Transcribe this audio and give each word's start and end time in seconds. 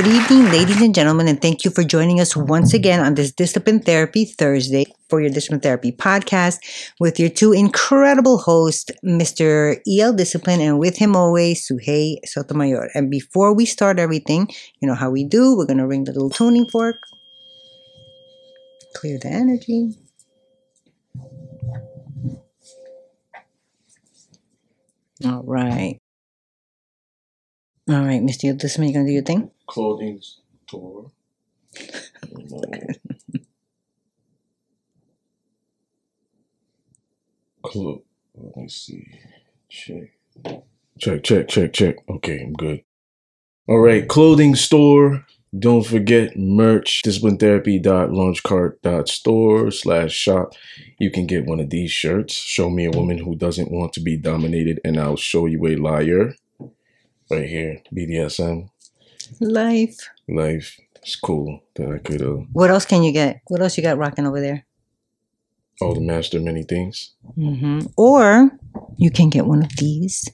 Good 0.00 0.14
evening, 0.14 0.50
ladies 0.50 0.80
and 0.80 0.94
gentlemen, 0.94 1.28
and 1.28 1.42
thank 1.42 1.62
you 1.62 1.70
for 1.70 1.84
joining 1.84 2.20
us 2.20 2.34
once 2.34 2.72
again 2.72 3.00
on 3.00 3.16
this 3.16 3.32
Discipline 3.32 3.80
Therapy 3.80 4.24
Thursday 4.24 4.86
for 5.10 5.20
your 5.20 5.28
Discipline 5.28 5.60
Therapy 5.60 5.92
podcast 5.92 6.56
with 6.98 7.20
your 7.20 7.28
two 7.28 7.52
incredible 7.52 8.38
hosts, 8.38 8.90
Mr. 9.04 9.78
EL 9.86 10.14
Discipline, 10.14 10.62
and 10.62 10.78
with 10.78 10.96
him 10.96 11.14
always, 11.14 11.68
Suhey 11.68 12.16
Sotomayor. 12.24 12.88
And 12.94 13.10
before 13.10 13.54
we 13.54 13.66
start 13.66 13.98
everything, 13.98 14.48
you 14.80 14.88
know 14.88 14.94
how 14.94 15.10
we 15.10 15.22
do, 15.22 15.54
we're 15.54 15.66
going 15.66 15.76
to 15.76 15.86
ring 15.86 16.04
the 16.04 16.12
little 16.12 16.30
tuning 16.30 16.66
fork, 16.66 17.02
clear 18.94 19.18
the 19.18 19.28
energy. 19.28 19.90
All 25.26 25.42
right. 25.44 26.00
All 27.86 28.02
right, 28.02 28.22
Mr. 28.22 28.56
Discipline, 28.56 28.88
you 28.88 28.94
going 28.94 29.04
to 29.04 29.10
do 29.10 29.14
your 29.14 29.22
thing? 29.24 29.50
Clothing 29.70 30.20
store. 30.66 31.10
Clo- 37.62 38.02
let 38.36 38.56
me 38.56 38.68
see. 38.68 39.06
Check. 39.68 40.10
Check, 40.98 41.22
check, 41.22 41.46
check, 41.48 41.72
check. 41.72 41.96
Okay, 42.08 42.42
I'm 42.42 42.52
good. 42.54 42.82
All 43.68 43.78
right, 43.78 44.08
clothing 44.08 44.56
store. 44.56 45.24
Don't 45.56 45.86
forget 45.86 46.36
merch, 46.36 47.02
disciplinetherapy.launchcart.store 47.04 49.70
slash 49.70 50.12
shop. 50.12 50.54
You 50.98 51.10
can 51.12 51.26
get 51.26 51.46
one 51.46 51.60
of 51.60 51.70
these 51.70 51.92
shirts. 51.92 52.34
Show 52.34 52.70
me 52.70 52.86
a 52.86 52.90
woman 52.90 53.18
who 53.18 53.36
doesn't 53.36 53.70
want 53.70 53.92
to 53.94 54.00
be 54.00 54.16
dominated, 54.16 54.80
and 54.84 54.98
I'll 54.98 55.16
show 55.16 55.46
you 55.46 55.64
a 55.66 55.76
liar. 55.76 56.34
Right 57.30 57.48
here, 57.48 57.82
BDSM 57.94 58.70
Life. 59.40 60.10
life. 60.28 60.78
It's 61.02 61.16
cool 61.16 61.62
that 61.76 61.88
I 61.90 61.98
could 61.98 62.22
uh 62.22 62.44
What 62.52 62.70
else 62.70 62.84
can 62.84 63.02
you 63.02 63.12
get? 63.12 63.40
What 63.48 63.62
else 63.62 63.76
you 63.76 63.82
got 63.82 63.98
rocking 63.98 64.26
over 64.26 64.40
there? 64.40 64.66
Oh, 65.80 65.94
the 65.94 66.00
master 66.00 66.40
many 66.40 66.62
things. 66.62 67.14
hmm 67.34 67.80
Or 67.96 68.50
you 68.98 69.10
can 69.10 69.30
get 69.30 69.46
one 69.46 69.62
of 69.62 69.76
these 69.76 70.28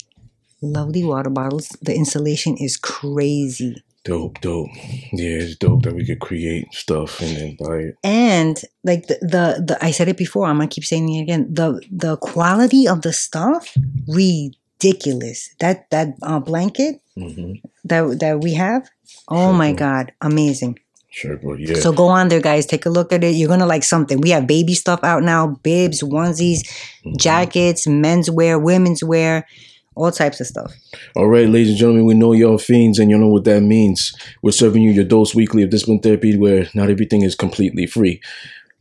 lovely 0.60 1.04
water 1.04 1.30
bottles. 1.30 1.68
The 1.82 1.94
insulation 1.94 2.56
is 2.56 2.76
crazy. 2.76 3.84
Dope, 4.04 4.40
dope. 4.40 4.68
Yeah, 5.12 5.42
it's 5.42 5.56
dope 5.56 5.82
that 5.82 5.94
we 5.94 6.06
could 6.06 6.20
create 6.20 6.72
stuff 6.72 7.20
and 7.20 7.36
then 7.36 7.56
buy 7.58 7.76
it. 7.90 7.94
And 8.04 8.60
like 8.84 9.06
the, 9.08 9.18
the 9.20 9.62
the 9.66 9.78
I 9.80 9.90
said 9.90 10.08
it 10.08 10.16
before, 10.16 10.46
I'm 10.46 10.58
gonna 10.58 10.68
keep 10.68 10.84
saying 10.84 11.12
it 11.12 11.22
again. 11.22 11.52
The 11.52 11.80
the 11.90 12.16
quality 12.16 12.86
of 12.86 13.02
the 13.02 13.12
stuff, 13.12 13.74
ridiculous. 14.06 15.50
That 15.58 15.90
that 15.90 16.14
uh, 16.22 16.38
blanket 16.38 17.00
hmm 17.16 17.52
that 17.84 18.18
that 18.20 18.40
we 18.40 18.54
have, 18.54 18.88
oh 19.28 19.52
my 19.52 19.68
Sure. 19.70 19.76
god, 19.76 20.12
amazing. 20.20 20.78
Sure, 21.10 21.36
bro. 21.38 21.54
Yeah. 21.54 21.76
So 21.76 21.92
go 21.92 22.08
on 22.08 22.28
there, 22.28 22.40
guys. 22.40 22.66
Take 22.66 22.84
a 22.84 22.90
look 22.90 23.12
at 23.12 23.24
it. 23.24 23.34
You're 23.36 23.48
gonna 23.48 23.66
like 23.66 23.84
something. 23.84 24.20
We 24.20 24.30
have 24.30 24.46
baby 24.46 24.74
stuff 24.74 25.00
out 25.02 25.22
now: 25.22 25.56
bibs, 25.62 26.02
onesies, 26.02 26.60
Mhm. 27.06 27.16
jackets, 27.18 27.86
menswear, 27.86 28.60
women's 28.62 29.02
wear, 29.02 29.46
all 29.94 30.10
types 30.12 30.40
of 30.40 30.46
stuff. 30.46 30.72
All 31.14 31.28
right, 31.28 31.48
ladies 31.48 31.70
and 31.70 31.78
gentlemen, 31.78 32.04
we 32.04 32.14
know 32.14 32.32
y'all 32.32 32.58
fiends 32.58 32.98
and 32.98 33.10
you 33.10 33.16
know 33.16 33.28
what 33.28 33.44
that 33.44 33.62
means. 33.62 34.12
We're 34.42 34.50
serving 34.50 34.82
you 34.82 34.90
your 34.90 35.04
dose 35.04 35.34
weekly 35.34 35.62
of 35.62 35.70
discipline 35.70 36.00
therapy 36.00 36.36
where 36.36 36.68
not 36.74 36.90
everything 36.90 37.22
is 37.22 37.34
completely 37.34 37.86
free. 37.86 38.20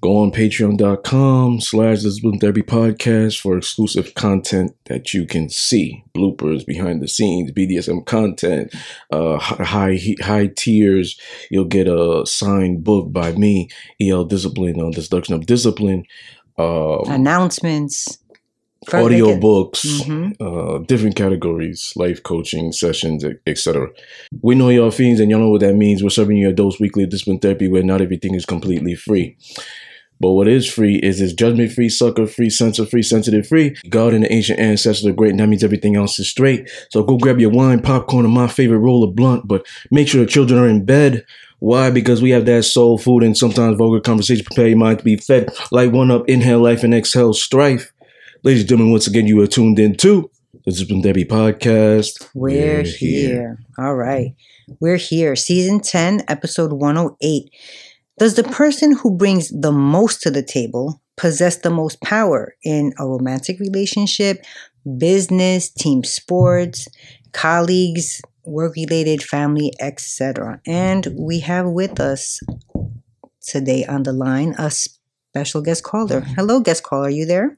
Go 0.05 0.17
on 0.17 0.29
patreon.com 0.31 1.61
slash 1.61 2.03
discipline 2.03 2.37
therapy 2.37 2.61
podcast 2.61 3.39
for 3.39 3.57
exclusive 3.57 4.13
content 4.13 4.75
that 4.85 5.15
you 5.15 5.25
can 5.25 5.49
see. 5.49 6.03
Bloopers, 6.15 6.63
behind 6.63 7.01
the 7.01 7.07
scenes, 7.07 7.51
BDSM 7.51 8.05
content, 8.05 8.71
uh, 9.11 9.39
high 9.39 9.99
high 10.21 10.51
tiers. 10.55 11.19
You'll 11.49 11.65
get 11.65 11.87
a 11.87 12.21
signed 12.27 12.83
book 12.83 13.11
by 13.11 13.31
me, 13.31 13.67
EL 13.99 14.25
Discipline 14.25 14.79
on 14.79 14.91
the 14.91 15.01
seduction 15.01 15.33
of 15.33 15.47
discipline. 15.47 16.03
Um, 16.59 16.99
Announcements, 17.07 18.19
audio 18.93 19.39
books, 19.39 20.03
Mhm. 20.03 20.35
uh, 20.39 20.83
different 20.85 21.15
categories, 21.15 21.93
life 21.95 22.21
coaching 22.21 22.71
sessions, 22.73 23.25
etc. 23.47 23.87
We 24.43 24.53
know 24.53 24.69
y'all 24.69 24.91
fiends, 24.91 25.19
and 25.19 25.31
y'all 25.31 25.39
know 25.39 25.49
what 25.49 25.61
that 25.61 25.73
means. 25.73 26.03
We're 26.03 26.09
serving 26.11 26.37
you 26.37 26.49
a 26.49 26.53
dose 26.53 26.79
weekly 26.79 27.05
of 27.05 27.09
discipline 27.09 27.39
therapy 27.39 27.67
where 27.67 27.81
not 27.81 28.01
everything 28.01 28.35
is 28.35 28.45
completely 28.45 28.93
free. 28.93 29.35
But 30.19 30.31
what 30.31 30.47
is 30.47 30.71
free 30.71 30.95
is 30.97 31.19
this 31.19 31.33
judgment 31.33 31.71
free, 31.71 31.89
sucker 31.89 32.25
free, 32.25 32.49
censor 32.49 32.85
free, 32.85 33.03
sensitive 33.03 33.47
free. 33.47 33.75
God 33.89 34.13
and 34.13 34.23
the 34.23 34.31
ancient 34.31 34.59
ancestors 34.59 35.05
are 35.05 35.13
great, 35.13 35.31
and 35.31 35.39
that 35.39 35.47
means 35.47 35.63
everything 35.63 35.95
else 35.95 36.17
is 36.19 36.29
straight. 36.29 36.69
So 36.89 37.03
go 37.03 37.17
grab 37.17 37.39
your 37.39 37.49
wine, 37.49 37.81
popcorn, 37.81 38.25
and 38.25 38.33
my 38.33 38.47
favorite 38.47 38.79
roll 38.79 39.03
of 39.03 39.15
blunt, 39.15 39.47
but 39.47 39.65
make 39.91 40.07
sure 40.07 40.23
the 40.23 40.29
children 40.29 40.59
are 40.59 40.67
in 40.67 40.85
bed. 40.85 41.25
Why? 41.59 41.89
Because 41.89 42.21
we 42.21 42.31
have 42.31 42.45
that 42.45 42.63
soul 42.63 42.97
food 42.97 43.23
and 43.23 43.37
sometimes 43.37 43.77
vulgar 43.77 43.99
conversation. 43.99 44.45
Prepare 44.45 44.69
your 44.69 44.77
mind 44.77 44.99
to 44.99 45.05
be 45.05 45.17
fed. 45.17 45.49
Light 45.71 45.91
one 45.91 46.11
up, 46.11 46.27
inhale 46.29 46.61
life, 46.61 46.83
and 46.83 46.93
exhale 46.93 47.33
strife. 47.33 47.91
Ladies 48.43 48.61
and 48.61 48.69
gentlemen, 48.69 48.91
once 48.91 49.07
again, 49.07 49.27
you 49.27 49.41
are 49.41 49.47
tuned 49.47 49.79
in 49.79 49.95
to 49.97 50.29
this 50.65 50.79
has 50.79 50.87
been 50.87 51.01
Debbie 51.01 51.25
podcast. 51.25 52.27
We're 52.33 52.81
here. 52.81 53.59
All 53.77 53.93
right. 53.93 54.33
We're 54.79 54.97
here. 54.97 55.35
Season 55.35 55.79
10, 55.79 56.23
episode 56.27 56.73
108. 56.73 57.51
Does 58.17 58.35
the 58.35 58.43
person 58.43 58.95
who 58.95 59.11
brings 59.11 59.49
the 59.49 59.73
most 59.73 60.21
to 60.21 60.31
the 60.31 60.43
table 60.43 61.01
possess 61.17 61.57
the 61.57 61.69
most 61.69 62.01
power 62.01 62.55
in 62.63 62.93
a 62.97 63.05
romantic 63.05 63.59
relationship, 63.59 64.43
business, 64.97 65.69
team 65.69 66.03
sports, 66.03 66.87
colleagues, 67.33 68.21
work 68.45 68.75
related, 68.77 69.21
family, 69.21 69.73
etc.? 69.81 70.61
And 70.65 71.07
we 71.17 71.39
have 71.41 71.67
with 71.67 71.99
us 71.99 72.39
today 73.41 73.85
on 73.85 74.03
the 74.03 74.13
line 74.13 74.55
a 74.57 74.71
special 74.71 75.61
guest 75.61 75.83
caller. 75.83 76.21
Hello, 76.21 76.61
guest 76.61 76.83
caller. 76.83 77.07
Are 77.07 77.09
you 77.09 77.25
there? 77.25 77.57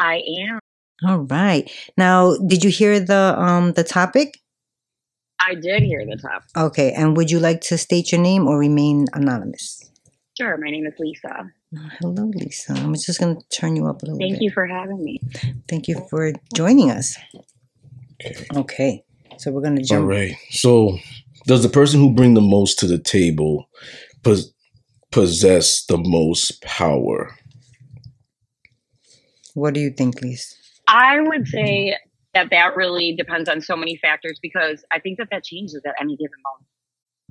I 0.00 0.22
am. 0.40 0.58
All 1.06 1.18
right. 1.20 1.70
Now, 1.96 2.36
did 2.46 2.64
you 2.64 2.70
hear 2.70 2.98
the 2.98 3.34
um 3.38 3.72
the 3.74 3.84
topic? 3.84 4.40
I 5.40 5.54
did 5.54 5.82
hear 5.82 6.04
the 6.04 6.16
top. 6.16 6.42
Okay, 6.56 6.92
and 6.92 7.16
would 7.16 7.30
you 7.30 7.38
like 7.38 7.60
to 7.62 7.78
state 7.78 8.12
your 8.12 8.20
name 8.20 8.46
or 8.46 8.58
remain 8.58 9.06
anonymous? 9.12 9.90
Sure, 10.36 10.56
my 10.56 10.70
name 10.70 10.86
is 10.86 10.94
Lisa. 10.98 11.50
Oh, 11.76 11.88
hello, 12.00 12.30
Lisa. 12.34 12.72
I'm 12.72 12.94
just 12.94 13.20
going 13.20 13.36
to 13.36 13.48
turn 13.48 13.76
you 13.76 13.86
up 13.86 14.02
a 14.02 14.06
little 14.06 14.18
bit. 14.18 14.24
Thank 14.24 14.34
bit. 14.36 14.42
you 14.42 14.50
for 14.50 14.66
having 14.66 15.02
me. 15.02 15.20
Thank 15.68 15.88
you 15.88 16.06
for 16.08 16.32
joining 16.54 16.90
us. 16.90 17.16
Okay. 18.24 18.46
Okay, 18.56 19.04
so 19.36 19.50
we're 19.52 19.60
going 19.60 19.76
to 19.76 19.82
All 19.82 20.00
jump. 20.00 20.08
right. 20.08 20.34
So, 20.50 20.98
does 21.46 21.62
the 21.62 21.68
person 21.68 22.00
who 22.00 22.12
bring 22.14 22.34
the 22.34 22.40
most 22.40 22.78
to 22.80 22.86
the 22.86 22.98
table 22.98 23.68
pos- 24.22 24.52
possess 25.10 25.84
the 25.86 25.98
most 25.98 26.62
power? 26.62 27.36
What 29.54 29.74
do 29.74 29.80
you 29.80 29.90
think, 29.90 30.20
Lisa? 30.20 30.54
I 30.86 31.20
would 31.20 31.46
say 31.48 31.96
that 32.34 32.50
that 32.50 32.76
really 32.76 33.14
depends 33.16 33.48
on 33.48 33.60
so 33.60 33.76
many 33.76 33.96
factors 33.96 34.38
because 34.40 34.84
I 34.92 35.00
think 35.00 35.18
that 35.18 35.28
that 35.30 35.44
changes 35.44 35.82
at 35.86 35.94
any 36.00 36.16
given 36.16 36.38
moment. 36.44 36.66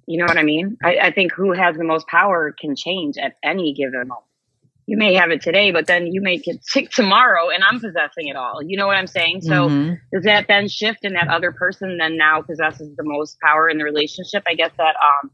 You 0.08 0.20
know 0.20 0.26
what 0.26 0.38
I 0.38 0.44
mean? 0.44 0.78
I, 0.84 0.98
I 1.04 1.12
think 1.12 1.34
who 1.34 1.52
has 1.52 1.76
the 1.76 1.84
most 1.84 2.08
power 2.08 2.54
can 2.58 2.76
change 2.76 3.18
at 3.18 3.36
any 3.44 3.74
given 3.74 4.08
moment. 4.08 4.24
You 4.86 4.98
may 4.98 5.16
have 5.16 5.32
it 5.32 5.42
today, 5.42 5.72
but 5.72 5.86
then 5.86 6.08
you 6.08 6.22
may 6.22 6.38
get 6.38 6.64
sick 6.64 6.92
tomorrow 6.92 7.50
and 7.50 7.62
I'm 7.64 7.80
possessing 7.82 8.28
it 8.28 8.38
all. 8.38 8.64
You 8.64 8.78
know 8.78 8.88
what 8.88 8.96
I'm 8.96 9.08
saying? 9.08 9.42
So 9.42 9.68
Mhm. 9.68 10.00
does 10.14 10.24
that 10.24 10.48
then 10.48 10.68
shift 10.70 11.04
and 11.04 11.16
that 11.16 11.28
other 11.28 11.52
person 11.52 11.98
then 11.98 12.18
now 12.18 12.42
possesses 12.42 12.96
the 12.96 13.04
most 13.04 13.38
power 13.42 13.70
in 13.70 13.78
the 13.78 13.84
relationship 13.84 14.44
i 14.48 14.54
guess 14.54 14.72
that 14.78 14.96
um 14.96 15.30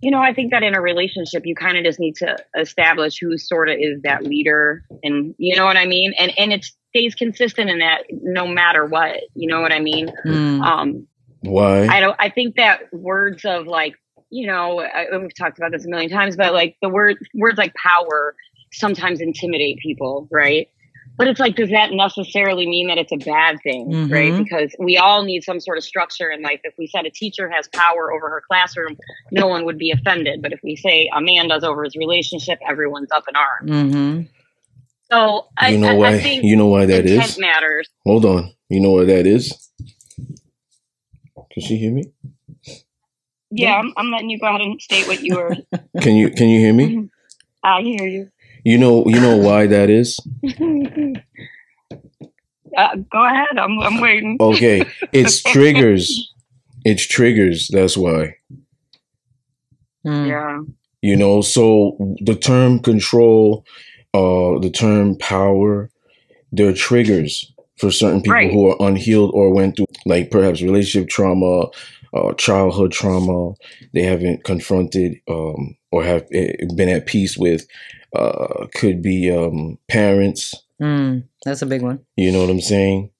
you 0.00 0.10
know 0.10 0.20
i 0.20 0.32
think 0.32 0.52
that 0.52 0.62
in 0.62 0.74
a 0.74 0.80
relationship 0.80 1.44
you 1.44 1.54
kind 1.54 1.76
of 1.76 1.84
just 1.84 1.98
need 1.98 2.14
to 2.14 2.36
establish 2.56 3.18
who 3.18 3.36
sort 3.36 3.68
of 3.68 3.76
is 3.80 4.00
that 4.02 4.22
leader 4.24 4.84
and 5.02 5.34
you 5.38 5.56
know 5.56 5.64
what 5.64 5.76
i 5.76 5.84
mean 5.84 6.14
and 6.18 6.32
and 6.38 6.52
it 6.52 6.66
stays 6.90 7.14
consistent 7.14 7.70
in 7.70 7.78
that 7.78 8.04
no 8.10 8.46
matter 8.46 8.84
what. 8.86 9.20
You 9.34 9.48
know 9.48 9.60
what 9.60 9.72
i 9.72 9.80
mean? 9.80 10.10
Mm, 10.26 10.62
um 10.62 11.06
Why? 11.42 11.86
i 11.86 12.00
don't 12.00 12.16
i 12.18 12.28
think 12.30 12.56
that 12.56 12.92
words 12.92 13.44
of 13.44 13.66
like 13.66 13.94
you 14.30 14.46
know 14.46 14.80
I, 14.80 15.06
we've 15.16 15.34
talked 15.36 15.58
about 15.58 15.72
this 15.72 15.86
a 15.86 15.88
million 15.88 16.10
times 16.10 16.36
but 16.36 16.52
like 16.52 16.76
the 16.82 16.88
word 16.88 17.16
words 17.34 17.56
like 17.58 17.72
power 17.74 18.34
sometimes 18.72 19.20
intimidate 19.20 19.78
people 19.78 20.28
right? 20.30 20.68
But 21.16 21.26
it's 21.26 21.40
like 21.40 21.56
does 21.56 21.70
that 21.70 21.90
necessarily 21.92 22.66
mean 22.68 22.86
that 22.88 22.98
it's 22.98 23.10
a 23.12 23.16
bad 23.16 23.56
thing 23.64 24.08
right? 24.08 24.32
Mhm. 24.32 24.44
because 24.44 24.74
we 24.78 24.96
all 24.96 25.24
need 25.24 25.42
some 25.42 25.58
sort 25.58 25.76
of 25.78 25.82
structure 25.84 26.30
in 26.30 26.42
life. 26.42 26.60
If 26.62 26.74
we 26.78 26.86
said 26.86 27.06
a 27.06 27.10
teacher 27.10 27.48
has 27.50 27.66
power 27.68 28.12
over 28.12 28.28
her 28.28 28.42
classroom 28.46 28.96
no 29.32 29.46
one 29.46 29.64
would 29.64 29.78
be 29.78 29.90
offended. 29.90 30.42
But 30.42 30.52
if 30.52 30.60
we 30.62 30.76
say 30.76 31.10
a 31.14 31.20
man 31.20 31.48
does 31.48 31.64
over 31.64 31.82
his 31.84 31.96
relationship 31.96 32.58
everyone's 32.68 33.10
up 33.10 33.24
in 33.28 33.34
arms. 33.36 33.70
Mhm. 33.70 34.28
So 35.10 35.48
I, 35.56 35.70
you 35.70 35.78
know 35.78 35.88
I, 35.88 35.94
why? 35.94 36.08
I 36.08 36.20
think 36.20 36.44
you 36.44 36.56
know 36.56 36.66
why 36.66 36.86
that 36.86 37.06
is 37.06 37.38
matters 37.38 37.88
Hold 38.04 38.24
on. 38.24 38.52
You 38.68 38.80
know 38.80 38.92
why 38.92 39.04
that 39.04 39.26
is? 39.26 39.70
Can 41.52 41.62
she 41.62 41.76
hear 41.76 41.92
me? 41.92 42.04
yeah 43.50 43.76
I'm, 43.76 43.92
I'm 43.96 44.10
letting 44.10 44.28
you 44.30 44.38
go 44.38 44.46
ahead 44.46 44.60
and 44.60 44.80
state 44.80 45.06
what 45.08 45.22
you 45.22 45.36
were 45.36 45.54
Can 46.02 46.16
you 46.16 46.30
can 46.30 46.48
you 46.48 46.60
hear 46.60 46.74
me? 46.74 47.08
i 47.62 47.80
hear 47.80 48.06
you 48.06 48.30
You 48.64 48.78
know 48.78 49.04
you 49.06 49.20
know 49.20 49.36
why 49.38 49.66
that 49.66 49.88
is? 49.90 50.18
uh, 52.76 52.96
go 53.10 53.24
ahead 53.24 53.58
I'm, 53.58 53.78
I'm 53.80 54.00
waiting 54.00 54.36
Okay, 54.40 54.84
it's 55.12 55.42
triggers. 55.42 56.32
It's 56.84 57.06
triggers. 57.06 57.68
That's 57.68 57.96
why. 57.96 58.36
Mm. 60.06 60.28
Yeah. 60.28 60.60
You 61.02 61.16
know, 61.16 61.42
so 61.42 61.96
the 62.20 62.34
term 62.34 62.80
control, 62.80 63.64
uh, 64.14 64.58
the 64.58 64.70
term 64.70 65.16
power, 65.16 65.90
they're 66.52 66.72
triggers 66.72 67.52
for 67.78 67.90
certain 67.90 68.20
people 68.20 68.34
Right. 68.34 68.52
who 68.52 68.66
are 68.68 68.76
unhealed 68.88 69.30
or 69.34 69.52
went 69.54 69.76
through 69.76 69.86
like 70.06 70.30
perhaps 70.30 70.62
relationship 70.62 71.08
trauma, 71.08 71.66
uh, 72.14 72.32
childhood 72.34 72.92
trauma. 72.92 73.54
They 73.94 74.02
haven't 74.02 74.44
confronted 74.44 75.20
um, 75.28 75.76
or 75.92 76.02
have 76.04 76.26
eh, 76.32 76.52
been 76.74 76.88
at 76.88 77.06
peace 77.06 77.36
with. 77.36 77.66
Uh, 78.16 78.66
could 78.74 79.02
be 79.02 79.30
um, 79.30 79.78
parents. 79.88 80.54
Mm. 80.80 81.24
That's 81.44 81.60
a 81.62 81.66
big 81.66 81.82
one. 81.82 82.00
You 82.16 82.32
know 82.32 82.40
what 82.40 82.50
I'm 82.50 82.60
saying? 82.62 83.10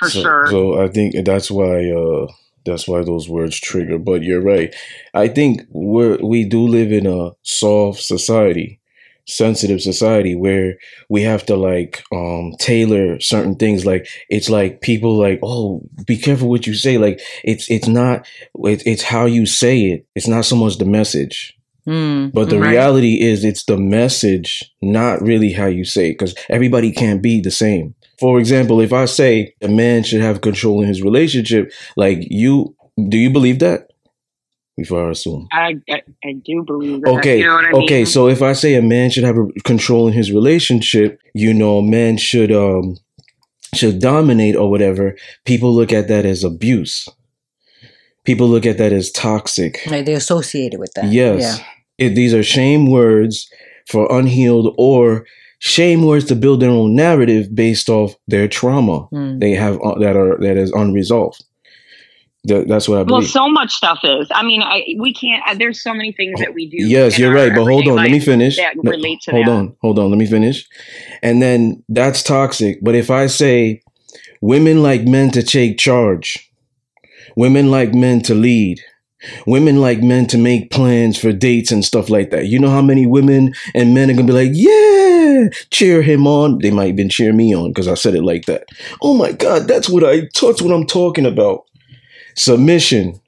For 0.00 0.10
so, 0.10 0.22
sure. 0.22 0.46
So 0.50 0.82
I 0.82 0.88
think 0.88 1.14
that's 1.24 1.50
why 1.50 1.88
uh 1.90 2.26
that's 2.64 2.88
why 2.88 3.02
those 3.04 3.28
words 3.28 3.58
trigger. 3.60 3.98
But 3.98 4.22
you're 4.22 4.40
right. 4.42 4.74
I 5.14 5.28
think 5.28 5.62
we're 5.70 6.18
we 6.18 6.44
do 6.44 6.66
live 6.66 6.90
in 6.92 7.06
a 7.06 7.30
soft 7.42 8.02
society, 8.02 8.80
sensitive 9.26 9.80
society 9.80 10.34
where 10.34 10.74
we 11.08 11.22
have 11.22 11.46
to 11.46 11.56
like 11.56 12.02
um 12.12 12.52
tailor 12.58 13.20
certain 13.20 13.54
things. 13.56 13.86
Like 13.86 14.06
it's 14.28 14.50
like 14.50 14.80
people 14.80 15.16
like, 15.18 15.38
oh, 15.42 15.82
be 16.06 16.16
careful 16.16 16.48
what 16.48 16.66
you 16.66 16.74
say. 16.74 16.98
Like 16.98 17.20
it's 17.44 17.70
it's 17.70 17.88
not 17.88 18.26
it, 18.64 18.82
it's 18.86 19.02
how 19.02 19.26
you 19.26 19.46
say 19.46 19.80
it. 19.86 20.06
It's 20.14 20.28
not 20.28 20.44
so 20.44 20.56
much 20.56 20.78
the 20.78 20.84
message. 20.84 21.56
Mm. 21.86 22.32
But 22.32 22.48
the 22.48 22.60
Right. 22.60 22.70
reality 22.70 23.20
is, 23.20 23.44
it's 23.44 23.64
the 23.64 23.76
message, 23.76 24.62
not 24.82 25.20
really 25.20 25.52
how 25.52 25.66
you 25.66 25.84
say 25.84 26.10
it, 26.10 26.12
because 26.12 26.34
everybody 26.48 26.92
can't 26.92 27.20
be 27.20 27.40
the 27.40 27.50
same. 27.50 27.94
For 28.20 28.38
example, 28.38 28.80
if 28.80 28.92
I 28.92 29.06
say 29.06 29.54
a 29.60 29.66
man 29.68 30.04
should 30.04 30.20
have 30.20 30.42
control 30.42 30.80
in 30.82 30.86
his 30.86 31.02
relationship, 31.02 31.72
like 31.96 32.18
you, 32.30 32.76
do 33.08 33.18
you 33.18 33.30
believe 33.30 33.58
that? 33.58 33.88
Before 34.82 35.08
I 35.08 35.10
assume. 35.10 35.48
I, 35.52 35.76
I 35.88 36.02
I 36.24 36.32
do 36.44 36.62
believe 36.64 37.02
that. 37.02 37.10
Okay, 37.18 37.38
You 37.38 37.46
know 37.46 37.54
what 37.54 37.64
I 37.64 37.72
mean? 37.72 37.82
okay. 37.84 38.04
So 38.04 38.28
if 38.28 38.40
I 38.42 38.52
say 38.52 38.74
a 38.74 38.82
man 38.82 39.10
should 39.10 39.24
have 39.24 39.36
a 39.38 39.46
control 39.64 40.06
in 40.08 40.12
his 40.12 40.30
relationship, 40.32 41.18
you 41.34 41.52
know, 41.54 41.78
a 41.78 41.82
man 41.82 42.16
should 42.18 42.52
um 42.52 42.96
should 43.74 44.00
dominate 44.00 44.56
or 44.56 44.68
whatever. 44.70 45.16
People 45.44 45.72
look 45.74 45.92
at 45.92 46.08
that 46.08 46.24
as 46.26 46.44
abuse. 46.44 47.08
People 48.24 48.48
look 48.48 48.66
at 48.66 48.78
that 48.78 48.92
as 48.92 49.10
toxic. 49.10 49.80
Like 49.86 50.06
they 50.06 50.14
associated 50.14 50.78
with 50.78 50.92
that. 50.94 51.06
Yes. 51.12 51.40
Yeah. 51.58 52.06
It, 52.06 52.10
these 52.14 52.34
are 52.34 52.42
shame 52.42 52.90
words 52.90 53.48
for 53.88 54.06
unhealed 54.16 54.74
or 54.78 55.24
shame 55.58 56.02
words 56.04 56.24
to 56.26 56.34
build 56.36 56.60
their 56.60 56.70
own 56.70 56.94
narrative 56.94 57.54
based 57.54 57.88
off 57.88 58.14
their 58.28 58.48
trauma 58.48 59.08
Mm. 59.12 59.40
they 59.40 59.52
have 59.52 59.76
uh, 59.82 59.98
that 60.00 60.16
are 60.16 60.36
that 60.38 60.56
is 60.56 60.70
unresolved. 60.72 61.44
That, 62.44 62.66
that's 62.66 62.88
what 62.88 62.98
I 62.98 63.02
Well, 63.04 63.22
so 63.22 63.48
much 63.48 63.72
stuff 63.72 64.00
is. 64.02 64.26
I 64.34 64.42
mean, 64.42 64.62
I 64.62 64.82
we 64.98 65.14
can't. 65.14 65.42
uh, 65.46 65.54
There's 65.54 65.80
so 65.80 65.94
many 65.94 66.12
things 66.12 66.40
that 66.40 66.54
we 66.54 66.68
do. 66.68 66.76
yes, 66.78 67.16
you're 67.18 67.32
right, 67.32 67.54
but 67.54 67.64
hold 67.64 67.86
on, 67.86 67.96
let 67.96 68.10
me 68.10 68.18
finish. 68.18 68.56
That 68.56 68.76
No, 68.76 68.90
relate 68.90 69.20
to 69.22 69.30
hold 69.30 69.46
that. 69.46 69.50
on, 69.50 69.76
hold 69.80 69.98
on, 70.00 70.10
let 70.10 70.18
me 70.18 70.26
finish. 70.26 70.68
And 71.22 71.40
then 71.40 71.84
that's 71.88 72.22
toxic. 72.22 72.78
But 72.82 72.96
if 72.96 73.10
I 73.10 73.28
say 73.28 73.82
women 74.40 74.82
like 74.82 75.04
men 75.04 75.30
to 75.32 75.42
take 75.44 75.78
charge, 75.78 76.50
women 77.36 77.70
like 77.70 77.94
men 77.94 78.22
to 78.22 78.34
lead, 78.34 78.80
women 79.46 79.80
like 79.80 80.02
men 80.02 80.26
to 80.26 80.38
make 80.38 80.72
plans 80.72 81.16
for 81.18 81.32
dates 81.32 81.70
and 81.70 81.84
stuff 81.84 82.10
like 82.10 82.30
that. 82.30 82.46
You 82.46 82.58
know 82.58 82.70
how 82.70 82.82
many 82.82 83.06
women 83.06 83.54
and 83.74 83.94
men 83.94 84.10
are 84.10 84.14
gonna 84.14 84.26
be 84.26 84.32
like, 84.32 84.50
yeah, 84.52 85.48
cheer 85.70 86.02
him 86.02 86.26
on. 86.26 86.58
They 86.58 86.72
might 86.72 86.88
even 86.88 87.08
cheer 87.08 87.32
me 87.32 87.54
on 87.54 87.70
because 87.70 87.86
I 87.88 87.94
said 87.94 88.16
it 88.16 88.24
like 88.24 88.46
that. 88.46 88.64
Oh 89.00 89.16
my 89.16 89.30
God, 89.30 89.68
that's 89.68 89.88
what 89.88 90.02
I 90.02 90.22
that's 90.40 90.60
what 90.60 90.74
I'm 90.74 90.86
talking 90.86 91.26
about. 91.26 91.66
Submission. 92.36 93.20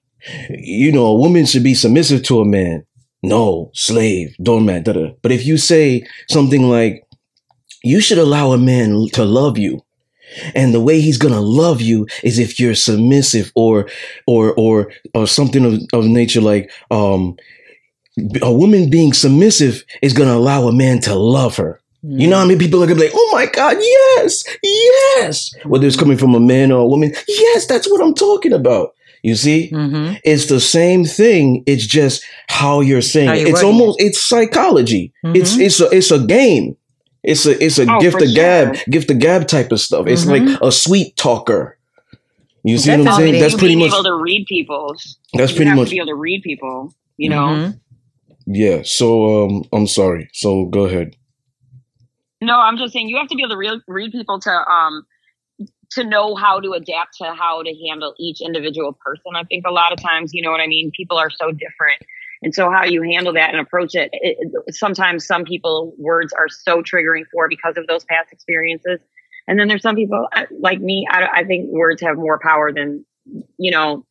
You 0.50 0.92
know, 0.92 1.06
a 1.06 1.14
woman 1.18 1.46
should 1.46 1.62
be 1.62 1.74
submissive 1.74 2.22
to 2.24 2.40
a 2.40 2.44
man. 2.44 2.86
No, 3.22 3.70
slave, 3.74 4.36
doormat, 4.42 4.84
da. 4.84 5.12
But 5.22 5.32
if 5.32 5.46
you 5.46 5.56
say 5.56 6.06
something 6.28 6.68
like, 6.68 7.06
you 7.82 8.00
should 8.00 8.18
allow 8.18 8.52
a 8.52 8.58
man 8.58 9.06
to 9.12 9.24
love 9.24 9.58
you. 9.58 9.80
And 10.54 10.74
the 10.74 10.80
way 10.80 11.00
he's 11.00 11.18
gonna 11.18 11.40
love 11.40 11.80
you 11.80 12.06
is 12.22 12.38
if 12.38 12.58
you're 12.58 12.74
submissive 12.74 13.52
or 13.54 13.88
or 14.26 14.54
or 14.54 14.92
or 15.14 15.26
something 15.26 15.64
of, 15.64 15.80
of 15.92 16.06
nature 16.06 16.40
like 16.40 16.72
um 16.90 17.36
a 18.42 18.52
woman 18.52 18.90
being 18.90 19.12
submissive 19.12 19.84
is 20.02 20.12
gonna 20.12 20.34
allow 20.34 20.66
a 20.66 20.72
man 20.72 21.00
to 21.00 21.14
love 21.14 21.56
her. 21.56 21.80
You 22.06 22.28
know 22.28 22.36
how 22.38 22.44
many 22.44 22.58
people 22.58 22.82
are 22.82 22.86
gonna 22.86 23.00
be 23.00 23.06
like, 23.06 23.14
oh 23.14 23.30
my 23.32 23.46
God, 23.46 23.76
yes, 23.80 24.44
yes. 24.62 25.54
Whether 25.64 25.86
it's 25.86 25.96
coming 25.96 26.18
from 26.18 26.34
a 26.34 26.40
man 26.40 26.70
or 26.70 26.80
a 26.80 26.86
woman, 26.86 27.14
yes, 27.26 27.66
that's 27.66 27.88
what 27.90 28.02
I'm 28.02 28.12
talking 28.14 28.52
about. 28.52 28.94
You 29.22 29.34
see? 29.36 29.70
Mm-hmm. 29.72 30.16
It's 30.22 30.46
the 30.46 30.60
same 30.60 31.06
thing. 31.06 31.62
It's 31.66 31.86
just 31.86 32.22
how 32.48 32.80
you're 32.82 33.00
saying 33.00 33.28
How 33.28 33.34
you're 33.34 33.48
It's 33.48 33.62
wording 33.62 33.80
almost 33.80 34.00
it's 34.02 34.20
psychology. 34.20 35.14
It's 35.24 35.56
Mhm. 35.56 35.60
it's 35.64 35.80
a 35.80 35.88
it's 35.96 36.10
a 36.10 36.18
game. 36.18 36.76
It's 37.22 37.46
a 37.46 37.64
it's 37.64 37.78
a 37.78 37.86
Oh, 37.90 37.98
gift 38.00 38.18
for 38.18 38.24
of 38.24 38.34
gab, 38.34 38.76
sure. 38.76 38.84
gift 38.90 39.10
of 39.10 39.18
gab 39.18 39.46
type 39.48 39.72
of 39.72 39.80
stuff. 39.80 40.06
It's 40.06 40.26
Mhm. 40.26 40.30
like 40.50 40.60
a 40.60 40.70
sweet 40.70 41.16
talker. 41.16 41.78
You 42.64 42.76
see 42.76 42.90
what 42.90 43.08
I'm 43.08 43.14
saying? 43.16 43.40
That's 43.40 43.54
pretty 43.54 43.76
much 43.76 43.92
able 43.94 44.04
to 44.04 44.14
read 44.14 44.44
people's. 44.46 45.16
that's 45.32 45.52
you 45.52 45.56
pretty 45.56 45.68
have 45.70 45.78
much 45.78 45.88
to 45.88 45.94
be 45.94 45.98
able 45.98 46.08
to 46.08 46.14
read 46.16 46.42
people. 46.42 46.92
You 47.16 47.30
know. 47.30 47.46
Mhm. 47.46 47.78
yeah. 48.46 48.82
So 48.84 49.44
um 49.46 49.64
I'm 49.72 49.86
sorry. 49.86 50.28
So 50.34 50.66
go 50.66 50.84
ahead. 50.84 51.16
No, 52.44 52.58
I'm 52.58 52.76
just 52.76 52.93
saying 52.93 53.08
you 53.08 53.17
have 53.17 53.29
to 53.29 53.37
be 53.37 53.43
able 53.43 53.50
to 53.50 53.56
read, 53.56 53.81
read 53.88 54.12
people 54.12 54.38
to 54.41 54.50
um 54.50 55.07
to 55.92 56.04
know 56.04 56.35
how 56.35 56.61
to 56.61 56.73
adapt 56.73 57.16
to 57.18 57.33
how 57.35 57.62
to 57.62 57.75
handle 57.88 58.14
each 58.18 58.40
individual 58.40 58.92
person. 59.04 59.33
I 59.37 59.45
think 59.45 59.64
a 59.66 59.71
lot 59.71 59.92
of 59.92 60.02
times, 60.02 60.33
you 60.35 60.42
know 60.42 60.50
what 60.50 60.61
I 60.61 60.66
mean. 60.66 60.90
People 60.97 61.16
are 61.16 61.30
so 61.30 61.50
different, 61.52 62.02
and 62.42 62.54
so 62.54 62.71
how 62.71 62.85
you 62.85 63.02
handle 63.02 63.33
that 63.35 63.50
and 63.50 63.61
approach 63.61 63.95
it. 63.95 64.11
it 64.12 64.75
sometimes 64.75 65.26
some 65.26 65.45
people 65.45 65.95
words 65.99 66.33
are 66.33 66.49
so 66.49 66.83
triggering 66.83 67.25
for 67.33 67.49
because 67.49 67.76
of 67.76 67.87
those 67.87 68.04
past 68.04 68.33
experiences, 68.33 69.00
and 69.47 69.59
then 69.59 69.68
there's 69.68 69.83
some 69.83 69.97
people 69.97 70.26
like 70.61 70.80
me. 70.80 71.07
I, 71.11 71.26
I 71.37 71.45
think 71.45 71.71
words 71.71 72.02
have 72.02 72.16
more 72.16 72.38
power 72.42 72.73
than 72.73 73.04
you 73.59 73.71
know. 73.71 74.04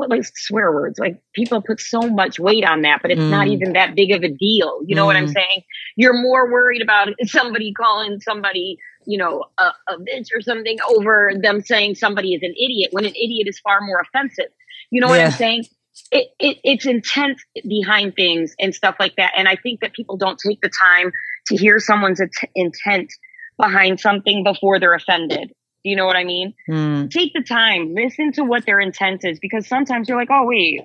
What 0.00 0.08
like 0.08 0.24
swear 0.34 0.72
words? 0.72 0.98
Like 0.98 1.20
people 1.34 1.60
put 1.60 1.78
so 1.78 2.00
much 2.00 2.40
weight 2.40 2.64
on 2.64 2.80
that, 2.82 3.02
but 3.02 3.10
it's 3.10 3.28
not 3.28 3.46
Mm. 3.46 3.52
even 3.52 3.72
that 3.74 3.94
big 3.94 4.12
of 4.12 4.22
a 4.22 4.28
deal. 4.30 4.80
You 4.86 4.96
know 4.96 5.04
what 5.04 5.14
I'm 5.16 5.26
Mm. 5.26 5.32
saying? 5.34 5.62
You're 5.96 6.14
more 6.14 6.50
worried 6.50 6.80
about 6.80 7.08
somebody 7.26 7.74
calling 7.74 8.18
somebody, 8.20 8.78
you 9.06 9.18
know, 9.18 9.44
a, 9.58 9.64
a 9.88 9.98
bitch 9.98 10.28
or 10.34 10.40
something 10.40 10.78
over 10.88 11.32
them 11.42 11.60
saying 11.60 11.96
somebody 11.96 12.32
is 12.32 12.42
an 12.42 12.52
idiot 12.52 12.88
when 12.92 13.04
an 13.04 13.14
idiot 13.14 13.46
is 13.46 13.60
far 13.60 13.82
more 13.82 14.00
offensive. 14.00 14.50
You 14.90 15.02
know 15.02 15.08
what 15.08 15.20
I'm 15.20 15.32
saying? 15.32 15.64
It, 16.10 16.28
it, 16.40 16.56
it's 16.64 16.86
intent 16.86 17.38
behind 17.68 18.16
things 18.16 18.54
and 18.58 18.74
stuff 18.74 18.96
like 18.98 19.16
that. 19.16 19.32
And 19.36 19.48
I 19.48 19.56
think 19.56 19.80
that 19.80 19.92
people 19.92 20.16
don't 20.16 20.38
take 20.38 20.62
the 20.62 20.70
time 20.70 21.12
to 21.48 21.56
hear 21.56 21.78
someone's 21.78 22.20
int- 22.20 22.50
intent 22.54 23.12
behind 23.58 24.00
something 24.00 24.42
before 24.44 24.80
they're 24.80 24.94
offended. 24.94 25.52
Do 25.84 25.90
you 25.90 25.96
know 25.96 26.06
what 26.06 26.16
I 26.16 26.24
mean? 26.24 26.54
Mm. 26.68 27.10
Take 27.10 27.32
the 27.32 27.42
time, 27.42 27.94
listen 27.94 28.32
to 28.32 28.44
what 28.44 28.66
their 28.66 28.80
intent 28.80 29.24
is, 29.24 29.38
because 29.40 29.66
sometimes 29.66 30.08
you're 30.08 30.18
like, 30.18 30.28
oh 30.30 30.44
wait, 30.46 30.80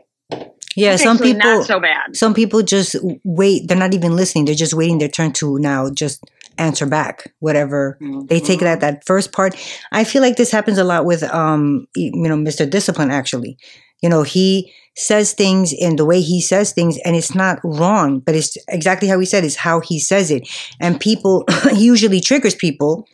Yeah, 0.75 0.95
some 0.97 1.17
people 1.17 1.39
not 1.39 1.65
so 1.65 1.79
bad. 1.79 2.15
some 2.15 2.33
people 2.33 2.61
just 2.61 2.95
wait. 3.23 3.67
They're 3.67 3.77
not 3.77 3.93
even 3.93 4.15
listening. 4.15 4.45
They're 4.45 4.55
just 4.55 4.73
waiting 4.73 4.97
their 4.99 5.09
turn 5.09 5.31
to 5.33 5.57
now 5.59 5.89
just 5.89 6.23
answer 6.57 6.85
back 6.85 7.33
whatever 7.39 7.97
they 8.29 8.39
take 8.39 8.59
Mm-hmm. 8.59 8.65
that 8.65 8.79
that 8.79 9.05
first 9.05 9.31
part. 9.33 9.55
I 9.91 10.03
feel 10.05 10.21
like 10.21 10.37
this 10.37 10.51
happens 10.51 10.77
a 10.77 10.83
lot 10.85 11.05
with 11.05 11.23
um 11.23 11.87
you 11.95 12.11
know 12.13 12.37
Mr. 12.37 12.69
Discipline 12.69 13.11
actually. 13.11 13.57
You 14.01 14.09
know 14.09 14.23
he 14.23 14.71
says 14.97 15.33
things 15.33 15.73
in 15.73 15.97
the 15.97 16.05
way 16.05 16.21
he 16.21 16.39
says 16.39 16.71
things 16.71 16.97
and 17.03 17.15
it's 17.17 17.35
not 17.35 17.59
wrong, 17.65 18.19
but 18.19 18.33
it's 18.35 18.55
exactly 18.69 19.09
how 19.09 19.19
he 19.19 19.25
said 19.25 19.43
it's 19.43 19.57
how 19.57 19.81
he 19.81 19.99
says 19.99 20.31
it, 20.31 20.47
and 20.79 20.99
people 20.99 21.43
he 21.71 21.83
usually 21.85 22.21
triggers 22.21 22.55
people, 22.55 23.05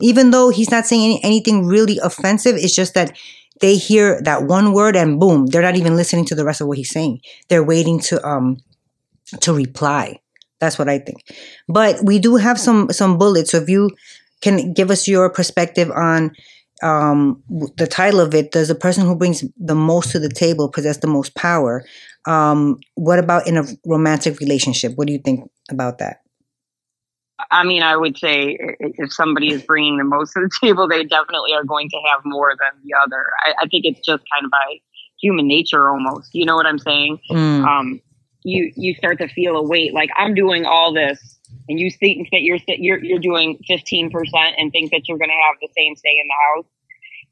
even 0.00 0.30
though 0.30 0.50
he's 0.50 0.70
not 0.70 0.86
saying 0.86 1.04
any, 1.04 1.24
anything 1.24 1.66
really 1.66 1.98
offensive. 2.02 2.56
It's 2.56 2.74
just 2.74 2.94
that 2.94 3.16
they 3.60 3.76
hear 3.76 4.20
that 4.22 4.44
one 4.44 4.72
word 4.72 4.96
and 4.96 5.18
boom, 5.18 5.46
they're 5.46 5.62
not 5.62 5.76
even 5.76 5.96
listening 5.96 6.26
to 6.26 6.34
the 6.34 6.44
rest 6.44 6.60
of 6.60 6.66
what 6.68 6.78
he's 6.78 6.90
saying. 6.90 7.20
They're 7.48 7.64
waiting 7.64 8.00
to 8.00 8.26
um 8.26 8.58
to 9.40 9.52
reply. 9.52 10.20
That's 10.60 10.78
what 10.78 10.88
I 10.88 10.98
think. 10.98 11.22
But 11.68 12.02
we 12.02 12.18
do 12.18 12.36
have 12.36 12.58
some 12.58 12.90
some 12.92 13.18
bullets. 13.18 13.50
So 13.50 13.58
if 13.58 13.68
you 13.68 13.90
can 14.42 14.72
give 14.72 14.90
us 14.90 15.08
your 15.08 15.30
perspective 15.30 15.90
on 15.90 16.32
um 16.82 17.42
the 17.76 17.86
title 17.86 18.20
of 18.20 18.34
it, 18.34 18.52
does 18.52 18.68
the 18.68 18.74
person 18.74 19.06
who 19.06 19.16
brings 19.16 19.44
the 19.56 19.74
most 19.74 20.12
to 20.12 20.18
the 20.18 20.28
table 20.28 20.68
possess 20.68 20.98
the 20.98 21.06
most 21.06 21.34
power? 21.34 21.84
Um, 22.26 22.80
what 22.94 23.18
about 23.18 23.46
in 23.46 23.56
a 23.56 23.64
romantic 23.86 24.40
relationship? 24.40 24.92
What 24.96 25.06
do 25.06 25.12
you 25.12 25.20
think 25.20 25.48
about 25.70 25.98
that? 25.98 26.25
I 27.50 27.64
mean, 27.64 27.82
I 27.82 27.96
would 27.96 28.16
say 28.18 28.56
if 28.80 29.12
somebody 29.12 29.52
is 29.52 29.62
bringing 29.62 29.98
the 29.98 30.04
most 30.04 30.32
to 30.32 30.40
the 30.40 30.50
table, 30.60 30.88
they 30.88 31.04
definitely 31.04 31.52
are 31.52 31.64
going 31.64 31.90
to 31.90 31.96
have 32.10 32.22
more 32.24 32.54
than 32.58 32.80
the 32.82 32.94
other. 32.94 33.24
I, 33.44 33.64
I 33.64 33.68
think 33.68 33.84
it's 33.84 34.00
just 34.00 34.24
kind 34.32 34.44
of 34.44 34.50
by 34.50 34.80
human 35.20 35.46
nature 35.46 35.90
almost. 35.90 36.30
You 36.34 36.46
know 36.46 36.56
what 36.56 36.66
I'm 36.66 36.78
saying? 36.78 37.18
Mm, 37.30 37.64
Um, 37.66 38.00
you 38.42 38.72
you 38.76 38.94
start 38.94 39.18
to 39.18 39.28
feel 39.28 39.56
a 39.56 39.62
weight. 39.62 39.92
Like 39.92 40.10
I'm 40.16 40.34
doing 40.34 40.64
all 40.64 40.94
this, 40.94 41.38
and 41.68 41.78
you 41.78 41.90
think 41.90 42.28
that 42.32 42.42
you're 42.42 42.58
you're 42.66 43.02
you're 43.04 43.18
doing 43.18 43.58
15 43.66 44.10
percent, 44.10 44.54
and 44.56 44.72
think 44.72 44.92
that 44.92 45.02
you're 45.08 45.18
going 45.18 45.30
to 45.30 45.34
have 45.34 45.56
the 45.60 45.68
same 45.76 45.94
say 45.96 46.10
in 46.10 46.28
the 46.28 46.34
house. 46.56 46.66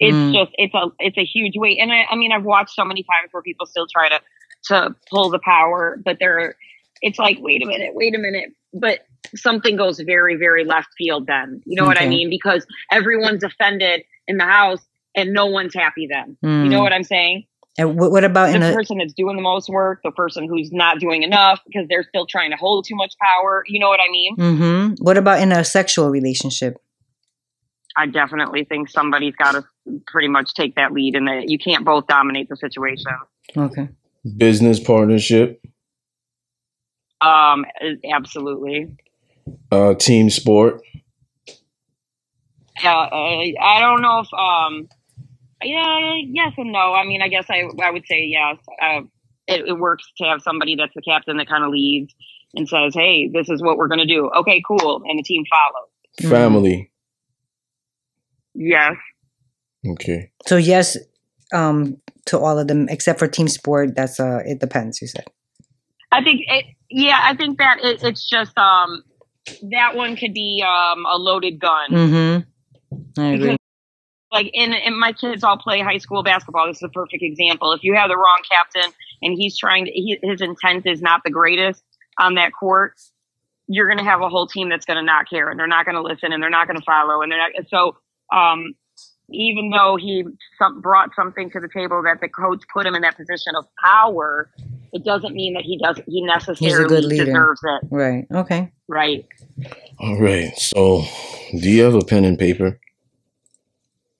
It's 0.00 0.18
Mm. 0.18 0.34
just 0.34 0.50
it's 0.58 0.74
a 0.74 0.86
it's 0.98 1.16
a 1.16 1.24
huge 1.24 1.54
weight. 1.56 1.78
And 1.80 1.92
I, 1.92 2.04
I 2.10 2.16
mean, 2.16 2.32
I've 2.32 2.44
watched 2.44 2.74
so 2.74 2.84
many 2.84 3.04
times 3.04 3.28
where 3.32 3.42
people 3.42 3.64
still 3.66 3.86
try 3.86 4.08
to 4.08 4.20
to 4.66 4.94
pull 5.10 5.30
the 5.30 5.38
power, 5.38 5.98
but 6.04 6.18
they're 6.18 6.56
it's 7.00 7.18
like, 7.18 7.38
wait 7.40 7.62
a 7.62 7.66
minute, 7.66 7.94
wait 7.94 8.14
a 8.14 8.18
minute. 8.18 8.50
But 8.72 9.06
something 9.34 9.76
goes 9.76 10.00
very, 10.00 10.36
very 10.36 10.64
left 10.64 10.88
field 10.98 11.26
then. 11.26 11.60
You 11.64 11.76
know 11.80 11.86
what 11.86 12.00
I 12.00 12.06
mean? 12.06 12.30
Because 12.30 12.66
everyone's 12.90 13.42
offended 13.44 14.02
in 14.28 14.36
the 14.38 14.44
house 14.44 14.80
and 15.16 15.32
no 15.32 15.46
one's 15.46 15.74
happy 15.74 16.06
then. 16.10 16.36
You 16.42 16.68
know 16.68 16.80
Mm. 16.80 16.82
what 16.82 16.92
I'm 16.92 17.04
saying? 17.04 17.44
And 17.76 17.98
what, 17.98 18.12
what 18.12 18.22
about 18.24 18.50
The 18.50 18.56
in 18.56 18.62
a 18.62 18.72
person 18.72 18.98
that's 18.98 19.12
doing 19.14 19.34
the 19.36 19.42
most 19.42 19.68
work, 19.68 20.00
the 20.04 20.12
person 20.12 20.46
who's 20.48 20.70
not 20.72 21.00
doing 21.00 21.22
enough 21.24 21.60
because 21.66 21.86
they're 21.88 22.04
still 22.04 22.24
trying 22.26 22.50
to 22.52 22.56
hold 22.56 22.84
too 22.86 22.94
much 22.94 23.14
power. 23.20 23.64
You 23.66 23.80
know 23.80 23.88
what 23.88 23.98
I 24.00 24.10
mean? 24.12 24.36
Mm-hmm. 24.36 25.04
What 25.04 25.16
about 25.16 25.40
in 25.40 25.50
a 25.50 25.64
sexual 25.64 26.08
relationship? 26.10 26.76
I 27.96 28.06
definitely 28.06 28.64
think 28.64 28.88
somebody's 28.90 29.34
got 29.36 29.52
to 29.52 29.64
pretty 30.06 30.28
much 30.28 30.54
take 30.54 30.76
that 30.76 30.92
lead 30.92 31.14
and 31.16 31.26
that 31.28 31.48
you 31.48 31.58
can't 31.58 31.84
both 31.84 32.06
dominate 32.06 32.48
the 32.48 32.56
situation. 32.56 33.12
Okay. 33.56 33.88
Business 34.36 34.78
partnership, 34.80 35.60
Um, 37.20 37.64
absolutely. 38.12 38.88
Uh, 39.70 39.94
team 39.94 40.30
sport. 40.30 40.82
Uh, 42.82 42.88
uh, 42.88 43.42
I 43.62 43.80
don't 43.80 44.02
know 44.02 44.20
if 44.20 44.28
um, 44.34 44.88
yeah, 45.62 46.16
yes 46.26 46.52
and 46.58 46.72
no. 46.72 46.92
I 46.92 47.04
mean, 47.04 47.22
I 47.22 47.28
guess 47.28 47.46
I 47.48 47.64
I 47.82 47.90
would 47.90 48.06
say 48.06 48.24
yes. 48.24 48.58
Uh, 48.82 49.02
it, 49.46 49.68
it 49.68 49.78
works 49.78 50.04
to 50.18 50.24
have 50.24 50.42
somebody 50.42 50.76
that's 50.76 50.94
the 50.94 51.02
captain 51.02 51.36
that 51.36 51.48
kind 51.48 51.64
of 51.64 51.70
leads 51.70 52.14
and 52.54 52.68
says, 52.68 52.94
"Hey, 52.94 53.28
this 53.32 53.48
is 53.48 53.62
what 53.62 53.76
we're 53.76 53.88
going 53.88 54.00
to 54.00 54.06
do." 54.06 54.30
Okay, 54.38 54.62
cool, 54.66 55.02
and 55.06 55.18
the 55.18 55.22
team 55.22 55.44
follows. 55.48 55.88
Mhm. 56.22 56.30
Family. 56.30 56.90
Yes, 58.54 58.94
Okay. 59.86 60.30
So 60.46 60.56
yes, 60.56 60.96
um, 61.52 61.98
to 62.26 62.38
all 62.38 62.58
of 62.58 62.68
them 62.68 62.88
except 62.88 63.18
for 63.18 63.28
team 63.28 63.48
sport. 63.48 63.94
That's 63.94 64.18
uh, 64.18 64.40
it 64.44 64.60
depends. 64.60 65.00
You 65.00 65.08
said. 65.08 65.26
I 66.12 66.22
think 66.22 66.42
it. 66.46 66.64
Yeah, 66.90 67.18
I 67.22 67.34
think 67.36 67.58
that 67.58 67.78
it, 67.82 68.02
it's 68.02 68.28
just 68.28 68.56
um, 68.56 69.02
that 69.70 69.94
one 69.94 70.16
could 70.16 70.34
be 70.34 70.64
um 70.66 71.04
a 71.06 71.16
loaded 71.16 71.58
gun. 71.58 71.90
Mm-hmm. 71.90 73.20
I 73.20 73.26
agree. 73.26 73.46
Because, 73.48 73.58
like 74.34 74.50
in, 74.52 74.72
in 74.72 74.98
my 74.98 75.12
kids 75.12 75.44
all 75.44 75.56
play 75.56 75.80
high 75.80 75.98
school 75.98 76.22
basketball 76.22 76.66
this 76.66 76.78
is 76.78 76.82
a 76.82 76.88
perfect 76.88 77.22
example 77.22 77.72
if 77.72 77.84
you 77.84 77.94
have 77.94 78.08
the 78.08 78.16
wrong 78.16 78.42
captain 78.50 78.90
and 79.22 79.34
he's 79.38 79.56
trying 79.56 79.84
to 79.86 79.92
he, 79.92 80.18
his 80.22 80.40
intent 80.40 80.86
is 80.86 81.00
not 81.00 81.22
the 81.24 81.30
greatest 81.30 81.82
on 82.18 82.34
that 82.34 82.52
court 82.52 82.94
you're 83.66 83.86
going 83.86 83.98
to 83.98 84.04
have 84.04 84.20
a 84.20 84.28
whole 84.28 84.46
team 84.46 84.68
that's 84.68 84.84
going 84.84 84.96
to 84.96 85.02
not 85.02 85.30
care 85.30 85.48
and 85.48 85.58
they're 85.58 85.66
not 85.66 85.86
going 85.86 85.94
to 85.94 86.02
listen 86.02 86.32
and 86.32 86.42
they're 86.42 86.50
not 86.50 86.66
going 86.66 86.78
to 86.78 86.84
follow 86.84 87.22
and 87.22 87.30
they're 87.30 87.38
not 87.38 87.52
so 87.68 87.96
um 88.36 88.74
even 89.30 89.70
though 89.70 89.96
he 89.96 90.24
some, 90.58 90.80
brought 90.80 91.10
something 91.16 91.50
to 91.50 91.60
the 91.60 91.68
table 91.72 92.02
that 92.02 92.20
the 92.20 92.28
coach 92.28 92.62
put 92.72 92.86
him 92.86 92.94
in 92.94 93.02
that 93.02 93.16
position 93.16 93.54
of 93.56 93.64
power 93.82 94.50
it 94.94 95.04
doesn't 95.04 95.34
mean 95.34 95.52
that 95.54 95.64
he 95.64 95.76
doesn't. 95.78 96.08
he 96.08 96.24
necessarily 96.24 97.02
leader. 97.02 97.26
deserves 97.26 97.60
it 97.64 97.88
Right. 97.90 98.26
Okay. 98.32 98.72
right 98.88 99.26
All 99.98 100.18
right. 100.18 100.56
So, 100.56 101.04
do 101.52 101.70
you 101.70 101.82
have 101.82 101.94
a 101.94 102.04
pen 102.04 102.24
and 102.24 102.38
paper? 102.38 102.80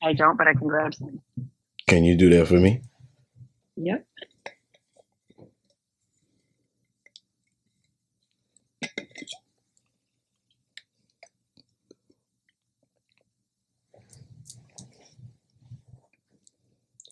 i 0.02 0.12
don't 0.12 0.36
but 0.36 0.46
i 0.46 0.52
can 0.52 0.68
grab 0.68 0.92
some 0.94 1.20
Can 1.86 2.04
you 2.04 2.14
do 2.16 2.28
that 2.30 2.46
for 2.48 2.54
me? 2.60 2.82
yep 3.76 4.06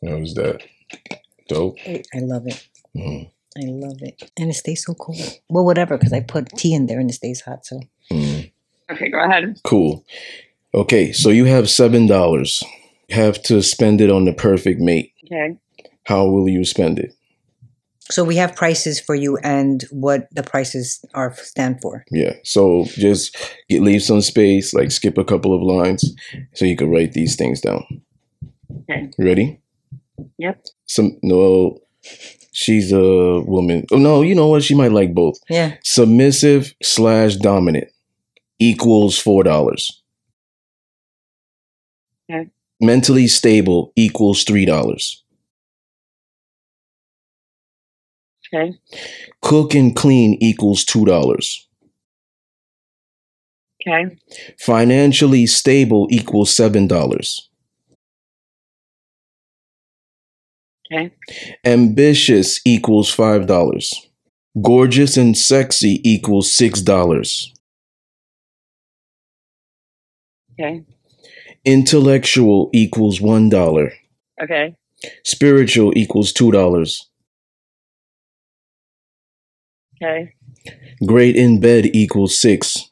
How's 0.05 0.35
that? 0.35 0.63
Dope. 1.49 1.79
I 1.87 2.03
I 2.15 2.19
love 2.21 2.47
it. 2.47 2.67
Mm, 2.97 3.31
I 3.57 3.65
love 3.67 4.01
it, 4.01 4.31
and 4.39 4.51
it 4.51 4.55
stays 4.55 4.85
so 4.85 4.95
cool. 4.95 5.17
Well, 5.49 5.65
whatever, 5.65 5.99
because 5.99 6.13
I 6.13 6.21
put 6.21 6.49
tea 6.57 6.75
in 6.75 6.87
there 6.87 7.01
and 7.01 7.11
it 7.11 7.15
stays 7.15 7.41
hot. 7.43 7.67
So 7.67 7.81
mm. 8.11 8.51
okay 8.91 9.11
go 9.11 9.23
ahead 9.23 9.57
Cool. 9.65 10.05
Okay, 10.75 11.13
so 11.13 11.29
you 11.29 11.45
have 11.45 11.69
seven 11.69 12.07
dollars. 12.07 12.63
Have 13.11 13.43
to 13.45 13.63
spend 13.63 14.01
it 14.01 14.11
on 14.11 14.25
the 14.25 14.33
perfect 14.33 14.81
mate. 14.81 15.13
okay 15.27 15.59
How 16.05 16.27
will 16.27 16.49
you 16.49 16.65
spend 16.65 16.99
it? 16.99 17.15
So 18.11 18.25
we 18.25 18.37
have 18.37 18.57
prices 18.57 19.01
for 19.01 19.15
you 19.15 19.39
and 19.39 19.85
what 19.91 20.29
the 20.35 20.43
prices 20.43 21.05
are 21.15 21.35
stand 21.35 21.81
for. 21.81 22.05
Yeah. 22.11 22.35
So 22.43 22.85
just 22.89 23.37
get, 23.69 23.81
leave 23.81 24.03
some 24.03 24.21
space, 24.21 24.75
like 24.75 24.91
skip 24.91 25.17
a 25.19 25.25
couple 25.25 25.55
of 25.55 25.63
lines, 25.63 26.15
so 26.55 26.65
you 26.65 26.77
can 26.77 26.91
write 26.91 27.13
these 27.13 27.37
things 27.37 27.61
down. 27.61 27.85
Okay. 28.83 29.11
Ready? 29.19 29.61
Yep. 30.39 30.65
Some 30.87 31.17
no. 31.23 31.79
She's 32.53 32.93
a 32.93 33.41
woman. 33.41 33.87
Oh 33.91 33.97
no, 33.97 34.21
you 34.23 34.35
know 34.35 34.49
what? 34.49 34.63
She 34.63 34.75
might 34.75 34.93
like 34.93 35.15
both. 35.15 35.39
Yeah. 35.49 35.77
Submissive 35.83 36.75
slash 36.83 37.37
dominant 37.37 37.89
equals 38.59 39.19
four 39.19 39.43
dollars. 39.43 40.03
Okay. 42.31 42.51
Mentally 42.81 43.27
stable 43.27 43.93
equals 43.97 44.45
three 44.45 44.67
dollars. 44.67 45.25
Okay. 48.55 48.75
Cook 49.41 49.75
and 49.75 49.97
clean 49.97 50.37
equals 50.41 50.85
two 50.85 51.07
dollars. 51.07 51.67
Okay. 53.81 54.19
Financially 54.59 55.47
stable 55.47 56.07
equals 56.11 56.55
seven 56.55 56.87
dollars. 56.87 57.49
Okay. 60.93 61.11
Ambitious 61.65 62.61
equals 62.67 63.11
five 63.11 63.47
dollars. 63.47 64.09
Gorgeous 64.61 65.17
and 65.17 65.37
sexy 65.37 66.01
equals 66.05 66.53
six 66.53 66.83
dollars. 66.83 67.53
Okay. 70.53 70.85
Intellectual 71.65 72.69
equals 72.75 73.21
one 73.21 73.49
dollar. 73.49 73.93
Okay. 74.43 74.75
Spiritual 75.25 75.97
equals 75.97 76.33
two 76.33 76.51
dollars. 76.51 77.09
Okay. 80.03 80.35
Great 81.07 81.37
in 81.37 81.61
bed 81.61 81.87
equals 81.95 82.39
six. 82.39 82.92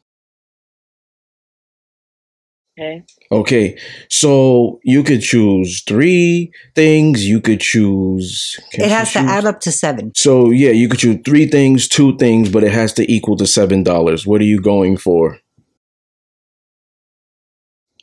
Okay. 2.81 3.05
Okay, 3.31 3.79
so 4.09 4.81
you 4.85 5.03
could 5.03 5.21
choose 5.21 5.83
three 5.83 6.51
things. 6.75 7.27
You 7.29 7.41
could 7.43 7.61
choose. 7.61 8.59
It 8.73 8.85
she 8.85 8.89
has 8.89 9.13
to 9.13 9.19
choose? 9.21 9.29
add 9.31 9.45
up 9.45 9.61
to 9.61 9.71
seven. 9.73 10.13
So 10.17 10.49
yeah, 10.51 10.71
you 10.71 10.89
could 10.89 11.01
choose 11.01 11.19
three 11.27 11.47
things, 11.47 11.87
two 11.89 12.17
things, 12.17 12.49
but 12.49 12.65
it 12.65 12.73
has 12.73 12.95
to 12.95 13.13
equal 13.13 13.37
to 13.37 13.47
seven 13.47 13.83
dollars. 13.83 14.27
What 14.27 14.41
are 14.41 14.45
you 14.45 14.63
going 14.63 14.97
for? 14.97 15.39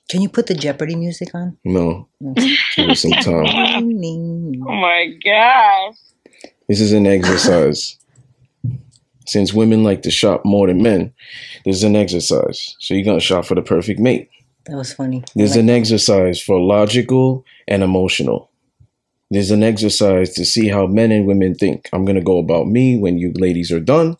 Can 0.09 0.21
you 0.21 0.29
put 0.29 0.45
the 0.47 0.53
Jeopardy 0.53 0.95
music 0.95 1.33
on? 1.33 1.57
No, 1.65 2.07
No. 2.21 2.33
give 2.75 2.89
us 2.89 3.01
some 3.01 3.11
time. 3.21 3.45
Oh 3.47 4.71
my 4.71 5.07
gosh. 5.25 5.95
This 6.69 6.79
is 6.81 6.93
an 6.93 7.07
exercise. 7.07 7.97
Since 9.25 9.53
women 9.53 9.83
like 9.83 10.03
to 10.03 10.11
shop 10.11 10.45
more 10.45 10.67
than 10.67 10.81
men, 10.81 11.13
this 11.65 11.75
is 11.77 11.83
an 11.83 11.95
exercise. 11.97 12.75
So 12.79 12.93
you're 12.93 13.03
gonna 13.03 13.19
shop 13.19 13.43
for 13.45 13.55
the 13.55 13.61
perfect 13.61 13.99
mate. 13.99 14.29
That 14.67 14.75
was 14.75 14.93
funny. 14.93 15.23
There's 15.35 15.51
Like- 15.51 15.59
an 15.59 15.69
exercise 15.69 16.41
for 16.41 16.59
logical 16.59 17.45
and 17.67 17.83
emotional. 17.83 18.49
There's 19.29 19.51
an 19.51 19.63
exercise 19.63 20.33
to 20.35 20.45
see 20.45 20.67
how 20.69 20.87
men 20.87 21.11
and 21.11 21.25
women 21.25 21.55
think. 21.55 21.89
I'm 21.93 22.05
gonna 22.05 22.21
go 22.21 22.37
about 22.37 22.67
me 22.67 22.97
when 22.97 23.17
you 23.17 23.33
ladies 23.35 23.71
are 23.71 23.79
done. 23.79 24.17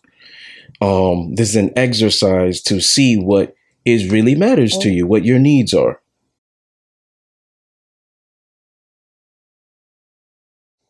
Um, 0.80 1.34
this 1.34 1.50
is 1.50 1.56
an 1.56 1.72
exercise 1.76 2.62
to 2.62 2.80
see 2.80 3.16
what 3.16 3.54
is 3.84 4.10
really 4.10 4.34
matters 4.34 4.76
to 4.78 4.90
you, 4.90 5.06
what 5.06 5.24
your 5.24 5.38
needs 5.38 5.72
are. 5.74 6.00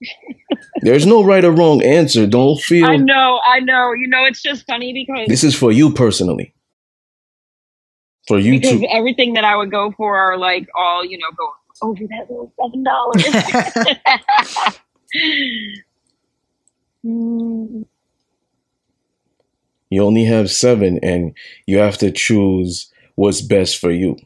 There's 0.83 1.07
no 1.07 1.23
right 1.25 1.45
or 1.45 1.51
wrong 1.53 1.83
answer. 1.83 2.27
Don't 2.27 2.61
feel 2.61 2.87
I 2.87 2.97
know, 2.97 3.41
I 3.47 3.61
know. 3.61 3.93
You 3.93 4.09
know, 4.09 4.25
it's 4.25 4.43
just 4.43 4.67
funny 4.67 4.93
because 4.93 5.29
this 5.29 5.45
is 5.45 5.55
for 5.55 5.73
you 5.73 5.93
personally. 5.93 6.55
For 8.29 8.39
you 8.39 8.61
because 8.61 8.81
to 8.81 8.87
everything 8.87 9.35
that 9.35 9.45
I 9.45 9.57
would 9.57 9.71
go 9.71 9.91
for 9.93 10.17
are 10.17 10.39
like 10.39 10.69
all 10.77 11.05
you 11.05 11.19
know 11.19 11.27
go 11.37 11.51
over 11.83 12.05
that 12.05 12.31
little 12.31 12.53
seven 12.61 12.85
dollars. 12.85 13.25
You 19.91 20.03
only 20.05 20.25
have 20.25 20.51
seven 20.51 20.99
and 21.03 21.35
you 21.67 21.79
have 21.79 21.99
to 21.99 22.11
choose 22.11 22.93
what's 23.15 23.41
best 23.41 23.79
for 23.79 23.91
you. 23.91 24.17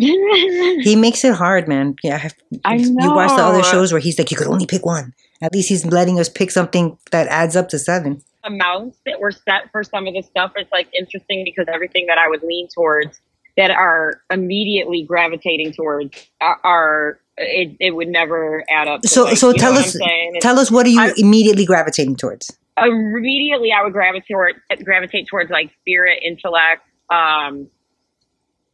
He 0.00 0.96
makes 0.96 1.24
it 1.24 1.34
hard, 1.34 1.68
man. 1.68 1.94
Yeah, 2.02 2.14
I 2.14 2.18
have, 2.18 2.34
I 2.64 2.74
you 2.76 2.94
watch 2.94 3.30
the 3.36 3.42
other 3.42 3.62
shows 3.62 3.92
where 3.92 4.00
he's 4.00 4.18
like, 4.18 4.30
you 4.30 4.36
could 4.36 4.46
only 4.48 4.66
pick 4.66 4.84
one. 4.86 5.12
At 5.42 5.52
least 5.52 5.68
he's 5.68 5.84
letting 5.86 6.18
us 6.18 6.28
pick 6.28 6.50
something 6.50 6.98
that 7.12 7.26
adds 7.28 7.56
up 7.56 7.68
to 7.70 7.78
seven. 7.78 8.22
amounts 8.44 8.98
that 9.06 9.20
were 9.20 9.32
set 9.32 9.70
for 9.72 9.82
some 9.84 10.06
of 10.06 10.14
the 10.14 10.22
stuff 10.22 10.52
is 10.56 10.66
like 10.72 10.88
interesting 10.98 11.44
because 11.44 11.66
everything 11.72 12.06
that 12.06 12.18
I 12.18 12.28
would 12.28 12.42
lean 12.42 12.68
towards 12.74 13.20
that 13.56 13.70
are 13.70 14.22
immediately 14.30 15.02
gravitating 15.02 15.72
towards 15.72 16.30
are, 16.40 17.20
it, 17.36 17.76
it 17.80 17.90
would 17.92 18.08
never 18.08 18.64
add 18.70 18.88
up. 18.88 19.02
to, 19.02 19.08
So 19.08 19.24
like, 19.24 19.36
so 19.36 19.52
tell 19.52 19.72
us 19.72 19.94
I'm 19.94 20.00
saying? 20.02 20.28
It's- 20.36 20.42
tell 20.42 20.58
us 20.58 20.70
what 20.70 20.86
are 20.86 20.90
you 20.90 21.00
I- 21.00 21.12
immediately 21.16 21.64
gravitating 21.66 22.16
towards? 22.16 22.56
immediately 22.82 23.72
I 23.72 23.82
would 23.82 23.92
gravitate 23.92 24.28
toward, 24.30 24.54
gravitate 24.84 25.26
towards 25.28 25.50
like 25.50 25.70
spirit, 25.80 26.22
intellect, 26.24 26.82
um, 27.10 27.68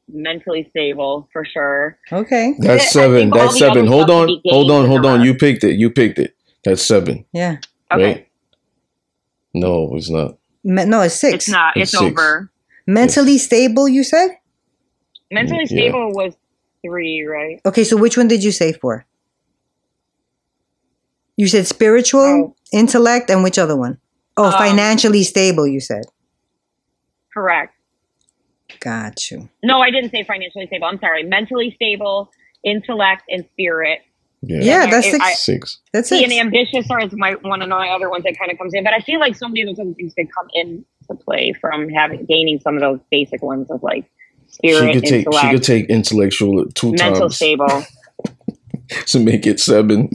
mentally 0.08 0.66
stable 0.70 1.28
for 1.32 1.44
sure. 1.44 1.98
Okay. 2.12 2.54
That's 2.58 2.92
seven. 2.92 3.30
That's 3.30 3.58
seven. 3.58 3.86
Hold 3.86 4.10
on. 4.10 4.28
Hold 4.46 4.70
on. 4.70 4.86
Hold 4.86 5.06
on. 5.06 5.22
You 5.22 5.34
picked 5.34 5.64
it. 5.64 5.74
You 5.76 5.90
picked 5.90 6.18
it. 6.18 6.34
That's 6.64 6.82
seven. 6.82 7.24
Yeah. 7.32 7.58
Okay, 7.92 8.04
Right? 8.04 8.28
No, 9.54 9.94
it's 9.96 10.10
not. 10.10 10.36
Me- 10.64 10.84
no, 10.84 11.00
it's 11.02 11.14
six. 11.14 11.34
it's 11.34 11.48
not. 11.48 11.76
It's 11.76 11.92
It's, 11.92 12.00
six. 12.00 12.02
over. 12.12 12.50
Mentally 12.86 13.38
stable, 13.38 13.88
you 13.88 14.02
said? 14.04 14.30
Mentally 15.30 15.60
Yeah. 15.70 15.90
stable 15.90 16.12
was 16.12 16.34
three, 16.84 17.22
right? 17.22 17.60
Okay, 17.64 17.84
so 17.84 17.96
which 17.96 18.16
one 18.16 18.28
did 18.28 18.42
you 18.44 18.50
say 18.52 18.72
for? 18.72 19.06
You 21.36 21.46
said 21.48 21.66
spiritual, 21.66 22.20
Oh. 22.22 22.56
intellect, 22.72 23.30
and 23.30 23.42
which 23.44 23.58
other 23.58 23.76
one? 23.76 23.98
Oh, 24.36 24.44
Um, 24.46 24.52
financially 24.52 25.22
stable, 25.22 25.66
you 25.66 25.80
said. 25.80 26.04
Correct. 27.32 27.74
Got 28.80 29.30
you. 29.30 29.48
No, 29.62 29.80
I 29.80 29.90
didn't 29.90 30.10
say 30.10 30.24
financially 30.24 30.66
stable. 30.66 30.86
I'm 30.86 30.98
sorry. 30.98 31.22
Mentally 31.22 31.72
stable, 31.74 32.30
intellect, 32.64 33.22
and 33.28 33.44
spirit. 33.52 34.00
Yeah. 34.42 34.58
Yeah, 34.58 34.84
Yeah, 34.84 34.90
that's 34.90 35.10
six. 35.10 35.24
I- 35.24 35.32
Six. 35.34 35.78
that's 35.92 36.08
See, 36.08 36.22
it. 36.22 36.30
and 36.30 36.32
ambitious 36.32 36.90
are 36.90 37.00
my 37.12 37.32
one 37.42 37.62
of 37.62 37.68
my 37.68 37.88
other 37.88 38.10
ones 38.10 38.24
that 38.24 38.38
kind 38.38 38.50
of 38.50 38.58
comes 38.58 38.74
in. 38.74 38.84
But 38.84 38.92
I 38.92 39.00
feel 39.00 39.18
like 39.18 39.34
so 39.34 39.48
many 39.48 39.62
of 39.62 39.68
those 39.68 39.78
other 39.80 39.94
things 39.94 40.14
could 40.14 40.28
come 40.32 40.46
into 40.54 40.84
play 41.24 41.52
from 41.60 41.88
having 41.88 42.24
gaining 42.26 42.60
some 42.60 42.74
of 42.74 42.80
those 42.80 43.00
basic 43.10 43.42
ones 43.42 43.70
of 43.70 43.82
like 43.82 44.04
spirit. 44.48 44.94
She 44.94 45.00
spirit, 45.00 45.24
could 45.24 45.32
take. 45.32 45.40
She 45.40 45.50
could 45.50 45.62
take 45.62 45.86
intellectual 45.88 46.66
two 46.74 46.92
mental 46.92 47.20
times 47.22 47.36
stable. 47.36 47.82
to 49.06 49.20
make 49.20 49.46
it 49.46 49.58
seven. 49.60 50.10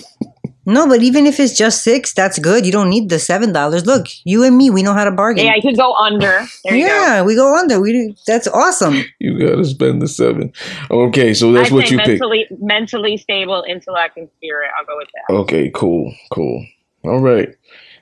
No, 0.66 0.88
but 0.88 1.02
even 1.02 1.26
if 1.26 1.40
it's 1.40 1.58
just 1.58 1.84
six, 1.84 2.14
that's 2.14 2.38
good. 2.38 2.66
You 2.66 2.72
don't 2.72 2.90
need 2.90 3.10
the 3.10 3.18
seven 3.18 3.52
dollars. 3.52 3.86
Look, 3.86 4.08
you 4.26 4.44
and 4.44 4.56
me, 4.56 4.70
we 4.70 4.84
know 4.84 4.94
how 4.94 5.04
to 5.06 5.12
bargain. 5.12 5.46
Yeah, 5.46 5.54
I 5.54 5.62
could 5.62 5.76
go 5.76 5.94
under. 5.96 6.46
There 6.64 6.76
you 6.76 6.88
go. 6.88 6.94
yeah, 6.94 7.24
we 7.24 7.36
go 7.36 7.58
under. 7.58 7.80
We 7.80 7.92
do, 7.92 8.16
that's 8.28 8.48
awesome. 8.48 9.04
You 9.20 9.38
gotta 9.40 9.66
spend 9.66 10.02
the 10.02 10.08
seven. 10.08 10.52
Okay, 10.90 11.34
so 11.34 11.52
that's 11.52 11.68
I'd 11.70 11.74
what 11.74 11.88
say 11.88 11.92
you 11.92 11.98
picked. 11.98 12.10
mentally, 12.10 12.48
mentally 12.60 13.18
stable, 13.18 13.64
intellect, 13.68 14.18
and 14.18 14.30
spirit. 14.38 14.70
I'll 14.78 14.86
go 14.86 14.98
with 14.98 15.08
that. 15.14 15.34
Okay, 15.34 15.72
cool, 15.74 16.14
cool. 16.32 16.66
All 17.04 17.20
right. 17.20 17.50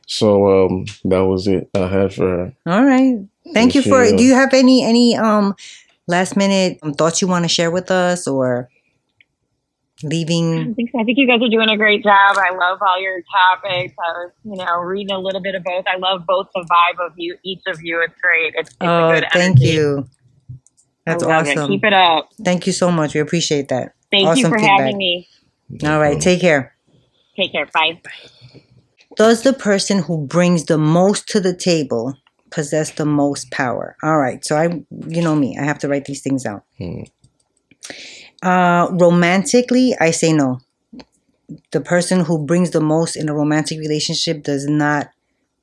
So 0.08 0.66
um, 0.66 0.86
that 1.06 1.26
was 1.26 1.48
it 1.48 1.69
I 1.76 1.88
had 1.88 2.13
for 2.13 2.28
her. 2.28 2.54
All 2.65 2.84
right. 2.84 3.17
Thank 3.54 3.76
you 3.76 3.82
for. 3.82 4.04
Yeah. 4.04 4.15
Do 4.15 4.24
you 4.24 4.34
have 4.34 4.54
any 4.54 4.84
any 4.84 5.15
um 5.15 5.56
last 6.08 6.36
minute 6.36 6.80
um, 6.82 6.93
thoughts 6.93 7.22
you 7.22 7.28
want 7.28 7.45
to 7.45 7.50
share 7.50 7.72
with 7.72 7.91
us 7.91 8.28
or 8.28 8.69
leaving? 10.03 10.71
I 10.71 10.73
think, 10.73 10.91
I 10.99 11.03
think 11.03 11.17
you 11.17 11.27
guys 11.27 11.41
are 11.41 11.49
doing 11.49 11.69
a 11.69 11.77
great 11.77 12.03
job. 12.03 12.38
I 12.38 12.51
love 12.51 12.79
all 12.81 13.01
your 13.01 13.21
topics. 13.31 13.93
I 13.97 14.12
was, 14.12 14.31
you 14.43 14.55
know, 14.55 14.79
reading 14.81 15.15
a 15.15 15.19
little 15.19 15.41
bit 15.41 15.55
of 15.55 15.63
both. 15.63 15.85
I 15.88 15.97
love 15.97 16.25
both 16.27 16.47
the 16.55 16.62
vibe 16.62 17.05
of 17.05 17.13
you, 17.17 17.38
each 17.43 17.62
of 17.67 17.79
you. 17.81 18.01
It's 18.01 18.15
great. 18.21 18.53
It's, 18.55 18.69
it's 18.69 18.77
a 18.81 18.89
Oh, 18.89 19.12
good 19.13 19.25
thank 19.33 19.57
energy. 19.59 19.65
you. 19.73 20.07
That's 21.05 21.23
I 21.23 21.27
love 21.27 21.47
it. 21.47 21.57
awesome. 21.57 21.71
Keep 21.71 21.83
it 21.85 21.93
up. 21.93 22.29
Thank 22.43 22.67
you 22.67 22.73
so 22.73 22.91
much. 22.91 23.13
We 23.15 23.19
appreciate 23.21 23.69
that. 23.69 23.93
Thank 24.12 24.38
you 24.38 24.47
for 24.47 24.57
feedback. 24.57 24.79
having 24.79 24.97
me. 24.97 25.27
All 25.83 25.99
right. 25.99 26.19
Take 26.19 26.41
care. 26.41 26.75
Take 27.35 27.51
care. 27.51 27.67
Bye. 27.73 28.01
Does 29.15 29.43
the 29.43 29.53
person 29.53 29.99
who 30.03 30.25
brings 30.25 30.65
the 30.65 30.77
most 30.77 31.27
to 31.29 31.39
the 31.39 31.55
table 31.55 32.15
possess 32.51 32.91
the 32.91 33.05
most 33.05 33.51
power? 33.51 33.95
All 34.03 34.17
right. 34.17 34.43
So 34.45 34.55
I, 34.55 34.65
you 35.07 35.21
know 35.21 35.35
me, 35.35 35.57
I 35.59 35.63
have 35.65 35.79
to 35.79 35.88
write 35.88 36.05
these 36.05 36.21
things 36.21 36.45
out. 36.45 36.63
Hmm. 36.77 37.01
Uh, 38.41 38.88
romantically, 38.91 39.95
I 39.99 40.12
say 40.12 40.34
no. 40.34 40.60
The 41.71 41.82
person 41.82 42.21
who 42.21 42.45
brings 42.45 42.71
the 42.71 42.82
most 42.82 43.15
in 43.15 43.28
a 43.28 43.34
romantic 43.34 43.80
relationship 43.80 44.43
does 44.43 44.67
not 44.67 45.10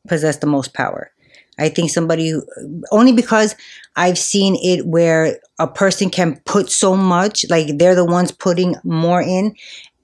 possess 0.09 0.39
the 0.39 0.47
most 0.47 0.75
power. 0.75 1.11
I 1.59 1.69
think 1.71 1.91
somebody 1.91 2.31
who, 2.31 2.45
only 2.91 3.13
because 3.13 3.55
I've 3.95 4.19
seen 4.19 4.57
it 4.63 4.87
where 4.87 5.39
a 5.59 5.67
person 5.67 6.11
can 6.11 6.37
put 6.45 6.71
so 6.71 6.97
much, 6.97 7.47
like 7.49 7.79
they're 7.79 7.95
the 7.95 8.05
ones 8.05 8.31
putting 8.31 8.75
more 8.85 9.23
in, 9.23 9.57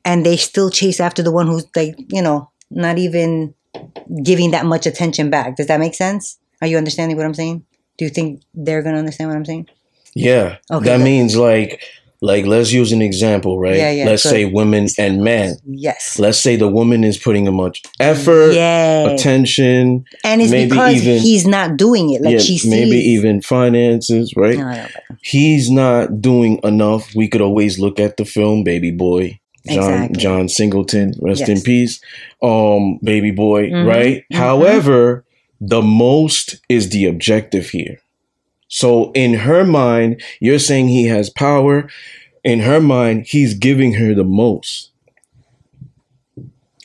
and 0.04 0.24
they 0.24 0.36
still 0.36 0.70
chase 0.70 0.98
after 0.98 1.22
the 1.22 1.32
one 1.32 1.46
who's 1.46 1.66
like, 1.76 1.94
you 2.08 2.22
know, 2.22 2.50
not 2.70 2.96
even 2.98 3.54
giving 4.22 4.52
that 4.52 4.64
much 4.64 4.86
attention 4.86 5.28
back. 5.30 5.56
Does 5.56 5.66
that 5.66 5.80
make 5.80 5.94
sense? 5.94 6.38
Are 6.62 6.66
you 6.66 6.78
understanding 6.78 7.16
what 7.16 7.26
I'm 7.26 7.34
saying? 7.34 7.64
Do 7.98 8.04
you 8.06 8.10
think 8.10 8.42
they're 8.54 8.82
gonna 8.82 8.98
understand 8.98 9.28
what 9.28 9.36
I'm 9.36 9.44
saying? 9.44 9.68
Yeah, 10.14 10.56
Okay, 10.70 10.86
that 10.86 10.98
good. 10.98 11.04
means 11.04 11.36
like, 11.36 11.82
like 12.22 12.46
let's 12.46 12.70
use 12.72 12.92
an 12.92 13.02
example, 13.02 13.58
right? 13.58 13.76
Yeah, 13.76 13.90
yeah, 13.90 14.04
let's 14.06 14.22
good. 14.22 14.28
say 14.30 14.44
women 14.46 14.86
and 14.96 15.22
men. 15.24 15.56
Yes. 15.66 16.18
Let's 16.18 16.38
say 16.38 16.54
the 16.56 16.68
woman 16.68 17.02
is 17.04 17.18
putting 17.18 17.48
a 17.48 17.52
much 17.52 17.82
effort, 18.00 18.52
Yeah. 18.54 19.08
attention, 19.10 20.04
And 20.24 20.40
it's 20.40 20.50
maybe 20.52 20.70
because 20.70 21.02
even- 21.02 21.18
he's 21.20 21.46
not 21.46 21.76
doing 21.76 22.10
it. 22.12 22.22
Like 22.22 22.34
yeah, 22.34 22.38
she 22.38 22.58
sees. 22.58 22.70
maybe 22.70 22.96
even 22.96 23.42
finances, 23.42 24.32
right? 24.36 24.56
No, 24.56 24.64
no, 24.64 24.72
no. 24.74 24.86
He's 25.22 25.68
not 25.70 26.20
doing 26.22 26.60
enough. 26.64 27.12
We 27.14 27.26
could 27.28 27.40
always 27.40 27.78
look 27.78 27.98
at 28.00 28.16
the 28.16 28.24
film 28.24 28.62
Baby 28.64 28.92
Boy. 28.92 29.38
John 29.68 29.78
Exactly. 29.92 30.20
John 30.20 30.48
Singleton, 30.48 31.14
rest 31.20 31.48
in 31.48 31.60
peace. 31.60 32.00
Um, 32.42 32.98
Baby 33.02 33.30
Boy, 33.30 33.70
Mhm, 33.70 33.86
right? 33.86 34.22
mhm. 34.32 34.36
However, 34.36 35.24
the 35.60 35.82
most 35.82 36.56
is 36.68 36.88
the 36.90 37.06
objective 37.06 37.70
here. 37.70 37.98
So 38.72 39.12
in 39.12 39.34
her 39.34 39.64
mind, 39.64 40.22
you're 40.40 40.58
saying 40.58 40.88
he 40.88 41.04
has 41.08 41.28
power. 41.28 41.90
In 42.42 42.60
her 42.60 42.80
mind, 42.80 43.26
he's 43.28 43.52
giving 43.52 43.92
her 44.00 44.14
the 44.14 44.24
most. 44.24 44.92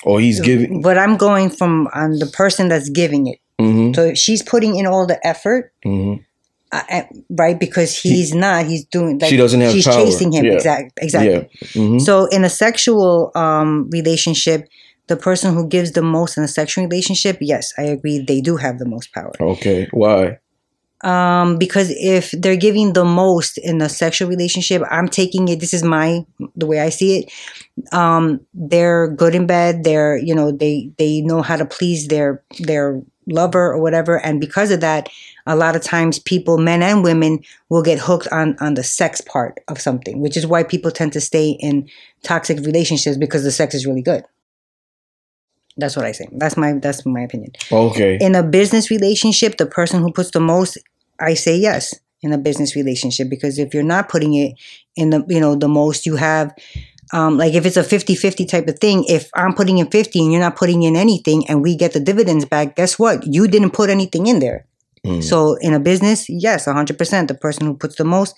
Or 0.03 0.19
he's 0.19 0.41
giving 0.41 0.81
But 0.81 0.97
I'm 0.97 1.15
going 1.15 1.49
from 1.49 1.87
on 1.93 2.19
the 2.19 2.25
person 2.25 2.67
that's 2.67 2.89
giving 2.89 3.27
it. 3.27 3.39
mhm, 3.59 3.95
So 3.95 4.03
if 4.03 4.17
she's 4.17 4.43
putting 4.43 4.75
in 4.75 4.85
all 4.85 5.07
the 5.07 5.17
effort, 5.25 5.71
mhm. 5.85 6.23
uh, 6.73 7.03
right? 7.29 7.57
Because 7.57 7.97
he's 7.97 8.33
not. 8.35 8.65
He's 8.65 8.83
doing. 8.83 9.17
Like, 9.19 9.29
She 9.29 9.37
doesn't 9.37 9.61
have 9.61 9.71
She's 9.71 9.87
power. 9.87 10.03
chasing 10.03 10.33
him. 10.33 10.43
Yeah. 10.43 10.53
Exactly. 10.59 10.91
Exactly. 11.01 11.31
Yeah. 11.31 11.81
mhm. 11.81 12.01
So 12.01 12.25
in 12.25 12.43
a 12.43 12.49
sexual 12.49 13.31
um, 13.33 13.89
relationship, 13.91 14.67
the 15.07 15.15
person 15.15 15.53
who 15.55 15.65
gives 15.65 15.93
the 15.93 16.01
most 16.01 16.35
in 16.37 16.43
a 16.43 16.49
sexual 16.49 16.83
relationship, 16.83 17.37
yes, 17.39 17.71
I 17.77 17.83
agree, 17.83 18.19
they 18.19 18.41
do 18.41 18.57
have 18.57 18.77
the 18.77 18.85
most 18.85 19.13
power. 19.13 19.31
Okay. 19.39 19.87
Why? 19.91 20.39
Um, 21.01 21.57
because 21.57 21.91
if 21.91 22.31
they're 22.31 22.55
giving 22.55 22.93
the 22.93 23.05
most 23.05 23.57
in 23.59 23.81
a 23.81 23.89
sexual 23.89 24.29
relationship, 24.29 24.81
I'm 24.89 25.07
taking 25.07 25.47
it. 25.47 25.59
This 25.59 25.73
is 25.73 25.83
my 25.83 26.25
the 26.55 26.65
way 26.65 26.79
I 26.79 26.89
see 26.89 27.19
it. 27.19 27.93
Um, 27.93 28.41
they're 28.53 29.07
good 29.07 29.35
in 29.35 29.45
bed. 29.45 29.83
They're 29.83 30.17
you 30.17 30.33
know 30.33 30.51
they 30.51 30.91
they 30.97 31.21
know 31.21 31.41
how 31.41 31.55
to 31.55 31.65
please 31.65 32.07
their 32.07 32.43
their 32.59 33.01
lover 33.27 33.71
or 33.73 33.79
whatever, 33.79 34.17
and 34.17 34.41
because 34.41 34.71
of 34.71 34.81
that, 34.81 35.09
a 35.45 35.55
lot 35.55 35.75
of 35.75 35.83
times 35.83 36.17
people, 36.17 36.57
men 36.57 36.81
and 36.81 37.03
women, 37.03 37.43
will 37.69 37.83
get 37.83 37.99
hooked 37.99 38.27
on 38.29 38.57
on 38.59 38.73
the 38.73 38.83
sex 38.83 39.21
part 39.21 39.59
of 39.67 39.79
something, 39.79 40.19
which 40.19 40.35
is 40.35 40.47
why 40.47 40.63
people 40.63 40.89
tend 40.89 41.13
to 41.13 41.21
stay 41.21 41.51
in 41.51 41.87
toxic 42.23 42.57
relationships 42.65 43.17
because 43.17 43.43
the 43.43 43.51
sex 43.51 43.75
is 43.75 43.85
really 43.85 44.01
good. 44.01 44.23
That's 45.77 45.95
what 45.95 46.05
I 46.05 46.11
say. 46.11 46.27
That's 46.31 46.57
my 46.57 46.73
that's 46.73 47.05
my 47.05 47.21
opinion 47.21 47.51
Okay. 47.71 48.17
in 48.19 48.35
a 48.35 48.43
business 48.43 48.89
relationship, 48.89 49.57
the 49.57 49.65
person 49.65 50.01
who 50.01 50.11
puts 50.11 50.31
the 50.31 50.39
most, 50.39 50.77
I 51.19 51.33
say 51.35 51.57
yes 51.57 51.93
in 52.21 52.33
a 52.33 52.37
business 52.37 52.75
relationship 52.75 53.29
because 53.29 53.59
if 53.59 53.73
you're 53.73 53.83
not 53.83 54.09
putting 54.09 54.33
it 54.33 54.53
in 54.95 55.11
the, 55.11 55.23
you 55.29 55.39
know, 55.39 55.55
the 55.55 55.67
most 55.67 56.05
you 56.07 56.15
have, 56.15 56.51
um, 57.13 57.37
like 57.37 57.53
if 57.53 57.65
it's 57.65 57.77
a 57.77 57.83
50 57.83 58.15
50 58.15 58.45
type 58.45 58.67
of 58.67 58.79
thing, 58.79 59.05
if 59.07 59.29
I'm 59.35 59.53
putting 59.53 59.77
in 59.77 59.87
50 59.89 60.19
and 60.19 60.31
you're 60.31 60.41
not 60.41 60.55
putting 60.55 60.83
in 60.83 60.95
anything 60.95 61.47
and 61.47 61.61
we 61.61 61.75
get 61.75 61.93
the 61.93 61.99
dividends 61.99 62.45
back, 62.45 62.75
guess 62.75 62.97
what? 62.99 63.25
You 63.25 63.47
didn't 63.47 63.71
put 63.71 63.89
anything 63.89 64.27
in 64.27 64.39
there. 64.39 64.65
Mm, 65.05 65.23
So 65.23 65.55
in 65.61 65.73
a 65.73 65.79
business, 65.79 66.27
yes, 66.27 66.65
100%. 66.67 67.27
The 67.27 67.35
person 67.35 67.67
who 67.67 67.75
puts 67.75 67.95
the 67.95 68.03
most 68.03 68.35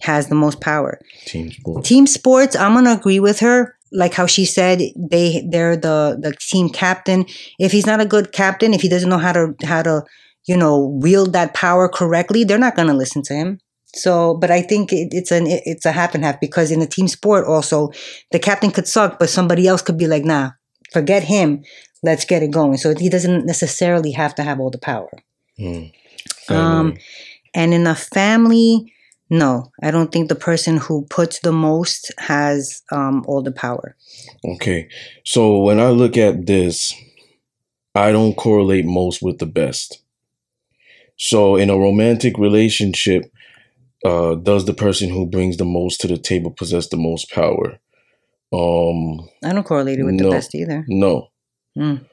has 0.00 0.28
the 0.28 0.34
most 0.34 0.60
power 0.60 0.98
team 1.26 1.50
sport. 1.50 1.84
team 1.84 2.06
sports 2.06 2.54
i'm 2.54 2.74
gonna 2.74 2.92
agree 2.92 3.18
with 3.18 3.40
her 3.40 3.74
like 3.92 4.14
how 4.14 4.26
she 4.26 4.44
said 4.44 4.80
they 4.96 5.46
they're 5.50 5.76
the 5.76 6.18
the 6.20 6.32
team 6.38 6.68
captain. 6.68 7.24
If 7.58 7.72
he's 7.72 7.86
not 7.86 8.00
a 8.00 8.06
good 8.06 8.32
captain 8.32 8.74
if 8.74 8.82
he 8.82 8.88
doesn't 8.88 9.08
know 9.10 9.18
how 9.18 9.32
to 9.32 9.54
how 9.64 9.82
to 9.82 10.04
you 10.46 10.56
know 10.56 10.78
wield 11.02 11.32
that 11.32 11.54
power 11.54 11.88
correctly 11.88 12.44
they're 12.44 12.58
not 12.58 12.76
gonna 12.76 12.94
listen 12.94 13.22
to 13.22 13.34
him. 13.34 13.58
So 13.94 14.34
but 14.34 14.50
i 14.50 14.60
think 14.62 14.92
it, 14.92 15.08
it's 15.12 15.30
an 15.30 15.46
it- 15.46 15.62
it's 15.64 15.86
a 15.86 15.92
half 15.92 16.14
and 16.14 16.24
half 16.24 16.40
because 16.40 16.70
in 16.70 16.82
a 16.82 16.86
team 16.86 17.08
sport 17.08 17.46
also 17.46 17.90
the 18.32 18.38
captain 18.38 18.70
could 18.70 18.86
suck 18.86 19.18
but 19.18 19.30
somebody 19.30 19.66
else 19.66 19.82
could 19.82 19.96
be 19.98 20.06
like 20.06 20.24
nah 20.24 20.50
forget 20.92 21.24
him 21.24 21.62
let's 22.02 22.24
get 22.24 22.42
it 22.42 22.52
going. 22.52 22.76
So 22.76 22.94
he 22.94 23.08
doesn't 23.08 23.44
necessarily 23.44 24.12
have 24.12 24.34
to 24.36 24.42
have 24.42 24.60
all 24.60 24.70
the 24.70 24.78
power. 24.78 25.10
Mm. 25.58 25.92
um, 26.48 26.96
and 27.54 27.74
in 27.74 27.86
a 27.86 27.94
family, 27.94 28.92
no, 29.30 29.70
I 29.82 29.90
don't 29.90 30.10
think 30.12 30.28
the 30.28 30.34
person 30.34 30.76
who 30.78 31.04
puts 31.10 31.40
the 31.40 31.52
most 31.52 32.12
has 32.18 32.82
um, 32.92 33.24
all 33.26 33.42
the 33.42 33.52
power. 33.52 33.96
Okay. 34.44 34.88
So 35.24 35.58
when 35.58 35.78
I 35.80 35.88
look 35.90 36.16
at 36.16 36.46
this, 36.46 36.94
I 37.94 38.12
don't 38.12 38.34
correlate 38.36 38.84
most 38.86 39.20
with 39.22 39.38
the 39.38 39.46
best. 39.46 40.02
So 41.16 41.56
in 41.56 41.68
a 41.70 41.76
romantic 41.76 42.38
relationship, 42.38 43.24
uh, 44.04 44.36
does 44.36 44.64
the 44.66 44.74
person 44.74 45.10
who 45.10 45.26
brings 45.26 45.56
the 45.56 45.64
most 45.64 46.00
to 46.00 46.06
the 46.08 46.16
table 46.18 46.50
possess 46.52 46.88
the 46.88 46.96
most 46.96 47.30
power? 47.30 47.78
Um, 48.52 49.28
I 49.44 49.52
don't 49.52 49.64
correlate 49.64 49.98
it 49.98 50.04
with 50.04 50.14
No. 50.14 50.30
the 50.30 50.36
best 50.36 50.54
either. 50.54 50.84
no. 50.88 51.28
Mm. 51.76 52.04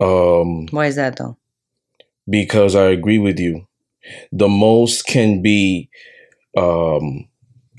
Um, 0.00 0.66
Why 0.70 0.86
is 0.86 0.96
that 0.96 1.16
though? 1.16 1.36
because 2.28 2.74
I 2.74 2.86
agree 2.90 3.18
with 3.18 3.38
you. 3.38 3.66
The 4.32 4.48
most 4.48 5.06
can 5.06 5.42
be 5.42 5.88
um 6.56 7.26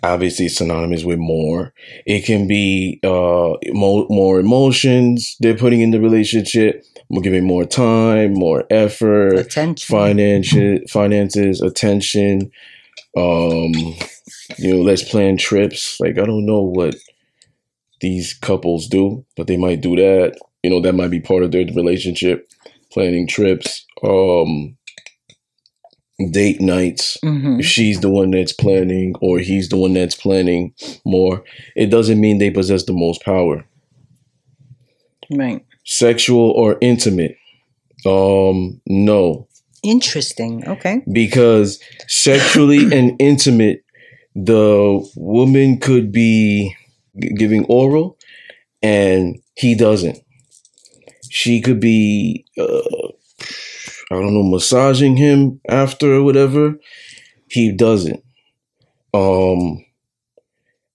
obviously 0.04 0.48
synonymous 0.48 1.04
with 1.04 1.20
more. 1.20 1.74
It 2.06 2.26
can 2.26 2.48
be 2.48 3.00
uh 3.04 3.54
mo- 3.74 4.08
more 4.10 4.40
emotions 4.40 5.36
they're 5.40 5.58
putting 5.58 5.82
in 5.82 5.92
the 5.92 6.00
relationship, 6.00 6.84
more 7.10 7.22
giving 7.22 7.46
more 7.46 7.66
time, 7.66 8.34
more 8.34 8.66
effort, 8.70 9.34
Attention. 9.40 9.96
financial 9.98 10.78
finances, 10.90 11.62
attention. 11.62 12.52
Um 13.16 13.74
you 14.58 14.74
know, 14.74 14.82
let's 14.82 15.04
plan 15.04 15.38
trips. 15.38 16.00
Like 16.00 16.18
I 16.18 16.26
don't 16.26 16.46
know 16.46 16.62
what 16.62 16.96
these 18.00 18.34
couples 18.36 18.88
do, 18.88 19.26
but 19.36 19.48
they 19.48 19.58
might 19.58 19.82
do 19.82 19.96
that. 19.96 20.38
You 20.64 20.70
know, 20.70 20.82
that 20.82 20.94
might 20.94 21.10
be 21.12 21.20
part 21.20 21.44
of 21.44 21.52
their 21.52 21.66
relationship, 21.66 22.50
planning 22.92 23.28
trips, 23.28 23.86
um 24.04 24.77
date 26.32 26.60
nights. 26.62 27.18
hmm 27.22 27.60
If 27.60 27.66
she's 27.66 28.00
the 28.02 28.10
one 28.10 28.32
that's 28.32 28.54
planning 28.54 29.16
or 29.22 29.40
he's 29.40 29.70
the 29.70 29.78
one 29.78 29.94
that's 29.94 30.16
planning 30.16 30.74
more, 31.06 31.44
it 31.76 31.88
doesn't 31.88 32.20
mean 32.20 32.38
they 32.40 32.50
possess 32.52 32.84
the 32.86 32.94
most 32.94 33.24
power. 33.24 33.66
Right. 35.32 35.66
Sexual 35.86 36.52
or 36.52 36.78
intimate? 36.82 37.38
Um 38.06 38.82
no, 38.88 39.48
Interesting. 39.84 40.68
Okay. 40.68 41.02
because 41.12 41.80
sexually 42.08 42.86
and 42.98 43.16
intimate 43.20 43.84
the 44.36 45.08
woman 45.16 45.80
could 45.80 46.12
be 46.12 46.76
g- 47.20 47.34
giving 47.38 47.66
oral 47.66 48.18
and 48.84 49.40
he 49.56 49.74
doesn't 49.76 50.20
she 51.30 51.60
could 51.62 51.80
be 51.80 52.46
uh, 52.60 53.07
i 54.12 54.16
don't 54.16 54.34
know 54.34 54.44
massaging 54.44 55.18
him 55.18 55.60
after 55.70 56.16
or 56.16 56.24
whatever 56.24 56.76
he 57.50 57.72
doesn't 57.72 58.24
um 59.14 59.84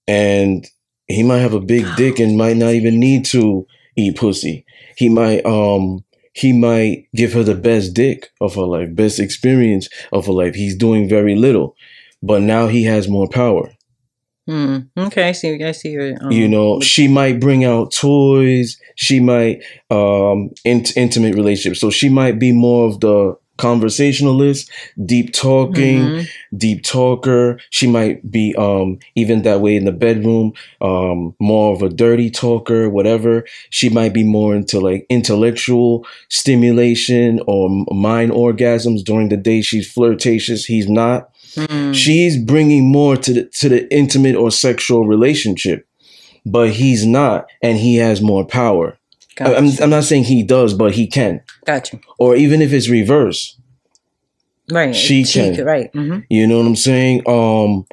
and 0.07 0.67
he 1.07 1.23
might 1.23 1.39
have 1.39 1.55
a 1.55 1.61
big 1.61 1.87
dick 1.97 2.19
and 2.19 2.37
might 2.37 2.57
not 2.57 2.73
even 2.73 2.99
need 2.99 3.25
to 3.25 3.67
eat 3.97 4.17
pussy 4.17 4.65
he 4.97 5.09
might 5.09 5.45
um 5.47 6.05
he 6.35 6.53
might 6.53 7.09
give 7.15 7.33
her 7.35 7.43
the 7.43 7.55
best 7.55 7.95
dick 7.95 8.31
of 8.41 8.55
her 8.55 8.63
life, 8.63 8.95
best 8.95 9.21
experience 9.21 9.89
of 10.13 10.27
her 10.27 10.33
life. 10.33 10.55
He's 10.55 10.77
doing 10.77 11.09
very 11.09 11.35
little, 11.35 11.77
but 12.23 12.43
now 12.43 12.69
he 12.69 12.85
has 12.85 13.09
more 13.09 13.29
power. 13.29 13.73
Hmm. 14.49 14.79
Okay. 14.97 15.29
I 15.29 15.33
see. 15.33 15.63
I 15.63 15.71
see 15.73 15.91
your. 15.91 16.15
Um, 16.21 16.33
you 16.33 16.49
know, 16.49 16.81
she 16.81 17.07
might 17.09 17.39
bring 17.41 17.65
out 17.65 17.93
toys. 17.93 18.77
She 18.97 19.21
might 19.21 19.63
um 19.91 20.51
in- 20.65 20.85
intimate 20.97 21.35
relationships. 21.37 21.81
So 21.81 21.91
she 21.91 22.09
might 22.09 22.39
be 22.39 22.53
more 22.53 22.89
of 22.89 23.01
the 23.01 23.37
conversationalist, 23.59 24.69
deep 25.05 25.33
talking, 25.33 25.99
Mhm. 26.01 26.27
deep 26.57 26.83
talker. 26.83 27.59
She 27.71 27.87
might 27.87 28.29
be 28.29 28.55
um 28.57 28.99
even 29.15 29.43
that 29.43 29.61
way 29.61 29.77
in 29.77 29.85
the 29.85 29.93
bedroom, 29.93 30.53
um 30.81 31.35
more 31.39 31.73
of 31.73 31.83
a 31.83 31.89
dirty 31.89 32.29
talker, 32.31 32.89
whatever. 32.91 33.45
She 33.71 33.89
might 33.91 34.13
be 34.13 34.25
more 34.25 34.57
into 34.57 34.81
like 34.81 35.07
intellectual 35.09 36.05
stimulation 36.29 37.41
or 37.47 37.69
mind 37.93 38.33
orgasms 38.33 39.05
during 39.05 39.29
the 39.29 39.37
day. 39.37 39.61
She's 39.63 39.91
flirtatious. 39.91 40.65
He's 40.65 40.89
not. 40.89 41.29
Hmm. 41.55 41.93
She's 41.93 42.39
bringing 42.43 42.91
more 42.91 43.17
to 43.17 43.33
the 43.33 43.45
to 43.61 43.69
the 43.69 43.93
intimate 43.95 44.37
or 44.37 44.51
sexual 44.51 45.07
relationship, 45.07 45.87
but 46.47 46.71
he's 46.71 47.05
not, 47.05 47.47
and 47.63 47.79
he 47.79 47.97
has 47.97 48.21
more 48.23 48.45
power. 48.47 48.99
Gotcha. 49.37 49.57
I'm 49.57 49.69
I'm 49.83 49.91
not 49.91 50.05
saying 50.05 50.25
he 50.25 50.43
does, 50.43 50.75
but 50.75 50.93
he 50.95 51.07
can. 51.07 51.43
gotcha. 51.67 51.99
Or 52.19 52.37
even 52.37 52.61
if 52.63 52.73
it's 52.73 52.89
reverse, 52.89 53.59
Right. 54.71 54.95
She 54.95 55.25
can. 55.25 55.55
could- 55.57 55.67
Right. 55.67 55.91
hmm 55.93 56.19
You 56.31 56.47
know 56.47 56.59
what 56.59 56.67
I'm 56.67 56.77
saying? 56.77 57.23
Um, 57.27 57.85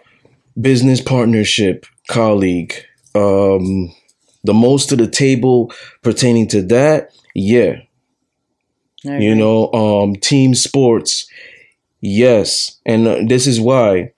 business 0.60 1.02
partnership, 1.02 1.86
colleague, 2.08 2.74
um, 3.16 3.94
the 4.44 4.54
most 4.54 4.92
of 4.92 4.98
the 5.00 5.08
table 5.08 5.72
pertaining 6.04 6.48
to 6.50 6.62
that, 6.64 7.10
yeah. 7.36 7.78
You 9.04 9.34
know, 9.34 9.72
um, 9.72 10.16
team 10.16 10.54
sports, 10.56 11.29
yes. 12.02 12.80
And 12.86 13.08
uh, 13.08 13.18
this 13.28 13.48
is 13.48 13.60
why 13.60 14.12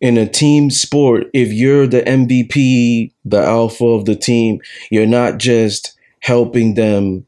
in 0.00 0.16
a 0.18 0.28
team 0.28 0.70
sport, 0.70 1.24
if 1.32 1.52
you're 1.52 1.86
the 1.86 2.02
MVP, 2.02 3.12
the 3.24 3.42
alpha 3.42 3.84
of 3.86 4.04
the 4.04 4.14
team, 4.16 4.60
you're 4.90 5.06
not 5.06 5.38
just 5.38 5.96
helping 6.20 6.74
them 6.74 7.24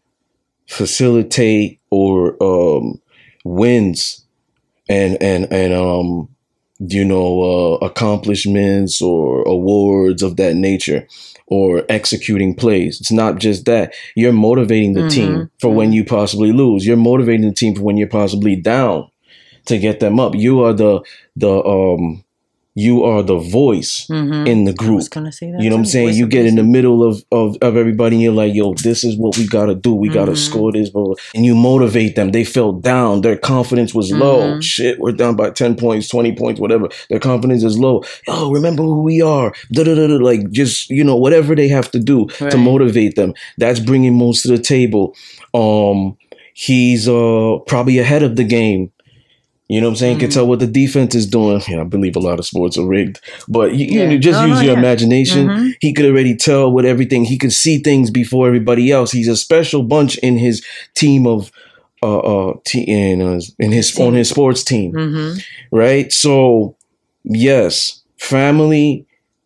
facilitate 0.67 1.81
or 1.91 2.37
um, 2.43 3.01
wins 3.45 4.25
and 4.89 5.21
and 5.23 5.51
and 5.53 5.73
um 5.73 6.29
you 6.79 7.05
know 7.05 7.41
uh, 7.81 7.87
accomplishments 7.87 9.01
or 9.03 9.43
awards 9.43 10.23
of 10.23 10.37
that 10.37 10.55
nature 10.55 11.07
or 11.47 11.83
executing 11.89 12.55
plays 12.55 13.01
it's 13.01 13.11
not 13.11 13.39
just 13.39 13.65
that 13.65 13.95
you're 14.15 14.33
motivating 14.33 14.93
the 14.93 15.09
team 15.09 15.33
Mhm. 15.33 15.51
for 15.61 15.71
when 15.73 15.93
you 15.93 16.05
possibly 16.05 16.53
lose 16.53 16.87
you're 16.87 16.97
motivating 16.97 17.49
the 17.49 17.55
team 17.55 17.75
for 17.75 17.83
when 17.83 17.97
you're 17.97 18.07
possibly 18.09 18.55
down 18.55 19.09
to 19.69 19.79
get 19.79 20.01
them 20.01 20.19
up 20.21 20.35
you 20.35 20.61
are 20.65 20.73
the 20.73 21.01
the 21.37 21.51
um 21.65 22.25
you 22.75 23.03
are 23.03 23.25
the 23.25 23.39
voice 23.39 24.07
hmm 24.09 24.47
in 24.47 24.63
the 24.65 24.71
I 24.71 24.75
group 24.75 24.97
was 24.97 25.09
gonna 25.09 25.33
say 25.33 25.51
that. 25.51 25.61
you 25.61 25.69
know 25.69 25.75
what 25.77 25.81
I'm 25.81 25.87
saying? 25.87 26.09
Voice 26.11 26.17
You 26.17 26.27
get 26.29 26.47
in 26.47 26.55
the 26.55 26.63
middle 26.63 27.03
of, 27.03 27.25
of, 27.33 27.57
of 27.61 27.77
everybody 27.77 28.15
and 28.17 28.23
you're 28.23 28.33
like, 28.33 28.55
yo, 28.55 28.75
this 28.75 29.03
is 29.03 29.17
what 29.19 29.37
we 29.37 29.49
gotta 29.49 29.75
do. 29.75 29.93
We 29.93 30.09
gotta 30.09 30.33
Mhm. 30.33 30.37
score 30.49 30.71
this, 30.71 30.89
blah, 30.91 31.03
blah. 31.07 31.15
and 31.35 31.45
you 31.45 31.57
motivate 31.57 32.15
them. 32.15 32.31
They 32.31 32.45
felt 32.45 32.83
down. 32.83 33.23
Their 33.23 33.37
confidence 33.37 33.93
was 33.95 34.13
low. 34.13 34.43
Mhm. 34.55 34.63
Shit, 34.63 35.01
we're 35.01 35.11
down 35.23 35.35
by 35.35 35.51
10 35.51 35.75
points, 35.75 36.07
20 36.09 36.33
points, 36.41 36.61
whatever. 36.61 36.87
Their 37.11 37.19
confidence 37.19 37.65
is 37.65 37.77
low. 37.79 38.05
Oh, 38.29 38.53
remember 38.53 38.85
who 38.85 39.03
we 39.03 39.21
are. 39.23 39.53
Da-da-da-da. 39.73 40.19
Like 40.31 40.49
just, 40.53 40.89
you 40.89 41.03
know, 41.03 41.17
whatever 41.17 41.57
they 41.57 41.67
have 41.69 41.91
to 41.91 41.99
do 41.99 42.29
Right. 42.41 42.53
to 42.53 42.59
motivate 42.59 43.17
them. 43.17 43.35
That's 43.59 43.81
bringing 43.81 44.15
most 44.17 44.43
to 44.43 44.49
the 44.49 44.59
table. 44.59 45.17
Um, 45.53 46.17
he's 46.55 47.09
uh 47.09 47.57
probably 47.67 47.99
ahead 47.99 48.23
of 48.23 48.37
the 48.37 48.45
game. 48.45 48.93
You 49.69 49.81
know 49.83 49.89
what 49.89 49.93
I'm 49.93 49.97
saying? 49.97 50.19
Can 50.19 50.29
Mhm. 50.31 50.35
tell 50.35 50.47
what 50.47 50.61
the 50.61 50.67
defense 50.67 51.15
is 51.15 51.27
doing. 51.27 51.61
Yeah, 51.69 51.83
I 51.83 51.85
believe 51.85 52.17
a 52.17 52.21
lot 52.21 52.39
of 52.39 52.47
sports 52.47 52.79
are 52.79 52.87
rigged, 52.87 53.21
but 53.49 53.75
you, 53.75 53.87
you 53.87 54.01
Yeah. 54.11 54.17
just 54.17 54.41
No, 54.41 54.47
use 54.47 54.63
your 54.63 54.73
yeah. 54.73 54.79
imagination. 54.79 55.47
Mhm. 55.49 55.73
He 55.81 55.93
could 55.93 56.07
already 56.07 56.35
tell 56.35 56.73
what 56.73 56.87
everything. 56.87 57.25
He 57.27 57.37
could 57.37 57.53
see 57.53 57.79
things 57.79 58.11
before 58.11 58.47
everybody 58.47 58.91
else. 58.91 59.13
He's 59.13 59.29
a 59.29 59.37
special 59.37 59.83
bunch 59.83 60.17
in 60.19 60.39
his 60.39 60.63
team 60.97 61.27
of 61.27 61.51
uh 62.03 62.19
uh 62.19 62.53
te- 62.65 62.83
in 62.85 63.21
uh, 63.21 63.41
in 63.59 63.73
his 63.73 63.93
Team. 63.93 64.07
on 64.07 64.15
his 64.15 64.29
sports 64.31 64.63
team, 64.65 64.93
Mhm. 64.93 65.43
right? 65.73 66.11
So 66.13 66.77
yes, 67.25 68.03
family. 68.19 69.05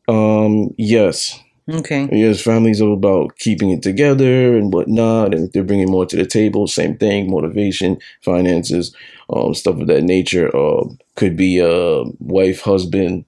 Um, 0.09 0.71
yes, 0.77 1.39
Okay. 1.71 2.09
yes, 2.11 2.41
families 2.43 2.83
are 2.83 2.91
about 2.93 3.39
keeping 3.39 3.71
it 3.71 3.83
together 3.83 4.57
and 4.57 4.73
whatnot, 4.73 5.33
and 5.35 5.45
if 5.47 5.53
they're 5.53 5.63
bringing 5.63 5.91
more 5.91 6.05
to 6.07 6.17
the 6.17 6.27
table. 6.27 6.67
Same 6.67 6.97
thing, 6.97 7.31
motivation, 7.31 7.99
finances, 8.23 8.95
um, 9.31 9.55
stuff 9.55 9.81
of 9.81 9.87
that 9.87 10.03
nature. 10.03 10.55
Um, 10.57 10.99
could 11.15 11.37
be 11.37 11.61
a 11.61 12.03
wife, 12.19 12.61
husband, 12.63 13.25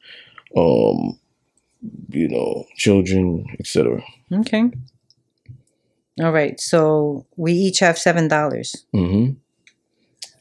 um, 0.57 1.19
you 2.09 2.29
know, 2.29 2.67
children, 2.77 3.47
etc. 3.61 4.03
Okay. 4.33 4.71
All 6.21 6.33
right. 6.33 6.59
So 6.61 7.27
we 7.37 7.53
each 7.53 7.79
have 7.81 7.99
seven 7.99 8.29
dollars. 8.29 8.85
hmm 8.93 9.31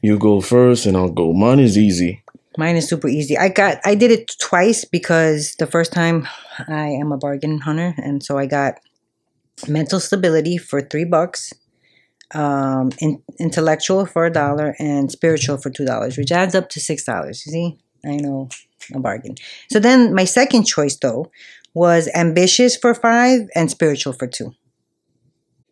You 0.02 0.18
go 0.20 0.42
first, 0.42 0.86
and 0.86 0.98
I'll 0.98 1.12
go. 1.12 1.32
Mine 1.34 1.60
is 1.60 1.78
easy. 1.78 2.23
Mine 2.58 2.76
is 2.76 2.88
super 2.88 3.08
easy. 3.08 3.38
I 3.38 3.50
got 3.50 3.80
I 3.86 3.96
did 3.96 4.12
it 4.12 4.32
twice 4.40 4.86
because 4.86 5.56
the 5.56 5.68
first 5.68 5.92
time 5.92 6.28
I 6.68 6.88
am 6.90 7.12
a 7.12 7.18
bargain 7.18 7.60
hunter 7.60 7.94
and 7.98 8.22
so 8.24 8.38
I 8.38 8.46
got 8.46 8.76
mental 9.68 10.00
stability 10.00 10.58
for 10.58 10.82
3 10.82 11.06
bucks, 11.06 11.54
um 12.34 12.92
in, 13.00 13.22
intellectual 13.40 14.06
for 14.06 14.26
a 14.26 14.32
dollar 14.32 14.76
and 14.80 15.12
spiritual 15.12 15.58
for 15.58 15.70
$2, 15.72 16.18
which 16.18 16.32
adds 16.32 16.56
up 16.56 16.70
to 16.70 16.80
$6. 16.80 17.46
You 17.46 17.52
see? 17.52 17.78
I 18.06 18.16
know 18.18 18.50
a 18.94 19.00
bargain. 19.00 19.36
So 19.70 19.80
then 19.80 20.14
my 20.14 20.26
second 20.26 20.66
choice 20.66 20.96
though 20.98 21.32
was 21.74 22.08
ambitious 22.14 22.76
for 22.78 22.94
5 22.94 23.42
and 23.56 23.72
spiritual 23.72 24.14
for 24.14 24.28
2. 24.28 24.54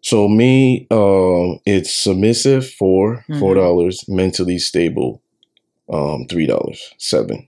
So 0.03 0.27
me, 0.27 0.87
um, 0.89 1.59
it's 1.65 1.93
submissive 1.93 2.67
for 2.67 3.23
four 3.39 3.53
Mhm. 3.53 3.61
dollars, 3.61 4.05
mentally 4.07 4.57
stable, 4.57 5.21
um, 5.91 6.25
three 6.29 6.45
dollars, 6.47 6.93
seven. 6.97 7.47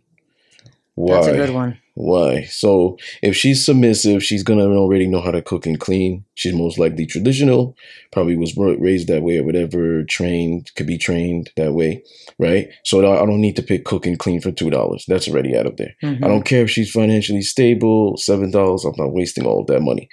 Why? 0.95 1.15
That's 1.15 1.27
a 1.27 1.33
good 1.33 1.49
one. 1.53 1.79
Why? 1.95 2.43
So 2.45 2.97
if 3.21 3.35
she's 3.35 3.63
submissive, 3.63 4.23
she's 4.23 4.41
gonna 4.43 4.65
already 4.65 5.05
know 5.07 5.21
how 5.21 5.29
to 5.31 5.41
cook 5.43 5.65
and 5.67 5.79
clean. 5.79 6.25
She's 6.33 6.53
most 6.53 6.79
likely 6.79 7.05
traditional, 7.05 7.75
probably 8.11 8.35
was 8.35 8.55
raised 8.57 9.07
that 9.09 9.21
way 9.21 9.37
or 9.37 9.43
whatever, 9.43 10.03
trained, 10.03 10.71
could 10.75 10.87
be 10.87 10.97
trained 10.97 11.51
that 11.55 11.73
way, 11.73 12.03
right? 12.39 12.69
So 12.83 12.99
I 12.99 13.25
don't 13.25 13.41
need 13.41 13.55
to 13.57 13.63
pick 13.63 13.85
cook 13.85 14.07
and 14.07 14.17
clean 14.17 14.41
for 14.41 14.51
two 14.51 14.71
dollars. 14.71 15.05
That's 15.07 15.27
already 15.27 15.55
out 15.55 15.67
of 15.67 15.77
there. 15.77 15.95
Mhm. 16.03 16.23
I 16.23 16.27
don't 16.27 16.45
care 16.45 16.63
if 16.63 16.71
she's 16.71 16.91
financially 16.91 17.43
stable, 17.43 18.17
seven 18.17 18.49
dollars. 18.49 18.85
I'm 18.85 18.93
not 18.97 19.13
wasting 19.13 19.45
all 19.45 19.61
of 19.61 19.67
that 19.67 19.81
money. 19.81 20.09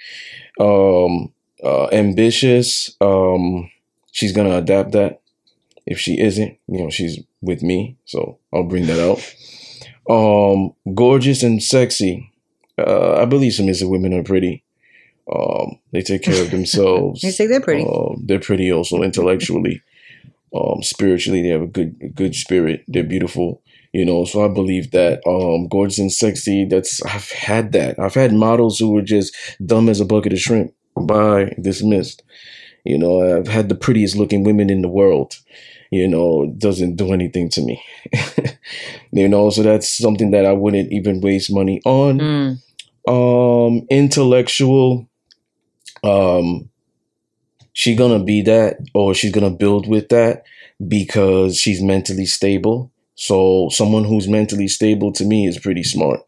Um, 0.59 1.33
uh, 1.63 1.87
ambitious. 1.91 2.95
Um, 3.01 3.71
she's 4.11 4.33
gonna 4.33 4.57
adapt 4.57 4.91
that. 4.91 5.21
If 5.87 5.97
she 5.99 6.19
isn't, 6.19 6.57
you 6.67 6.79
know, 6.83 6.89
she's 6.91 7.19
with 7.41 7.61
me, 7.63 7.97
so 8.05 8.39
I'll 8.53 8.63
bring 8.63 8.85
that 8.87 8.99
out. 8.99 9.19
Um, 10.09 10.73
gorgeous 10.93 11.43
and 11.43 11.61
sexy. 11.61 12.31
Uh, 12.77 13.21
I 13.21 13.25
believe 13.25 13.53
some 13.53 13.63
submissive 13.63 13.89
women 13.89 14.13
are 14.13 14.23
pretty. 14.23 14.63
Um, 15.31 15.79
they 15.91 16.01
take 16.01 16.23
care 16.23 16.41
of 16.41 16.51
themselves. 16.51 17.23
You 17.23 17.31
say 17.31 17.47
they're 17.47 17.61
pretty. 17.61 17.85
Um, 17.85 18.23
they're 18.25 18.39
pretty 18.39 18.71
also 18.71 19.01
intellectually, 19.01 19.81
um, 20.53 20.81
spiritually. 20.83 21.41
They 21.41 21.49
have 21.49 21.61
a 21.61 21.67
good, 21.67 21.95
a 22.01 22.09
good 22.09 22.35
spirit. 22.35 22.83
They're 22.87 23.03
beautiful, 23.03 23.61
you 23.93 24.05
know. 24.05 24.25
So 24.25 24.43
I 24.43 24.53
believe 24.53 24.91
that 24.91 25.21
um, 25.25 25.67
gorgeous 25.67 25.99
and 25.99 26.11
sexy. 26.11 26.65
That's 26.65 27.03
I've 27.03 27.29
had 27.31 27.71
that. 27.73 27.99
I've 27.99 28.15
had 28.15 28.33
models 28.33 28.79
who 28.79 28.91
were 28.91 29.01
just 29.01 29.35
dumb 29.65 29.89
as 29.89 29.99
a 29.99 30.05
bucket 30.05 30.33
of 30.33 30.39
shrimp. 30.39 30.73
Bye, 30.95 31.55
dismissed. 31.61 32.23
You 32.83 32.97
know, 32.97 33.37
I've 33.37 33.47
had 33.47 33.69
the 33.69 33.75
prettiest 33.75 34.15
looking 34.15 34.43
women 34.43 34.69
in 34.69 34.81
the 34.81 34.89
world. 34.89 35.35
You 35.91 36.07
know, 36.07 36.47
doesn't 36.57 36.95
do 36.95 37.13
anything 37.13 37.49
to 37.49 37.61
me. 37.61 37.83
you 39.11 39.27
know, 39.29 39.49
so 39.49 39.63
that's 39.63 39.97
something 39.97 40.31
that 40.31 40.45
I 40.45 40.53
wouldn't 40.53 40.91
even 40.91 41.21
waste 41.21 41.53
money 41.53 41.81
on 41.85 42.19
Mm. 42.19 42.57
um 43.07 43.87
intellectual 43.89 45.07
um 46.03 46.69
she 47.73 47.95
gonna 47.95 48.23
be 48.23 48.41
that 48.41 48.77
or 48.93 49.13
she's 49.13 49.31
gonna 49.31 49.49
build 49.49 49.87
with 49.87 50.09
that 50.09 50.43
because 50.87 51.57
she's 51.57 51.81
mentally 51.81 52.25
stable 52.25 52.91
so 53.15 53.69
someone 53.69 54.03
who's 54.03 54.27
mentally 54.27 54.67
stable 54.67 55.11
to 55.11 55.25
me 55.25 55.47
is 55.47 55.59
pretty 55.59 55.83
smart 55.83 56.21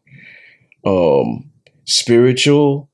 um 0.86 1.50
spiritual 1.84 2.88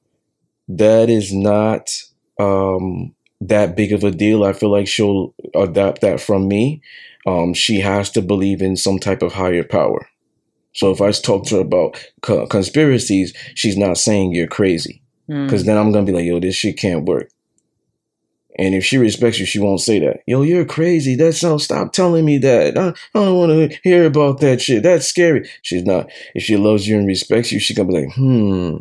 that 0.68 1.10
is 1.10 1.32
not 1.32 1.90
um 2.38 3.14
that 3.40 3.76
big 3.76 3.92
of 3.92 4.04
a 4.04 4.10
deal 4.10 4.44
i 4.44 4.52
feel 4.52 4.70
like 4.70 4.86
she'll 4.86 5.34
adapt 5.54 6.00
that 6.00 6.20
from 6.20 6.48
me 6.48 6.82
um 7.26 7.54
she 7.54 7.80
has 7.80 8.10
to 8.10 8.22
believe 8.22 8.60
in 8.62 8.76
some 8.76 8.98
type 8.98 9.22
of 9.22 9.32
higher 9.32 9.64
power 9.64 10.06
so 10.72 10.90
if 10.90 11.00
I 11.00 11.10
talk 11.12 11.46
to 11.46 11.56
her 11.56 11.60
about 11.62 12.02
co- 12.22 12.46
conspiracies, 12.46 13.34
she's 13.54 13.76
not 13.76 13.98
saying 13.98 14.32
you're 14.32 14.46
crazy. 14.46 15.02
Mm. 15.28 15.46
Because 15.46 15.64
then 15.64 15.76
I'm 15.76 15.92
gonna 15.92 16.06
be 16.06 16.12
like, 16.12 16.24
yo, 16.24 16.40
this 16.40 16.56
shit 16.56 16.76
can't 16.76 17.04
work. 17.04 17.30
And 18.58 18.74
if 18.74 18.84
she 18.84 18.98
respects 18.98 19.38
you, 19.38 19.46
she 19.46 19.58
won't 19.58 19.80
say 19.80 20.00
that. 20.00 20.20
Yo, 20.26 20.42
you're 20.42 20.64
crazy. 20.64 21.14
That's 21.14 21.42
no. 21.42 21.56
Stop 21.58 21.92
telling 21.92 22.24
me 22.24 22.38
that. 22.38 22.76
I, 22.76 22.88
I 22.88 22.94
don't 23.14 23.38
want 23.38 23.52
to 23.72 23.78
hear 23.82 24.04
about 24.04 24.40
that 24.40 24.60
shit. 24.60 24.82
That's 24.82 25.06
scary. 25.06 25.48
She's 25.62 25.84
not. 25.84 26.10
If 26.34 26.42
she 26.42 26.56
loves 26.56 26.86
you 26.86 26.98
and 26.98 27.06
respects 27.06 27.52
you, 27.52 27.60
she's 27.60 27.76
gonna 27.76 27.88
be 27.88 28.04
like, 28.04 28.14
hmm. 28.14 28.76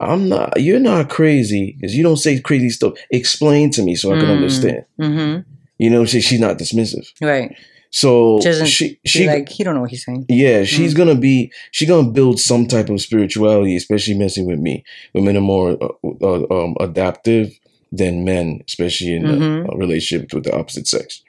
I'm 0.00 0.28
not. 0.28 0.60
You're 0.60 0.80
not 0.80 1.10
crazy 1.10 1.76
because 1.78 1.94
you 1.94 2.02
don't 2.02 2.16
say 2.16 2.40
crazy 2.40 2.70
stuff. 2.70 2.94
Explain 3.10 3.70
to 3.72 3.82
me 3.82 3.94
so 3.94 4.12
I 4.12 4.16
can 4.18 4.26
Mm. 4.28 4.36
understand. 4.36 4.84
Mm-hmm. 5.00 5.40
You 5.78 5.90
know, 5.90 6.04
she, 6.06 6.20
she's 6.20 6.40
not 6.40 6.58
dismissive. 6.58 7.06
Right. 7.20 7.54
So 7.92 8.38
She 8.40 8.44
doesn't 8.48 8.66
she 8.66 9.00
She 9.04 9.26
like 9.26 9.48
he 9.48 9.64
don't 9.64 9.74
know 9.74 9.80
what 9.80 9.90
he's 9.90 10.04
saying. 10.04 10.24
yeah, 10.28 10.62
she's 10.64 10.94
gonna 10.94 11.16
be 11.16 11.50
she's 11.72 11.88
gonna 11.88 12.08
build 12.10 12.38
some 12.38 12.66
type 12.66 12.88
of 12.88 13.00
spirituality, 13.00 13.74
especially 13.76 14.14
messing 14.14 14.46
with 14.46 14.58
me. 14.60 14.84
Women 15.12 15.36
are 15.36 15.40
more 15.40 15.76
uh, 15.82 15.88
uh, 16.22 16.46
um, 16.64 16.76
adaptive 16.80 17.58
than 17.90 18.24
men, 18.24 18.60
especially 18.68 19.14
in 19.14 19.22
Mhm. 19.24 19.68
a, 19.68 19.72
a 19.72 19.76
relationship 19.76 20.32
with 20.32 20.44
the 20.44 20.54
opposite 20.56 20.86
sex. 20.86 21.20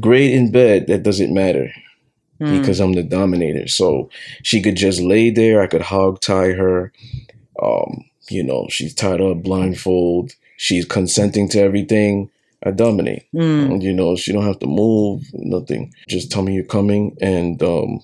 Great 0.00 0.32
in 0.32 0.50
bed, 0.52 0.86
that 0.88 1.02
doesn't 1.02 1.32
matter 1.32 1.70
Mm. 2.38 2.60
because 2.60 2.78
I'm 2.80 2.92
the 2.92 3.02
dominator. 3.02 3.66
So 3.66 4.10
she 4.42 4.60
could 4.60 4.76
just 4.76 5.00
lay 5.00 5.30
there. 5.30 5.62
I 5.62 5.66
could 5.66 5.80
hog 5.80 6.20
tie 6.20 6.52
her. 6.52 6.92
Um, 7.62 8.04
you 8.28 8.42
know, 8.42 8.66
she's 8.70 8.94
tied 8.94 9.20
up, 9.20 9.42
blindfold. 9.42 10.32
She's 10.56 10.84
consenting 10.84 11.48
to 11.50 11.60
everything. 11.60 12.30
I 12.64 12.70
dominate. 12.70 13.26
Mm. 13.34 13.82
You 13.82 13.92
know, 13.92 14.16
she 14.16 14.32
don't 14.32 14.46
have 14.46 14.58
to 14.60 14.66
move, 14.66 15.24
nothing. 15.34 15.92
Just 16.08 16.30
tell 16.30 16.42
me 16.42 16.54
you're 16.54 16.64
coming, 16.64 17.16
and 17.20 17.62
um, 17.62 18.00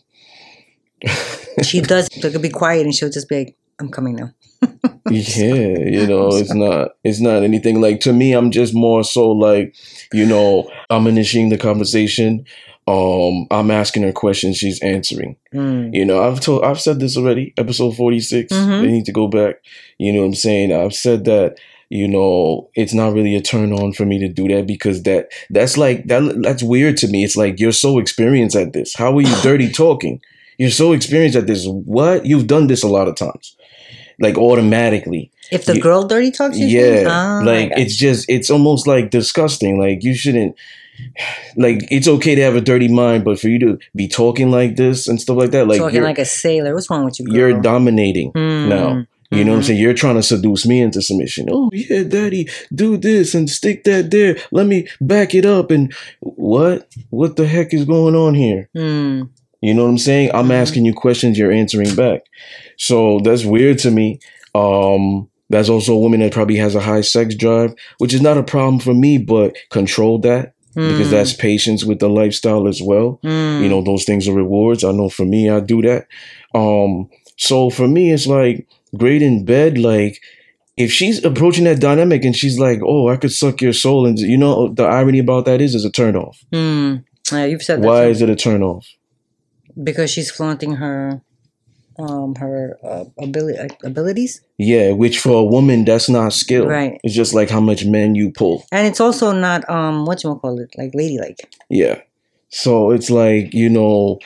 She 1.63 1.81
does. 1.81 2.09
She 2.13 2.21
could 2.21 2.41
be 2.41 2.49
quiet 2.49 2.85
and 2.85 2.95
she'll 2.95 3.11
just 3.11 3.29
be 3.29 3.39
like, 3.39 3.57
"I'm 3.79 3.91
coming 3.91 4.17
now." 4.17 4.31
yeah, 5.11 5.55
you 5.55 6.07
know, 6.07 6.29
it's 6.33 6.55
not, 6.55 6.93
it's 7.05 7.21
not 7.21 7.43
anything 7.43 7.81
like 7.81 8.01
to 8.01 8.13
me. 8.13 8.33
I'm 8.33 8.51
just 8.51 8.75
more 8.75 9.05
so 9.05 9.31
like, 9.31 9.75
you 10.13 10.25
know, 10.25 10.71
I'm 10.89 11.07
initiating 11.07 11.51
the 11.51 11.59
conversation. 11.59 12.47
Um, 12.87 13.47
I'm 13.51 13.71
asking 13.71 14.03
her 14.03 14.13
questions, 14.13 14.57
she's 14.57 14.81
answering. 14.83 15.37
Mm. 15.55 15.95
You 15.95 16.05
know, 16.05 16.23
I've 16.23 16.41
told, 16.41 16.65
I've 16.65 16.81
said 16.81 16.99
this 16.99 17.17
already. 17.17 17.55
Episode 17.57 17.97
46. 17.97 18.53
Mhm. 18.53 18.83
They 18.83 18.91
need 18.91 19.05
to 19.05 19.13
go 19.13 19.29
back. 19.29 19.57
You 19.99 20.13
know 20.13 20.21
what 20.21 20.27
I'm 20.27 20.35
saying? 20.35 20.73
I've 20.73 20.95
said 20.95 21.25
that. 21.27 21.57
You 21.95 22.09
know, 22.09 22.71
it's 22.75 22.95
not 22.95 23.13
really 23.13 23.37
a 23.37 23.43
turn 23.43 23.71
on 23.71 23.93
for 23.93 24.07
me 24.07 24.19
to 24.21 24.27
do 24.29 24.49
that 24.49 24.67
because 24.67 25.03
that 25.03 25.29
that's 25.51 25.77
like 25.77 26.07
that 26.07 26.41
that's 26.43 26.63
weird 26.63 26.97
to 26.99 27.09
me. 27.09 27.23
It's 27.23 27.37
like 27.37 27.61
you're 27.61 27.71
so 27.71 27.99
experienced 27.99 28.57
at 28.57 28.73
this. 28.73 28.95
How 28.97 29.15
are 29.15 29.21
you 29.21 29.37
dirty 29.43 29.71
talking? 29.71 30.19
You're 30.57 30.71
so 30.71 30.93
experienced 30.93 31.37
at 31.37 31.47
this. 31.47 31.67
What? 31.67 32.25
You've 32.25 32.47
done 32.47 32.67
this 32.69 32.83
a 32.83 32.89
lot 32.89 33.09
of 33.09 33.17
times. 33.17 33.55
Like 34.19 34.39
automatically. 34.39 35.31
If 35.51 35.67
the 35.67 35.75
You- 35.77 35.83
girl 35.83 36.05
dirty 36.05 36.31
talks, 36.31 36.57
you 36.59 36.67
Yeah. 36.67 37.05
Ah, 37.09 37.43
like 37.45 37.73
it's 37.77 37.95
just 37.97 38.25
it's 38.27 38.49
almost 38.51 38.87
like 38.87 39.11
disgusting. 39.11 39.79
Like 39.79 40.03
you 40.03 40.15
shouldn't 40.15 40.57
like 41.57 41.79
it's 41.91 42.09
okay 42.09 42.35
to 42.35 42.43
have 42.43 42.55
a 42.57 42.61
dirty 42.61 42.89
mind, 42.89 43.25
but 43.25 43.39
for 43.41 43.49
you 43.49 43.59
to 43.61 43.79
be 43.97 44.09
talking 44.09 44.51
like 44.51 44.77
this 44.77 45.09
and 45.09 45.21
stuff 45.21 45.37
like 45.37 45.51
that, 45.51 45.67
like 45.67 45.79
talking 45.79 46.03
like 46.03 46.19
a 46.19 46.25
sailor. 46.25 46.75
What's 46.75 46.89
wrong 46.91 47.05
with 47.05 47.19
you? 47.19 47.27
Girl? 47.27 47.35
you're 47.37 47.61
dominating 47.61 48.33
Mm. 48.33 48.69
now. 48.69 49.07
You 49.31 49.45
know 49.45 49.53
what 49.53 49.57
I'm 49.59 49.63
Mhm. 49.63 49.67
saying? 49.67 49.81
You're 49.81 49.95
trying 49.95 50.17
to 50.17 50.23
seduce 50.23 50.67
me 50.67 50.83
into 50.83 51.01
submission. 51.01 51.49
Oh 51.51 51.71
yeah, 51.73 52.03
daddy, 52.03 52.49
do 52.75 52.99
this 52.99 53.35
and 53.35 53.49
stick 53.49 53.85
that 53.85 54.11
there. 54.11 54.37
Let 54.51 54.67
me 54.67 54.87
back 55.01 55.35
it 55.35 55.47
up 55.47 55.71
and 55.71 55.91
what? 56.21 56.87
What 57.09 57.37
the 57.37 57.47
heck 57.47 57.73
is 57.73 57.87
going 57.87 58.15
on 58.15 58.35
here? 58.35 58.69
Mm. 58.77 59.31
You 59.63 59.73
know 59.75 59.85
what 59.85 59.91
I'm 59.91 59.99
saying? 59.99 60.31
I'm 60.35 60.49
Mhm. 60.49 60.55
asking 60.55 60.85
you 60.85 60.93
questions, 60.93 61.39
you're 61.39 61.53
answering 61.53 61.95
back. 61.95 62.25
So 62.77 63.21
that's 63.25 63.45
weird 63.45 63.79
to 63.81 63.91
me. 63.91 64.19
Um, 64.55 65.29
that's 65.49 65.69
also 65.71 65.95
a 65.95 65.99
woman 65.99 66.21
that 66.21 66.33
probably 66.33 66.57
has 66.57 66.75
a 66.75 66.81
high 66.81 67.01
sex 67.01 67.35
drive, 67.35 67.73
which 67.99 68.13
is 68.13 68.21
not 68.21 68.37
a 68.39 68.43
problem 68.43 68.81
for 68.81 68.93
me, 68.93 69.17
but 69.17 69.57
control 69.71 70.19
that 70.21 70.53
because 70.75 71.09
Mm. 71.09 71.11
that's 71.11 71.33
patience 71.35 71.85
with 71.85 71.99
the 71.99 72.09
lifestyle 72.09 72.67
as 72.69 72.81
well. 72.83 73.21
Mm. 73.25 73.63
You 73.63 73.69
know, 73.69 73.83
those 73.83 74.05
things 74.05 74.27
are 74.29 74.33
rewards. 74.35 74.85
I 74.85 74.93
know 74.93 75.09
for 75.09 75.25
me, 75.25 75.51
I 75.51 75.61
do 75.61 75.83
that. 75.83 76.07
Um, 76.55 77.09
so 77.37 77.71
for 77.71 77.87
me, 77.89 78.13
it's 78.13 78.27
like 78.27 78.67
great 78.97 79.23
in 79.23 79.45
bed. 79.45 79.79
Like 79.79 80.21
if 80.77 80.91
she's 80.91 81.23
approaching 81.25 81.65
that 81.65 81.81
dynamic 81.81 82.25
and 82.25 82.35
she's 82.35 82.59
like, 82.59 82.81
"Oh, 82.85 83.09
I 83.09 83.17
could 83.17 83.33
suck 83.33 83.61
your 83.61 83.73
soul," 83.75 84.07
and 84.07 84.19
you 84.19 84.39
know, 84.39 84.69
the 84.69 84.85
irony 84.85 85.19
about 85.19 85.45
that 85.45 85.61
is, 85.61 85.75
is 85.75 85.85
a 85.85 85.91
turn 85.91 86.17
off. 86.17 86.39
Mm. 86.53 87.05
Yeah, 87.31 87.45
you've 87.47 87.63
said. 87.63 87.83
Why 87.83 88.05
too. 88.05 88.11
is 88.11 88.23
it 88.23 88.31
a 88.31 88.37
turn 88.37 88.63
off? 88.63 88.87
because 89.83 90.11
she's 90.11 90.31
flaunting 90.31 90.73
her, 90.77 91.23
um, 91.99 92.35
her 92.37 92.79
uh, 92.85 93.05
ability 93.19 93.75
abilities, 93.85 94.41
Yeah, 94.59 94.93
which 94.93 95.19
for 95.19 95.33
a 95.41 95.45
woman, 95.45 95.85
that's 95.85 96.09
not 96.09 96.33
skill. 96.33 96.67
Right. 96.67 97.01
It's 97.05 97.15
just 97.15 97.35
like 97.35 97.51
how 97.51 97.61
much 97.61 97.85
men 97.85 98.15
you 98.15 98.31
pull. 98.33 98.65
and 98.73 98.87
it's 98.87 99.01
also 99.01 99.33
not 99.33 99.69
um, 99.69 100.07
what 100.07 100.23
you 100.25 100.35
call 100.37 100.59
it, 100.59 100.71
like 100.79 100.95
ladylike. 100.95 101.39
Yeah. 101.69 102.01
So 102.49 102.91
it's 102.91 103.11
like, 103.11 103.55
you 103.55 103.69
know, 103.71 104.19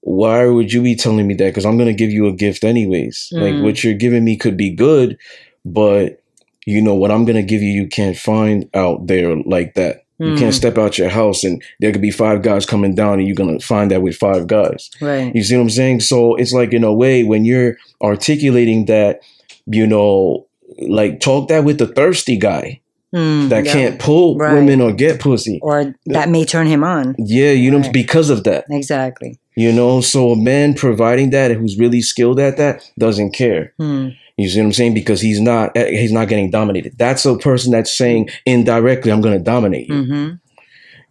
why 0.00 0.44
would 0.46 0.72
you 0.72 0.82
be 0.82 0.94
telling 0.94 1.26
me 1.26 1.34
that? 1.34 1.46
Because 1.46 1.64
I'm 1.64 1.76
going 1.78 1.88
to 1.88 1.94
give 1.94 2.10
you 2.10 2.26
a 2.26 2.32
gift 2.32 2.62
anyways. 2.64 3.30
Like 3.32 3.54
Mm. 3.54 3.62
what 3.62 3.82
you're 3.82 3.94
giving 3.94 4.24
me 4.24 4.36
could 4.36 4.56
be 4.56 4.70
good, 4.70 5.16
but, 5.64 6.20
you 6.66 6.82
know, 6.82 6.94
what 6.94 7.10
I'm 7.10 7.24
going 7.24 7.36
to 7.36 7.42
give 7.42 7.62
you, 7.62 7.70
you 7.70 7.88
can't 7.88 8.16
find 8.16 8.68
out 8.74 9.06
there 9.06 9.34
like 9.44 9.74
that. 9.74 10.03
You 10.24 10.30
Mm. 10.34 10.38
can't 10.38 10.54
step 10.54 10.78
out 10.78 10.96
your 10.98 11.08
house 11.10 11.44
and 11.44 11.62
there 11.80 11.92
could 11.92 12.00
be 12.02 12.10
five 12.10 12.42
guys 12.42 12.64
coming 12.66 12.94
down 12.94 13.18
and 13.18 13.26
you're 13.26 13.34
going 13.42 13.58
to 13.58 13.64
find 13.64 13.90
that 13.90 14.02
with 14.02 14.16
five 14.16 14.46
guys. 14.46 14.90
Right. 15.00 15.34
You 15.34 15.42
see 15.42 15.56
what 15.56 15.62
I'm 15.62 15.70
saying? 15.70 16.00
So 16.00 16.36
it's 16.36 16.52
like 16.52 16.72
in 16.72 16.84
a 16.84 16.92
way 16.92 17.24
when 17.24 17.44
you're 17.44 17.76
articulating 18.02 18.86
that, 18.86 19.20
you 19.66 19.86
know, 19.86 20.46
like 20.88 21.20
talk 21.20 21.48
that 21.48 21.64
with 21.64 21.78
the 21.78 21.86
thirsty 21.86 22.36
guy 22.36 22.80
Mm, 23.14 23.48
that 23.48 23.64
yeah. 23.64 23.72
can't 23.72 23.98
pull 24.00 24.36
Right. 24.36 24.54
women 24.54 24.80
or 24.80 24.90
get 24.92 25.20
pussy. 25.20 25.60
or 25.62 25.94
that 26.06 26.28
may 26.28 26.44
turn 26.44 26.66
him 26.66 26.82
on. 26.82 27.14
Yeah, 27.16 27.52
you 27.52 27.70
know, 27.70 27.80
because 27.92 28.28
of 28.28 28.42
that. 28.44 28.64
Exactly. 28.70 29.38
You 29.56 29.72
know, 29.72 30.00
so 30.00 30.32
a 30.32 30.36
man 30.36 30.74
providing 30.74 31.30
that 31.30 31.52
who's 31.52 31.78
really 31.78 32.02
skilled 32.02 32.40
at 32.40 32.56
that 32.56 32.90
doesn't 32.98 33.32
care. 33.32 33.72
Hmm. 33.78 34.08
You 34.36 34.48
see 34.48 34.58
what 34.58 34.66
I'm 34.66 34.72
saying? 34.72 34.94
Because 34.94 35.20
he's 35.20 35.40
not 35.40 35.76
eh, 35.76 35.90
he's 35.90 36.10
not 36.10 36.28
getting 36.28 36.50
dominated. 36.50 36.98
That's 36.98 37.24
a 37.24 37.36
person 37.38 37.70
that's 37.70 37.96
saying 37.96 38.30
indirectly, 38.46 39.12
I'm 39.12 39.20
gonna 39.20 39.38
dominate 39.38 39.88
you. 39.88 39.94
Mm-hmm. 39.94 40.34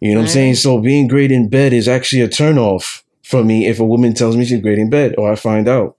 You 0.00 0.12
know 0.12 0.20
what 0.20 0.26
I'm 0.26 0.28
saying? 0.28 0.56
So 0.56 0.78
being 0.78 1.08
great 1.08 1.32
in 1.32 1.48
bed 1.48 1.72
is 1.72 1.88
actually 1.88 2.20
a 2.20 2.28
turnoff 2.28 3.02
for 3.22 3.42
me 3.42 3.66
if 3.66 3.80
a 3.80 3.84
woman 3.84 4.12
tells 4.12 4.36
me 4.36 4.44
she's 4.44 4.60
great 4.60 4.78
in 4.78 4.90
bed 4.90 5.14
or 5.16 5.32
I 5.32 5.36
find 5.36 5.66
out. 5.66 5.96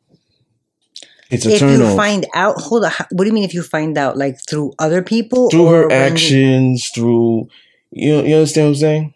It's 1.31 1.47
a 1.47 1.49
turnoff. 1.49 1.73
if 1.73 1.79
you 1.79 1.95
find 1.95 2.25
out, 2.36 2.62
hold 2.62 2.86
on. 2.86 2.91
What 3.12 3.23
do 3.23 3.25
you 3.25 3.34
mean 3.34 3.43
if 3.43 3.55
you 3.55 3.63
find 3.63 3.97
out? 3.97 4.15
Like 4.15 4.38
through 4.47 4.73
other 4.77 5.01
people? 5.01 5.49
through 5.49 5.65
or 5.65 5.71
her 5.75 5.88
when 5.88 5.97
you- 5.97 6.13
actions, 6.13 6.91
through 6.93 7.49
you, 7.89 8.17
you 8.21 8.36
understand 8.36 8.67
what 8.67 8.69
I'm 8.69 8.75
saying? 8.75 9.13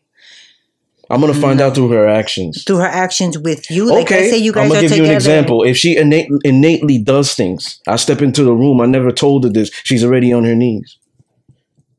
I'm 1.09 1.21
gonna 1.21 1.33
find 1.33 1.59
out 1.59 1.73
mm-hmm. 1.73 1.87
through 1.87 1.89
her 1.89 2.07
actions. 2.07 2.63
Through 2.63 2.77
her 2.77 2.85
actions 2.85 3.37
with 3.37 3.69
you. 3.71 3.85
Like 3.85 4.05
okay, 4.05 4.27
I 4.27 4.29
say 4.29 4.37
you 4.37 4.51
guys 4.51 4.63
I'm 4.63 4.69
gonna 4.69 4.81
give 4.81 4.91
together. 4.91 5.05
you 5.05 5.09
an 5.09 5.15
example. 5.15 5.63
If 5.63 5.77
she 5.77 5.97
innate, 5.97 6.29
innately 6.43 6.99
does 6.99 7.33
things, 7.33 7.81
I 7.87 7.95
step 7.95 8.21
into 8.21 8.43
the 8.43 8.53
room. 8.53 8.79
I 8.79 8.85
never 8.85 9.11
told 9.11 9.43
her 9.43 9.49
this. 9.49 9.71
She's 9.83 10.03
already 10.03 10.31
on 10.31 10.45
her 10.45 10.55
knees. 10.55 10.97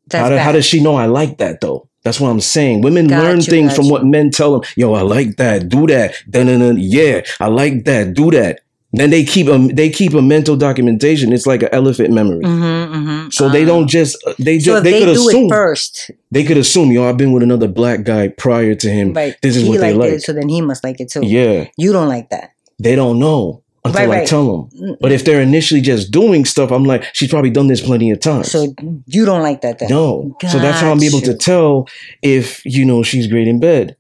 That's 0.07 0.23
How, 0.23 0.29
do- 0.29 0.39
how 0.39 0.53
does 0.53 0.65
she 0.65 0.83
know 0.83 0.95
I 0.95 1.07
like 1.07 1.39
that 1.39 1.61
though? 1.61 1.89
That's 2.03 2.19
what 2.19 2.31
I'm 2.31 2.41
saying. 2.41 2.81
Women 2.81 3.09
Got 3.09 3.23
learn 3.23 3.37
you, 3.39 3.43
things 3.43 3.77
from 3.77 3.87
you. 3.87 3.93
what 3.93 4.07
men 4.07 4.31
tell 4.31 4.59
them. 4.59 4.71
Yo, 4.75 4.95
I 4.95 5.03
like 5.03 5.37
that. 5.37 5.69
Do 5.69 5.87
that. 5.89 6.15
Dun-dun-dun. 6.31 6.77
Yeah, 6.79 7.23
I 7.39 7.49
like 7.49 7.85
that. 7.85 8.15
Do 8.15 8.31
that. 8.31 8.61
Then 8.93 9.11
they 9.11 9.25
keep 9.25 9.47
a 9.47 9.57
they 9.59 9.89
keep 9.89 10.15
a 10.15 10.23
mental 10.23 10.57
documentation. 10.57 11.33
It's 11.33 11.47
like 11.47 11.63
an 11.63 11.69
elephant 11.71 12.13
memory. 12.13 12.45
Mm-hmm, 12.45 12.95
mm-hmm. 12.95 13.31
So 13.31 13.49
they 13.49 13.65
don't 13.65 13.87
just 13.87 14.17
they 14.39 14.59
just 14.59 14.79
if 14.79 14.85
they, 14.85 14.93
they, 14.93 14.99
could 15.01 15.15
do 15.15 15.29
assume 15.29 15.47
it 15.47 15.51
first, 15.51 16.11
they 16.33 16.43
could 16.43 16.57
assume 16.57 16.91
yo 16.91 17.09
I've 17.09 17.17
been 17.17 17.33
with 17.33 17.45
another 17.45 17.69
black 17.69 18.03
guy 18.03 18.29
prior 18.29 18.75
to 18.75 18.91
him. 18.91 19.13
right? 19.13 19.37
This 19.43 19.57
is 19.57 19.63
he 19.63 19.69
what 19.69 19.81
they 19.81 19.95
like. 19.95 20.13
it, 20.15 20.23
so 20.23 20.33
then 20.33 20.49
he 20.49 20.61
must 20.61 20.83
like 20.83 21.01
it 21.01 21.09
too. 21.09 21.25
Yeah, 21.25 21.69
You 21.77 21.93
don't 21.93 22.09
like 22.09 22.31
that. 22.31 22.53
they 22.81 22.97
don't 22.97 23.21
know 23.21 23.63
until 23.85 24.01
Right, 24.01 24.09
I 24.09 24.19
right. 24.21 24.29
tell 24.29 24.69
them. 24.69 24.97
But 25.01 25.13
if 25.13 25.25
they're 25.25 25.41
initially 25.41 25.81
just 25.81 26.11
doing 26.11 26.45
stuff, 26.45 26.73
I'm 26.73 26.85
like 26.85 27.05
she's 27.15 27.31
probably 27.31 27.51
done 27.51 27.69
this 27.69 27.81
plenty 27.81 28.11
of 28.11 28.19
times. 28.19 28.51
So 28.51 28.75
you 29.07 29.25
don't 29.25 29.43
like 29.43 29.61
that 29.61 29.79
then. 29.79 29.91
no, 29.91 30.37
so 30.49 30.59
that's 30.59 30.81
how 30.81 30.91
I'm 30.91 31.03
able 31.03 31.21
to 31.21 31.37
tell 31.37 31.89
if 32.23 32.61
you 32.67 32.85
know 32.85 33.05
she's 33.05 33.29
great 33.29 33.47
in 33.47 33.61
bed. 33.61 33.97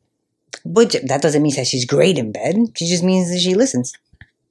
But 0.66 0.96
that 1.04 1.22
doesn't 1.22 1.42
mean 1.42 1.54
that 1.54 1.68
she's 1.68 1.84
great 1.84 2.18
in 2.18 2.32
bed. 2.32 2.56
She 2.76 2.86
just 2.86 3.04
means 3.04 3.30
that 3.30 3.38
she 3.38 3.54
listens. 3.54 3.94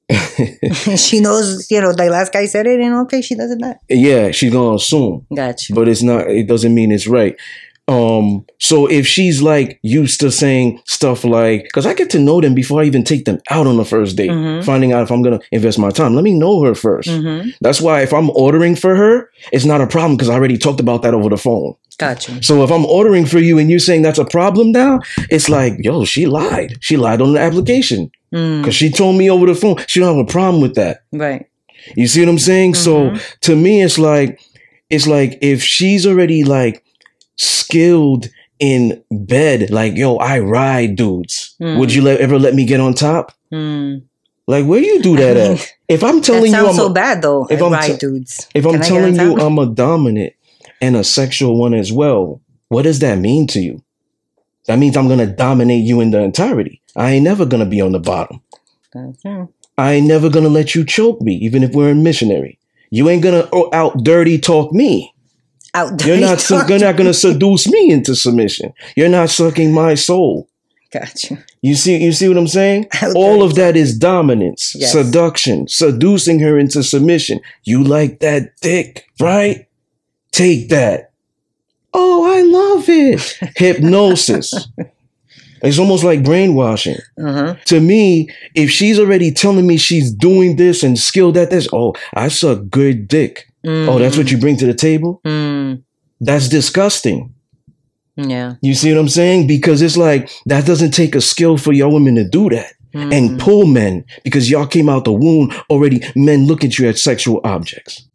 she 0.98 1.20
knows, 1.26 1.70
you 1.70 1.82
know, 1.82 1.94
the 1.94 2.10
last 2.10 2.34
guy 2.34 2.46
said 2.46 2.68
it, 2.68 2.80
and 2.80 2.94
okay, 3.06 3.22
she 3.22 3.36
does 3.36 3.52
it 3.52 3.60
not. 3.60 3.78
yeah, 3.90 4.32
she's 4.32 4.52
gonna 4.52 4.76
assume. 4.76 5.26
Gotcha. 5.36 5.74
but 5.74 5.88
it's 5.88 6.02
not 6.04 6.28
it 6.30 6.48
doesn't 6.48 6.74
mean 6.74 6.92
it's 6.92 7.08
right 7.08 7.36
um 7.88 8.46
so 8.60 8.86
if 8.86 9.08
she's 9.08 9.42
like 9.42 9.80
used 9.82 10.20
to 10.20 10.30
saying 10.30 10.80
stuff 10.86 11.24
like 11.24 11.64
because 11.64 11.88
i 11.88 11.94
get 11.96 12.08
to 12.12 12.20
know 12.20 12.40
them 12.40 12.54
before 12.54 12.82
i 12.82 12.84
even 12.84 13.04
take 13.04 13.26
them 13.26 13.40
out 13.50 13.66
on 13.66 13.78
the 13.78 13.84
first 13.84 14.16
date 14.16 14.30
Mhm. 14.30 14.64
finding 14.64 14.94
out 14.94 15.02
if 15.02 15.12
i'm 15.12 15.24
gonna 15.24 15.40
invest 15.52 15.80
my 15.80 15.90
time 15.90 16.14
let 16.14 16.24
me 16.24 16.34
know 16.38 16.62
her 16.64 16.74
1st 16.74 17.08
Mm-hmm. 17.08 17.50
that's 17.62 17.82
why 17.82 18.02
if 18.04 18.14
i'm 18.14 18.30
ordering 18.32 18.76
for 18.76 18.96
her 18.96 19.32
it's 19.52 19.66
not 19.66 19.82
a 19.82 19.88
problem 19.88 20.16
because 20.18 20.30
i 20.30 20.36
already 20.36 20.56
talked 20.60 20.80
about 20.80 21.02
that 21.02 21.16
over 21.16 21.30
the 21.30 21.38
phone 21.38 21.74
Gotcha. 21.98 22.44
so 22.44 22.64
if 22.64 22.72
i'm 22.72 22.86
ordering 22.86 23.26
for 23.26 23.40
you 23.40 23.58
and 23.58 23.72
you're 23.72 23.80
saying 23.80 24.04
that's 24.04 24.20
a 24.20 24.26
problem 24.26 24.72
now 24.72 25.00
it's 25.32 25.50
like 25.50 25.74
yo 25.80 26.06
she 26.06 26.28
lied 26.28 26.78
she 26.82 26.96
lied 26.96 27.22
on 27.22 27.34
the 27.34 27.40
application 27.40 28.12
Mm, 28.34 28.62
because 28.62 28.76
she 28.76 28.92
told 28.92 29.16
me 29.18 29.30
over 29.30 29.46
the 29.48 29.56
phone 29.56 29.78
she 29.88 30.00
don't 30.00 30.16
have 30.18 30.26
a 30.28 30.32
problem 30.32 30.62
with 30.62 30.76
that 30.76 31.04
right. 31.12 31.48
you 31.96 32.08
see 32.08 32.20
what 32.22 32.30
I'm 32.30 32.38
saying? 32.40 32.76
So 32.76 33.10
Mhm. 33.10 33.40
to 33.42 33.56
me, 33.56 33.82
it's 33.82 33.98
like 33.98 34.40
it's 34.90 35.08
like 35.08 35.38
if 35.42 35.64
she's 35.64 36.06
already 36.06 36.44
like 36.44 36.84
skilled 37.38 38.28
in 38.60 39.02
bed, 39.12 39.70
like 39.72 39.96
yo, 39.96 40.18
I 40.18 40.40
ride 40.40 40.96
dudes. 40.96 41.56
Mm. 41.62 41.80
Would 41.80 41.94
you 41.94 42.02
let, 42.02 42.20
ever 42.20 42.38
let 42.38 42.54
me 42.54 42.66
get 42.66 42.80
on 42.80 42.94
top? 42.94 43.32
Mm. 43.54 44.04
Like 44.48 44.66
where 44.66 44.82
you 44.82 45.02
do 45.02 45.16
that 45.18 45.38
I 45.38 45.42
mean, 45.50 45.58
at? 45.58 45.74
If 45.90 46.04
I'm 46.04 46.22
telling 46.22 46.52
you, 46.52 46.58
I'm 46.68 46.74
so 46.76 46.88
a, 46.88 46.94
bad 46.94 47.22
though. 47.24 47.48
if 47.50 47.62
I 47.62 47.66
I'm 47.66 47.72
ride 47.72 47.92
t- 47.92 47.98
dudes. 47.98 48.48
if 48.54 48.66
I'm 48.66 48.74
Can 48.74 48.82
I 48.82 48.84
get 48.84 48.90
telling 48.90 49.16
you? 49.16 49.40
I'm 49.44 49.58
a 49.58 49.66
dominant 49.68 50.34
and 50.82 50.96
a 50.96 51.04
sexual 51.04 51.58
one 51.58 51.74
as 51.74 51.92
well, 51.92 52.42
what 52.68 52.84
does 52.84 53.00
that 53.00 53.18
mean 53.18 53.48
to 53.48 53.60
you? 53.60 53.82
That 54.70 54.78
means 54.78 54.96
I'm 54.96 55.08
gonna 55.08 55.26
dominate 55.26 55.84
you 55.84 56.00
in 56.00 56.12
the 56.12 56.20
entirety. 56.22 56.80
I 56.96 57.14
ain't 57.14 57.24
never 57.24 57.44
gonna 57.44 57.66
be 57.66 57.82
on 57.82 57.92
the 57.92 58.00
bottom. 58.00 58.40
Mhm. 58.96 59.48
I 59.80 59.94
ain't 59.94 60.06
never 60.06 60.30
gonna 60.30 60.48
let 60.50 60.76
you 60.76 60.86
choke 60.86 61.20
me, 61.24 61.34
even 61.38 61.64
if 61.64 61.72
we're 61.72 61.90
in 61.90 62.04
missionary. 62.04 62.60
You 62.92 63.10
ain't 63.10 63.24
gonna 63.24 63.48
out 63.74 64.04
dirty 64.04 64.38
talk 64.38 64.72
me. 64.72 65.12
Out 65.74 65.98
dirty 65.98 66.08
You're 66.12 66.20
not 66.20 66.40
su- 66.40 66.62
you're 66.70 66.78
not 66.78 66.98
gonna 66.98 67.16
seduce 67.16 67.68
me 67.68 67.90
into 67.90 68.14
submission. 68.16 68.72
You're 68.96 69.10
not 69.10 69.32
sucking 69.32 69.74
my 69.74 69.96
soul. 69.96 70.48
Gotcha. 70.94 71.34
you. 71.34 71.38
You 71.64 71.74
see 71.76 71.98
you 71.98 72.12
see 72.12 72.28
what 72.28 72.38
I'm 72.38 72.48
saying? 72.48 72.86
Out 73.02 73.16
All 73.16 73.42
of 73.42 73.56
that 73.56 73.76
is 73.76 73.98
dominance, 73.98 74.76
Yes. 74.78 74.92
seduction, 74.92 75.68
seducing 75.68 76.40
her 76.42 76.60
into 76.60 76.84
submission. 76.84 77.40
You 77.64 77.84
like 77.84 78.20
that 78.20 78.52
dick, 78.62 79.06
right? 79.20 79.66
Take 80.32 80.70
that. 80.70 81.09
Oh, 82.02 82.24
I 82.34 82.42
love 82.44 82.86
it. 82.88 83.40
Hypnosis. 83.58 84.54
It's 85.62 85.78
almost 85.80 86.06
like 86.06 86.24
brainwashing. 86.24 86.96
Uh-huh. 87.22 87.56
To 87.66 87.80
me, 87.82 88.30
if 88.56 88.70
she's 88.72 88.98
already 88.98 89.32
telling 89.32 89.68
me 89.68 89.76
she's 89.78 90.12
doing 90.12 90.56
this 90.56 90.84
and 90.84 90.98
skilled 90.98 91.36
at 91.36 91.50
this, 91.50 91.68
oh, 91.74 91.94
I 92.14 92.30
suck 92.30 92.70
good 92.70 93.08
dick. 93.10 93.46
Oh, 93.66 94.00
that's 94.00 94.18
what 94.18 94.32
you 94.32 94.38
bring 94.38 94.56
to 94.58 94.66
the 94.66 94.74
table? 94.74 95.20
Mm. 95.26 95.84
That's 96.22 96.48
disgusting. 96.48 97.34
Yeah. 98.16 98.56
You 98.62 98.74
see 98.74 98.94
what 98.94 99.00
I'm 99.02 99.10
saying? 99.10 99.48
Because 99.48 99.82
it's 99.82 99.98
like 99.98 100.30
that 100.46 100.66
doesn't 100.66 100.92
take 100.92 101.14
a 101.16 101.22
skill 101.22 101.58
for 101.58 101.74
y'all 101.74 101.94
women 101.94 102.16
to 102.16 102.24
do 102.28 102.50
that 102.50 102.74
Mm. 102.96 103.14
and 103.14 103.40
pull 103.40 103.68
men 103.68 104.04
because 104.24 104.50
y'all 104.50 104.66
came 104.66 104.90
out 104.90 105.06
the 105.06 105.12
womb 105.14 105.52
already. 105.70 106.02
Men 106.16 106.48
look 106.48 106.64
at 106.64 106.80
you 106.80 106.90
as 106.90 107.04
sexual 107.04 107.40
objects. 107.44 108.08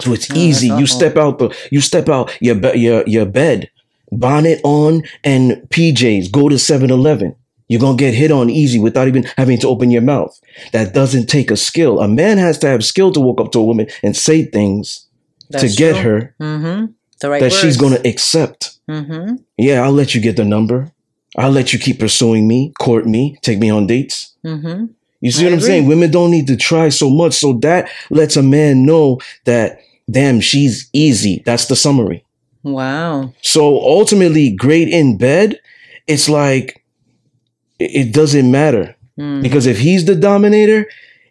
So 0.00 0.12
it's 0.12 0.30
easy. 0.32 0.68
You 0.68 0.86
step 0.86 1.16
out 1.16 1.38
the 1.38 1.56
you 1.70 1.80
step 1.80 2.08
out 2.08 2.36
your 2.40 2.54
be- 2.54 2.78
your 2.78 3.02
your 3.06 3.26
bed, 3.26 3.70
bonnet 4.12 4.60
on 4.64 5.02
and 5.24 5.52
PJs. 5.70 6.30
Go 6.30 6.48
to 6.48 6.56
7-Eleven. 6.56 7.34
You're 7.68 7.80
gonna 7.80 7.96
get 7.96 8.14
hit 8.14 8.30
on 8.30 8.48
easy 8.48 8.78
without 8.78 9.08
even 9.08 9.24
having 9.36 9.58
to 9.58 9.68
open 9.68 9.90
your 9.90 10.02
mouth. 10.02 10.38
That 10.72 10.94
doesn't 10.94 11.26
take 11.26 11.50
a 11.50 11.56
skill. 11.56 12.00
A 12.00 12.06
man 12.06 12.38
has 12.38 12.58
to 12.60 12.68
have 12.68 12.84
skill 12.84 13.10
to 13.12 13.20
walk 13.20 13.40
up 13.40 13.50
to 13.52 13.58
a 13.58 13.64
woman 13.64 13.88
and 14.02 14.16
say 14.16 14.44
things 14.44 15.06
to 15.52 15.68
get 15.68 15.96
her 15.96 16.34
Mm-hmm. 16.40 16.92
The 17.20 17.30
right 17.30 17.40
that 17.40 17.52
she's 17.52 17.76
gonna 17.76 18.00
accept. 18.04 18.78
Mm-hmm. 18.90 19.36
Yeah, 19.56 19.82
I'll 19.82 19.92
let 19.92 20.14
you 20.14 20.20
get 20.20 20.36
the 20.36 20.44
number. 20.44 20.92
I'll 21.36 21.50
let 21.50 21.72
you 21.72 21.78
keep 21.78 21.98
pursuing 21.98 22.46
me, 22.46 22.72
court 22.78 23.06
me, 23.06 23.36
take 23.42 23.58
me 23.58 23.70
on 23.70 23.86
dates. 23.86 24.34
Mm-hmm. 24.44 24.86
You 25.20 25.30
see 25.30 25.42
I 25.42 25.48
what 25.48 25.54
I'm 25.54 25.60
saying? 25.60 25.86
Women 25.86 26.10
don't 26.10 26.30
need 26.30 26.46
to 26.48 26.56
try 26.56 26.88
so 26.88 27.10
much. 27.10 27.34
So 27.34 27.54
that 27.54 27.90
lets 28.10 28.36
a 28.36 28.42
man 28.42 28.84
know 28.84 29.18
that, 29.44 29.80
damn, 30.10 30.40
she's 30.40 30.88
easy. 30.92 31.42
That's 31.44 31.66
the 31.66 31.76
summary. 31.76 32.24
Wow. 32.62 33.32
So 33.42 33.78
ultimately, 33.80 34.50
great 34.54 34.88
in 34.88 35.18
bed, 35.18 35.58
it's 36.06 36.28
like, 36.28 36.82
it 37.78 38.12
doesn't 38.12 38.50
matter. 38.50 38.94
Mm. 39.18 39.42
Because 39.42 39.66
if 39.66 39.78
he's 39.78 40.04
the 40.04 40.14
dominator, 40.14 40.86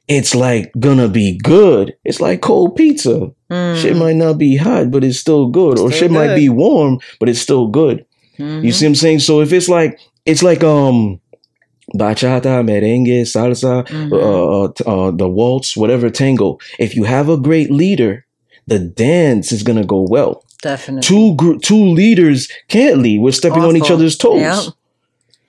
it's 0.07 0.35
like 0.35 0.71
gonna 0.79 1.07
be 1.07 1.37
good. 1.37 1.95
It's 2.03 2.21
like 2.21 2.41
cold 2.41 2.75
pizza. 2.75 3.31
Mm. 3.51 3.81
Shit 3.81 3.95
might 3.97 4.15
not 4.15 4.37
be 4.37 4.55
hot, 4.55 4.91
but 4.91 5.03
it's 5.03 5.19
still 5.19 5.47
good. 5.49 5.79
or 5.79 5.89
Still 5.91 5.91
shit 5.91 6.11
might 6.11 6.35
be 6.35 6.49
warm, 6.49 6.99
but 7.19 7.27
it's 7.29 7.39
still 7.41 7.67
good. 7.67 8.05
Mhm. 8.39 8.63
You 8.63 8.71
see 8.71 8.85
what 8.85 8.89
I'm 8.89 8.95
saying? 8.95 9.19
So 9.19 9.41
if 9.41 9.51
it's 9.53 9.69
like 9.69 9.99
it's 10.25 10.43
like 10.43 10.63
um 10.63 11.19
bachata, 11.95 12.63
merengue, 12.63 13.21
salsa, 13.21 13.87
Mhm. 13.87 14.11
uh, 14.11 14.63
uh, 14.89 15.07
uh, 15.07 15.11
the 15.11 15.29
waltz, 15.29 15.77
whatever 15.77 16.09
tango. 16.09 16.57
If 16.79 16.95
you 16.95 17.03
have 17.03 17.29
a 17.29 17.37
great 17.37 17.71
leader, 17.71 18.24
the 18.67 18.79
dance 18.79 19.51
is 19.51 19.63
gonna 19.63 19.85
go 19.85 20.01
well. 20.01 20.43
Definitely. 20.61 21.07
Two 21.07 21.35
gr- 21.35 21.57
two 21.61 21.85
leaders 21.89 22.49
can't 22.67 22.99
lead. 22.99 23.21
We're 23.21 23.31
stepping 23.31 23.63
on 23.63 23.77
each 23.77 23.91
other's 23.91 24.17
toes. 24.17 24.41
Yep. 24.41 24.73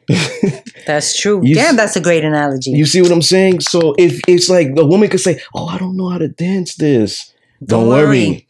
That's 0.87 1.19
true. 1.19 1.41
You 1.45 1.55
Damn, 1.57 1.75
that's 1.75 1.97
a 1.97 2.01
great 2.01 2.23
analogy. 2.23 2.71
You 2.71 2.87
see 2.87 3.03
what 3.03 3.11
I'm 3.11 3.23
saying? 3.23 3.61
So 3.61 3.95
if 3.99 4.21
it's 4.29 4.49
like 4.49 4.69
a 4.77 4.85
woman 4.87 5.09
could 5.09 5.21
say, 5.21 5.41
"Oh, 5.53 5.67
I 5.67 5.79
don't 5.79 5.97
know 5.97 6.11
how 6.11 6.19
to 6.19 6.29
dance 6.29 6.77
this," 6.77 7.33
don't, 7.65 7.89
worry. 7.89 8.47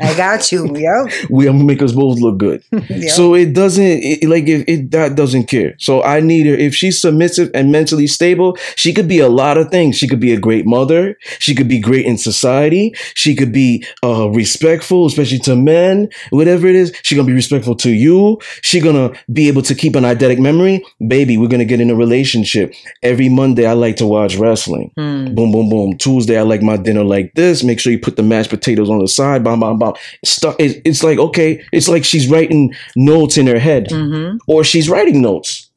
I 0.00 0.16
got 0.16 0.50
you. 0.52 0.66
Yep. 0.76 1.12
We 1.30 1.46
I'm 1.46 1.56
gonna 1.56 1.64
make 1.64 1.82
us 1.82 1.92
both 1.92 2.18
look 2.20 2.38
good. 2.38 2.62
Yep. 2.88 3.10
So 3.10 3.34
it 3.34 3.52
doesn't 3.52 3.84
it, 3.84 4.28
like 4.28 4.48
if 4.48 4.64
it 4.68 4.90
that 4.92 5.16
doesn't 5.16 5.46
care. 5.46 5.74
So 5.78 6.02
I 6.02 6.20
need 6.20 6.46
her 6.46 6.54
if 6.54 6.74
she's 6.74 7.00
submissive 7.00 7.50
and 7.54 7.72
mentally 7.72 8.06
stable. 8.06 8.56
She 8.76 8.92
could 8.92 9.08
be 9.08 9.18
a 9.18 9.28
lot 9.28 9.58
of 9.58 9.70
things. 9.70 9.96
She 9.96 10.08
could 10.08 10.20
be 10.20 10.32
a 10.32 10.38
great 10.40 10.66
mother. 10.66 11.16
She 11.38 11.54
could 11.54 11.68
be 11.68 11.80
great 11.80 12.06
in 12.06 12.16
society. 12.18 12.94
She 13.14 13.34
could 13.34 13.52
be 13.52 13.84
uh, 14.04 14.30
respectful, 14.30 15.06
especially 15.06 15.38
to 15.40 15.56
men. 15.56 16.08
Whatever 16.30 16.66
it 16.66 16.74
is, 16.76 16.92
she 17.02 17.14
gonna 17.14 17.26
be 17.26 17.32
respectful 17.32 17.74
to 17.76 17.90
you. 17.90 18.38
She 18.62 18.80
gonna 18.80 19.12
be 19.32 19.48
able 19.48 19.62
to 19.62 19.74
keep 19.74 19.94
an 19.96 20.04
eidetic 20.04 20.38
memory. 20.38 20.84
Baby, 21.06 21.36
we're 21.36 21.48
gonna 21.48 21.64
get 21.64 21.80
in 21.80 21.90
a 21.90 21.94
relationship. 21.94 22.74
Every 23.02 23.28
Monday, 23.28 23.66
I 23.66 23.72
like 23.72 23.96
to 23.96 24.06
watch 24.06 24.36
wrestling. 24.36 24.92
Hmm. 24.96 25.34
Boom, 25.34 25.52
boom, 25.52 25.68
boom. 25.68 25.96
Tuesday, 25.98 26.38
I 26.38 26.42
like 26.42 26.62
my 26.62 26.76
dinner 26.76 27.04
like 27.04 27.32
this. 27.34 27.62
Make 27.64 27.80
sure 27.80 27.92
you 27.92 27.98
put 27.98 28.16
the 28.16 28.22
mashed 28.22 28.50
potatoes 28.50 28.88
on 28.90 28.98
the 28.98 29.08
side. 29.08 29.42
Bam, 29.44 29.60
bam, 29.60 29.75
bam. 29.78 29.92
Stuff. 30.24 30.56
It, 30.58 30.82
it's 30.84 31.02
like 31.02 31.18
okay. 31.18 31.62
It's 31.72 31.88
like 31.88 32.04
she's 32.04 32.28
writing 32.28 32.74
notes 32.96 33.36
in 33.38 33.46
her 33.46 33.58
head, 33.58 33.88
Mm-hmm. 33.88 34.38
or 34.48 34.64
she's 34.64 34.88
writing 34.88 35.20
notes. 35.22 35.68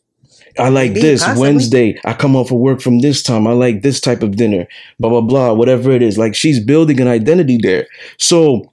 I 0.57 0.69
like 0.69 0.91
Maybe, 0.91 1.01
this 1.01 1.23
possibly. 1.23 1.41
Wednesday. 1.41 1.99
I 2.03 2.13
come 2.13 2.35
off 2.35 2.51
of 2.51 2.57
work 2.57 2.81
from 2.81 2.99
this 2.99 3.23
time. 3.23 3.47
I 3.47 3.53
like 3.53 3.81
this 3.81 4.01
type 4.01 4.23
of 4.23 4.35
dinner. 4.35 4.67
Blah 4.99 5.09
blah 5.09 5.21
blah. 5.21 5.53
Whatever 5.53 5.91
it 5.91 6.01
is, 6.01 6.17
like 6.17 6.35
she's 6.35 6.59
building 6.63 6.99
an 6.99 7.07
identity 7.07 7.57
there. 7.61 7.87
So. 8.17 8.71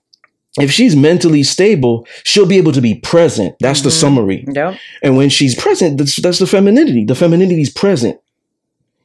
If 0.58 0.70
she's 0.70 0.96
mentally 0.96 1.42
stable, 1.42 2.06
she'll 2.24 2.46
be 2.46 2.56
able 2.56 2.72
to 2.72 2.80
be 2.80 2.94
present. 2.94 3.54
That's 3.60 3.82
the 3.82 3.90
Mhm. 3.90 4.00
summary. 4.00 4.44
Yep. 4.50 4.78
And 5.02 5.14
when 5.18 5.28
she's 5.28 5.54
present, 5.54 5.98
that's, 5.98 6.16
that's 6.16 6.38
the 6.38 6.46
femininity. 6.46 7.04
The 7.04 7.14
femininity 7.14 7.60
is 7.60 7.68
present. 7.68 8.18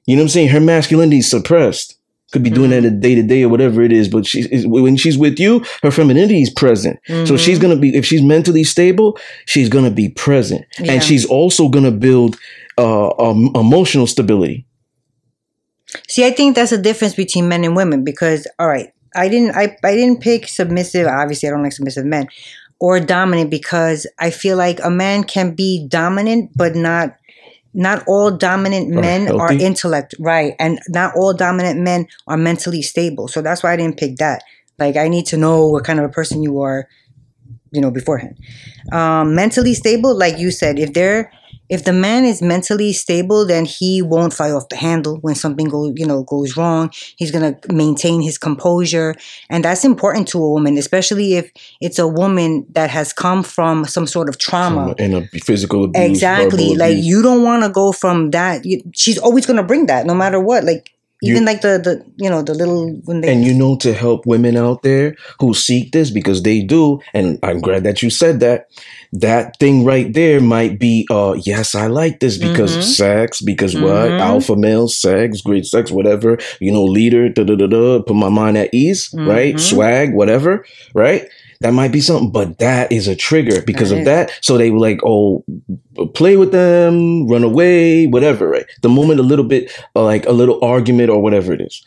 You 0.05 0.15
know 0.15 0.22
what 0.22 0.28
I'm 0.28 0.30
saying? 0.30 0.47
Her 0.47 0.61
masculinity 0.61 1.17
is 1.17 1.30
suppressed. 1.30 1.97
Could 2.32 2.44
be 2.44 2.50
doing 2.50 2.70
that 2.70 2.86
a 2.86 2.90
day 2.90 3.14
to 3.16 3.24
day 3.24 3.44
or 3.44 3.50
whatever 3.50 3.82
it 3.82 3.92
is, 3.92 4.08
but 4.08 4.26
she 4.26 4.42
is 4.52 4.66
when 4.66 4.96
she's 4.96 5.18
with 5.18 5.38
you, 5.40 5.64
her 5.84 5.92
femininity 5.92 6.42
is 6.42 6.50
present. 6.50 6.98
So 7.26 7.36
she's 7.38 7.58
Mhm. 7.58 7.62
gonna 7.62 7.76
be 7.76 7.96
if 7.96 8.06
she's 8.06 8.22
mentally 8.22 8.64
stable, 8.64 9.18
she's 9.46 9.68
gonna 9.68 9.92
be 9.92 10.10
present, 10.10 10.64
Yeah. 10.80 10.94
and 10.94 11.04
she's 11.04 11.26
also 11.26 11.68
gonna 11.70 11.92
build 11.92 12.38
uh, 12.78 13.10
um, 13.20 13.52
emotional 13.54 14.08
stability. 14.08 14.66
See, 16.08 16.26
I 16.26 16.32
think 16.32 16.56
that's 16.56 16.72
a 16.72 16.78
difference 16.78 17.16
between 17.16 17.50
men 17.50 17.64
and 17.66 17.76
women 17.76 18.04
because, 18.04 18.48
all 18.60 18.68
right, 18.68 18.92
I 19.14 19.28
didn't, 19.28 19.56
I, 19.56 19.76
I 19.84 19.94
didn't 19.96 20.22
pick 20.22 20.48
submissive. 20.48 21.06
Obviously, 21.06 21.50
I 21.50 21.52
don't 21.52 21.64
like 21.64 21.74
submissive 21.74 22.06
men 22.06 22.28
or 22.80 23.00
dominant 23.02 23.52
because 23.52 24.08
I 24.20 24.30
feel 24.32 24.56
like 24.58 24.80
a 24.84 24.90
man 24.90 25.26
can 25.26 25.52
be 25.54 25.86
dominant, 25.88 26.52
but 26.56 26.76
not, 26.76 27.16
not 27.74 28.03
all 28.07 28.32
dominant 28.32 28.95
Are 28.95 29.01
men 29.01 29.28
are 29.32 29.49
healthy? 29.49 29.63
intellect, 29.63 30.15
right? 30.19 30.55
And 30.59 30.80
not 30.89 31.15
all 31.15 31.34
dominant 31.34 31.80
men 31.80 32.07
are 32.28 32.38
mentally 32.38 32.82
stable. 32.82 33.28
So 33.28 33.41
that's 33.41 33.63
why 33.63 33.74
I 33.74 33.78
didn't 33.78 33.97
pick 33.97 34.17
that. 34.17 34.43
Like, 34.78 34.95
I 34.97 35.07
need 35.07 35.26
to 35.28 35.38
know 35.38 35.67
what 35.67 35.84
kind 35.84 35.99
of 35.99 36.05
a 36.05 36.09
person 36.09 36.41
you 36.43 36.61
are, 36.61 36.88
you 37.72 37.82
know, 37.82 37.91
beforehand. 37.91 38.38
Um, 38.91 39.36
mentally 39.36 39.74
stable, 39.74 40.17
like 40.17 40.38
you 40.38 40.51
said, 40.51 40.80
if 40.80 40.93
they're 40.93 41.32
if 41.72 41.86
the 41.86 41.93
man 41.93 42.26
is 42.26 42.41
mentally 42.41 42.91
stable, 42.91 43.47
then 43.47 43.63
he 43.63 44.01
won't 44.01 44.34
fly 44.34 44.51
off 44.51 44.67
the 44.67 44.76
handle 44.76 45.19
when 45.22 45.36
something 45.36 45.69
goes, 45.69 45.93
you 45.95 46.05
know, 46.05 46.24
goes 46.24 46.57
wrong. 46.57 46.91
He's 47.15 47.32
gonna 47.32 47.57
maintain 47.72 48.22
his 48.22 48.38
composure, 48.38 49.15
and 49.49 49.63
that's 49.63 49.86
important 49.86 50.28
to 50.30 50.38
a 50.43 50.49
woman, 50.49 50.78
especially 50.78 51.36
if 51.36 51.49
it's 51.80 51.97
a 51.97 52.07
woman 52.07 52.65
that 52.74 52.89
has 52.89 53.13
come 53.13 53.41
from 53.41 53.86
some 53.86 54.05
sort 54.05 54.28
of 54.28 54.38
trauma. 54.38 54.93
and 54.99 55.13
a 55.15 55.28
physical 55.45 55.86
abuse. 55.86 56.09
Exactly, 56.09 56.76
like 56.76 56.91
abuse. 56.91 57.05
you 57.05 57.22
don't 57.22 57.41
want 57.41 57.63
to 57.63 57.69
go 57.69 57.93
from 57.93 58.32
that. 58.32 58.65
You, 58.65 58.82
she's 58.93 59.17
always 59.17 59.45
gonna 59.45 59.63
bring 59.63 59.86
that, 59.86 60.05
no 60.05 60.13
matter 60.13 60.41
what. 60.41 60.65
Like 60.65 60.91
You- 61.22 61.34
even 61.34 61.45
like 61.45 61.61
the 61.61 61.78
the 61.78 62.03
you 62.17 62.30
know 62.30 62.41
the 62.41 62.53
little 62.55 62.89
when 63.05 63.22
they 63.22 63.32
And 63.32 63.43
you 63.45 63.53
know, 63.53 63.76
to 63.78 63.93
help 63.93 64.26
women 64.26 64.57
out 64.57 64.82
there 64.84 65.15
who 65.39 65.53
seek 65.53 65.91
this 65.91 66.09
because 66.09 66.41
they 66.43 66.61
do, 66.61 66.99
and 67.13 67.38
I'm 67.43 67.59
glad 67.61 67.84
that 67.84 68.01
you 68.01 68.09
said 68.09 68.39
that. 68.41 68.67
That 69.13 69.57
thing 69.59 69.84
right 69.84 70.11
there 70.13 70.39
might 70.39 70.80
be, 70.80 71.05
uh, 71.11 71.36
yes, 71.45 71.76
I 71.76 71.88
like 71.88 72.22
this 72.22 72.38
because 72.38 72.78
Mhm. 72.78 72.84
sex, 72.84 73.41
because 73.41 73.76
what? 73.76 74.09
Mhm. 74.11 74.19
Alpha 74.19 74.55
male, 74.55 74.88
sex, 74.88 75.41
great 75.41 75.65
sex, 75.65 75.91
whatever, 75.91 76.38
you 76.59 76.72
know, 76.72 76.84
leader, 76.86 77.28
da 77.30 77.43
da 77.43 77.55
da 77.55 77.67
da, 77.67 78.01
put 78.01 78.15
my 78.15 78.30
mind 78.30 78.57
at 78.57 78.74
ease, 78.74 79.09
right? 79.13 79.55
Mhm. 79.55 79.59
Swag, 79.59 80.13
whatever, 80.13 80.63
right? 80.95 81.28
That 81.62 81.74
might 81.74 81.91
be 81.91 82.01
something, 82.01 82.32
but 82.32 82.59
that 82.59 82.91
is 82.91 83.07
a 83.07 83.16
trigger 83.16 83.62
because 83.62 83.91
That 83.91 83.99
of 83.99 84.05
that. 84.05 84.32
So 84.41 84.57
they 84.57 84.70
were 84.70 84.80
like, 84.80 84.99
oh, 85.05 85.43
play 86.14 86.36
with 86.36 86.51
them, 86.51 87.28
run 87.28 87.43
away, 87.43 88.07
whatever, 88.07 88.49
right? 88.49 88.66
The 88.82 88.89
moment 88.89 89.20
a 89.20 89.24
little 89.24 89.45
bit, 89.45 89.72
uh, 89.95 90.03
like 90.03 90.26
a 90.26 90.32
little 90.32 90.64
argument 90.64 91.09
or 91.09 91.22
whatever 91.22 91.53
it 91.53 91.62
is 91.62 91.84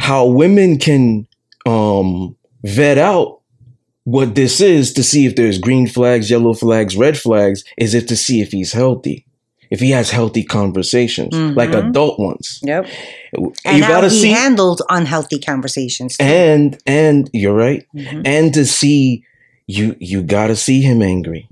how 0.00 0.24
women 0.26 0.78
can 0.78 1.26
um 1.66 2.34
vet 2.64 2.98
out 2.98 3.40
what 4.04 4.34
this 4.34 4.60
is 4.60 4.92
to 4.94 5.02
see 5.02 5.26
if 5.26 5.36
there's 5.36 5.58
green 5.58 5.86
flags, 5.86 6.30
yellow 6.30 6.54
flags, 6.54 6.96
red 6.96 7.18
flags, 7.18 7.62
is 7.76 7.94
if 7.94 8.06
to 8.06 8.16
see 8.16 8.40
if 8.40 8.50
he's 8.50 8.72
healthy. 8.72 9.26
If 9.70 9.80
he 9.80 9.90
has 9.92 10.10
healthy 10.10 10.42
conversations, 10.42 11.32
like 11.56 11.70
Mhm. 11.70 11.88
adult 11.90 12.18
ones. 12.18 12.60
yep, 12.64 12.86
you 13.36 13.52
and 13.64 13.80
gotta 13.82 14.08
he 14.08 14.20
see 14.22 14.28
handled 14.30 14.82
unhealthy 14.88 15.38
conversations. 15.38 16.16
too. 16.16 16.24
and 16.24 16.78
and 16.86 17.30
you're 17.32 17.54
right. 17.54 17.84
Mhm. 17.96 18.22
And 18.24 18.52
to 18.54 18.64
see 18.66 19.22
you 19.66 19.94
you 20.00 20.22
gotta 20.22 20.56
see 20.56 20.80
him 20.82 21.00
angry. 21.02 21.46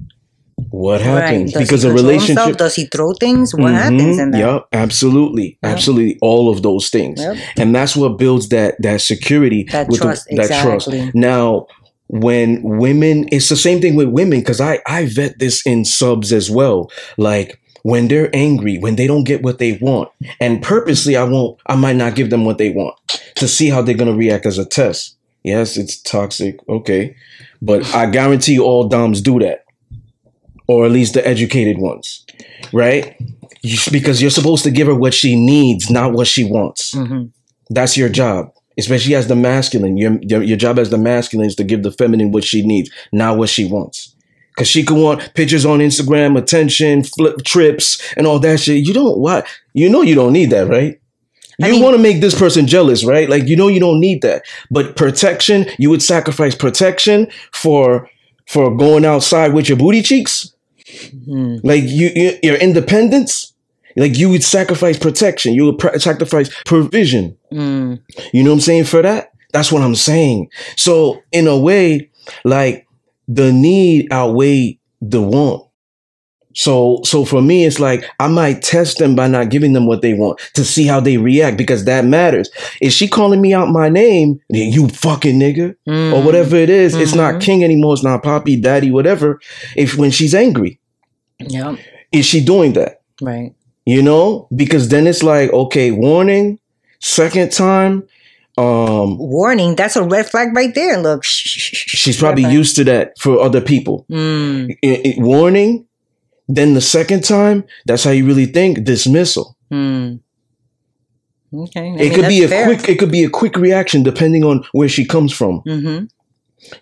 What 0.71 1.01
happens? 1.01 1.53
Does 1.53 1.63
Because 1.63 1.85
a 1.85 1.93
relationship 1.93 2.37
himself? 2.37 2.57
Does 2.57 2.75
he 2.75 2.87
throw 2.87 3.13
things? 3.15 3.55
What 3.55 3.73
happens 3.73 4.17
Mhm. 4.19 4.23
in 4.23 4.31
that? 4.33 4.39
Yep, 4.41 4.63
absolutely. 4.73 5.57
Yep. 5.63 5.73
Absolutely. 5.73 6.19
All 6.21 6.51
of 6.51 6.63
those 6.63 6.91
things. 6.91 7.21
Yep. 7.21 7.37
And 7.57 7.73
that's 7.75 7.95
what 7.97 8.19
builds 8.19 8.49
that 8.49 8.75
that 8.83 9.01
security 9.01 9.65
That 9.71 9.89
with 9.89 10.01
the- 10.01 10.07
trust, 10.07 10.27
exactly. 10.29 11.13
Now, 11.15 11.67
when 12.09 12.61
women, 12.63 13.27
it's 13.31 13.49
the 13.49 13.57
same 13.57 13.81
thing 13.81 13.95
with 13.95 14.09
women 14.09 14.41
because 14.41 14.61
I 14.61 14.81
I 14.87 15.05
vet 15.07 15.39
this 15.39 15.65
in 15.65 15.85
subs 15.85 16.33
as 16.33 16.51
well. 16.51 16.91
Like 17.17 17.59
when 17.89 18.09
they're 18.09 18.29
angry, 18.37 18.77
when 18.79 18.97
they 18.97 19.07
don't 19.07 19.25
get 19.25 19.43
what 19.43 19.59
they 19.59 19.73
want, 19.81 20.09
and 20.41 20.63
purposely 20.63 21.17
I 21.17 21.25
won't, 21.25 21.59
I 21.67 21.75
might 21.77 21.97
not 21.97 22.15
give 22.17 22.29
them 22.31 22.45
what 22.45 22.59
they 22.59 22.71
want 22.71 22.95
to 23.37 23.49
see 23.49 23.69
how 23.71 23.81
they're 23.83 23.97
gonna 23.97 24.17
react 24.25 24.45
as 24.47 24.59
a 24.59 24.65
test. 24.65 25.17
Yes, 25.43 25.77
it's 25.79 25.97
toxic, 26.03 26.57
okay, 26.69 27.17
but 27.63 27.81
I 27.95 28.11
guarantee 28.11 28.55
you 28.55 28.65
all 28.65 28.89
doms 28.89 29.23
do 29.23 29.39
that, 29.41 29.65
or 30.67 30.85
at 30.85 30.91
least 30.93 31.15
the 31.15 31.27
educated 31.27 31.79
ones, 31.79 32.27
right? 32.73 33.17
Because 33.91 34.21
you're 34.21 34.31
supposed 34.31 34.65
to 34.65 34.71
give 34.71 34.87
her 34.87 34.95
what 34.95 35.15
she 35.15 35.35
needs, 35.35 35.91
not 35.91 36.13
what 36.13 36.27
she 36.27 36.45
wants. 36.45 36.93
hmm 36.93 37.25
That's 37.71 37.97
your 37.97 38.09
job, 38.09 38.53
especially 38.79 39.15
as 39.15 39.27
the 39.29 39.37
masculine. 39.37 39.97
Your, 39.97 40.19
your 40.23 40.43
your 40.43 40.57
job 40.57 40.79
as 40.79 40.91
the 40.91 40.99
masculine 40.99 41.47
is 41.49 41.57
to 41.57 41.65
give 41.65 41.83
the 41.83 41.93
feminine 41.93 42.31
what 42.33 42.45
she 42.45 42.61
needs, 42.67 42.91
not 43.13 43.39
what 43.39 43.49
she 43.49 43.65
wants. 43.67 44.15
Cause 44.59 44.67
she 44.69 44.83
could 44.85 44.97
want 44.99 45.33
pictures 45.35 45.65
on 45.65 45.79
Instagram, 45.79 46.37
attention, 46.37 47.05
flip 47.05 47.45
trips, 47.45 48.03
and 48.17 48.27
all 48.27 48.41
that 48.41 48.59
shit. 48.61 48.85
You 48.87 48.93
don't 48.93 49.19
what? 49.19 49.47
You 49.73 49.89
know 49.89 50.03
you 50.03 50.15
don't 50.17 50.33
need 50.33 50.51
that, 50.51 50.67
right? 50.69 51.01
I 51.63 51.67
You 51.69 51.73
mean- 51.75 51.83
want 51.83 51.97
to 51.97 52.03
make 52.03 52.21
this 52.21 52.39
person 52.39 52.67
jealous, 52.67 53.05
right? 53.05 53.29
Like 53.31 53.47
you 53.49 53.55
know 53.57 53.69
you 53.69 53.79
don't 53.81 54.01
need 54.01 54.23
that. 54.23 54.43
But 54.71 54.97
protection, 54.97 55.67
you 55.79 55.91
would 55.91 56.03
sacrifice 56.03 56.55
protection 56.57 57.29
for 57.53 58.11
for 58.47 58.77
going 58.77 59.05
outside 59.05 59.53
with 59.55 59.69
your 59.69 59.79
booty 59.79 60.03
cheeks. 60.03 60.53
hmm 61.27 61.59
Like 61.63 61.85
you, 61.85 62.11
you 62.17 62.39
your 62.43 62.57
independence. 62.57 63.53
Like 63.97 64.19
you 64.19 64.29
would 64.31 64.43
sacrifice 64.45 64.99
protection. 64.99 65.55
You 65.55 65.67
would 65.67 65.79
pr- 65.79 65.99
sacrifice 65.99 66.51
provision. 66.65 67.37
Mm. 67.53 68.01
You 68.33 68.43
know 68.43 68.51
what 68.51 68.55
I'm 68.57 68.61
saying? 68.61 68.85
For 68.85 69.03
that, 69.03 69.33
that's 69.53 69.71
what 69.73 69.83
I'm 69.83 69.95
saying. 69.97 70.51
So 70.77 71.21
in 71.33 71.47
a 71.47 71.57
way, 71.59 72.11
like 72.45 72.87
the 73.29 73.53
need 73.53 74.09
outweigh 74.13 74.79
the 75.01 75.23
want. 75.23 75.65
So 76.55 77.01
so 77.05 77.25
for 77.25 77.41
me, 77.41 77.67
it's 77.67 77.79
like 77.79 78.05
I 78.19 78.27
might 78.27 78.63
test 78.63 78.99
them 78.99 79.15
by 79.15 79.29
not 79.29 79.51
giving 79.51 79.75
them 79.75 79.87
what 79.87 80.03
they 80.03 80.15
want 80.15 80.41
to 80.55 80.65
see 80.65 80.87
how 80.87 80.99
they 80.99 81.17
react 81.17 81.57
because 81.57 81.85
that 81.85 82.05
matters. 82.05 82.51
Is 82.81 82.95
she 82.95 83.07
calling 83.07 83.41
me 83.41 83.55
out 83.55 83.69
my 83.69 83.89
name? 83.89 84.41
You 84.49 84.89
fucking 84.89 85.39
nigga 85.39 85.75
Mm. 85.87 86.15
or 86.15 86.23
whatever 86.23 86.57
it 86.57 86.71
is. 86.71 86.97
It's 86.97 87.15
not 87.15 87.35
Mhm. 87.35 87.41
king 87.43 87.65
anymore. 87.65 87.93
It's 87.95 88.03
not 88.03 88.23
poppy, 88.25 88.57
daddy, 88.57 88.91
whatever. 88.91 89.39
If 89.77 89.97
when 89.97 90.11
she's 90.11 90.35
angry, 90.35 90.81
yeah, 91.39 91.77
is 92.13 92.27
she 92.27 92.41
doing 92.45 92.73
that? 92.73 93.01
Right. 93.21 93.53
you 93.87 94.03
know 94.03 94.47
because 94.55 94.89
then 94.91 95.07
it's 95.07 95.23
like 95.23 95.51
okay 95.53 95.91
warning 95.91 96.59
second 97.01 97.51
time 97.53 98.03
um 98.59 99.17
Warning. 99.19 99.77
That's 99.77 99.97
a 99.97 100.03
red 100.03 100.27
flag 100.31 100.49
right 100.57 100.75
there. 100.75 100.99
Look. 100.99 101.23
she's 101.25 102.19
probably 102.19 102.45
used 102.45 102.75
to 102.77 102.85
that 102.85 103.17
for 103.19 103.41
other 103.41 103.61
people 103.61 104.05
Mm. 104.11 104.77
I- 104.85 105.03
I- 105.09 105.15
warning 105.19 105.87
then 106.49 106.75
the 106.75 106.81
second 106.81 107.23
time 107.25 107.65
that's 107.87 108.05
how 108.05 108.11
you 108.11 108.25
really 108.27 108.47
think 108.47 108.85
dismissal 108.85 109.57
Mm. 109.73 110.19
Okay. 111.55 111.81
I 111.81 111.85
it 111.85 111.97
mean, 111.97 112.15
could 112.15 112.29
be 112.29 112.43
a 112.45 112.49
fair. 112.49 112.65
quick 112.67 112.89
it 112.89 112.99
could 112.99 113.11
be 113.11 113.25
a 113.25 113.31
quick 113.31 113.57
reaction 113.57 114.03
depending 114.03 114.45
on 114.45 114.65
where 114.73 114.89
she 114.89 115.05
comes 115.05 115.33
from 115.33 115.63
Mm-hmm. 115.67 116.05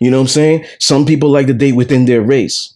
you 0.01 0.09
know 0.11 0.17
what 0.17 0.21
i'm 0.21 0.27
saying 0.39 0.65
some 0.79 1.05
people 1.05 1.29
like 1.29 1.47
to 1.47 1.53
date 1.53 1.73
within 1.75 2.05
their 2.05 2.21
race 2.21 2.73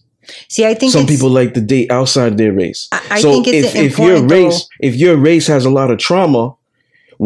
See, 0.48 0.64
I 0.64 0.74
think 0.74 0.92
some 0.92 1.06
people 1.06 1.28
like 1.30 1.52
to 1.54 1.60
date 1.60 1.90
outside 1.90 2.38
their 2.38 2.52
race 2.52 2.88
I, 2.92 3.00
I 3.16 3.20
so 3.20 3.28
think 3.32 3.48
it's 3.48 3.74
if, 3.74 3.92
if 3.92 3.98
your 3.98 4.22
race 4.22 4.68
if 4.80 4.94
your 4.94 5.16
race 5.16 5.48
has 5.48 5.64
a 5.66 5.70
lot 5.70 5.90
of 5.90 5.98
trauma 5.98 6.54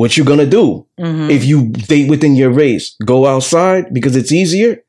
what 0.01 0.14
you're 0.16 0.26
gonna 0.32 0.47
do 0.61 0.84
Mhm. 1.01 1.30
if 1.30 1.42
you 1.44 1.68
date 1.92 2.09
within 2.11 2.34
your 2.36 2.51
race, 2.51 2.94
go 3.05 3.26
outside 3.26 3.84
because 3.97 4.14
it's 4.14 4.30
easier, 4.32 4.82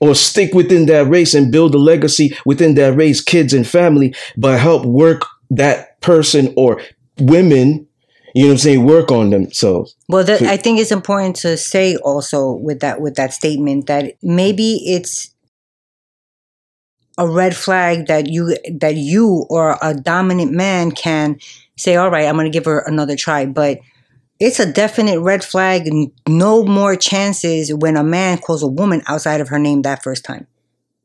or 0.00 0.14
stick 0.14 0.54
within 0.54 0.86
that 0.86 1.06
race 1.08 1.34
and 1.34 1.52
build 1.52 1.74
a 1.74 1.78
legacy 1.92 2.34
within 2.46 2.74
that 2.74 2.96
race, 2.96 3.20
kids 3.20 3.52
and 3.52 3.66
family, 3.66 4.14
but 4.36 4.58
help 4.58 4.86
work 4.86 5.20
that 5.50 6.00
person 6.00 6.52
or 6.56 6.80
women, 7.20 7.86
you 8.34 8.42
know 8.42 8.48
what 8.48 8.52
I'm 8.52 8.58
saying, 8.58 8.84
work 8.86 9.10
on 9.10 9.30
themselves. 9.30 9.94
Well, 10.08 10.24
that, 10.24 10.40
I 10.42 10.56
think 10.56 10.78
it's 10.80 10.92
important 10.92 11.36
to 11.44 11.56
say 11.56 11.96
also 11.96 12.52
with 12.52 12.80
that 12.80 13.00
with 13.02 13.16
that 13.16 13.34
statement 13.34 13.86
that 13.86 14.14
maybe 14.22 14.80
it's 14.86 15.28
a 17.18 17.26
red 17.26 17.54
flag 17.54 18.06
that 18.06 18.28
you 18.28 18.56
that 18.80 18.94
you 18.94 19.44
or 19.50 19.76
a 19.82 19.92
dominant 19.94 20.52
man 20.52 20.92
can 20.92 21.36
say, 21.76 21.96
"All 21.96 22.10
right, 22.10 22.26
I'm 22.26 22.36
going 22.36 22.50
to 22.50 22.56
give 22.58 22.64
her 22.66 22.80
another 22.86 23.16
try," 23.16 23.44
but 23.44 23.78
it's 24.40 24.60
a 24.60 24.70
definite 24.70 25.20
red 25.20 25.44
flag. 25.44 25.88
No 26.28 26.64
more 26.64 26.96
chances 26.96 27.72
when 27.74 27.96
a 27.96 28.04
man 28.04 28.38
calls 28.38 28.62
a 28.62 28.66
woman 28.68 29.02
outside 29.06 29.40
of 29.40 29.48
her 29.48 29.58
name 29.58 29.82
that 29.82 30.02
first 30.02 30.24
time. 30.24 30.46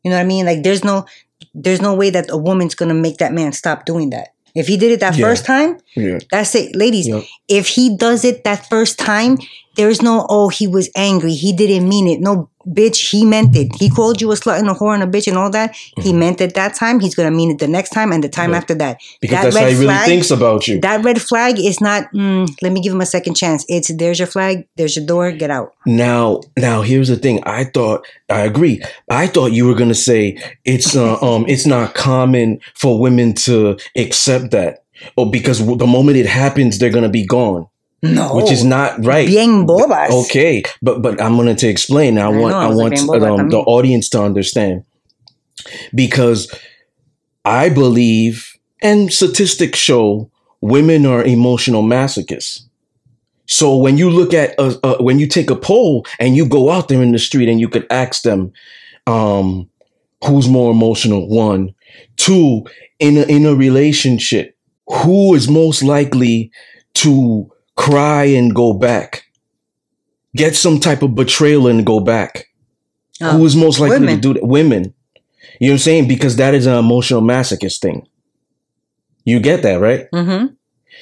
You 0.04 0.12
know 0.12 0.18
what 0.18 0.24
I 0.24 0.26
mean? 0.26 0.46
Like, 0.46 0.64
there's 0.64 0.84
no 0.84 1.06
there's 1.54 1.82
no 1.82 1.94
way 1.94 2.10
that 2.10 2.30
a 2.30 2.38
woman's 2.38 2.74
to 2.76 2.94
make 2.94 3.18
that 3.18 3.34
man 3.34 3.52
stop 3.52 3.86
doing 3.86 4.12
that. 4.12 4.30
If 4.56 4.68
he 4.68 4.78
did 4.78 4.92
it 4.92 5.00
that 5.02 5.18
Yeah. 5.18 5.26
first 5.26 5.46
time, 5.46 5.78
Yeah. 5.96 6.20
that's 6.32 6.56
it, 6.56 6.76
ladies 6.76 7.08
Yep. 7.08 7.24
if 7.50 7.68
he 7.68 7.96
does 7.98 8.24
it 8.24 8.44
that 8.46 8.70
first 8.70 8.98
time, 8.98 9.38
There's 9.76 10.02
no, 10.02 10.26
oh, 10.30 10.50
he 10.50 10.68
was 10.68 10.90
angry. 10.96 11.34
He 11.34 11.52
didn't 11.54 11.90
mean 11.90 12.08
it. 12.08 12.20
No, 12.20 12.50
bitch, 12.68 13.10
he 13.10 13.26
meant 13.26 13.56
it. 13.56 13.76
He 13.80 13.90
called 13.90 14.22
you 14.22 14.32
a 14.32 14.36
slut 14.36 14.60
and 14.60 14.70
a 14.70 14.74
whore 14.74 14.94
and 14.94 15.02
a 15.04 15.08
bitch 15.08 15.28
and 15.28 15.38
all 15.38 15.50
that. 15.50 15.76
He 15.98 16.14
meant 16.14 16.40
it 16.42 16.54
that 16.54 16.76
time. 16.76 17.00
He's 17.00 17.16
going 17.16 17.30
to 17.32 17.36
mean 17.36 17.50
it 17.52 17.58
the 17.60 17.68
next 17.68 17.90
time 17.90 18.12
and 18.12 18.24
the 18.24 18.30
time 18.30 18.44
Mm-hmm. 18.44 18.52
Yeah. 18.54 18.58
after 18.58 18.76
that. 18.76 18.98
Because 19.20 19.38
That 19.38 19.44
that's 19.46 19.58
how 19.58 19.66
he 19.68 19.74
really 19.74 19.86
flag- 19.88 20.06
thinks 20.08 20.32
about 20.32 20.68
you. 20.68 20.80
That 20.82 21.04
red 21.04 21.22
flag 21.22 21.60
is 21.60 21.82
not, 21.82 22.04
mm, 22.14 22.48
let 22.62 22.72
me 22.72 22.82
give 22.82 22.94
him 22.94 23.02
a 23.02 23.06
second 23.06 23.36
chance. 23.36 23.66
It's 23.68 23.92
there's 23.96 24.20
your 24.20 24.28
flag, 24.28 24.68
there's 24.78 24.96
your 24.96 25.06
door, 25.06 25.32
get 25.32 25.50
out. 25.50 25.74
Now, 25.86 26.42
now 26.58 26.82
here's 26.84 27.08
the 27.08 27.18
thing. 27.18 27.42
I 27.44 27.64
thought 27.66 28.06
I 28.30 28.42
agree. 28.42 28.82
I 29.10 29.28
thought 29.28 29.54
you 29.54 29.66
were 29.68 29.76
gonna 29.76 29.94
say 29.96 30.38
it's 30.66 30.96
uh, 30.96 31.18
um 31.22 31.46
it's 31.48 31.66
not 31.66 31.96
common 31.96 32.60
for 32.76 33.00
women 33.00 33.34
to 33.34 33.78
accept 33.98 34.52
that, 34.52 34.84
or 35.18 35.30
because 35.30 35.60
the 35.66 35.88
moment 35.88 36.18
it 36.18 36.26
happens, 36.28 36.78
they're 36.80 36.90
gonna 36.90 37.10
be 37.10 37.26
gone, 37.26 37.68
No. 38.04 38.36
which 38.36 38.52
is 38.52 38.66
not 38.66 39.04
right. 39.06 39.26
Bien 39.26 39.66
bobas. 39.66 40.12
Okay, 40.26 40.62
but 40.82 41.02
but 41.02 41.22
I'm 41.22 41.38
going 41.38 41.56
to 41.56 41.68
explain. 41.68 42.18
I 42.18 42.26
I 42.26 42.28
want 42.28 42.52
know, 42.52 42.60
I 42.60 42.66
I 42.66 42.76
want 42.76 43.40
um, 43.40 43.50
the 43.50 43.60
audience 43.60 44.10
to 44.10 44.22
understand 44.22 44.84
because 45.96 46.54
I 47.46 47.70
believe, 47.70 48.58
and 48.82 49.12
statistics 49.12 49.80
show, 49.80 50.30
women 50.60 51.06
are 51.06 51.24
emotional 51.24 51.82
masochists. 51.82 52.64
So 53.46 53.78
when 53.78 53.98
you 53.98 54.10
look 54.10 54.34
at 54.34 54.54
a, 54.58 54.80
a, 54.86 55.04
when 55.04 55.20
you 55.20 55.28
take 55.28 55.50
a 55.50 55.56
poll 55.56 56.06
and 56.20 56.36
you 56.36 56.46
go 56.46 56.72
out 56.72 56.88
there 56.88 57.02
in 57.02 57.12
the 57.14 57.20
street 57.20 57.50
and 57.50 57.60
you 57.60 57.70
could 57.70 57.86
ask 57.90 58.24
them, 58.24 58.52
um, 59.08 59.70
who's 60.26 60.48
more 60.48 60.72
emotional? 60.72 61.28
One, 61.30 61.74
two, 62.18 62.66
in 63.00 63.18
a, 63.18 63.24
in 63.24 63.46
a 63.46 63.56
relationship, 63.56 64.58
who 64.88 65.36
is 65.36 65.50
most 65.50 65.84
likely 65.84 66.52
to 66.96 67.53
cry 67.76 68.26
and 68.26 68.54
go 68.54 68.74
back? 68.74 69.26
Get 70.36 70.56
some 70.56 70.80
type 70.80 71.02
of 71.04 71.16
betrayal 71.16 71.68
and 71.68 71.86
go 71.86 72.00
back. 72.00 72.48
Oh, 73.22 73.38
Who 73.38 73.46
is 73.46 73.56
most 73.56 73.80
likely 73.80 74.00
women. 74.00 74.16
to 74.16 74.22
do 74.22 74.34
that? 74.34 74.46
Women. 74.46 74.94
You 75.60 75.68
know 75.68 75.74
what 75.74 75.76
I'm 75.76 75.78
saying? 75.80 76.08
Because 76.08 76.36
that 76.38 76.54
is 76.56 76.66
an 76.66 76.76
emotional 76.76 77.22
masochist 77.22 77.80
thing. 77.80 78.08
You 79.26 79.40
get 79.40 79.62
that, 79.64 79.76
right? 79.80 80.10
Mm-hmm. 80.12 80.54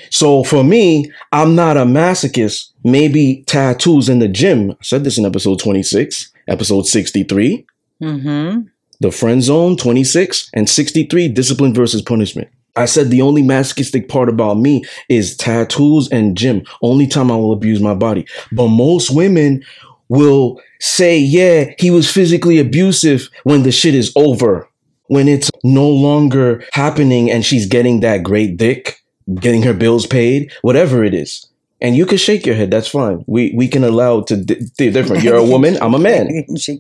So 0.10 0.44
for 0.44 0.64
me, 0.64 1.12
I'm 1.32 1.56
not 1.56 1.78
a 1.78 1.82
masochist. 1.86 2.72
Maybe 2.84 3.44
tattoos 3.48 4.10
in 4.10 4.20
the 4.20 4.28
gym. 4.28 4.72
I 4.72 4.76
said 4.82 5.04
this 5.04 5.18
in 5.18 5.26
episode 5.26 5.60
26, 5.60 6.32
episode 6.48 6.86
63, 6.88 7.66
Mm-hmm. 8.02 8.62
the 9.00 9.12
friend 9.12 9.44
zone 9.44 9.78
26, 9.78 10.50
and 10.54 10.68
63, 10.70 11.28
discipline 11.30 11.74
versus 11.74 12.02
punishment. 12.02 12.50
I 12.76 12.86
said 12.86 13.10
the 13.10 13.22
only 13.22 13.42
masochistic 13.42 14.08
part 14.08 14.30
about 14.30 14.58
me 14.58 14.84
is 15.10 15.36
tattoos 15.36 16.10
and 16.10 16.38
gym. 16.38 16.64
Only 16.82 17.08
time 17.08 17.32
I 17.32 17.36
will 17.36 17.52
abuse 17.52 17.82
my 17.82 17.94
body. 17.94 18.26
But 18.52 18.70
most 18.70 19.12
women 19.12 19.64
will 20.10 20.62
say, 20.80 21.18
yeah, 21.18 21.74
he 21.78 21.92
was 21.92 22.12
physically 22.12 22.60
abusive 22.60 23.30
when 23.44 23.64
the 23.64 23.72
shit 23.72 23.96
is 23.96 24.12
over. 24.16 24.68
When 25.08 25.28
it's 25.28 25.50
no 25.64 25.90
longer 25.90 26.64
happening 26.72 27.30
and 27.30 27.46
she's 27.46 27.66
getting 27.66 28.00
that 28.00 28.24
great 28.24 28.56
dick, 28.56 29.02
getting 29.36 29.64
her 29.64 29.74
bills 29.74 30.08
paid, 30.08 30.52
whatever 30.62 31.04
it 31.04 31.14
is. 31.14 31.51
And 31.82 31.96
you 31.96 32.06
can 32.06 32.18
shake 32.18 32.46
your 32.46 32.56
head. 32.56 32.70
That's 32.70 32.88
fine. 32.88 33.24
We 33.28 33.54
we 33.56 33.68
can 33.68 33.84
allow 33.84 34.22
to 34.22 34.38
di- 34.38 34.62
di- 34.78 34.92
different. 34.92 35.24
You're 35.26 35.36
a 35.36 35.44
woman. 35.44 35.78
I'm 35.82 35.96
a 35.96 36.00
man. 36.00 36.30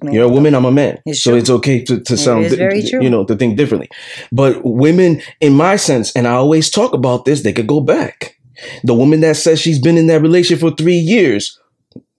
You're 0.04 0.26
a 0.26 0.30
woman. 0.30 0.54
I'm 0.54 0.66
a 0.66 0.72
man. 0.72 1.00
It's 1.06 1.24
so 1.24 1.34
it's 1.36 1.50
okay 1.50 1.84
to, 1.86 2.00
to 2.02 2.18
sound, 2.18 2.50
very 2.50 2.84
true. 2.84 3.02
you 3.02 3.10
know, 3.10 3.26
to 3.26 3.36
think 3.36 3.58
differently. 3.58 3.90
But 4.32 4.62
women, 4.64 5.22
in 5.40 5.54
my 5.54 5.76
sense, 5.78 6.16
and 6.16 6.28
I 6.28 6.34
always 6.34 6.70
talk 6.70 6.94
about 6.94 7.26
this, 7.26 7.42
they 7.42 7.54
could 7.54 7.68
go 7.68 7.82
back. 7.82 8.38
The 8.84 8.94
woman 8.94 9.22
that 9.22 9.38
says 9.38 9.60
she's 9.60 9.80
been 9.80 9.98
in 9.98 10.08
that 10.08 10.22
relationship 10.22 10.62
for 10.62 10.76
three 10.76 10.98
years, 10.98 11.60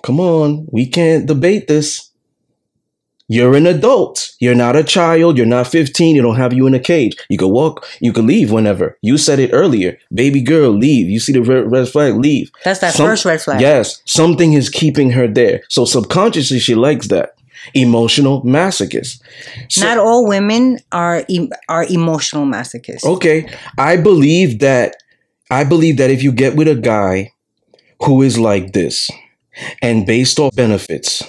come 0.02 0.18
on, 0.18 0.66
we 0.72 0.86
can't 0.88 1.26
debate 1.26 1.68
this. 1.68 2.10
You're 3.34 3.54
an 3.56 3.66
adult. 3.66 4.16
You're 4.40 4.54
not 4.54 4.76
a 4.76 4.84
child. 4.84 5.38
You're 5.38 5.46
not 5.46 5.66
15. 5.66 6.16
You 6.16 6.20
don't 6.22 6.36
have 6.36 6.52
you 6.52 6.66
in 6.66 6.74
a 6.74 6.78
cage. 6.78 7.14
You 7.30 7.38
can 7.38 7.48
walk. 7.50 7.86
You 8.00 8.12
can 8.12 8.26
leave 8.26 8.50
whenever. 8.52 8.98
You 9.00 9.16
said 9.16 9.38
it 9.38 9.50
earlier. 9.54 9.96
Baby 10.12 10.42
girl, 10.42 10.70
leave. 10.70 11.08
You 11.08 11.18
see 11.18 11.32
the 11.32 11.40
red, 11.42 11.70
red 11.72 11.88
flag, 11.88 12.14
leave. 12.16 12.50
That's 12.64 12.80
that 12.80 12.92
Some- 12.94 13.06
first 13.06 13.24
red 13.24 13.40
flag. 13.40 13.60
Yes, 13.60 14.02
something 14.04 14.52
is 14.52 14.68
keeping 14.68 15.12
her 15.12 15.26
there. 15.26 15.62
So 15.70 15.86
subconsciously, 15.86 16.58
she 16.58 16.74
likes 16.74 17.08
that. 17.08 17.34
Emotional 17.74 18.42
masochist. 18.42 19.20
So- 19.70 19.82
Not 19.86 19.96
all 19.96 20.26
women 20.26 20.78
are 20.90 21.24
em- 21.30 21.48
are 21.70 21.84
emotional 21.88 22.44
masochists. 22.44 23.04
okay, 23.14 23.46
I 23.78 23.96
believe 23.96 24.58
that. 24.58 24.96
I 25.50 25.64
believe 25.64 25.96
that 25.98 26.10
if 26.10 26.22
you 26.22 26.32
get 26.32 26.56
with 26.56 26.68
a 26.68 26.74
guy 26.74 27.32
who 28.04 28.20
is 28.22 28.38
like 28.38 28.72
this, 28.72 29.08
and 29.80 30.04
based 30.06 30.38
off 30.40 30.54
benefits, 30.56 31.22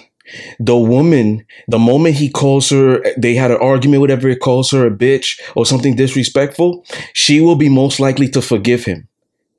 the 0.59 0.77
woman, 0.77 1.45
the 1.67 1.79
moment 1.79 2.15
he 2.15 2.29
calls 2.29 2.69
her, 2.69 3.03
they 3.17 3.35
had 3.35 3.51
an 3.51 3.57
argument, 3.61 4.01
whatever 4.01 4.27
it 4.29 4.39
calls 4.39 4.71
her 4.71 4.85
a 4.87 4.91
bitch 4.91 5.39
or 5.55 5.65
something 5.65 5.95
disrespectful, 5.95 6.85
she 7.13 7.41
will 7.41 7.55
be 7.55 7.69
most 7.69 7.99
likely 7.99 8.27
to 8.29 8.41
forgive 8.41 8.85
him. 8.85 9.07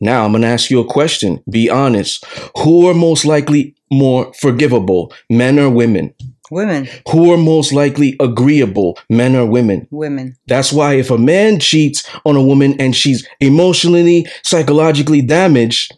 Now 0.01 0.25
I'm 0.25 0.33
gonna 0.33 0.49
ask 0.49 0.70
you 0.70 0.81
a 0.81 0.85
question. 0.85 1.43
Be 1.49 1.70
honest. 1.70 2.25
Who 2.59 2.87
are 2.89 2.95
most 2.95 3.25
likely 3.25 3.75
more 3.91 4.33
forgivable, 4.35 5.12
men 5.31 5.59
or 5.59 5.70
women? 5.70 6.12
Women, 6.51 6.87
Who 7.11 7.33
are 7.33 7.39
most 7.39 7.72
likely 7.72 8.16
agreeable, 8.20 8.99
men 9.09 9.35
or 9.35 9.47
women? 9.47 9.89
women. 9.91 10.37
That's 10.47 10.72
why 10.72 10.95
if 10.95 11.11
a 11.11 11.16
man 11.16 11.59
cheats 11.59 12.05
on 12.27 12.37
a 12.37 12.43
woman 12.43 12.79
and 12.79 12.95
she's 12.95 13.27
emotionally, 13.41 14.27
psychologically 14.43 15.22
damaged, 15.22 15.97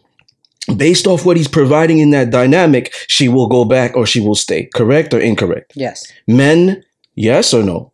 based 0.75 1.07
off 1.07 1.25
what 1.25 1.37
he's 1.37 1.47
providing 1.47 1.99
in 1.99 2.09
that 2.11 2.29
dynamic, 2.29 2.93
she 3.07 3.29
will 3.29 3.47
go 3.47 3.63
back 3.65 3.95
or 3.95 4.05
she 4.05 4.19
will 4.19 4.35
stay. 4.35 4.69
Correct 4.73 5.13
or 5.13 5.19
incorrect? 5.19 5.73
Yes, 5.75 6.11
Men, 6.27 6.83
yes 7.15 7.53
or 7.53 7.63
no? 7.63 7.91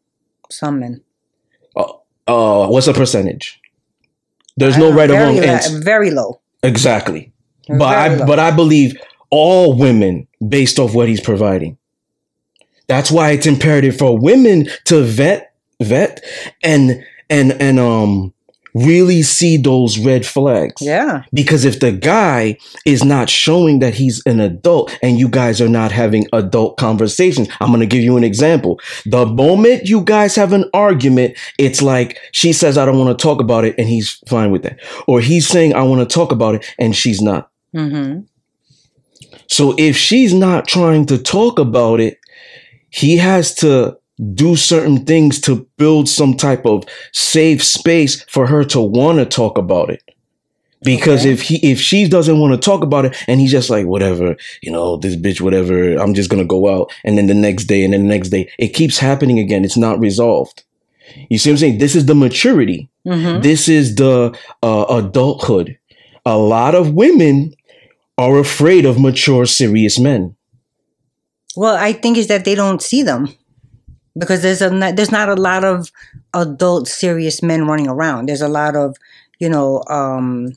some 0.50 0.80
men. 0.80 1.02
Uh, 2.26 2.68
what's 2.68 2.86
the 2.86 2.94
percentage? 2.94 3.60
There's 4.56 4.76
I 4.78 4.80
no 4.80 4.94
right 4.94 5.10
or 5.10 5.16
wrong 5.16 5.40
answer. 5.40 5.80
Very 5.80 6.10
low. 6.12 6.40
Exactly. 6.62 7.34
Very 7.68 7.80
But 7.80 7.98
I 7.98 8.16
low. 8.16 8.26
but 8.26 8.40
I 8.40 8.52
believe 8.52 8.96
all 9.30 9.74
women 9.78 10.28
based 10.48 10.80
off 10.80 10.94
what 10.94 11.10
he's 11.10 11.20
providing. 11.20 11.78
That's 12.88 13.12
why 13.12 13.32
it's 13.32 13.46
imperative 13.46 13.98
for 13.98 14.18
women 14.18 14.68
to 14.86 15.04
vet 15.04 15.54
vet 15.82 16.24
and 16.62 17.04
and 17.30 17.52
and 17.62 17.80
um 17.80 18.33
really 18.74 19.22
see 19.22 19.58
those 19.58 20.00
red 20.00 20.26
flags. 20.26 20.82
yeah, 20.82 21.24
Because 21.34 21.66
if 21.66 21.80
the 21.80 21.92
guy 21.92 22.58
is 22.86 23.04
not 23.04 23.30
showing 23.30 23.80
that 23.80 23.94
he's 23.94 24.22
an 24.26 24.40
adult 24.40 24.98
and 25.02 25.20
you 25.20 25.28
guys 25.28 25.62
are 25.62 25.70
not 25.70 25.92
having 25.92 26.28
adult 26.34 26.78
conversations, 26.78 27.48
I'm 27.60 27.70
going 27.70 27.82
to 27.82 27.86
give 27.86 28.04
you 28.04 28.18
an 28.18 28.24
example. 28.24 28.80
The 29.06 29.26
moment 29.26 29.88
you 29.88 30.02
guys 30.02 30.36
have 30.36 30.54
an 30.54 30.70
argument, 30.74 31.38
it's 31.60 31.82
like 31.82 32.18
she 32.32 32.54
says, 32.54 32.78
I 32.78 32.86
don't 32.86 32.98
want 32.98 33.18
to 33.18 33.22
talk 33.22 33.42
about 33.42 33.66
it, 33.66 33.76
and 33.78 33.88
he's 33.88 34.14
fine 34.28 34.52
with 34.52 34.64
that. 34.64 34.80
Or 35.08 35.22
he's 35.22 35.48
saying, 35.48 35.76
I 35.76 35.84
want 35.84 36.08
to 36.08 36.14
talk 36.14 36.32
about 36.32 36.56
it, 36.56 36.66
and 36.80 36.96
she's 36.96 37.22
not. 37.22 37.50
mm-hmm. 37.76 38.22
So 39.48 39.76
if 39.78 39.96
she's 39.96 40.34
not 40.34 40.68
trying 40.68 41.06
to 41.08 41.18
talk 41.18 41.60
about 41.60 42.00
it, 42.00 42.18
he 42.90 43.18
has 43.18 43.54
to 43.56 43.98
do 44.34 44.56
certain 44.56 45.06
things 45.06 45.40
to 45.42 45.68
build 45.78 46.08
some 46.08 46.36
type 46.36 46.66
of 46.66 46.84
safe 47.12 47.64
space 47.64 48.24
for 48.26 48.46
her 48.48 48.64
to 48.66 48.80
want 48.80 49.18
to 49.20 49.26
talk 49.26 49.58
about 49.58 49.90
it. 49.90 50.02
Because 50.84 51.22
Okay. 51.22 51.32
if 51.32 51.42
he 51.44 51.56
if 51.72 51.80
she 51.80 52.08
doesn't 52.10 52.40
want 52.40 52.54
to 52.54 52.60
talk 52.60 52.84
about 52.84 53.06
it 53.06 53.16
and 53.28 53.40
he's 53.40 53.52
just 53.52 53.70
like 53.70 53.86
whatever, 53.86 54.36
you 54.62 54.70
know, 54.72 54.98
this 54.98 55.16
bitch 55.16 55.40
whatever, 55.40 55.96
I'm 55.96 56.14
just 56.14 56.30
going 56.30 56.44
to 56.44 56.48
go 56.48 56.68
out 56.68 56.92
and 57.06 57.18
then 57.18 57.28
the 57.28 57.34
next 57.34 57.66
day 57.66 57.84
and 57.84 57.94
then 57.94 58.04
the 58.04 58.10
next 58.10 58.30
day, 58.30 58.52
it 58.60 58.70
keeps 58.70 58.98
happening 58.98 59.40
again. 59.40 59.64
It's 59.64 59.78
not 59.78 60.00
resolved. 60.00 60.64
You 61.30 61.38
see 61.38 61.50
what 61.50 61.54
I'm 61.56 61.58
saying? 61.60 61.78
This 61.78 61.96
is 61.96 62.06
the 62.06 62.16
maturity. 62.16 62.90
Mm-hmm. 63.08 63.42
This 63.42 63.70
is 63.70 63.96
the 63.96 64.38
uh, 64.62 64.86
adulthood. 64.90 65.78
A 66.26 66.38
lot 66.38 66.76
of 66.76 66.94
women 66.94 67.54
are 68.18 68.38
afraid 68.38 68.86
of 68.86 69.00
mature, 69.00 69.46
serious 69.46 69.98
men. 70.00 70.36
Well, 71.56 71.76
I 71.76 71.94
think 71.94 72.18
is 72.18 72.28
that 72.28 72.46
they 72.46 72.56
don't 72.56 72.82
see 72.82 73.04
them 73.04 73.34
because 74.18 74.42
there's 74.42 74.62
a 74.62 74.70
not- 74.70 74.96
there's 74.96 75.12
not 75.12 75.30
a 75.30 75.36
lot 75.36 75.64
of 75.64 75.92
adult 76.34 76.88
serious 76.88 77.42
men 77.42 77.68
running 77.68 77.88
around. 77.88 78.28
There's 78.28 78.42
a 78.42 78.48
lot 78.50 78.76
of 78.76 78.96
you 79.40 79.50
know, 79.50 79.84
um, 79.90 80.54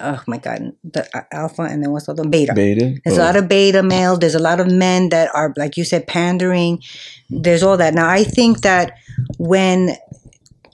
oh 0.00 0.20
my 0.26 0.38
god, 0.38 0.72
the 0.82 1.06
alpha 1.32 1.62
and 1.62 1.82
then 1.82 1.92
what's 1.92 2.08
all 2.08 2.14
the 2.14 2.22
other 2.22 2.30
beta. 2.30 2.54
Beta. 2.54 2.96
There's 3.04 3.16
a 3.16 3.20
lot 3.20 3.36
of 3.36 3.48
beta 3.48 3.82
males. 3.82 4.18
There's 4.18 4.34
a 4.34 4.40
lot 4.40 4.58
of 4.60 4.70
men 4.70 5.10
that 5.10 5.32
are, 5.34 5.52
like 5.56 5.76
you 5.76 5.84
said, 5.84 6.06
pandering. 6.06 6.82
There's 7.30 7.62
all 7.62 7.76
that. 7.76 7.94
Now, 7.94 8.08
I 8.08 8.24
think 8.24 8.62
that 8.62 8.94
when 9.38 9.96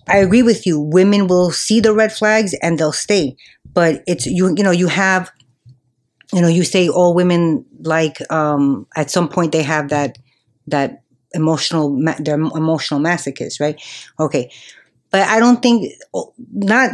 I 0.09 0.18
agree 0.18 0.43
with 0.43 0.66
you, 0.66 0.81
women 0.81 1.26
will 1.26 1.51
see 1.51 1.81
the 1.81 1.93
red 1.93 2.12
flags 2.12 2.55
and 2.62 2.78
they'll 2.78 2.93
stay. 2.93 3.37
But 3.74 4.03
it's 4.07 4.26
you. 4.26 4.55
You 4.57 4.64
know, 4.64 4.70
you 4.70 4.87
have, 4.89 5.31
you 6.33 6.41
know, 6.41 6.49
you 6.49 6.64
say 6.64 6.89
all 6.89 7.14
women 7.14 7.66
like 7.83 8.18
um, 8.33 8.87
at 8.97 9.11
some 9.11 9.28
point 9.28 9.53
they 9.53 9.62
have 9.62 9.91
that 9.91 10.16
that 10.66 11.00
emotional 11.33 11.97
they're 12.18 12.35
emotional 12.41 13.01
masochists, 13.01 13.61
right? 13.61 13.81
Okay, 14.18 14.51
but 15.11 15.26
I 15.28 15.41
don't 15.41 15.62
think 15.62 15.93
oh, 16.14 16.33
not 16.53 16.91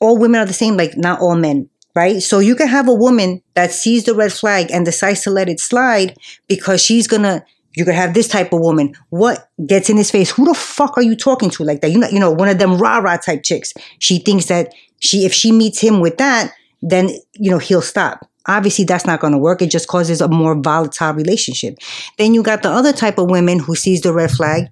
all 0.00 0.18
women 0.18 0.40
are 0.40 0.46
the 0.46 0.52
same. 0.52 0.76
Like 0.76 0.96
not 0.96 1.20
all 1.20 1.36
men. 1.36 1.68
right? 1.94 2.22
So 2.22 2.38
you 2.38 2.54
can 2.54 2.68
have 2.68 2.88
a 2.88 2.94
woman 2.94 3.42
that 3.54 3.72
sees 3.72 4.04
the 4.04 4.14
red 4.14 4.32
flag 4.32 4.70
and 4.70 4.84
decides 4.84 5.22
to 5.22 5.30
let 5.30 5.48
it 5.48 5.60
slide 5.60 6.16
because 6.48 6.82
she's 6.82 7.06
gonna. 7.06 7.44
You 7.76 7.84
could 7.84 7.94
have 7.94 8.14
this 8.14 8.26
type 8.26 8.52
of 8.52 8.60
woman. 8.60 8.94
What 9.10 9.48
gets 9.64 9.88
in 9.88 9.96
his 9.96 10.10
face? 10.10 10.30
Who 10.32 10.44
the 10.44 10.54
fuck 10.54 10.98
are 10.98 11.02
you 11.02 11.14
talking 11.14 11.50
to 11.50 11.62
like 11.62 11.82
that? 11.82 11.92
You 11.92 11.98
know, 11.98 12.08
you 12.08 12.18
know, 12.18 12.32
one 12.32 12.48
of 12.48 12.58
them 12.58 12.78
rah 12.78 12.98
rah 12.98 13.16
type 13.16 13.44
chicks. 13.44 13.72
She 14.00 14.18
thinks 14.18 14.46
that 14.46 14.72
she, 14.98 15.24
if 15.24 15.32
she 15.32 15.52
meets 15.52 15.80
him 15.80 16.00
with 16.00 16.18
that, 16.18 16.52
then 16.82 17.10
you 17.34 17.50
know 17.50 17.58
he'll 17.58 17.80
stop. 17.82 18.28
Obviously, 18.46 18.84
that's 18.84 19.06
not 19.06 19.20
going 19.20 19.32
to 19.32 19.38
work. 19.38 19.62
It 19.62 19.70
just 19.70 19.88
causes 19.88 20.20
a 20.20 20.28
more 20.28 20.54
volatile 20.60 21.12
relationship. 21.12 21.76
Then 22.18 22.34
you 22.34 22.42
got 22.42 22.62
the 22.62 22.70
other 22.70 22.92
type 22.92 23.18
of 23.18 23.30
women 23.30 23.58
who 23.58 23.74
sees 23.74 24.00
the 24.00 24.12
red 24.12 24.30
flag, 24.30 24.68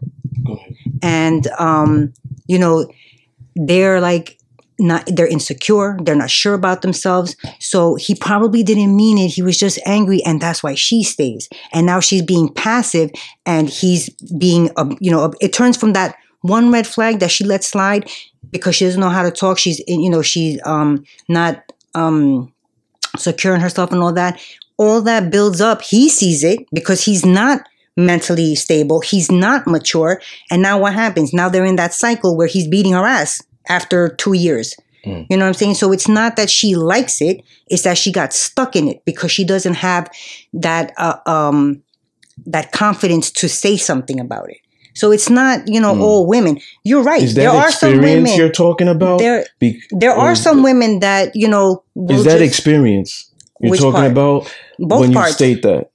and 1.03 1.47
um, 1.59 2.13
you 2.47 2.59
know, 2.59 2.91
they're 3.55 4.01
like 4.01 4.39
not 4.79 5.05
they're 5.07 5.27
insecure. 5.27 5.97
They're 6.01 6.15
not 6.15 6.31
sure 6.31 6.55
about 6.55 6.83
themselves. 6.83 7.37
So 7.59 7.97
he 7.97 8.15
probably 8.15 8.63
didn't 8.63 8.95
mean 8.95 9.19
it. 9.19 9.29
He 9.29 9.43
was 9.43 9.59
just 9.59 9.79
angry 9.85 10.23
and 10.25 10.41
that's 10.41 10.63
why 10.63 10.75
she 10.75 11.03
stays. 11.03 11.49
And 11.73 11.87
now 11.87 12.01
she's 12.01 12.23
being 12.23 12.53
passive 12.53 13.11
and 13.45 13.69
he's 13.69 14.09
being 14.39 14.71
um, 14.77 14.97
you 15.01 15.11
know 15.11 15.33
it 15.41 15.53
turns 15.53 15.77
from 15.77 15.93
that 15.95 16.17
one 16.43 16.71
red 16.71 16.87
flag 16.87 17.19
that 17.19 17.31
she 17.31 17.45
let 17.45 17.65
slide 17.65 18.09
because 18.51 18.77
she 18.77 18.85
doesn't 18.85 19.01
know 19.01 19.11
how 19.11 19.23
to 19.23 19.31
talk. 19.31 19.59
She's 19.59 19.83
you 19.89 20.11
know 20.11 20.23
she's 20.23 20.61
um 20.65 21.05
not 21.29 21.73
um 21.95 22.53
secure 23.19 23.55
in 23.55 23.61
herself 23.61 23.93
and 23.93 24.03
all 24.03 24.13
that 24.13 24.41
all 24.77 25.01
that 25.03 25.31
builds 25.31 25.61
up 25.61 25.83
he 25.83 26.09
sees 26.09 26.45
it 26.45 26.61
because 26.73 27.05
he's 27.05 27.25
not 27.25 27.61
mentally 27.97 28.55
stable 28.55 29.01
he's 29.01 29.31
not 29.31 29.67
mature 29.67 30.21
and 30.51 30.63
now 30.63 30.79
what 30.79 30.95
happens 30.95 31.33
now 31.33 31.49
they're 31.49 31.65
in 31.65 31.77
that 31.77 31.93
cycle 31.93 32.37
where 32.37 32.47
he's 32.47 32.69
beating 32.69 32.93
her 32.93 33.05
ass 33.05 33.43
after 33.69 34.09
two 34.09 34.33
years. 34.33 34.75
Mm. 35.05 35.27
You 35.31 35.37
know 35.37 35.45
what 35.45 35.49
I'm 35.49 35.55
saying? 35.55 35.75
So 35.75 35.93
it's 35.93 36.09
not 36.09 36.37
that 36.37 36.51
she 36.51 36.75
likes 36.75 37.21
it; 37.21 37.43
it's 37.69 37.83
that 37.83 37.99
she 37.99 38.11
got 38.11 38.33
stuck 38.33 38.75
in 38.75 38.89
it 38.89 39.05
because 39.05 39.31
she 39.31 39.45
doesn't 39.45 39.75
have 39.75 40.11
that 40.55 40.93
uh, 40.97 41.19
um, 41.27 41.83
that 42.47 42.73
confidence 42.73 43.31
to 43.33 43.49
say 43.49 43.77
something 43.77 44.19
about 44.19 44.51
it. 44.51 44.59
So 44.99 45.13
it's 45.13 45.31
not 45.31 45.57
you 45.75 45.81
know 45.81 45.95
Mm. 45.95 46.03
all 46.03 46.27
women. 46.27 46.59
You're 46.85 47.03
right. 47.03 47.23
Is 47.23 47.35
that 47.35 47.41
there 47.43 47.51
are 47.51 47.71
some 47.71 48.01
women. 48.01 48.33
you're 48.37 48.51
talking 48.65 48.89
about? 48.89 49.19
There 49.21 49.45
Be- 49.61 49.81
there 50.03 50.13
are 50.25 50.35
some 50.35 50.63
women 50.63 51.01
that 51.01 51.35
you 51.35 51.49
know. 51.49 51.83
Is 52.09 52.25
that 52.25 52.39
just- 52.39 52.51
experience 52.51 53.11
you're 53.61 53.77
talking 53.77 53.93
part? 53.93 54.11
about 54.13 54.39
both 54.79 55.01
when 55.01 55.13
parts? 55.13 55.31
you 55.31 55.35
state 55.55 55.63
that? 55.63 55.91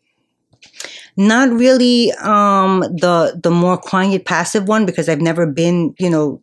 not 1.15 1.49
really 1.51 2.11
um 2.23 2.79
the 3.03 3.39
the 3.43 3.51
more 3.51 3.77
quiet 3.77 4.25
passive 4.25 4.67
one 4.67 4.83
because 4.85 5.07
I've 5.09 5.21
never 5.21 5.45
been 5.45 5.93
you 5.99 6.09
know 6.09 6.41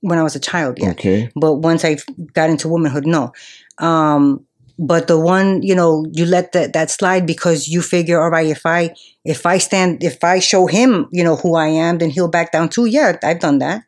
when 0.00 0.18
I 0.18 0.22
was 0.22 0.36
a 0.36 0.40
child 0.40 0.78
yet. 0.78 0.90
Okay. 0.92 1.30
but 1.34 1.54
once 1.54 1.84
I 1.84 1.96
got 2.34 2.50
into 2.50 2.68
womanhood, 2.68 3.06
no. 3.06 3.32
Um, 3.78 4.44
but 4.78 5.08
the 5.08 5.18
one, 5.18 5.62
you 5.62 5.74
know, 5.74 6.06
you 6.12 6.24
let 6.24 6.52
that 6.52 6.72
that 6.72 6.90
slide 6.90 7.26
because 7.26 7.68
you 7.68 7.82
figure, 7.82 8.20
all 8.20 8.30
right, 8.30 8.46
if 8.46 8.64
I 8.64 8.94
if 9.24 9.44
I 9.44 9.58
stand, 9.58 10.04
if 10.04 10.22
I 10.22 10.38
show 10.38 10.66
him, 10.66 11.08
you 11.10 11.24
know, 11.24 11.36
who 11.36 11.56
I 11.56 11.66
am, 11.66 11.98
then 11.98 12.10
he'll 12.10 12.28
back 12.28 12.52
down 12.52 12.68
too. 12.68 12.86
Yeah, 12.86 13.18
I've 13.22 13.40
done 13.40 13.58
that. 13.58 13.82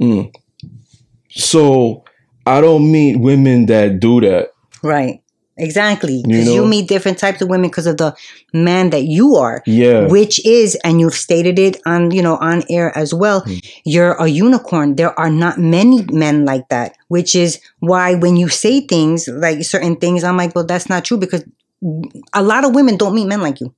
Mm. 0.00 0.34
So 1.28 2.04
I 2.46 2.60
don't 2.60 2.90
meet 2.90 3.16
women 3.16 3.66
that 3.66 4.00
do 4.00 4.20
that. 4.22 4.52
Right. 4.82 5.22
Exactly. 5.60 6.22
Because 6.26 6.48
you, 6.48 6.62
know- 6.62 6.66
meet 6.66 6.88
different 6.88 7.18
types 7.18 7.40
of 7.42 7.48
women 7.48 7.70
because 7.70 7.86
of 7.86 7.96
the 7.98 8.16
man 8.52 8.90
that 8.90 9.04
you 9.04 9.36
are. 9.36 9.62
Yeah. 9.66 10.06
Which 10.08 10.44
is, 10.44 10.74
and 10.82 11.00
you've 11.00 11.14
stated 11.14 11.58
it 11.58 11.80
on, 11.86 12.10
you 12.10 12.22
know, 12.22 12.36
on 12.36 12.62
air 12.70 12.96
as 12.96 13.12
well. 13.14 13.40
Hmm. 13.42 13.54
You're 13.84 14.12
a 14.12 14.26
unicorn. 14.26 14.96
There 14.96 15.18
are 15.18 15.30
not 15.30 15.58
many 15.58 16.02
men 16.10 16.44
like 16.44 16.68
that. 16.70 16.96
Which 17.08 17.34
is 17.34 17.60
why 17.80 18.14
when 18.14 18.36
you 18.36 18.48
say 18.48 18.80
things 18.80 19.28
like 19.28 19.62
certain 19.64 19.96
things, 19.96 20.24
I'm 20.24 20.36
like, 20.36 20.54
well, 20.54 20.64
that's 20.66 20.88
not 20.88 21.04
true 21.04 21.18
because 21.18 21.44
a 22.34 22.42
lot 22.42 22.64
of 22.64 22.74
women 22.74 22.96
don't 22.96 23.14
meet 23.14 23.26
men 23.26 23.40
like 23.40 23.60
you. 23.60 23.72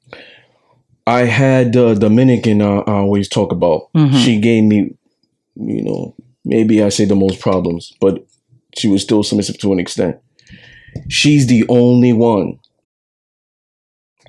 I 1.06 1.20
had 1.20 1.72
the 1.72 1.94
Dominican 1.94 2.62
uh, 2.62 2.80
I 2.86 2.92
always 2.92 3.28
talk 3.28 3.50
about. 3.52 3.92
Mhm. 3.94 4.24
She 4.24 4.38
gave 4.40 4.62
me, 4.64 4.94
you 5.56 5.82
know, 5.82 6.14
maybe 6.44 6.82
I 6.82 6.88
say 6.90 7.04
the 7.06 7.16
most 7.16 7.40
problems, 7.40 7.92
but 8.00 8.24
she 8.76 8.88
was 8.88 9.02
still 9.02 9.22
submissive 9.22 9.58
to 9.58 9.72
an 9.72 9.80
extent. 9.80 10.16
She's 11.08 11.46
the 11.46 11.64
only 11.68 12.12
one. 12.12 12.58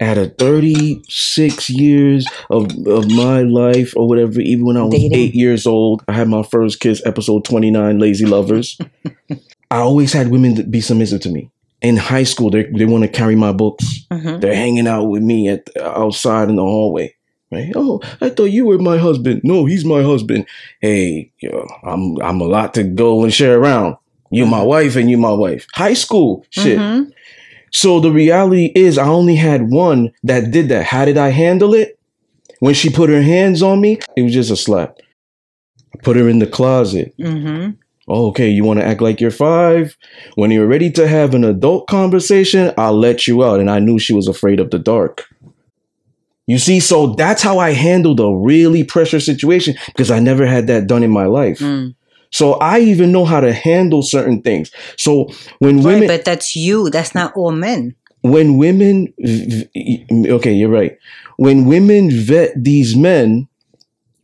Out 0.02 0.18
of 0.18 0.36
36 0.40 1.70
years 1.70 2.28
of, 2.50 2.66
of 2.88 3.12
my 3.12 3.42
life 3.44 3.94
or 3.96 4.08
whatever, 4.08 4.42
even 4.42 4.66
when 4.66 4.76
I 4.76 4.84
was 4.84 4.94
Dating. 4.96 5.14
eight 5.18 5.36
years 5.36 5.68
old, 5.68 6.04
I 6.08 6.14
had 6.14 6.28
my 6.28 6.42
first 6.44 6.80
kiss, 6.80 7.02
episode 7.06 7.46
29, 7.46 8.00
Lazy 8.00 8.26
Lovers. 8.26 8.78
I 9.72 9.78
always 9.78 10.12
had 10.12 10.30
women 10.30 10.56
that 10.56 10.72
be 10.72 10.82
submissive 10.82 11.22
to 11.22 11.30
me. 11.30 11.52
In 11.82 11.98
high 11.98 12.24
school, 12.24 12.50
they, 12.50 12.64
they 12.64 12.86
want 12.86 13.04
to 13.04 13.08
carry 13.10 13.36
my 13.36 13.52
books. 13.52 14.06
Mhm. 14.12 14.42
They're 14.42 14.56
hanging 14.56 14.88
out 14.88 15.06
with 15.06 15.22
me 15.22 15.48
at 15.50 15.70
outside 15.80 16.50
in 16.50 16.56
the 16.56 16.64
hallway. 16.64 17.14
Right? 17.52 17.72
Oh, 17.76 18.02
I 18.20 18.30
thought 18.30 18.46
you 18.46 18.66
were 18.66 18.80
my 18.80 18.98
husband. 18.98 19.42
No, 19.44 19.66
he's 19.66 19.86
my 19.86 20.02
husband. 20.02 20.48
Hey, 20.82 21.32
yo, 21.40 21.68
I'm 21.84 22.18
I'm 22.22 22.42
a 22.42 22.46
lot 22.46 22.74
to 22.76 22.84
go 22.84 23.24
and 23.24 23.32
share 23.34 23.60
around. 23.60 23.98
You 24.34 24.46
my 24.46 24.64
wife 24.64 24.96
and 24.96 25.10
you 25.10 25.18
my 25.18 25.32
wife. 25.34 25.68
High 25.74 25.94
school 25.94 26.46
shit. 26.50 26.78
Mhm. 26.80 27.12
So 27.72 28.00
the 28.00 28.12
reality 28.12 28.72
is 28.76 28.98
I 28.98 29.08
only 29.08 29.36
had 29.36 29.70
one 29.72 30.12
that 30.24 30.52
did 30.52 30.70
that. 30.70 30.86
How 30.86 31.06
did 31.06 31.18
I 31.18 31.30
handle 31.30 31.74
it? 31.74 31.98
When 32.60 32.74
she 32.74 32.90
put 32.90 33.10
her 33.10 33.22
hands 33.22 33.62
on 33.62 33.82
me, 33.82 34.00
it 34.16 34.22
was 34.24 34.34
just 34.34 34.52
a 34.52 34.56
slap. 34.56 34.98
I 35.94 35.98
put 36.02 36.16
her 36.16 36.30
in 36.30 36.40
the 36.40 36.48
closet. 36.48 37.14
Mhm. 37.20 37.76
Oh, 38.08 38.28
okay, 38.28 38.50
you 38.50 38.64
want 38.64 38.80
to 38.80 38.86
act 38.86 39.02
like 39.02 39.22
you're 39.22 39.32
five? 39.32 39.96
When 40.36 40.52
you're 40.52 40.68
ready 40.68 40.92
to 40.92 41.08
have 41.08 41.34
an 41.34 41.44
adult 41.44 41.88
conversation, 41.88 42.72
I'll 42.78 42.98
let 42.98 43.28
you 43.28 43.44
out. 43.44 43.60
And 43.60 43.70
I 43.72 43.80
knew 43.80 43.98
she 44.00 44.14
was 44.14 44.28
afraid 44.28 44.60
of 44.60 44.70
the 44.72 44.80
dark. 44.80 45.26
You 46.48 46.58
see, 46.58 46.80
so 46.82 47.08
that's 47.16 47.42
how 47.42 47.58
I 47.60 47.72
handled 47.72 48.20
a 48.20 48.30
really 48.30 48.84
pressure 48.84 49.22
situation 49.22 49.76
because 49.88 50.12
I 50.12 50.20
never 50.20 50.46
had 50.46 50.68
that 50.68 50.88
done 50.88 51.02
in 51.04 51.12
my 51.12 51.26
life. 51.26 51.60
Mm. 51.60 51.96
So 52.34 52.54
I 52.54 52.80
even 52.80 53.12
know 53.12 53.26
how 53.26 53.40
to 53.40 53.54
handle 53.54 54.02
certain 54.02 54.42
things. 54.42 54.72
So 54.98 55.30
when 55.60 55.78
Right, 55.78 55.86
women, 55.86 56.08
but 56.08 56.26
that's 56.26 56.56
you. 56.56 56.90
That's 56.90 57.14
not 57.16 57.32
all 57.36 57.52
men. 57.52 57.96
when 58.22 58.58
women, 58.58 59.14
okay, 59.22 60.54
you're 60.54 60.70
right. 60.70 60.98
When 61.38 61.66
women 61.66 62.10
vet 62.10 62.52
these 62.56 62.96
men, 62.96 63.48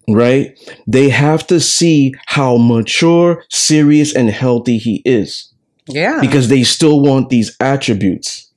right, 0.07 0.57
they 0.87 1.09
have 1.09 1.45
to 1.47 1.59
see 1.59 2.13
how 2.25 2.57
mature, 2.57 3.43
serious, 3.49 4.15
and 4.15 4.29
healthy 4.29 4.77
he 4.77 5.01
is 5.05 5.53
Yeah. 5.87 6.19
because 6.21 6.47
they 6.47 6.63
still 6.63 7.01
want 7.01 7.29
these 7.29 7.55
attributes. 7.59 8.49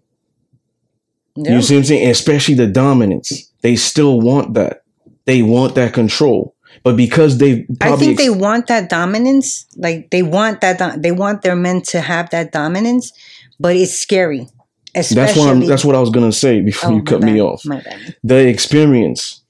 yeah. 1.37 1.57
You 1.57 1.63
see 1.63 1.75
what 1.75 1.81
I'm 1.81 1.85
saying? 1.85 2.11
Especially 2.11 2.55
the 2.55 2.67
dominance. 2.69 3.51
They 3.63 3.77
still 3.77 4.21
want 4.21 4.55
that. 4.55 4.83
They 5.25 5.43
want 5.43 5.75
that 5.75 5.93
control. 5.93 6.55
But 6.83 6.97
because 6.97 7.39
they 7.39 7.67
I 7.81 7.97
think 7.97 8.19
they 8.19 8.31
want 8.31 8.67
that 8.67 8.91
dominance. 8.91 9.67
Like 9.77 10.11
they 10.11 10.23
want 10.23 10.61
that. 10.63 10.79
do- 10.79 11.01
They 11.01 11.13
want 11.13 11.43
their 11.43 11.55
men 11.57 11.83
to 11.83 12.01
have 12.01 12.31
that 12.31 12.51
dominance, 12.53 13.13
but 13.61 13.77
it's 13.77 13.93
scary. 13.95 14.49
Especially. 14.95 15.25
that's 15.27 15.39
what 15.39 15.49
I'm, 15.49 15.67
that's 15.67 15.85
what 15.85 15.95
I 15.97 16.01
was 16.01 16.11
gonna 16.11 16.33
say 16.33 16.61
before 16.61 16.91
Oh, 16.91 16.97
you 16.97 17.03
cut 17.03 17.23
me 17.23 17.41
off. 17.41 17.65
My 17.65 17.81
bad. 17.81 18.17
The 18.25 18.47
experience, 18.49 19.43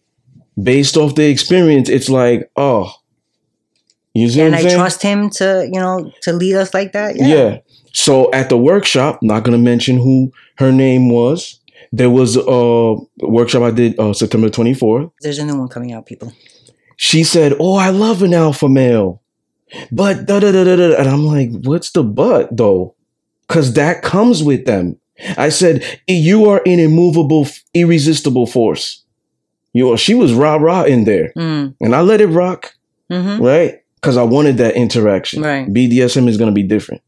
based 0.62 0.96
off 0.96 1.14
the 1.14 1.28
experience, 1.28 1.88
it's 1.88 2.08
like, 2.08 2.50
oh, 2.56 2.92
you 4.14 4.28
see 4.28 4.42
I'm 4.42 4.54
I 4.54 4.62
saying? 4.62 4.76
trust 4.76 5.02
him 5.02 5.30
to 5.30 5.68
you 5.72 5.80
know 5.80 6.12
to 6.22 6.32
lead 6.32 6.54
us 6.56 6.74
like 6.74 6.92
that? 6.92 7.16
yeah. 7.16 7.58
So 7.94 8.32
at 8.32 8.48
the 8.50 8.56
workshop, 8.56 9.18
not 9.22 9.42
gonna 9.42 9.58
mention 9.58 9.96
who 9.96 10.32
her 10.56 10.70
name 10.72 11.08
was. 11.10 11.58
There 11.94 12.08
was 12.10 12.36
a 12.38 12.94
workshop 13.26 13.62
I 13.62 13.70
did 13.70 13.98
uh, 14.00 14.14
September 14.14 14.48
24th. 14.48 15.10
There's 15.20 15.38
a 15.38 15.44
new 15.44 15.58
one 15.58 15.68
coming 15.68 15.92
out, 15.92 16.06
people. 16.06 16.32
She 16.96 17.24
said, 17.24 17.54
"Oh, 17.58 17.74
I 17.76 17.90
love 17.90 18.22
an 18.22 18.34
alpha 18.34 18.68
male," 18.68 19.20
but 19.90 20.26
da 20.26 20.40
da 20.40 20.52
da 20.52 20.64
da 20.64 20.76
da, 20.76 20.96
and 20.98 21.08
I'm 21.08 21.26
like, 21.26 21.50
"What's 21.64 21.90
the 21.92 22.02
but 22.02 22.56
though?" 22.56 22.94
Because 23.48 23.74
that 23.74 24.02
comes 24.02 24.42
with 24.42 24.64
them. 24.66 24.96
I 25.36 25.50
said, 25.50 25.84
"You 26.08 26.46
are 26.48 26.62
an 26.66 26.78
immovable, 26.80 27.46
irresistible 27.74 28.46
force." 28.46 29.02
You, 29.74 29.92
are, 29.92 29.96
she 29.96 30.14
was 30.14 30.34
rah 30.34 30.56
rah 30.56 30.82
in 30.84 31.04
there, 31.04 31.32
Mm. 31.36 31.74
and 31.80 31.94
I 31.94 32.02
let 32.02 32.20
it 32.20 32.26
rock, 32.26 32.74
Mm-hmm. 33.10 33.42
right? 33.42 33.78
Because 33.96 34.16
I 34.18 34.22
wanted 34.22 34.56
that 34.58 34.74
interaction. 34.76 35.42
Right. 35.42 35.66
BDSM 35.72 36.28
is 36.28 36.36
gonna 36.36 36.52
be 36.52 36.62
different. 36.62 37.00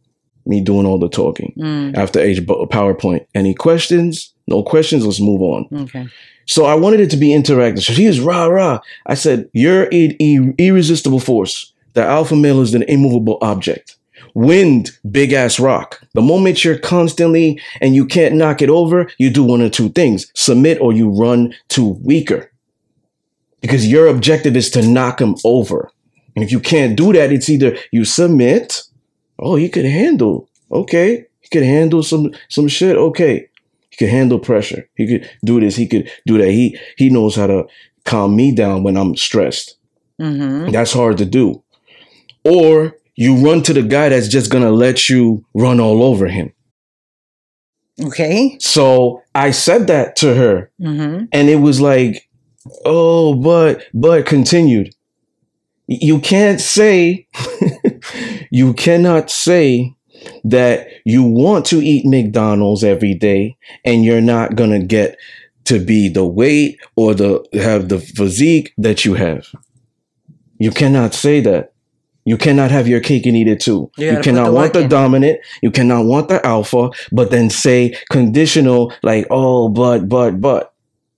Me 0.47 0.61
doing 0.61 0.87
all 0.87 0.99
the 0.99 1.09
talking 1.09 1.53
Mm. 1.59 1.95
after 1.97 2.20
H 2.20 2.41
PowerPoint. 2.47 3.26
Any 3.35 3.53
questions? 3.55 4.32
No 4.47 4.62
questions. 4.62 5.05
Let's 5.05 5.20
move 5.20 5.43
on. 5.43 5.66
Okay. 5.82 6.07
So 6.47 6.64
I 6.66 6.74
wanted 6.74 7.01
it 7.01 7.11
to 7.11 7.16
be 7.16 7.28
interactive. 7.28 7.82
So 7.82 7.92
she 7.92 8.07
was 8.07 8.20
rah 8.20 8.47
rah. 8.47 8.80
I 9.07 9.14
said, 9.14 9.49
"You're 9.53 9.84
an 9.84 10.16
ir- 10.20 10.55
irresistible 10.59 11.20
force. 11.20 11.72
The 11.95 12.03
alpha 12.03 12.36
male 12.36 12.61
is 12.61 12.74
an 12.74 12.82
immovable 12.82 13.38
object. 13.40 13.97
Wind, 14.34 14.90
big 15.11 15.32
ass 15.32 15.61
rock. 15.61 16.01
The 16.14 16.22
moment 16.22 16.64
you're 16.64 16.78
constantly 16.78 17.61
and 17.80 17.95
you 17.95 18.05
can't 18.05 18.34
knock 18.34 18.61
it 18.62 18.68
over, 18.68 19.09
you 19.18 19.30
do 19.30 19.45
one 19.45 19.62
or 19.62 19.68
two 19.70 19.90
things: 19.90 20.30
submit 20.34 20.80
or 20.80 20.92
you 20.92 21.09
run 21.09 21.55
to 21.70 21.99
weaker. 22.03 22.51
Because 23.61 23.86
your 23.90 24.09
objective 24.09 24.57
is 24.57 24.70
to 24.70 24.86
knock 24.86 25.20
him 25.20 25.36
over. 25.45 25.90
And 26.34 26.45
if 26.45 26.51
you 26.53 26.61
can't 26.61 26.97
do 26.97 27.12
that, 27.12 27.32
it's 27.32 27.49
either 27.49 27.76
you 27.92 28.05
submit. 28.05 28.82
Oh, 29.38 29.57
he 29.57 29.68
could 29.68 29.84
handle. 29.84 30.49
Okay, 30.70 31.26
He 31.40 31.49
could 31.49 31.62
handle 31.62 32.03
some 32.03 32.32
some 32.49 32.68
shit. 32.68 32.97
Okay. 32.97 33.49
He 33.95 34.07
could 34.07 34.12
handle 34.12 34.38
pressure. 34.40 34.88
He 34.97 35.07
could 35.07 35.30
do 35.45 35.61
this. 35.61 35.76
He 35.76 35.86
could 35.86 36.11
do 36.26 36.38
that. 36.38 36.51
He 36.51 36.76
he 36.97 37.11
knows 37.11 37.36
how 37.36 37.47
to 37.47 37.66
calm 38.05 38.34
me 38.34 38.53
down 38.53 38.82
when 38.82 38.97
I'm 38.97 39.14
stressed. 39.16 39.76
Mm-hmm. 40.20 40.70
That's 40.72 40.92
hard 40.92 41.18
to 41.18 41.24
do. 41.24 41.62
Or 42.45 42.97
you 43.16 43.36
run 43.36 43.62
to 43.62 43.72
the 43.72 43.82
guy 43.82 44.09
that's 44.09 44.28
just 44.28 44.51
gonna 44.51 44.70
let 44.72 45.09
you 45.09 45.45
run 45.55 45.78
all 45.80 46.03
over 46.03 46.26
him. 46.26 46.53
Okay. 48.03 48.57
So 48.59 49.22
I 49.34 49.53
said 49.53 49.86
that 49.86 50.16
to 50.16 50.34
her, 50.34 50.70
Mm-hmm. 50.80 51.26
and 51.32 51.49
it 51.49 51.57
was 51.61 51.80
like, 51.80 52.28
oh, 52.84 53.34
but 53.34 53.84
but 53.95 54.26
continued. 54.26 54.95
You 55.86 56.18
can't 56.18 56.61
say, 56.61 57.28
you 58.51 58.72
cannot 58.74 59.30
say 59.30 59.95
that 60.45 60.89
you 61.05 61.22
want 61.22 61.66
to 61.66 61.77
eat 61.83 62.05
McDonald's 62.07 62.85
every 62.85 63.14
day 63.14 63.57
and 63.85 64.05
you're 64.05 64.20
not 64.20 64.55
gonna 64.57 64.81
get 64.83 65.16
to 65.64 65.79
be 65.85 66.09
the 66.09 66.27
weight 66.27 66.79
or 66.97 67.14
the 67.14 67.45
have 67.55 67.89
the 67.89 67.99
physique 67.99 68.72
that 68.79 69.05
you 69.05 69.14
have. 69.14 69.47
You 70.59 70.70
cannot 70.70 71.14
say 71.14 71.41
that. 71.41 71.72
You 72.27 72.39
cannot 72.39 72.70
have 72.70 72.89
your 72.89 73.01
cake 73.01 73.27
and 73.27 73.37
eat 73.37 73.49
it 73.49 73.61
too. 73.61 73.91
You 73.99 74.12
You, 74.12 74.20
cannot 74.20 74.47
the 74.47 74.53
want 74.53 74.72
the 74.72 74.81
in. 74.81 74.89
dominant. 74.89 75.41
You 75.62 75.70
cannot 75.70 76.07
want 76.07 76.29
the 76.29 76.45
alpha, 76.47 76.91
but 77.12 77.31
then 77.31 77.51
say 77.51 77.95
conditional 78.11 78.93
like, 79.03 79.27
oh, 79.31 79.68
but, 79.68 80.09
but, 80.09 80.41
but. 80.41 80.70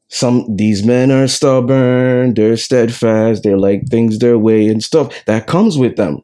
Some 0.08 0.46
these 0.56 0.84
men 0.84 1.10
are 1.10 1.26
stubborn, 1.26 2.34
they're 2.34 2.56
steadfast, 2.56 3.42
they 3.42 3.56
like 3.56 3.88
things 3.88 4.20
their 4.20 4.38
way 4.38 4.68
and 4.68 4.80
stuff. 4.80 5.24
That 5.26 5.48
comes 5.48 5.76
with 5.76 5.96
them. 5.96 6.22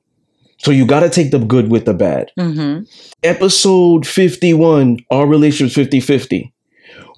So 0.63 0.71
you 0.71 0.87
gotta 0.87 1.11
take 1.11 1.31
the 1.31 1.39
good 1.39 1.71
with 1.71 1.85
the 1.87 1.95
bad 1.95 2.31
Mm-hmm. 2.39 2.85
episode 3.23 4.07
51, 4.07 4.99
our 5.11 5.27
relationship 5.27 5.75
50 5.75 6.01
50, 6.01 6.53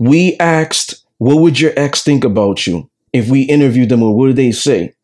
we 0.00 0.36
asked, 0.40 1.04
What 1.18 1.36
would 1.40 1.60
your 1.60 1.72
ex 1.76 2.02
think 2.02 2.24
about 2.24 2.66
you 2.66 2.88
if 3.12 3.28
we 3.28 3.42
interviewed 3.42 3.88
them, 3.90 4.02
or 4.02 4.16
what 4.16 4.26
did 4.28 4.36
they 4.36 4.52
say? 4.52 4.94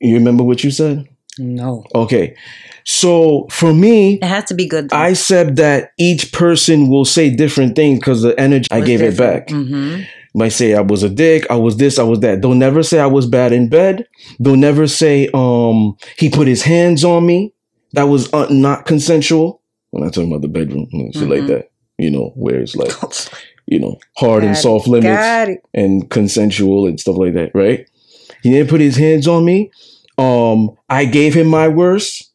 You 0.00 0.14
remember 0.14 0.44
what 0.44 0.64
you 0.64 0.70
said? 0.70 1.08
No. 1.38 1.84
Okay. 1.94 2.36
So 2.84 3.46
for 3.50 3.72
me, 3.74 4.14
It 4.22 4.24
has 4.24 4.44
to 4.44 4.54
be 4.54 4.68
good. 4.68 4.90
though. 4.90 4.96
I 4.96 5.14
said 5.14 5.56
that 5.56 5.90
each 5.98 6.32
person 6.32 6.88
will 6.88 7.04
say 7.04 7.30
different 7.30 7.74
things 7.76 7.98
because 7.98 8.22
the 8.22 8.38
energy, 8.38 8.68
I 8.70 8.80
gave 8.82 9.00
it 9.02 9.16
back. 9.18 9.48
Mm-hmm. 9.48 10.02
Might 10.36 10.48
say 10.48 10.74
I 10.74 10.80
was 10.80 11.02
a 11.04 11.08
dick, 11.08 11.46
I 11.48 11.54
was 11.56 11.76
this, 11.76 11.98
I 11.98 12.02
was 12.02 12.20
that. 12.20 12.42
They'll 12.42 12.54
never 12.54 12.82
say 12.82 12.98
I 12.98 13.06
was 13.06 13.26
bad 13.26 13.52
in 13.52 13.68
bed. 13.68 14.06
They'll 14.40 14.56
never 14.56 14.86
say 14.88 15.28
um 15.32 15.96
he 16.18 16.28
put 16.28 16.48
his 16.48 16.62
hands 16.62 17.04
on 17.04 17.24
me. 17.24 17.52
That 17.92 18.04
was 18.04 18.32
uh, 18.34 18.48
not 18.50 18.84
consensual. 18.86 19.62
When 19.90 20.02
I 20.02 20.08
talking 20.08 20.28
about 20.30 20.42
the 20.42 20.48
bedroom, 20.48 20.88
you 20.90 21.04
know, 21.04 21.10
shit 21.12 21.28
like 21.28 21.46
that. 21.46 21.70
You 21.98 22.10
know, 22.10 22.32
where 22.34 22.60
it's 22.60 22.74
like 22.74 22.90
you 23.66 23.78
know 23.78 23.98
hard 24.16 24.42
and 24.42 24.54
Got 24.54 24.58
it. 24.58 24.62
soft 24.62 24.88
limits 24.88 25.62
and 25.72 26.10
consensual 26.10 26.86
and 26.88 26.98
stuff 26.98 27.16
like 27.16 27.34
that, 27.34 27.52
right? 27.54 27.88
He 28.42 28.50
didn't 28.50 28.68
put 28.70 28.80
his 28.80 28.96
hands 28.96 29.28
on 29.28 29.44
me. 29.44 29.70
Um, 30.18 30.76
I 30.88 31.04
gave 31.04 31.34
him 31.34 31.46
my 31.46 31.68
worst, 31.68 32.32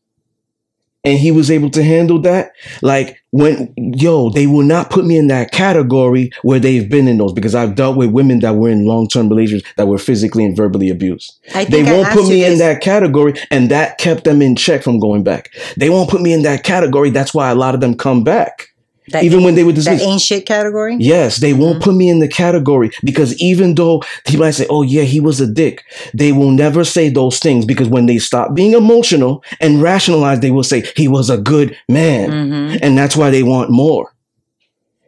and 1.04 1.18
he 1.18 1.32
was 1.32 1.50
able 1.50 1.70
to 1.72 1.84
handle 1.84 2.20
that. 2.22 2.52
Like 2.82 3.22
when 3.32 3.74
yo, 3.78 4.30
they 4.30 4.48
will 4.48 4.66
not 4.66 4.90
put 4.90 5.06
me 5.06 5.18
in 5.18 5.28
that 5.28 5.52
category 5.52 6.32
where 6.42 6.60
they've 6.60 6.90
been 6.90 7.08
in 7.08 7.18
those 7.18 7.34
because 7.34 7.56
I've 7.56 7.76
dealt 7.76 7.96
with 7.96 8.12
women 8.12 8.40
that 8.40 8.56
were 8.56 8.70
in 8.70 8.86
long 8.86 9.08
term 9.08 9.30
relationships 9.30 9.72
that 9.78 9.88
were 9.88 9.98
physically 9.98 10.44
and 10.46 10.56
verbally 10.56 10.90
abused. 10.90 11.38
They 11.70 11.88
I 11.88 11.92
won't 11.92 12.10
put 12.10 12.28
me 12.28 12.44
in 12.44 12.58
that 12.60 12.82
category, 12.82 13.34
and 13.52 13.70
that 13.72 13.98
kept 13.98 14.24
them 14.24 14.42
in 14.42 14.56
check 14.56 14.84
from 14.84 15.00
going 15.00 15.24
back. 15.24 15.52
They 15.78 15.90
won't 15.90 16.10
put 16.10 16.22
me 16.22 16.34
in 16.34 16.42
that 16.44 16.64
category. 16.64 17.12
That's 17.12 17.34
why 17.34 17.50
a 17.50 17.56
lot 17.56 17.76
of 17.76 17.82
them 17.82 17.96
come 17.96 18.24
back, 18.24 18.69
That 19.12 19.24
even 19.24 19.44
when 19.44 19.56
they 19.56 19.64
were 19.64 19.72
that 19.72 19.76
dismissed. 19.84 20.04
ain't 20.04 20.22
shit 20.22 20.46
category. 20.46 20.96
Yes, 21.00 21.38
they 21.38 21.54
won't 21.54 21.80
Mhm. 21.80 21.84
put 21.84 21.96
me 21.96 22.10
in 22.10 22.20
the 22.20 22.28
category 22.28 22.92
because 23.04 23.36
even 23.42 23.76
though 23.76 24.02
he 24.28 24.38
might 24.38 24.52
say, 24.52 24.66
"Oh 24.70 24.82
yeah, 24.84 25.04
he 25.04 25.20
was 25.20 25.40
a 25.42 25.48
dick," 25.48 25.84
they 26.14 26.32
will 26.32 26.52
never 26.52 26.84
say 26.84 27.10
those 27.10 27.40
things 27.40 27.66
because 27.66 27.88
when 27.90 28.06
they 28.06 28.18
stop 28.18 28.54
being 28.54 28.74
emotional 28.74 29.44
and 29.60 29.82
rationalize, 29.82 30.40
they 30.40 30.52
will 30.52 30.64
say 30.64 30.84
he 30.96 31.08
was 31.08 31.30
a 31.30 31.38
good 31.38 31.76
man, 31.88 32.30
Mm-hmm. 32.30 32.78
and 32.82 32.98
that's 32.98 33.16
why 33.18 33.30
they 33.30 33.44
want 33.44 33.70
more. 33.70 34.12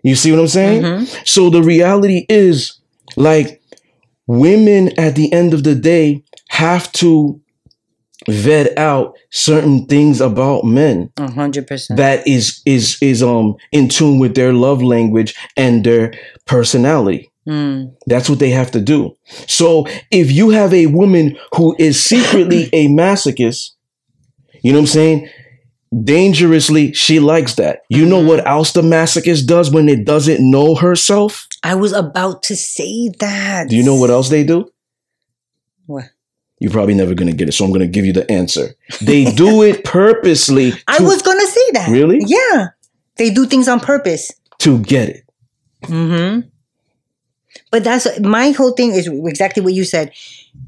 You 0.03 0.15
see 0.15 0.31
what 0.31 0.39
I'm 0.39 0.47
saying? 0.47 0.81
Mm-hmm. 0.81 1.05
So 1.25 1.49
the 1.49 1.61
reality 1.61 2.25
is, 2.27 2.73
like, 3.15 3.61
women 4.27 4.91
at 4.97 5.15
the 5.15 5.31
end 5.31 5.53
of 5.53 5.63
the 5.63 5.75
day 5.75 6.23
have 6.49 6.91
to 6.93 7.39
vet 8.29 8.77
out 8.77 9.15
certain 9.31 9.85
things 9.87 10.21
about 10.21 10.63
men 10.63 11.11
A 11.17 11.31
hundred 11.31 11.65
percent. 11.67 11.97
that 11.97 12.27
is 12.27 12.61
is 12.65 12.97
is 13.01 13.23
um 13.23 13.55
in 13.71 13.87
tune 13.89 14.19
with 14.19 14.35
their 14.35 14.53
love 14.53 14.81
language 14.83 15.35
and 15.57 15.83
their 15.83 16.13
personality. 16.45 17.31
Mm. 17.47 17.95
That's 18.05 18.29
what 18.29 18.37
they 18.39 18.51
have 18.51 18.69
to 18.71 18.79
do. 18.81 19.15
So 19.47 19.87
if 20.11 20.31
you 20.31 20.51
have 20.51 20.73
a 20.73 20.85
woman 20.85 21.37
who 21.55 21.75
is 21.79 21.99
secretly 22.03 22.69
a 22.73 22.87
masochist, 22.87 23.71
you 24.61 24.71
know 24.71 24.77
what 24.79 24.83
I'm 24.83 24.87
saying? 24.87 25.29
Dangerously, 26.03 26.93
she 26.93 27.19
likes 27.19 27.55
that. 27.55 27.79
You 27.89 28.05
know 28.05 28.21
Mhm. 28.21 28.27
what 28.27 28.47
else 28.47 28.71
the 28.71 28.81
masochist 28.81 29.45
does 29.45 29.71
when 29.71 29.89
it 29.89 30.05
doesn't 30.05 30.39
know 30.39 30.75
herself? 30.75 31.47
I 31.63 31.75
was 31.75 31.91
about 31.93 32.43
to 32.43 32.55
say 32.55 33.09
that. 33.19 33.67
Do 33.69 33.75
you 33.75 33.83
know 33.83 33.95
what 33.95 34.09
else 34.09 34.29
they 34.29 34.43
do? 34.43 34.69
What? 35.87 36.05
You're 36.61 36.71
probably 36.71 36.93
never 36.93 37.15
gonna 37.15 37.33
get 37.33 37.49
it, 37.49 37.53
so 37.53 37.65
I'm 37.65 37.71
gonna 37.71 37.87
give 37.87 38.05
you 38.05 38.13
the 38.13 38.31
answer. 38.31 38.75
They 39.01 39.25
do 39.25 39.63
it 39.63 39.83
purposely 39.97 40.73
I 40.87 41.01
was 41.01 41.23
gonna 41.23 41.47
say 41.47 41.71
that. 41.73 41.89
Really? 41.89 42.21
Yeah. 42.23 42.67
They 43.15 43.31
do 43.31 43.47
things 43.47 43.67
on 43.67 43.79
purpose. 43.79 44.31
to 44.59 44.77
get 44.77 45.09
it. 45.09 45.25
Mm-hmm. 45.85 46.47
But 47.71 47.83
that's 47.83 48.19
my 48.19 48.51
whole 48.51 48.73
thing 48.73 48.91
is 48.91 49.07
exactly 49.07 49.63
what 49.63 49.73
you 49.73 49.83
said. 49.83 50.13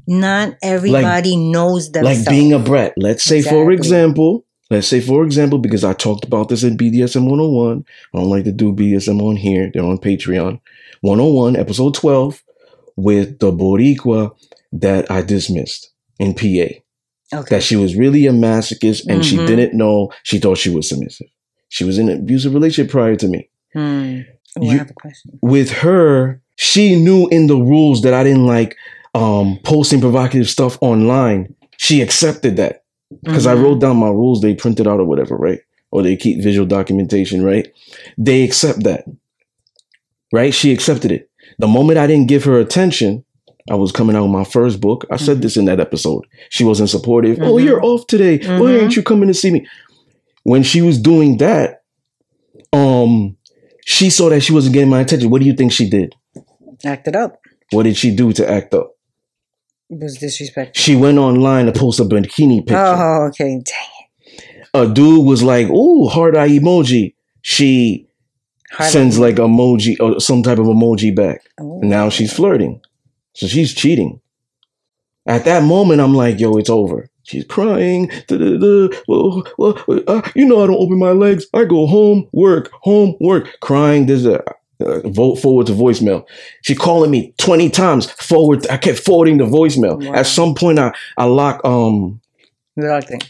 Not 0.08 0.56
everybody 0.64 1.36
knows 1.36 1.92
themselves. 1.92 2.26
like 2.26 2.28
being 2.28 2.52
a 2.52 2.58
brat. 2.58 2.94
Let's 2.96 3.22
say, 3.22 3.40
for 3.40 3.70
example, 3.70 4.44
let's 4.70 4.88
say, 4.88 5.00
for 5.00 5.22
example, 5.24 5.58
because 5.58 5.84
I 5.84 5.92
talked 5.92 6.24
about 6.24 6.48
this 6.48 6.64
in 6.64 6.76
BDSM 6.76 7.30
101. 7.30 7.84
I 8.12 8.18
don't 8.18 8.30
like 8.30 8.44
to 8.44 8.52
do 8.52 8.72
BDSM 8.72 9.22
on 9.22 9.36
here. 9.36 9.70
They're 9.72 9.84
on 9.84 9.98
Patreon. 9.98 10.60
101, 11.02 11.54
episode 11.54 11.94
12, 11.94 12.42
with 12.96 13.38
the 13.38 13.52
Boricua 13.52 14.34
that 14.74 15.10
I 15.10 15.22
dismissed 15.22 15.90
in 16.18 16.34
PA. 16.34 16.74
okay. 17.32 17.48
That 17.56 17.62
she 17.62 17.74
was 17.76 17.96
really 17.96 18.26
a 18.26 18.32
masochist 18.32 19.06
and 19.08 19.24
she 19.24 19.36
Mhm. 19.36 19.46
didn't 19.46 19.74
know. 19.74 20.10
She 20.22 20.38
thought 20.38 20.58
she 20.58 20.70
was 20.70 20.88
submissive. 20.88 21.26
She 21.68 21.82
was 21.84 21.98
in 21.98 22.08
an 22.08 22.18
abusive 22.20 22.54
relationship 22.54 22.90
prior 22.92 23.16
to 23.16 23.26
me. 23.26 23.48
Hmm. 23.72 24.20
I 24.56 24.60
You- 24.64 24.78
have 24.78 24.90
a 24.90 24.94
question. 24.94 25.38
With 25.42 25.70
her, 25.70 26.40
she 26.56 26.94
knew 26.96 27.26
in 27.28 27.46
the 27.48 27.56
rules 27.56 28.02
that 28.02 28.14
I 28.14 28.22
didn't 28.22 28.46
like 28.46 28.76
um, 29.16 29.58
posting 29.64 30.00
provocative 30.00 30.48
stuff 30.50 30.76
online. 30.80 31.54
She 31.76 32.00
accepted 32.02 32.56
that 32.56 32.82
because 33.22 33.46
I 33.46 33.54
Mhm. 33.54 33.62
wrote 33.62 33.80
down 33.80 33.96
my 33.96 34.08
rules 34.10 34.40
they 34.40 34.54
printed 34.54 34.86
out 34.88 34.98
or 35.00 35.04
whatever, 35.04 35.36
right? 35.36 35.60
Or 35.92 36.02
they 36.02 36.16
keep 36.16 36.42
visual 36.42 36.66
documentation, 36.66 37.44
right? 37.44 37.68
They 38.18 38.42
accept 38.42 38.82
that, 38.84 39.04
right? 40.32 40.52
She 40.52 40.72
accepted 40.72 41.12
it. 41.12 41.30
The 41.58 41.68
moment 41.68 41.98
I 41.98 42.06
didn't 42.08 42.26
give 42.28 42.44
her 42.44 42.58
attention, 42.58 43.24
I 43.70 43.74
was 43.76 43.92
coming 43.92 44.14
out 44.14 44.22
with 44.24 44.30
my 44.32 44.44
first 44.44 44.80
book. 44.80 45.06
I 45.10 45.16
said 45.16 45.38
Mhm. 45.38 45.42
this 45.42 45.56
in 45.56 45.64
that 45.66 45.80
episode. 45.80 46.24
She 46.50 46.64
wasn't 46.64 46.90
supportive. 46.90 47.38
Oh, 47.40 47.54
Mhm. 47.54 47.64
you're 47.64 47.84
off 47.84 48.06
today. 48.06 48.38
Why 48.38 48.58
Mhm. 48.72 48.80
aren't 48.82 48.96
you 48.96 49.02
coming 49.02 49.28
to 49.28 49.34
see 49.34 49.50
me? 49.50 49.66
When 50.42 50.62
she 50.62 50.82
was 50.82 50.98
doing 51.00 51.38
that, 51.38 51.82
um, 52.72 53.36
she 53.86 54.10
saw 54.10 54.28
that 54.28 54.40
she 54.42 54.52
wasn't 54.52 54.74
getting 54.74 54.90
my 54.90 55.00
attention. 55.00 55.30
What 55.30 55.40
do 55.40 55.46
you 55.46 55.54
think 55.54 55.72
she 55.72 55.88
did? 55.88 56.14
Acted 56.84 57.16
up. 57.16 57.40
What 57.72 57.84
did 57.84 57.96
she 57.96 58.14
do 58.14 58.32
to 58.34 58.48
act 58.50 58.74
up? 58.74 58.90
It 59.90 59.98
was 60.02 60.16
disrespectful. 60.18 60.80
She 60.80 60.96
went 60.96 61.18
online 61.18 61.66
to 61.66 61.72
post 61.72 62.00
a 62.00 62.04
bikini 62.04 62.58
picture. 62.58 62.76
Oh, 62.76 63.26
okay. 63.28 63.44
Dang 63.50 63.62
it. 63.62 64.66
a 64.76 64.88
dude 64.92 65.24
was 65.24 65.40
like, 65.42 65.70
"Ooh, 65.70 66.06
heart 66.08 66.36
eye 66.36 66.48
emoji." 66.48 67.14
She 67.42 68.08
it. 68.80 68.84
sends 68.90 69.18
like 69.20 69.36
emoji 69.36 69.94
or 70.00 70.18
some 70.20 70.42
type 70.42 70.58
of 70.58 70.66
emoji 70.66 71.14
back. 71.14 71.42
Oh. 71.60 71.78
Now 71.82 72.08
she's 72.08 72.32
flirting, 72.32 72.80
so 73.34 73.46
she's 73.46 73.74
cheating. 73.74 74.20
At 75.26 75.44
that 75.44 75.62
moment, 75.62 76.00
I'm 76.00 76.14
like, 76.14 76.40
"Yo, 76.40 76.56
it's 76.56 76.70
over." 76.70 77.08
She's 77.22 77.44
crying. 77.46 78.10
well, 79.08 79.42
well, 79.56 80.02
uh, 80.06 80.22
you 80.34 80.44
know, 80.44 80.62
I 80.62 80.66
don't 80.66 80.76
open 80.82 80.98
my 80.98 81.12
legs. 81.12 81.46
I 81.54 81.64
go 81.64 81.86
home, 81.86 82.28
work, 82.32 82.70
home, 82.82 83.16
work, 83.20 83.58
crying. 83.60 84.04
There's 84.06 84.26
a 84.26 84.42
uh, 84.84 85.00
vote 85.08 85.36
forward 85.36 85.66
to 85.68 85.72
voicemail. 85.72 86.26
She 86.62 86.74
calling 86.74 87.10
me 87.10 87.32
20 87.38 87.70
times 87.70 88.10
forward. 88.10 88.66
I 88.68 88.76
kept 88.76 88.98
forwarding 88.98 89.38
the 89.38 89.44
voicemail. 89.46 90.04
Wow. 90.06 90.12
At 90.14 90.26
some 90.26 90.54
point, 90.54 90.78
I 90.78 90.92
I 91.16 91.24
lock 91.24 91.64
um 91.64 92.20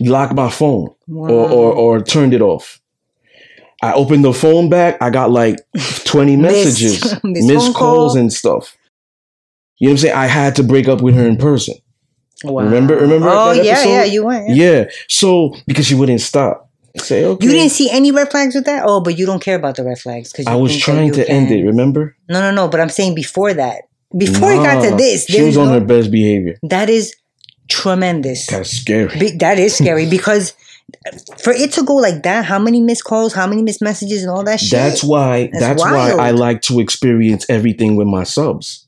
lock 0.00 0.32
my 0.34 0.50
phone 0.50 0.88
Wow. 1.06 1.28
or, 1.30 1.48
or 1.50 1.72
or 1.72 2.02
turned 2.02 2.34
it 2.34 2.40
off. 2.42 2.80
I 3.82 3.92
opened 3.92 4.24
the 4.24 4.32
phone 4.32 4.68
back. 4.70 4.96
I 5.00 5.10
got 5.10 5.30
like 5.30 5.56
20 6.06 6.36
messages, 6.48 7.02
missed 7.24 7.46
missed 7.46 7.74
calls 7.74 8.14
call. 8.14 8.18
and 8.18 8.32
stuff. 8.32 8.76
You 9.78 9.88
know 9.88 9.92
what 9.92 9.94
I'm 9.94 9.98
saying? 9.98 10.14
I 10.14 10.26
had 10.26 10.56
to 10.56 10.62
break 10.62 10.88
up 10.88 11.00
with 11.02 11.14
her 11.14 11.26
in 11.26 11.36
person. 11.36 11.74
Wow. 12.44 12.64
Remember- 12.64 12.96
remember 12.96 13.28
Oh 13.30 13.52
yeah, 13.52 13.72
episode? 13.72 13.88
yeah. 13.90 14.04
You 14.04 14.24
went. 14.24 14.48
Yeah. 14.50 14.70
Yeah. 14.70 14.84
So 15.08 15.54
because 15.66 15.86
she 15.86 15.94
wouldn't 15.94 16.20
stop. 16.20 16.70
Say 16.98 17.24
okay. 17.24 17.44
You 17.44 17.50
didn't 17.52 17.70
see 17.72 17.90
any 17.90 18.12
red 18.12 18.30
flags 18.30 18.54
with 18.54 18.66
that? 18.66 18.84
Oh, 18.86 19.00
but 19.00 19.18
you 19.18 19.26
don't 19.26 19.42
care 19.42 19.56
about 19.56 19.74
the 19.76 19.82
red 19.84 19.98
flags 19.98 20.30
because 20.30 20.46
I 20.46 20.54
was 20.54 20.76
trying 20.78 21.12
to 21.14 21.28
end 21.28 21.50
it. 21.50 21.64
Remember? 21.64 22.16
No, 22.28 22.40
no, 22.40 22.52
no. 22.52 22.68
But 22.68 22.80
I'm 22.80 22.88
saying 22.88 23.16
before 23.16 23.52
that, 23.54 23.82
before 24.16 24.52
it 24.52 24.58
got 24.58 24.80
to 24.88 24.94
this, 24.96 25.24
she 25.26 25.42
was 25.42 25.56
on 25.56 25.66
no- 25.68 25.72
her 25.72 25.80
best 25.84 26.10
behavior. 26.12 26.56
that 26.62 26.88
is 26.88 27.12
tremendous. 27.68 28.46
That's 28.46 28.70
scary. 28.70 29.18
Be- 29.18 29.36
that 29.38 29.58
is 29.58 29.74
scary 29.76 30.08
because 30.08 30.52
for 31.42 31.52
it 31.52 31.72
to 31.72 31.82
go 31.82 31.94
like 31.94 32.22
that, 32.22 32.44
how 32.44 32.58
many 32.58 32.80
missed 32.80 33.04
calls, 33.04 33.32
how 33.32 33.46
many 33.46 33.62
missed 33.62 33.82
messages, 33.82 34.22
and 34.22 34.30
all 34.30 34.44
that 34.44 34.60
shit. 34.60 34.70
That's 34.70 35.02
why. 35.02 35.48
That's 35.52 35.60
That's, 35.60 35.82
why 35.82 36.10
I 36.12 36.30
like 36.30 36.60
to 36.62 36.78
experience 36.80 37.44
everything 37.48 37.96
with 37.96 38.06
my 38.06 38.22
subs. 38.22 38.83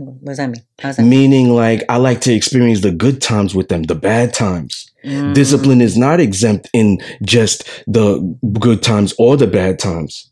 What 0.00 0.24
does 0.24 0.36
that 0.38 0.50
mean? 0.50 0.62
How's 0.78 0.96
that? 0.96 1.02
mean? 1.02 1.30
Meaning, 1.30 1.54
like 1.54 1.82
I 1.88 1.96
like 1.96 2.20
to 2.22 2.32
experience 2.32 2.80
the 2.80 2.90
good 2.90 3.20
times 3.20 3.54
with 3.54 3.68
them, 3.68 3.84
the 3.84 3.94
bad 3.94 4.32
times. 4.32 4.90
Mm. 5.04 5.34
Discipline 5.34 5.80
is 5.80 5.96
not 5.96 6.20
exempt 6.20 6.68
in 6.72 6.98
just 7.22 7.64
the 7.86 8.20
good 8.58 8.82
times 8.82 9.14
or 9.18 9.36
the 9.36 9.46
bad 9.46 9.78
times. 9.78 10.29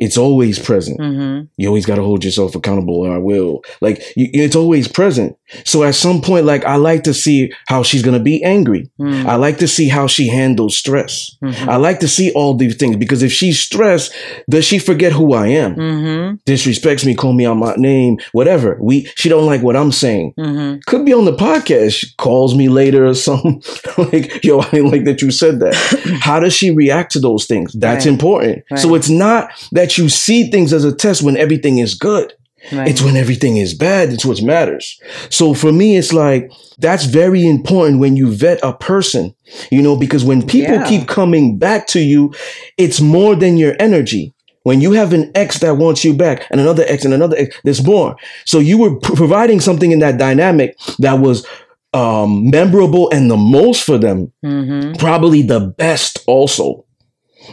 It's 0.00 0.16
always 0.16 0.58
present. 0.58 0.98
Mhm. 0.98 1.48
You 1.56 1.68
always 1.68 1.86
got 1.86 1.96
to 1.96 2.02
hold 2.02 2.24
yourself 2.24 2.54
accountable. 2.54 2.96
Or 3.06 3.14
I 3.14 3.18
will. 3.18 3.62
Like 3.80 4.02
you, 4.16 4.28
it's 4.32 4.56
always 4.56 4.88
present. 4.88 5.36
So 5.64 5.82
at 5.84 5.94
some 5.94 6.20
point, 6.22 6.46
like 6.46 6.64
I 6.64 6.76
like 6.76 7.02
to 7.04 7.14
see 7.14 7.52
how 7.66 7.82
she's 7.82 8.02
gonna 8.02 8.20
be 8.32 8.42
angry. 8.42 8.88
Mm. 9.00 9.26
I 9.26 9.36
like 9.36 9.58
to 9.58 9.68
see 9.68 9.88
how 9.88 10.06
she 10.06 10.28
handles 10.28 10.76
stress. 10.76 11.36
Mhm. 11.44 11.68
I 11.68 11.76
like 11.76 12.00
to 12.00 12.08
see 12.08 12.30
all 12.32 12.54
these 12.54 12.76
things 12.76 12.96
because 12.96 13.22
if 13.22 13.32
she's 13.32 13.58
stressed, 13.60 14.12
does 14.48 14.64
she 14.64 14.78
forget 14.78 15.12
who 15.12 15.34
I 15.34 15.48
am? 15.48 15.74
Mhm. 15.76 16.38
Disrespects 16.46 17.04
me, 17.04 17.14
call 17.14 17.32
me 17.32 17.46
out 17.46 17.56
my 17.56 17.74
name, 17.76 18.16
whatever. 18.32 18.78
We 18.80 19.08
she 19.16 19.28
don't 19.28 19.46
like 19.46 19.62
what 19.62 19.76
I'm 19.76 19.92
saying. 19.92 20.32
Mhm. 20.38 20.84
Could 20.86 21.04
be 21.04 21.12
on 21.12 21.24
the 21.26 21.36
podcast. 21.36 21.92
She 21.92 22.06
calls 22.16 22.54
me 22.54 22.68
later 22.68 23.04
or 23.06 23.14
something. 23.14 23.62
like, 23.98 24.42
yo, 24.44 24.60
I 24.60 24.70
didn't 24.70 24.90
like 24.92 25.04
that 25.04 25.20
you 25.22 25.30
said 25.30 25.60
that. 25.60 25.74
How 26.20 26.40
does 26.40 26.54
she 26.54 26.70
react 26.70 27.12
to 27.12 27.20
those 27.20 27.46
things? 27.46 27.72
That's 27.74 28.06
Right. 28.06 28.12
important. 28.12 28.62
So 28.76 28.94
it's 28.94 29.08
not 29.10 29.50
that 29.72 29.89
you 29.98 30.08
see 30.08 30.50
things 30.50 30.72
as 30.72 30.84
a 30.84 30.94
test 30.94 31.22
when 31.22 31.36
everything 31.36 31.78
is 31.78 31.94
good. 31.94 32.32
Right. 32.72 32.88
It's 32.88 33.00
when 33.02 33.16
everything 33.16 33.56
is 33.56 33.72
bad. 33.72 34.10
It's 34.12 34.24
what 34.24 34.42
matters. 34.42 35.00
So 35.30 35.54
for 35.54 35.72
me, 35.72 35.96
it's 35.96 36.12
like 36.12 36.50
that's 36.78 37.06
very 37.06 37.46
important 37.46 38.00
when 38.00 38.16
you 38.16 38.30
vet 38.32 38.60
a 38.62 38.74
person, 38.74 39.34
you 39.70 39.80
know, 39.80 39.96
because 39.96 40.24
when 40.24 40.46
people 40.46 40.74
Yeah. 40.74 40.86
keep 40.88 41.08
coming 41.08 41.56
back 41.56 41.86
to 41.88 42.00
you, 42.00 42.34
it's 42.76 43.00
more 43.00 43.34
than 43.34 43.56
your 43.56 43.74
energy. 43.80 44.34
When 44.64 44.82
you 44.82 44.92
have 44.92 45.14
an 45.14 45.30
ex 45.34 45.58
that 45.60 45.78
wants 45.78 46.04
you 46.04 46.12
back 46.12 46.46
and 46.50 46.60
another 46.60 46.84
ex 46.86 47.02
and 47.06 47.14
another 47.14 47.36
ex, 47.38 47.56
there's 47.64 47.82
more. 47.84 48.14
So 48.44 48.58
you 48.58 48.76
were 48.76 48.94
p- 49.00 49.14
providing 49.14 49.60
something 49.60 49.90
in 49.90 50.00
that 50.00 50.18
dynamic 50.18 50.76
that 50.98 51.14
was 51.18 51.46
um, 51.94 52.50
memorable 52.50 53.10
and 53.10 53.28
the 53.30 53.36
most 53.38 53.82
for 53.82 53.98
them, 53.98 54.30
Mhm. 54.44 54.96
probably 54.98 55.42
the 55.42 55.60
best 55.60 56.20
also. 56.26 56.84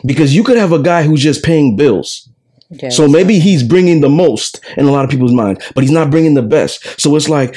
Because 0.06 0.36
you 0.36 0.44
could 0.44 0.58
have 0.58 0.72
a 0.72 0.82
guy 0.82 1.04
who's 1.04 1.22
just 1.22 1.44
paying 1.44 1.76
bills. 1.76 2.30
So 2.90 3.08
maybe 3.08 3.40
he's 3.40 3.64
bringing 3.64 4.02
the 4.02 4.10
most 4.10 4.60
in 4.76 4.86
a 4.86 4.92
lot 4.92 5.06
of 5.06 5.10
people's 5.10 5.34
minds, 5.34 5.64
but 5.74 5.84
he's 5.84 5.92
not 5.92 6.12
bringing 6.12 6.34
the 6.34 6.42
best. 6.42 7.00
So 7.00 7.16
it's 7.16 7.30
like, 7.30 7.56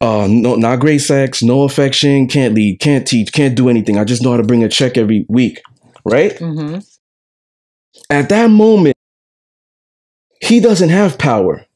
uh, 0.00 0.26
no, 0.30 0.54
not 0.56 0.80
great 0.80 0.98
sex, 0.98 1.42
no 1.42 1.64
affection, 1.64 2.26
can't 2.26 2.54
lead, 2.54 2.80
can't 2.80 3.06
teach, 3.06 3.32
can't 3.32 3.54
do 3.54 3.68
anything. 3.68 3.98
I 3.98 4.04
just 4.04 4.22
know 4.22 4.30
how 4.30 4.36
to 4.38 4.42
bring 4.42 4.64
a 4.64 4.68
check 4.68 4.96
every 4.96 5.26
week, 5.28 5.60
right? 6.04 6.34
Mhm. 6.38 6.86
At 8.08 8.28
that 8.30 8.50
moment, 8.50 8.96
he 10.40 10.60
doesn't 10.60 10.90
have 10.90 11.18
power. 11.18 11.66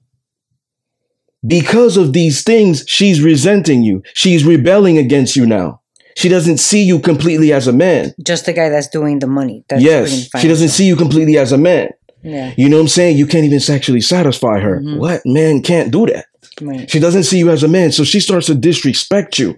Because 1.46 1.96
of 1.96 2.12
these 2.12 2.42
things, 2.42 2.84
she's 2.86 3.22
resenting 3.22 3.82
you. 3.82 4.02
She's 4.14 4.44
rebelling 4.44 4.98
against 4.98 5.36
you 5.36 5.46
now. 5.46 5.79
She 6.20 6.28
doesn't 6.28 6.58
see 6.58 6.82
you 6.82 6.98
completely 7.00 7.52
as 7.52 7.66
a 7.66 7.72
man. 7.72 8.14
Just 8.22 8.44
the 8.46 8.52
guy 8.52 8.68
that's 8.68 8.88
doing 8.88 9.18
the 9.20 9.26
money. 9.26 9.64
That's 9.68 9.82
yes, 9.82 10.28
she 10.40 10.48
doesn't 10.48 10.68
see 10.68 10.86
you 10.86 10.96
completely 10.96 11.38
as 11.38 11.52
a 11.52 11.58
man. 11.58 11.90
Yeah. 12.22 12.52
You 12.58 12.68
know 12.68 12.76
what 12.76 12.82
I'm 12.82 12.88
saying? 12.88 13.16
You 13.16 13.26
can't 13.26 13.46
even 13.46 13.60
sexually 13.60 14.02
satisfy 14.02 14.58
her. 14.60 14.80
Mhm. 14.80 14.98
What 14.98 15.22
man 15.24 15.62
can't 15.62 15.90
do 15.90 16.04
that? 16.06 16.26
Right. 16.60 16.90
She 16.90 16.98
doesn't 16.98 17.22
see 17.22 17.38
you 17.38 17.48
as 17.50 17.62
a 17.62 17.68
man, 17.68 17.90
so 17.92 18.04
she 18.04 18.20
starts 18.20 18.46
to 18.48 18.54
disrespect 18.54 19.38
you. 19.38 19.56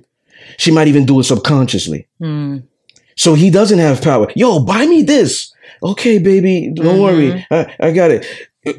She 0.58 0.70
might 0.70 0.86
even 0.86 1.04
do 1.04 1.18
it 1.18 1.24
subconsciously. 1.24 2.06
Mm. 2.22 2.62
So 3.16 3.34
he 3.34 3.50
doesn't 3.50 3.80
have 3.80 4.00
power. 4.00 4.28
Yo, 4.36 4.60
buy 4.60 4.86
me 4.86 5.02
this. 5.02 5.52
Okay, 5.82 6.18
baby, 6.18 6.70
don't 6.74 6.98
Mhm. 6.98 7.02
worry. 7.02 7.46
I, 7.50 7.74
I 7.80 7.90
got 7.90 8.10
it. 8.12 8.24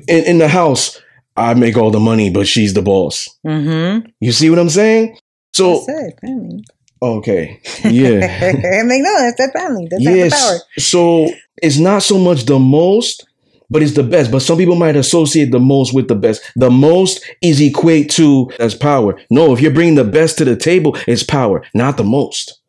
In, 0.07 0.23
in 0.23 0.37
the 0.37 0.47
house, 0.47 1.01
I 1.35 1.53
make 1.53 1.75
all 1.75 1.91
the 1.91 1.99
money, 1.99 2.29
but 2.29 2.47
she's 2.47 2.73
the 2.73 2.81
boss. 2.81 3.27
Mm-hmm. 3.45 4.07
You 4.21 4.31
see 4.31 4.49
what 4.49 4.59
I'm 4.59 4.69
saying? 4.69 5.17
So, 5.53 5.83
That's 5.85 5.89
it, 6.07 6.19
family. 6.21 6.63
Okay, 7.03 7.59
yeah. 7.85 8.39
I'm 8.81 8.87
like, 8.87 9.01
no, 9.01 9.13
that's 9.19 9.37
that 9.37 9.51
family. 9.53 9.87
That's 9.89 10.03
not 10.03 10.11
the 10.13 10.29
power. 10.29 10.59
yes. 10.77 10.85
So 10.89 11.29
it's 11.61 11.77
not 11.77 12.03
so 12.03 12.17
much 12.17 12.45
the 12.45 12.59
most, 12.59 13.25
but 13.69 13.81
it's 13.81 13.93
the 13.93 14.03
best. 14.03 14.31
But 14.31 14.41
some 14.41 14.57
people 14.57 14.75
might 14.75 14.95
associate 14.95 15.51
the 15.51 15.59
most 15.59 15.93
with 15.93 16.07
the 16.07 16.15
best. 16.15 16.41
The 16.55 16.69
most 16.69 17.23
is 17.41 17.61
equate 17.61 18.09
to 18.11 18.51
as 18.59 18.75
power. 18.75 19.19
No, 19.29 19.53
if 19.53 19.61
you're 19.61 19.71
bringing 19.73 19.95
the 19.95 20.03
best 20.03 20.37
to 20.39 20.45
the 20.45 20.55
table, 20.55 20.97
it's 21.07 21.23
power, 21.23 21.63
not 21.73 21.97
the 21.97 22.03
most. 22.03 22.59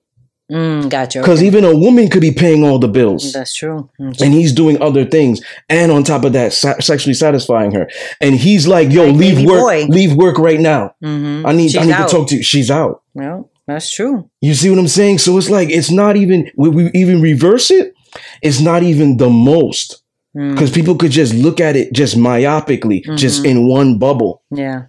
Mm, 0.53 0.91
gotcha. 0.91 1.20
Because 1.20 1.39
okay. 1.39 1.47
even 1.47 1.64
a 1.64 1.74
woman 1.74 2.11
could 2.11 2.20
be 2.20 2.30
paying 2.30 2.64
all 2.64 2.78
the 2.78 2.87
bills. 2.87 3.32
That's 3.32 3.55
true. 3.55 3.89
Mm. 3.99 4.20
and 4.20 4.35
he's 4.35 4.53
doing 4.53 4.80
other 4.82 5.07
things 5.07 5.41
and 5.70 5.91
on 5.91 6.05
top 6.05 6.22
of 6.24 6.35
that 6.35 6.53
sa- 6.53 6.78
sexually 6.80 7.14
satisfying 7.14 7.72
her 7.72 7.89
and 8.20 8.35
he's 8.35 8.66
like 8.68 8.91
yo 8.93 9.07
Like 9.07 9.16
leave 9.16 9.47
work 9.47 9.61
boy. 9.61 9.87
leave 9.89 10.12
work 10.14 10.37
right 10.39 10.61
now 10.61 10.95
Mhm. 11.03 11.47
i 11.47 11.53
need 11.53 11.70
She's 11.70 11.80
i 11.80 11.85
need 11.87 11.93
out. 11.93 12.09
to 12.11 12.14
talk 12.16 12.28
to 12.28 12.37
you 12.37 12.43
she's 12.43 12.70
out 12.70 13.03
Well, 13.14 13.51
that's 13.67 13.93
true. 13.95 14.29
you 14.41 14.55
see 14.55 14.71
what 14.71 14.79
i'm 14.79 14.89
saying 14.89 15.19
so 15.19 15.37
it's 15.39 15.51
like 15.51 15.71
it's 15.71 15.91
not 15.91 16.17
even 16.17 16.51
we, 16.57 16.69
we 16.69 16.91
even 16.95 17.21
reverse 17.23 17.71
it 17.71 17.95
it's 18.43 18.61
not 18.61 18.83
even 18.83 19.17
the 19.17 19.31
most 19.31 20.01
Mm. 20.37 20.51
because 20.55 20.73
people 20.73 20.97
could 20.97 21.12
just 21.12 21.33
look 21.33 21.61
at 21.61 21.77
it 21.77 21.93
just 21.93 22.17
myopically 22.17 23.05
just 23.17 23.45
Mhm. 23.45 23.51
in 23.51 23.69
one 23.69 23.99
bubble 23.99 24.43
Yeah, 24.51 24.87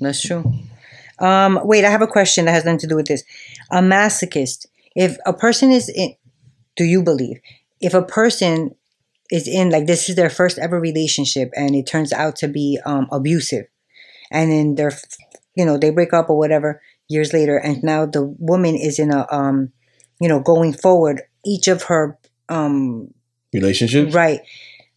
that's 0.00 0.20
true. 0.20 0.42
Um, 1.20 1.60
wait, 1.62 1.84
I 1.84 1.90
have 1.90 2.02
a 2.02 2.08
question 2.08 2.46
that 2.46 2.52
has 2.52 2.64
nothing 2.64 2.80
to 2.80 2.86
do 2.88 2.96
with 2.96 3.06
this. 3.06 3.22
A 3.70 3.78
masochist. 3.82 4.66
If 4.96 5.16
a 5.24 5.32
person 5.32 5.70
is 5.70 5.88
in, 5.88 6.14
do 6.74 6.82
you 6.84 7.04
believe 7.04 7.38
if 7.80 7.94
a 7.94 8.02
person 8.02 8.74
is 9.30 9.46
in 9.46 9.70
like 9.70 9.86
this 9.86 10.08
is 10.08 10.16
their 10.16 10.28
first 10.30 10.58
ever 10.58 10.80
relationship 10.80 11.52
and 11.54 11.76
it 11.76 11.86
turns 11.86 12.12
out 12.12 12.34
to 12.36 12.48
be 12.48 12.80
um, 12.84 13.06
abusive, 13.12 13.66
and 14.32 14.50
then 14.50 14.74
they're 14.74 14.96
you 15.54 15.64
know 15.64 15.78
they 15.78 15.90
break 15.90 16.12
up 16.12 16.28
or 16.30 16.36
whatever 16.36 16.80
years 17.10 17.32
later, 17.32 17.58
and 17.58 17.82
now 17.82 18.06
the 18.06 18.22
woman 18.38 18.76
is 18.76 18.98
in 18.98 19.12
a 19.12 19.26
um, 19.30 19.72
you 20.20 20.28
know 20.28 20.40
going 20.40 20.72
forward, 20.72 21.22
each 21.44 21.68
of 21.68 21.84
her 21.84 22.18
um, 22.48 23.12
relationships 23.52 24.14
Right. 24.14 24.40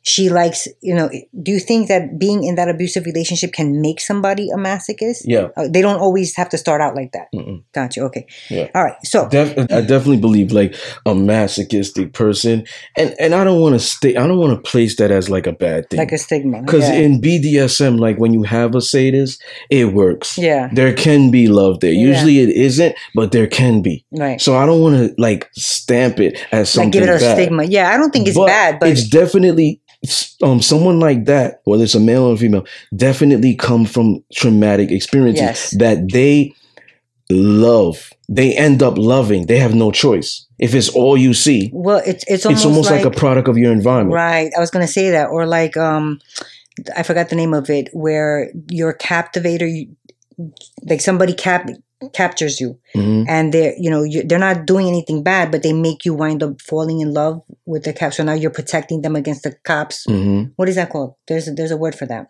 She 0.06 0.30
likes, 0.30 0.68
you 0.82 0.94
know, 0.94 1.10
do 1.42 1.52
you 1.52 1.60
think 1.60 1.88
that 1.88 2.20
being 2.20 2.44
in 2.44 2.56
that 2.56 2.68
abusive 2.68 3.06
relationship 3.06 3.54
can 3.54 3.80
make 3.82 4.00
somebody 4.02 4.50
a 4.50 4.58
masochist? 4.58 5.22
yeah 5.26 5.48
Uh, 5.56 5.68
they 5.70 5.82
don't 5.82 6.00
always 6.00 6.36
have 6.36 6.50
to 6.50 6.58
start 6.58 6.82
out 6.82 6.94
like 6.96 7.12
that. 7.14 7.28
Mm-mm. 7.34 7.64
Gotcha. 7.74 8.02
Okay. 8.02 8.26
Yeah. 8.50 8.68
All 8.76 8.84
right. 8.84 8.96
So, 9.06 9.30
Def- 9.30 9.58
I 9.72 9.80
definitely 9.82 10.18
believe 10.20 10.52
like 10.52 10.76
a 11.06 11.16
masochistic 11.16 12.14
person, 12.14 12.66
and 12.98 13.16
and 13.20 13.34
I 13.34 13.44
don't 13.44 13.62
want 13.62 13.74
to 13.76 13.80
stay. 13.80 14.16
I 14.16 14.28
don't 14.28 14.38
want 14.38 14.54
to 14.56 14.70
place 14.72 14.96
that 14.98 15.10
as 15.12 15.30
like 15.30 15.48
a 15.48 15.54
bad 15.54 15.90
thing. 15.90 16.00
like 16.00 16.12
a 16.12 16.18
stigma. 16.18 16.62
Because 16.62 16.88
yeah. 16.90 16.96
in 16.96 17.22
BDSM, 17.22 18.00
like 18.00 18.18
when 18.20 18.34
you 18.34 18.44
have 18.44 18.76
a 18.76 18.82
sadist, 18.82 19.42
it 19.70 19.94
works. 19.94 20.38
yeah. 20.38 20.70
There 20.74 20.94
can 20.94 21.32
be 21.32 21.48
love 21.48 21.80
there. 21.80 21.92
Yeah. 21.94 22.08
Usually 22.12 22.40
it 22.40 22.50
isn't, 22.50 22.96
but 23.16 23.32
there 23.32 23.48
can 23.48 23.82
be. 23.82 24.06
Right. 24.12 24.42
So 24.42 24.56
I 24.58 24.66
don't 24.66 24.82
want 24.82 24.96
to 24.98 25.16
like 25.18 25.50
stamp 25.54 26.20
it 26.20 26.38
as 26.52 26.70
something 26.70 26.92
Like 26.92 26.94
give 26.94 27.04
it 27.04 27.16
a 27.16 27.20
bad. 27.26 27.36
stigma. 27.38 27.64
Yeah. 27.64 27.90
I 27.94 27.98
don't 27.98 28.12
think 28.12 28.28
it's 28.28 28.38
But 28.38 28.48
bad, 28.48 28.80
but 28.80 28.90
it's 28.90 29.08
definitely 29.08 29.80
um 30.42 30.62
someone 30.62 31.00
like 31.00 31.26
that, 31.26 31.62
whether 31.64 31.84
it's 31.84 31.96
a 31.96 32.00
male 32.00 32.24
or 32.24 32.34
a 32.34 32.38
female, 32.38 32.66
definitely 32.96 33.56
come 33.56 33.86
from 33.86 34.24
traumatic 34.34 34.92
experiences 34.92 35.42
Yes. 35.42 35.72
that 35.80 36.12
they 36.12 36.54
love. 37.30 38.12
They 38.30 38.56
end 38.58 38.84
up 38.84 38.98
loving. 38.98 39.46
They 39.46 39.60
have 39.60 39.74
no 39.76 39.92
choice. 39.92 40.46
If 40.60 40.74
it's 40.76 40.90
all 40.90 41.18
you 41.18 41.34
see, 41.34 41.70
well, 41.74 42.02
it's 42.06 42.24
it's 42.28 42.46
almost, 42.46 42.62
it's 42.62 42.66
almost 42.66 42.92
like, 42.92 43.04
like 43.04 43.14
a 43.14 43.18
product 43.18 43.48
of 43.48 43.58
your 43.58 43.72
environment. 43.72 44.14
Right. 44.14 44.52
I 44.56 44.60
was 44.60 44.72
going 44.72 44.86
to 44.86 44.92
say 44.92 45.12
that. 45.12 45.30
Or 45.30 45.46
like, 45.46 45.76
um, 45.78 46.20
I 46.96 47.04
forgot 47.04 47.30
the 47.30 47.36
name 47.36 47.54
of 47.54 47.70
it, 47.70 47.90
where 47.94 48.50
your 48.70 48.94
captivator, 48.94 49.68
you, 49.68 49.96
like 50.84 51.02
somebody 51.02 51.34
cap 51.34 51.70
captures 52.12 52.60
you, 52.60 52.78
Mhm. 52.96 53.26
and 53.28 53.54
they're 53.54 53.74
you 53.78 53.90
know 53.90 54.04
you, 54.04 54.24
they're 54.24 54.40
not 54.40 54.66
doing 54.66 54.88
anything 54.88 55.24
bad, 55.24 55.52
but 55.52 55.64
they 55.64 55.74
make 55.74 56.06
you 56.06 56.14
wind 56.14 56.44
up 56.44 56.62
falling 56.62 57.00
in 57.02 57.14
love 57.14 57.42
with 57.66 57.84
the 57.84 57.94
cap. 57.94 58.14
So 58.14 58.24
now 58.24 58.34
you're 58.34 58.52
protecting 58.52 59.02
them 59.02 59.16
against 59.16 59.44
the 59.44 59.56
cops. 59.64 60.06
Mhm. 60.08 60.52
What 60.56 60.70
is 60.70 60.76
that 60.76 60.90
called? 60.90 61.16
There's 61.28 61.48
a, 61.48 61.52
there's 61.52 61.72
a 61.72 61.78
word 61.78 61.96
for 61.96 62.06
that. 62.08 62.28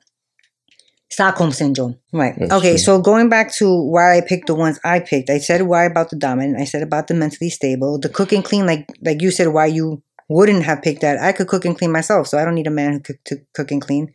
Stockholm 1.10 1.52
syndrome. 1.52 1.98
Right. 2.12 2.34
That's 2.38 2.52
okay. 2.54 2.72
true. 2.72 2.78
So 2.80 3.00
going 3.00 3.30
back 3.30 3.54
to 3.56 3.68
why 3.84 4.18
I 4.18 4.22
picked 4.22 4.48
the 4.48 4.56
ones 4.56 4.80
I 4.84 5.00
picked, 5.00 5.30
I 5.30 5.38
said 5.38 5.62
why 5.64 5.84
about 5.86 6.10
the 6.10 6.16
dominant. 6.16 6.60
I 6.60 6.66
said 6.66 6.82
about 6.82 7.08
the 7.08 7.14
mentally 7.14 7.52
stable, 7.52 8.00
the 8.00 8.10
cook 8.10 8.32
and 8.32 8.44
clean. 8.44 8.66
Like 8.66 8.88
like 9.04 9.22
you 9.22 9.30
said, 9.30 9.50
why 9.50 9.68
you 9.68 10.02
wouldn't 10.30 10.64
have 10.64 10.82
picked 10.82 11.02
that. 11.02 11.20
I 11.20 11.32
could 11.32 11.48
cook 11.48 11.66
and 11.66 11.78
clean 11.78 11.92
myself, 11.92 12.28
so 12.28 12.40
I 12.40 12.46
don't 12.46 12.56
need 12.56 12.66
a 12.66 12.72
man 12.72 12.94
who 12.94 13.00
could 13.02 13.24
to 13.26 13.42
cook 13.54 13.70
and 13.72 13.82
clean. 13.82 14.12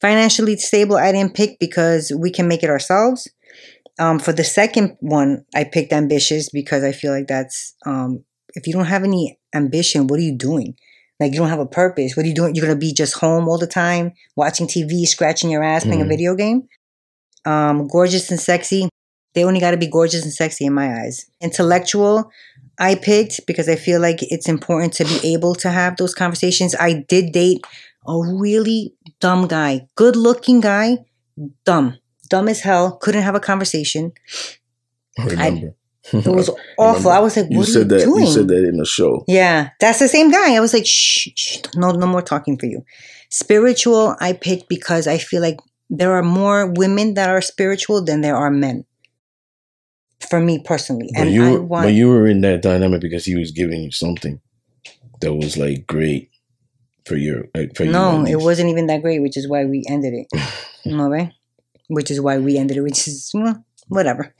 Financially 0.00 0.56
stable, 0.56 0.96
I 0.96 1.10
didn't 1.12 1.34
pick 1.34 1.58
because 1.58 2.12
we 2.16 2.30
can 2.30 2.46
make 2.46 2.62
it 2.62 2.70
ourselves. 2.70 3.28
Um, 4.00 4.18
for 4.18 4.32
the 4.32 4.44
second 4.44 4.96
one, 5.00 5.44
I 5.54 5.64
picked 5.64 5.92
ambitious 5.92 6.48
because 6.50 6.82
I 6.84 6.92
feel 6.92 7.12
like 7.12 7.28
that's 7.28 7.76
um, 7.86 8.24
if 8.54 8.66
you 8.66 8.72
don't 8.72 8.86
have 8.86 9.04
any 9.04 9.38
ambition, 9.54 10.08
what 10.08 10.18
are 10.18 10.24
you 10.24 10.36
doing? 10.36 10.74
Like 11.20 11.32
you 11.32 11.38
don't 11.38 11.50
have 11.50 11.60
a 11.60 11.66
purpose. 11.66 12.16
What 12.16 12.24
are 12.24 12.28
you 12.28 12.34
doing? 12.34 12.54
You're 12.54 12.66
gonna 12.66 12.78
be 12.78 12.94
just 12.94 13.14
home 13.18 13.48
all 13.48 13.58
the 13.58 13.66
time, 13.68 14.12
watching 14.36 14.66
TV, 14.66 15.06
scratching 15.06 15.50
your 15.50 15.62
ass, 15.62 15.84
playing 15.84 16.00
a 16.02 16.04
Mhm. 16.06 16.08
video 16.08 16.34
game. 16.34 16.62
Um, 17.44 17.88
gorgeous 17.88 18.30
and 18.30 18.40
sexy. 18.40 18.88
They 19.34 19.44
only 19.44 19.60
got 19.60 19.70
to 19.72 19.76
be 19.76 19.86
gorgeous 19.86 20.24
and 20.24 20.32
sexy 20.32 20.66
in 20.66 20.74
my 20.74 21.02
eyes. 21.02 21.26
Intellectual, 21.40 22.30
I 22.78 22.96
picked 22.96 23.46
because 23.46 23.68
I 23.68 23.76
feel 23.76 24.00
like 24.00 24.18
it's 24.22 24.48
important 24.48 24.92
to 24.94 25.04
be 25.04 25.34
able 25.34 25.54
to 25.56 25.70
have 25.70 25.96
those 25.96 26.14
conversations. 26.14 26.74
I 26.74 27.04
did 27.08 27.32
date 27.32 27.60
a 28.06 28.18
really 28.18 28.94
dumb 29.20 29.46
guy, 29.46 29.86
good 29.96 30.16
looking 30.16 30.60
guy, 30.60 30.98
dumb, 31.64 31.98
dumb 32.30 32.48
as 32.48 32.60
hell. 32.60 32.96
Couldn't 32.96 33.22
have 33.22 33.34
a 33.34 33.40
conversation. 33.40 34.12
I 35.18 35.24
remember. 35.26 35.74
It 36.12 36.26
was 36.26 36.48
awful. 36.78 37.10
I 37.10 37.18
was 37.18 37.36
like, 37.36 37.50
you 37.50 37.58
"What 37.58 37.68
are 37.68 37.72
said 37.72 37.90
you 37.90 37.98
that. 37.98 38.04
doing?" 38.04 38.24
You 38.24 38.30
said 38.32 38.48
that 38.48 38.64
in 38.66 38.78
the 38.78 38.86
show. 38.86 39.24
Yeah, 39.28 39.68
that's 39.80 39.98
the 39.98 40.08
same 40.08 40.30
guy. 40.30 40.54
I 40.56 40.60
was 40.60 40.72
like, 40.72 40.86
shh, 40.86 41.28
shh, 41.36 41.58
no, 41.76 41.90
no 41.90 42.06
more 42.06 42.22
talking 42.22 42.56
for 42.58 42.66
you. 42.66 42.82
Spiritual, 43.28 44.16
I 44.20 44.32
picked 44.32 44.68
because 44.68 45.06
I 45.06 45.18
feel 45.18 45.42
like 45.42 45.58
there 45.90 46.12
are 46.14 46.22
more 46.22 46.72
women 46.72 47.14
that 47.14 47.28
are 47.28 47.42
spiritual 47.42 48.02
than 48.02 48.22
there 48.22 48.36
are 48.36 48.50
men. 48.50 48.86
For 50.28 50.38
me 50.40 50.58
personally, 50.64 51.10
But 51.14 51.26
and 51.26 51.32
you, 51.34 51.44
I 51.44 51.50
were, 51.52 51.62
want 51.62 51.84
but 51.86 51.94
you 51.94 52.08
were 52.08 52.26
in 52.26 52.42
that 52.42 52.60
dynamic 52.62 53.00
because 53.00 53.24
he 53.24 53.36
was 53.36 53.52
giving 53.52 53.82
you 53.82 53.90
something 53.90 54.40
that 55.22 55.34
was 55.34 55.56
like 55.56 55.86
great 55.86 56.30
for 57.06 57.16
your 57.16 57.44
uh, 57.54 57.64
for 57.74 57.84
you. 57.84 57.90
no, 57.92 58.22
at 58.22 58.28
it 58.28 58.36
wasn't 58.36 58.68
even 58.68 58.86
that 58.88 59.00
great, 59.02 59.20
which 59.22 59.36
is 59.38 59.48
why 59.48 59.64
we 59.64 59.82
ended 59.88 60.12
it. 60.12 60.26
no 60.84 61.08
way, 61.08 61.34
which 61.90 62.10
is 62.10 62.20
why 62.20 62.38
we 62.38 62.56
ended 62.56 62.76
it. 62.76 62.82
Which 62.82 63.06
is 63.06 63.30
well, 63.34 63.64
whatever. 63.88 64.34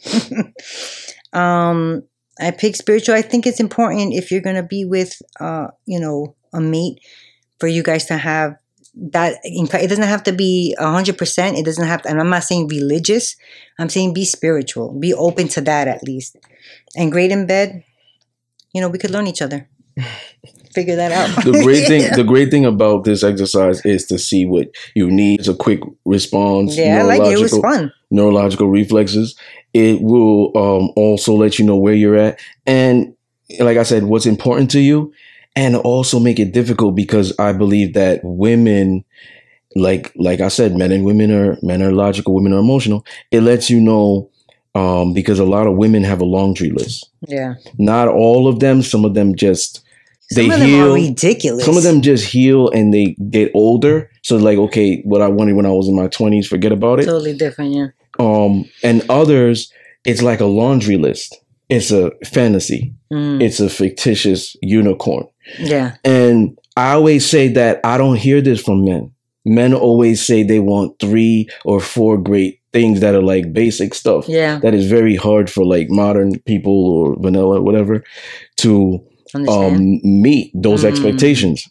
um, 1.33 2.03
I 2.41 2.51
picked 2.53 2.79
spiritual. 2.79 3.15
I 3.15 3.23
think 3.23 3.47
it's 3.47 3.61
important 3.61 4.15
if 4.15 4.31
you're 4.31 4.41
gonna 4.41 4.63
be 4.63 4.85
with, 4.85 5.21
uh, 5.39 5.69
you 5.87 6.01
know, 6.01 6.35
a 6.53 6.61
mate, 6.61 7.01
for 7.59 7.67
you 7.67 7.83
guys 7.83 8.07
to 8.07 8.17
have 8.17 8.57
that. 8.95 9.39
It 9.45 9.89
doesn't 9.89 10.05
have 10.05 10.23
to 10.25 10.33
be 10.33 10.75
hundred 10.79 11.19
percent. 11.19 11.59
It 11.59 11.65
doesn't 11.65 11.87
have 11.87 12.03
to. 12.03 12.09
And 12.09 12.21
I'm 12.21 12.31
not 12.31 12.45
saying 12.45 12.69
religious. 12.69 13.37
I'm 13.79 13.89
saying 13.89 14.15
be 14.15 14.25
spiritual. 14.25 14.99
Be 14.99 15.13
open 15.13 15.49
to 15.49 15.61
that 15.63 15.89
at 15.89 16.03
least. 16.03 16.37
And 16.97 17.13
great 17.13 17.31
in 17.31 17.47
bed. 17.47 17.85
You 18.73 18.81
know, 18.81 18.89
we 18.89 18.99
could 18.99 19.11
learn 19.11 19.27
each 19.27 19.43
other. 19.43 19.69
Figure 20.73 20.97
that 20.97 21.13
out. 21.13 21.45
the 21.45 21.53
great 21.65 21.87
thing 21.87 22.11
the 22.15 22.25
great 22.25 22.51
thing 22.51 22.65
about 22.65 23.05
this 23.05 23.23
exercise 23.23 23.85
is 23.85 24.07
to 24.07 24.19
see 24.19 24.47
what 24.47 24.69
you 24.95 25.11
need. 25.11 25.41
It's 25.41 25.49
a 25.49 25.55
quick 25.55 25.81
response. 26.05 26.77
yeah, 26.77 27.01
I 27.01 27.03
like 27.03 27.21
it. 27.23 27.33
It 27.33 27.41
was 27.41 27.53
neurological- 27.53 27.63
fun. 27.63 27.93
neurological 28.11 28.69
reflexes. 28.69 29.37
It 29.73 30.01
will 30.01 30.57
um, 30.57 30.91
also 30.97 31.35
let 31.35 31.59
you 31.59 31.65
know 31.65 31.77
where 31.77 31.95
you're 31.95 32.17
at. 32.17 32.41
And 32.67 33.15
like 33.59 33.79
I 33.79 33.83
said, 33.85 34.05
what's 34.05 34.27
important 34.27 34.71
to 34.73 34.81
you 34.81 35.13
and 35.57 35.77
also 35.77 36.21
make 36.21 36.39
it 36.39 36.53
difficult 36.53 36.95
because 36.95 37.37
I 37.39 37.53
believe 37.53 37.95
that 37.95 38.21
women 38.23 39.05
like 39.77 40.13
like 40.17 40.41
I 40.41 40.49
said, 40.49 40.77
men 40.77 40.93
and 40.93 41.05
women 41.05 41.31
are 41.31 41.57
men 41.63 41.83
are 41.83 41.93
logical, 41.93 42.35
women 42.35 42.53
are 42.53 42.59
emotional. 42.59 43.07
It 43.31 43.43
lets 43.43 43.71
you 43.71 43.81
know 43.81 44.31
um, 44.75 45.13
because 45.13 45.39
a 45.39 45.45
lot 45.45 45.67
of 45.67 45.77
women 45.77 46.05
have 46.05 46.21
a 46.21 46.25
laundry 46.25 46.71
list. 46.71 47.09
Yeah. 47.27 47.55
Not 47.79 48.09
all 48.09 48.49
of 48.49 48.61
them, 48.61 48.83
some 48.83 49.05
of 49.05 49.15
them 49.15 49.35
just 49.35 49.85
Some 50.33 50.49
they 50.49 50.55
of 50.55 50.61
them 50.61 50.69
heal 50.69 50.91
are 50.93 50.95
ridiculous. 50.95 51.65
some 51.65 51.77
of 51.77 51.83
them 51.83 52.03
just 52.03 52.25
heal 52.27 52.69
and 52.71 52.95
they 52.95 53.17
get 53.31 53.51
older. 53.55 54.11
So 54.23 54.37
like, 54.37 54.59
okay, 54.59 55.01
what 55.03 55.23
I 55.23 55.29
wanted 55.29 55.55
when 55.57 55.67
I 55.67 55.71
was 55.71 55.89
in 55.89 55.97
my 55.97 56.07
twenties, 56.09 56.47
forget 56.47 56.73
about 56.73 57.01
it. 57.01 57.05
totally 57.07 57.37
different. 57.37 57.73
Yeah. 57.75 57.87
Um, 58.19 58.65
and 58.85 59.03
others, 59.11 59.73
it's 60.05 60.23
like 60.23 60.41
a 60.41 60.45
laundry 60.47 60.97
list. 60.97 61.37
It's 61.69 61.91
a 61.91 62.11
fantasy. 62.25 62.93
Mm, 63.13 63.41
It's 63.43 63.61
a 63.61 63.69
fictitious 63.71 64.57
unicorn. 64.63 65.27
yeah. 65.59 65.97
And 66.05 66.59
I 66.77 66.93
always 66.93 67.25
say 67.29 67.49
that 67.49 67.81
I 67.85 67.99
don't 67.99 68.17
hear 68.17 68.41
this 68.41 68.61
from 68.63 68.85
men. 68.85 69.13
Men 69.45 69.73
always 69.75 70.25
say 70.25 70.43
they 70.43 70.61
want 70.61 70.99
three 71.01 71.49
or 71.65 71.81
four 71.81 72.19
great 72.19 72.61
things 72.73 73.01
that 73.01 73.15
are 73.15 73.23
like 73.23 73.53
basic 73.53 73.95
stuff. 73.95 74.29
Yeah. 74.29 74.59
That 74.61 74.75
is 74.75 74.87
very 74.89 75.17
hard 75.17 75.51
for 75.51 75.65
like 75.65 75.89
modern 75.91 76.39
people 76.41 76.73
or 76.93 77.17
vanilla, 77.21 77.61
whatever, 77.63 78.05
to. 78.59 79.05
Um 79.35 80.01
meet 80.05 80.51
those 80.55 80.83
Mm. 80.85 80.89
expectations 80.89 81.69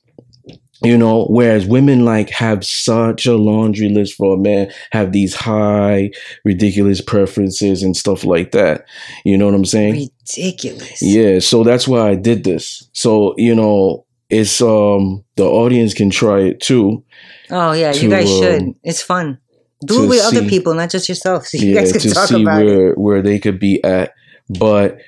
you 0.82 0.98
know 0.98 1.26
whereas 1.26 1.66
women 1.66 2.06
like 2.06 2.30
have 2.30 2.64
such 2.66 3.26
a 3.26 3.36
laundry 3.36 3.90
list 3.90 4.14
for 4.16 4.36
a 4.36 4.38
man 4.38 4.72
have 4.92 5.12
these 5.12 5.36
high 5.36 6.10
ridiculous 6.46 7.02
preferences 7.02 7.84
and 7.84 7.98
stuff 7.98 8.24
like 8.24 8.52
that 8.52 8.86
you 9.26 9.38
know 9.38 9.46
what 9.46 9.54
i'm 9.56 9.66
saying 9.66 10.10
ridiculous. 10.36 11.02
yeah 11.02 11.40
so 11.40 11.64
that's 11.64 11.86
why 11.88 12.10
i 12.10 12.16
did 12.16 12.44
this 12.46 12.88
so 12.94 13.34
you 13.38 13.54
know 13.54 14.06
it's 14.30 14.62
um 14.62 15.24
the 15.36 15.44
audience 15.44 15.94
can 15.94 16.10
try 16.10 16.40
it 16.40 16.60
too 16.62 17.04
Oh 17.52 17.72
yeah, 17.72 17.92
to, 17.92 18.04
you 18.04 18.10
guys 18.12 18.30
should. 18.30 18.62
um, 18.62 18.76
It's 18.84 19.02
fun. 19.02 19.40
Do 19.84 20.04
it 20.04 20.08
with 20.08 20.24
other 20.24 20.48
people, 20.48 20.76
not 20.76 20.92
just 20.92 21.10
yourself. 21.10 21.48
So 21.48 21.58
you 21.62 21.70
yeah 21.74 21.80
guys 21.82 21.92
can 21.94 22.02
to 22.02 22.12
talk 22.12 22.28
see 22.30 22.44
about 22.44 22.62
it. 22.62 22.66
where 22.66 22.94
where 22.94 23.22
they 23.24 23.40
could 23.40 23.60
be 23.60 23.84
at 23.84 24.14
but 24.52 25.00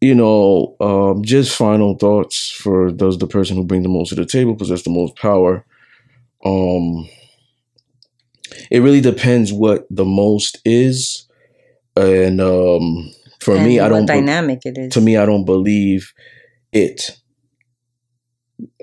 you 0.00 0.14
know 0.14 0.76
um 0.80 1.22
just 1.24 1.56
final 1.56 1.94
thoughts 1.96 2.50
for 2.50 2.90
does 2.90 3.18
the 3.18 3.26
person 3.26 3.56
who 3.56 3.64
bring 3.64 3.82
the 3.82 3.88
most 3.88 4.10
to 4.10 4.14
the 4.14 4.24
table 4.26 4.54
possess 4.54 4.82
the 4.82 4.90
most 4.90 5.16
power 5.16 5.64
um 6.44 7.08
it 8.70 8.80
really 8.80 9.00
depends 9.00 9.52
what 9.52 9.86
the 9.90 10.04
most 10.04 10.58
is 10.64 11.26
and 11.96 12.40
um 12.40 13.10
for 13.40 13.56
And 13.56 13.64
me 13.64 13.80
i 13.80 13.88
don't 13.88 14.06
be- 14.06 14.12
dynamic 14.12 14.66
it 14.66 14.78
is. 14.78 14.92
to 14.94 15.00
me 15.00 15.16
i 15.16 15.24
don't 15.26 15.44
believe 15.44 16.12
it 16.72 17.18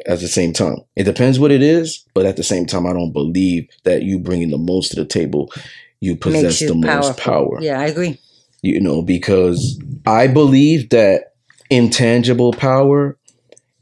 at 0.06 0.20
the 0.20 0.28
same 0.28 0.54
time 0.54 0.78
it 0.96 1.04
depends 1.04 1.40
what 1.40 1.52
it 1.52 1.62
is 1.62 2.06
but 2.14 2.26
at 2.26 2.38
the 2.38 2.44
same 2.44 2.66
time 2.66 2.86
i 2.86 2.94
don't 2.94 3.12
believe 3.14 3.68
that 3.84 4.04
you 4.04 4.20
bringing 4.20 4.50
the 4.50 4.58
most 4.58 4.90
to 4.90 4.96
the 4.96 5.06
table 5.06 5.52
you 6.00 6.16
possess 6.16 6.62
you 6.62 6.68
the 6.68 6.74
most 6.76 7.18
powerful. 7.18 7.24
power 7.24 7.62
Yeah, 7.62 7.80
I 7.80 7.86
agree. 7.86 8.20
You 8.62 8.80
know, 8.80 9.02
because 9.02 9.80
I 10.06 10.28
believe 10.28 10.90
that 10.90 11.34
intangible 11.70 12.54
power 12.54 13.18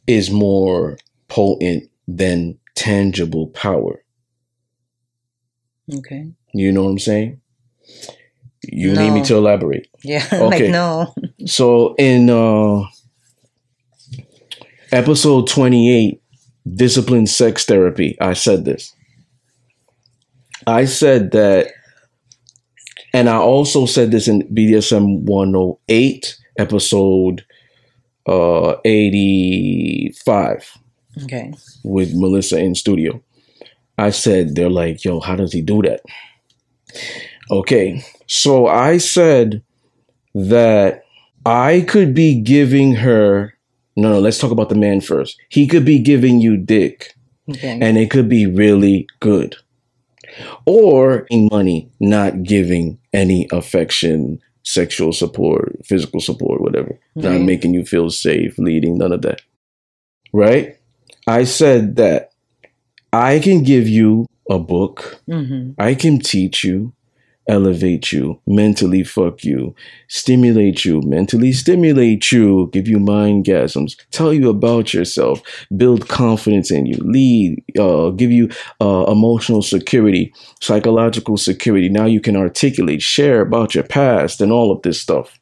is 0.08 0.30
more 0.30 0.98
potent 1.28 1.90
than 2.08 2.58
tangible 2.76 3.48
power. 3.48 4.04
Okay. 5.94 6.32
You 6.54 6.72
know 6.72 6.84
what 6.84 6.92
I'm 6.92 7.00
saying? 7.00 7.42
You 8.64 8.94
need 8.94 9.12
me 9.12 9.24
to 9.24 9.36
elaborate. 9.36 9.88
Yeah. 10.04 10.26
Okay. 10.34 10.64
like 10.66 10.72
no. 10.72 11.14
So 11.46 11.96
in 11.96 12.30
uh 12.30 12.84
episode 14.92 15.48
28, 15.48 16.22
discipline 16.76 17.28
sex 17.28 17.66
therapy, 17.66 18.18
I 18.20 18.34
said 18.34 18.66
this. 18.66 18.94
I 20.68 20.86
said 20.86 21.32
that 21.32 21.72
and 23.14 23.30
I 23.30 23.38
also 23.38 23.86
said 23.86 24.12
this 24.12 24.28
in 24.28 24.44
BDSM 24.54 25.22
108 25.24 26.38
episode 26.58 27.46
uh 28.28 28.76
85 28.86 30.72
Okay. 31.24 31.52
with 31.84 32.14
Melissa 32.14 32.58
in 32.60 32.76
studio. 32.76 33.22
I 33.98 34.12
said 34.12 34.56
they're 34.56 34.70
like, 34.70 35.04
"Yo, 35.04 35.20
how 35.20 35.36
does 35.36 35.52
he 35.52 35.62
do 35.62 35.82
that?" 35.82 36.02
Okay. 37.52 38.04
So 38.28 38.68
I 38.68 38.98
said 38.98 39.62
that 40.36 41.04
I 41.46 41.82
could 41.88 42.14
be 42.14 42.40
giving 42.42 42.96
her 42.96 43.54
No, 43.98 44.12
no, 44.14 44.20
let's 44.20 44.38
talk 44.38 44.52
about 44.52 44.70
the 44.70 44.76
man 44.76 45.02
first. 45.02 45.36
He 45.50 45.68
could 45.68 45.84
be 45.84 46.00
giving 46.00 46.40
you 46.40 46.56
dick 46.58 47.16
Okay. 47.50 47.80
and 47.82 47.98
it 47.98 48.10
could 48.12 48.30
be 48.30 48.46
really 48.46 49.08
good. 49.20 49.56
Or 50.66 51.26
in 51.32 51.50
money, 51.52 51.90
not 52.00 52.44
giving 52.44 52.99
any 53.14 53.48
affection, 53.52 54.40
sexual 54.64 55.14
support, 55.14 55.80
physical 55.86 56.20
support, 56.20 56.62
whatever. 56.62 57.00
Not 57.16 57.42
Mhm. 57.42 57.46
making 57.46 57.74
you 57.74 57.86
feel 57.86 58.10
safe, 58.10 58.58
leading, 58.58 58.98
none 58.98 59.12
of 59.12 59.22
that. 59.24 59.42
Right? 60.34 60.76
I 61.28 61.44
said 61.44 61.96
that 61.96 62.32
I 63.12 63.40
can 63.40 63.64
give 63.64 63.88
you 63.88 64.26
a 64.50 64.60
book, 64.60 65.22
hmm 65.28 65.72
I 65.78 65.96
can 65.96 66.20
teach 66.20 66.64
you, 66.64 66.94
elevate 67.50 68.12
you, 68.14 68.40
mentally 68.48 69.04
fuck 69.04 69.44
you, 69.44 69.76
stimulate 70.08 70.86
you, 70.86 71.02
mentally 71.02 71.52
stimulate 71.52 72.32
you, 72.32 72.70
give 72.72 72.88
you 72.88 73.00
mind 73.00 73.44
gasms, 73.46 73.98
tell 74.12 74.34
you 74.34 74.50
about 74.50 74.94
yourself, 74.94 75.42
build 75.76 76.08
confidence 76.08 76.72
in 76.72 76.86
you, 76.86 76.98
lead, 77.00 77.62
uh, 77.78 78.12
give 78.12 78.32
you 78.32 78.50
uh, 78.80 79.06
emotional 79.12 79.62
security, 79.62 80.32
psychological 80.62 81.36
security. 81.36 81.90
Now 81.90 82.06
you 82.06 82.22
can 82.22 82.36
articulate, 82.38 83.02
share 83.02 83.42
about 83.42 83.76
your 83.76 83.84
past 83.84 84.40
and 84.40 84.52
all 84.52 84.72
of 84.72 84.82
this 84.84 85.02
stuff. 85.02 85.38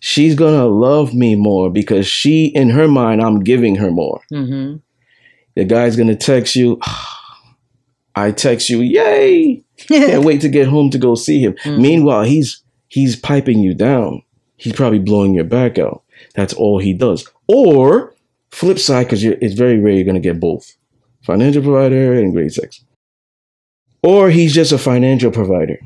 She's 0.00 0.34
gonna 0.34 0.66
love 0.66 1.14
me 1.14 1.34
more 1.36 1.70
because 1.70 2.06
she, 2.06 2.46
in 2.46 2.70
her 2.70 2.88
mind, 2.88 3.20
I'm 3.20 3.40
giving 3.40 3.76
her 3.76 3.90
more. 3.90 4.20
hmm 4.30 4.76
The 5.54 5.64
guy's 5.64 5.96
gonna 5.96 6.16
text 6.16 6.56
you. 6.56 6.80
I 8.18 8.30
text 8.30 8.70
you, 8.70 8.80
yay! 8.80 9.62
Can't 9.76 10.24
wait 10.24 10.40
to 10.40 10.48
get 10.48 10.68
home 10.68 10.90
to 10.90 10.98
go 10.98 11.14
see 11.14 11.40
him. 11.40 11.54
Mhm. 11.64 11.80
Meanwhile, 11.80 12.24
he's 12.24 12.62
he's 12.88 13.16
piping 13.16 13.58
you 13.60 13.74
down. 13.74 14.22
He's 14.56 14.72
probably 14.72 14.98
blowing 14.98 15.34
your 15.34 15.44
back 15.44 15.78
out. 15.78 16.02
That's 16.34 16.54
all 16.54 16.78
he 16.78 16.92
does. 16.94 17.28
Or 17.46 18.14
flip 18.50 18.78
side, 18.78 19.04
because 19.04 19.22
it's 19.22 19.54
very 19.54 19.78
rare 19.78 19.92
you're 19.94 20.04
going 20.04 20.14
to 20.14 20.20
get 20.20 20.40
both 20.40 20.76
financial 21.22 21.62
provider 21.62 22.14
and 22.14 22.32
great 22.32 22.52
sex. 22.54 22.82
Or 24.02 24.30
he's 24.30 24.54
just 24.54 24.72
a 24.72 24.78
financial 24.78 25.30
provider. 25.30 25.78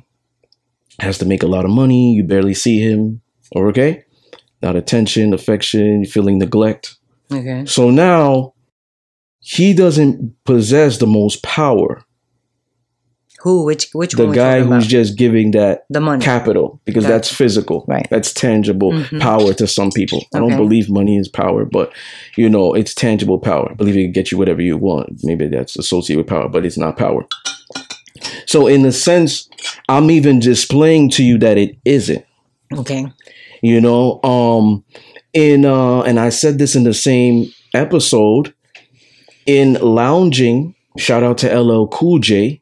Has 1.01 1.19
to 1.19 1.25
make 1.25 1.43
a 1.43 1.47
lot 1.49 1.65
of 1.65 1.71
money. 1.71 2.13
You 2.15 2.23
barely 2.23 2.55
see 2.55 2.79
him. 2.79 3.23
Or 3.53 3.69
okay, 3.71 4.05
not 4.63 4.77
attention, 4.77 5.35
affection, 5.35 6.05
feeling 6.05 6.39
neglect. 6.39 6.97
Okay. 7.33 7.65
So 7.67 7.91
now 7.91 8.55
he 9.41 9.73
doesn't 9.75 10.37
possess 10.45 10.99
the 10.99 11.07
most 11.07 11.43
power. 11.43 12.05
Who? 13.43 13.65
Which? 13.65 13.89
Which 13.93 14.13
The 14.13 14.27
guy 14.27 14.61
who's 14.63 14.87
just 14.87 15.17
giving 15.17 15.53
that 15.53 15.85
the 15.89 16.01
money. 16.01 16.23
capital 16.23 16.81
because 16.85 17.05
that's 17.05 17.33
physical 17.33 17.85
Right. 17.89 18.07
that's 18.11 18.33
tangible 18.35 18.93
Mhm. 18.93 19.21
power 19.21 19.55
to 19.55 19.67
some 19.67 19.91
people 19.91 20.23
i 20.35 20.39
don't 20.39 20.57
believe 20.57 20.91
money 20.91 21.17
is 21.17 21.29
power 21.29 21.65
but 21.65 21.91
you 22.37 22.49
know 22.51 22.75
it's 22.75 22.95
tangible 22.95 23.39
power 23.39 23.69
i 23.71 23.75
believe 23.75 23.97
it 23.97 24.03
can 24.03 24.13
get 24.13 24.31
you 24.31 24.39
whatever 24.39 24.61
you 24.63 24.77
want 24.77 25.21
maybe 25.25 25.47
that's 25.49 25.77
associated 25.79 26.19
with 26.19 26.27
power 26.27 26.49
but 26.49 26.65
it's 26.67 26.77
not 26.79 26.97
power 26.99 27.25
so 28.47 28.67
in 28.67 28.85
a 28.85 28.93
sense 28.93 29.49
i'm 29.89 30.11
even 30.11 30.39
displaying 30.39 31.09
to 31.11 31.23
you 31.25 31.39
that 31.39 31.57
it 31.59 31.77
isn't 31.85 32.25
Okay. 32.77 33.07
you 33.63 33.81
know 33.81 34.21
um 34.23 34.85
in 35.33 35.65
uh 35.65 36.01
and 36.03 36.21
i 36.21 36.29
said 36.29 36.59
this 36.59 36.75
in 36.77 36.85
the 36.85 36.95
same 36.95 37.51
episode 37.75 38.53
in 39.47 39.75
lounging 39.81 40.75
shout 40.99 41.23
out 41.23 41.39
to 41.39 41.49
ll 41.59 41.89
cool 41.89 42.19
j 42.19 42.60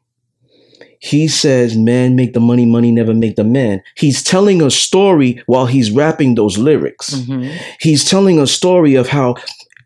he 1.01 1.29
says 1.29 1.77
man 1.77 2.17
make 2.17 2.33
the 2.33 2.41
money 2.41 2.67
money 2.67 2.91
never 2.91 3.15
make 3.15 3.37
the 3.37 3.45
man 3.45 3.83
he's 3.97 4.23
telling 4.23 4.61
a 4.63 4.71
story 4.71 5.43
while 5.47 5.67
he's 5.67 5.91
rapping 5.91 6.35
those 6.35 6.59
lyrics 6.59 7.15
Mhm. 7.15 7.51
he's 7.81 8.05
telling 8.09 8.39
a 8.39 8.47
story 8.47 8.95
of 8.95 9.09
how 9.09 9.35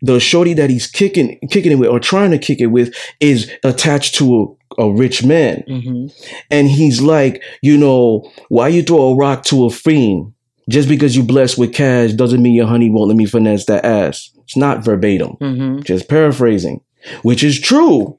the 0.01 0.19
shorty 0.19 0.53
that 0.53 0.69
he's 0.69 0.87
kicking 0.87 1.37
kicking 1.49 1.71
it 1.71 1.75
with 1.79 1.89
or 1.89 1.99
trying 1.99 2.31
to 2.31 2.37
kick 2.37 2.59
it 2.59 2.67
with 2.67 2.93
is 3.19 3.49
attached 3.63 4.15
to 4.15 4.57
a, 4.77 4.83
a 4.83 4.91
rich 4.91 5.23
man 5.23 5.63
Mhm. 5.69 6.11
and 6.51 6.67
he's 6.69 6.99
like, 7.01 7.41
you 7.61 7.77
know, 7.77 8.29
why 8.49 8.67
you 8.67 8.81
throw 8.83 9.09
a 9.09 9.15
rock 9.15 9.43
to 9.45 9.65
a 9.65 9.69
fiend? 9.69 10.31
Just 10.69 10.87
because 10.89 11.15
you 11.15 11.23
blessed 11.23 11.57
with 11.57 11.73
cash 11.73 12.11
doesn't 12.13 12.41
mean 12.41 12.53
your 12.55 12.67
honey 12.67 12.89
won't 12.89 13.09
let 13.09 13.17
me 13.17 13.25
finesse 13.25 13.65
that 13.65 13.85
ass. 13.85 14.29
It's 14.43 14.57
not 14.57 14.83
verbatim, 14.83 15.37
Mhm. 15.41 15.83
just 15.85 16.07
paraphrasing, 16.09 16.79
which 17.21 17.43
is 17.43 17.59
true. 17.59 18.17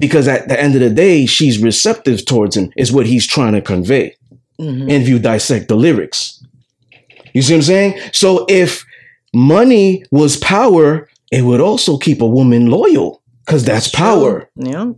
Because 0.00 0.26
at 0.26 0.48
the 0.48 0.60
end 0.60 0.74
of 0.74 0.80
the 0.80 0.90
day, 0.90 1.26
she's 1.26 1.58
receptive 1.62 2.24
towards 2.24 2.56
him, 2.56 2.72
is 2.76 2.90
what 2.92 3.06
he's 3.06 3.26
trying 3.26 3.52
to 3.52 3.60
convey. 3.62 4.16
Mhm. 4.60 4.82
And 4.82 4.90
if 5.02 5.08
you 5.08 5.18
dissect 5.18 5.68
the 5.68 5.76
lyrics, 5.76 6.42
you 7.34 7.42
see 7.42 7.52
what 7.52 7.58
I'm 7.58 7.62
saying? 7.62 7.94
So 8.12 8.44
if 8.48 8.84
money 9.32 10.02
was 10.10 10.36
power, 10.38 11.08
it 11.30 11.44
would 11.44 11.60
also 11.60 11.96
keep 11.98 12.20
a 12.20 12.26
woman 12.26 12.66
loyal 12.66 13.22
because 13.46 13.64
that's 13.64 13.88
power 13.88 14.48
Yeah. 14.56 14.90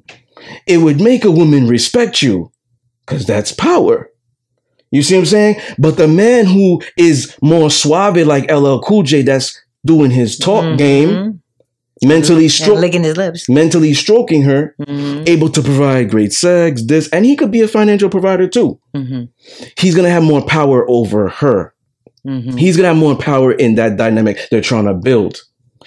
it 0.66 0.78
would 0.78 1.00
make 1.00 1.24
a 1.24 1.30
woman 1.30 1.68
respect 1.68 2.22
you 2.22 2.50
because 3.04 3.26
that's 3.26 3.52
power. 3.52 4.08
You 4.90 5.02
see 5.02 5.14
what 5.14 5.20
I'm 5.20 5.26
saying? 5.26 5.56
But 5.78 5.96
the 5.96 6.08
man 6.08 6.46
who 6.46 6.80
is 6.96 7.34
more 7.42 7.70
suave, 7.70 8.16
like 8.26 8.50
LL 8.50 8.80
Cool 8.80 9.02
J, 9.02 9.22
that's 9.22 9.58
doing 9.84 10.10
his 10.10 10.38
talk 10.38 10.64
Mhm. 10.64 10.78
game, 10.78 11.41
mentally 12.04 12.46
stro- 12.46 12.78
licking 12.80 13.04
his 13.04 13.16
lips. 13.16 13.48
mentally 13.48 13.94
stroking 13.94 14.42
her, 14.42 14.74
Mhm. 14.80 15.28
able 15.28 15.48
to 15.50 15.62
provide 15.62 16.10
great 16.10 16.32
sex, 16.32 16.82
this, 16.84 17.08
and 17.10 17.24
he 17.24 17.36
could 17.36 17.50
be 17.50 17.60
a 17.60 17.68
financial 17.68 18.08
provider 18.08 18.46
too. 18.48 18.78
Mhm. 18.96 19.28
He's 19.78 19.94
gonna 19.94 20.10
have 20.10 20.22
more 20.22 20.42
power 20.42 20.84
over 20.88 21.28
her. 21.28 21.74
Mhm. 22.26 22.58
He's 22.58 22.76
gonna 22.76 22.88
have 22.88 22.96
more 22.96 23.16
power 23.16 23.52
in 23.52 23.74
that 23.76 23.96
dynamic 23.96 24.38
they're 24.50 24.60
trying 24.60 24.86
to 24.86 24.94
build. 24.94 25.40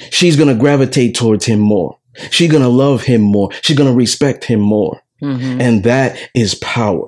She's 0.09 0.35
gonna 0.35 0.55
gravitate 0.55 1.15
towards 1.15 1.45
him 1.45 1.59
more. 1.59 1.95
She's 2.29 2.51
gonna 2.51 2.69
love 2.69 3.03
him 3.03 3.21
more. 3.21 3.49
She's 3.61 3.77
gonna 3.77 3.93
respect 3.93 4.45
him 4.45 4.59
more. 4.59 4.99
Mhm. 5.23 5.61
And 5.61 5.83
that 5.83 6.17
is 6.33 6.55
power. 6.55 7.07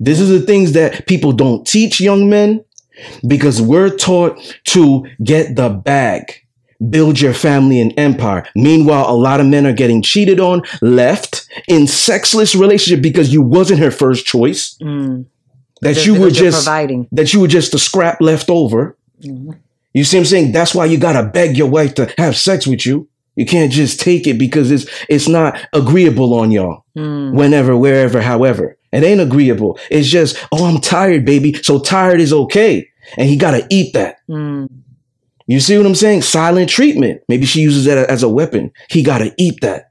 This 0.00 0.18
is 0.20 0.28
the 0.28 0.40
things 0.40 0.72
that 0.72 1.06
people 1.06 1.32
don't 1.32 1.66
teach 1.66 2.00
young 2.00 2.28
men 2.28 2.60
because 3.26 3.60
we're 3.62 3.90
taught 3.90 4.38
to 4.66 5.04
get 5.22 5.54
the 5.56 5.68
bag, 5.68 6.22
build 6.90 7.20
your 7.20 7.32
family 7.34 7.80
and 7.80 7.92
empire. 7.98 8.44
Meanwhile, 8.54 9.06
a 9.08 9.16
lot 9.16 9.40
of 9.40 9.46
men 9.46 9.66
are 9.66 9.72
getting 9.72 10.02
cheated 10.02 10.40
on, 10.40 10.62
left 10.82 11.48
in 11.68 11.86
sexless 11.86 12.54
relationship 12.54 13.02
because 13.02 13.32
you 13.32 13.42
wasn't 13.42 13.80
her 13.80 13.90
first 13.90 14.26
choice. 14.26 14.76
Mm. 14.82 15.26
That 15.82 15.94
Just 15.94 16.06
you 16.06 16.18
were 16.20 16.30
just 16.30 16.64
providing. 16.64 17.06
that 17.12 17.32
you 17.34 17.40
were 17.40 17.48
just 17.48 17.72
the 17.72 17.78
scrap 17.78 18.20
left 18.20 18.48
over. 18.50 18.96
Mhm. 19.22 19.56
You 19.92 20.04
see 20.04 20.16
what 20.16 20.22
I'm 20.22 20.26
saying? 20.26 20.52
That's 20.52 20.74
why 20.74 20.86
you 20.86 20.98
gotta 20.98 21.22
beg 21.22 21.56
your 21.56 21.68
wife 21.68 21.94
to 21.94 22.12
have 22.18 22.36
sex 22.36 22.66
with 22.66 22.86
you. 22.86 23.08
You 23.34 23.44
can't 23.44 23.70
just 23.70 24.00
take 24.00 24.26
it 24.26 24.38
because 24.38 24.70
it's 24.70 24.86
it's 25.10 25.28
not 25.28 25.58
agreeable 25.74 26.32
on 26.34 26.50
y'all 26.50 26.84
Mm. 26.96 27.34
whenever, 27.34 27.76
wherever, 27.76 28.22
however. 28.22 28.76
It 28.92 29.02
ain't 29.04 29.20
agreeable. 29.20 29.78
It's 29.90 30.08
just, 30.08 30.36
oh, 30.52 30.64
I'm 30.64 30.80
tired, 30.80 31.26
baby. 31.26 31.52
So 31.62 31.78
tired 31.78 32.20
is 32.20 32.32
okay. 32.32 32.88
And 33.18 33.28
he 33.28 33.36
got 33.36 33.50
to 33.50 33.66
eat 33.68 33.92
that. 33.92 34.16
Mm. 34.30 34.68
You 35.46 35.60
see 35.60 35.76
what 35.76 35.86
I'm 35.86 35.94
saying? 35.94 36.22
Silent 36.22 36.68
treatment. 36.68 37.22
Maybe 37.28 37.46
she 37.46 37.60
uses 37.60 37.84
that 37.84 37.98
as 38.10 38.22
a 38.22 38.28
weapon. 38.28 38.72
He 38.90 39.02
got 39.02 39.18
to 39.18 39.32
eat 39.38 39.60
that. 39.62 39.90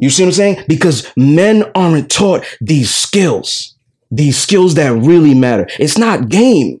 You 0.00 0.10
see 0.10 0.22
what 0.22 0.28
I'm 0.28 0.32
saying? 0.34 0.64
Because 0.68 1.10
men 1.16 1.64
aren't 1.74 2.10
taught 2.10 2.44
these 2.60 2.94
skills, 2.94 3.74
these 4.10 4.36
skills 4.36 4.74
that 4.74 4.92
really 4.92 5.34
matter. 5.34 5.66
It's 5.78 5.98
not 5.98 6.28
game. 6.28 6.80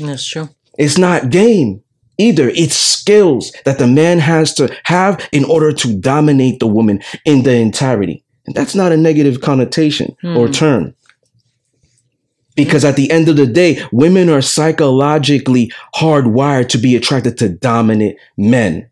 That's 0.00 0.26
true. 0.26 0.48
It's 0.78 0.96
not 0.96 1.30
game 1.30 1.82
either. 2.18 2.48
It's 2.50 2.76
skills 2.76 3.52
that 3.64 3.78
the 3.78 3.86
man 3.86 4.18
has 4.20 4.54
to 4.54 4.74
have 4.84 5.28
in 5.32 5.44
order 5.44 5.72
to 5.72 5.96
dominate 5.98 6.60
the 6.60 6.66
woman 6.66 7.02
in 7.24 7.42
the 7.42 7.54
entirety. 7.54 8.24
And 8.46 8.54
that's 8.54 8.74
not 8.76 8.92
a 8.92 8.96
negative 8.96 9.40
connotation 9.40 10.16
or 10.22 10.46
Hmm. 10.46 10.52
term. 10.52 10.94
Because 12.56 12.84
at 12.84 12.96
the 12.96 13.10
end 13.10 13.28
of 13.28 13.36
the 13.36 13.46
day, 13.46 13.80
women 13.92 14.28
are 14.28 14.42
psychologically 14.42 15.70
hardwired 15.94 16.68
to 16.70 16.78
be 16.78 16.96
attracted 16.96 17.38
to 17.38 17.48
dominant 17.48 18.16
men. 18.36 18.88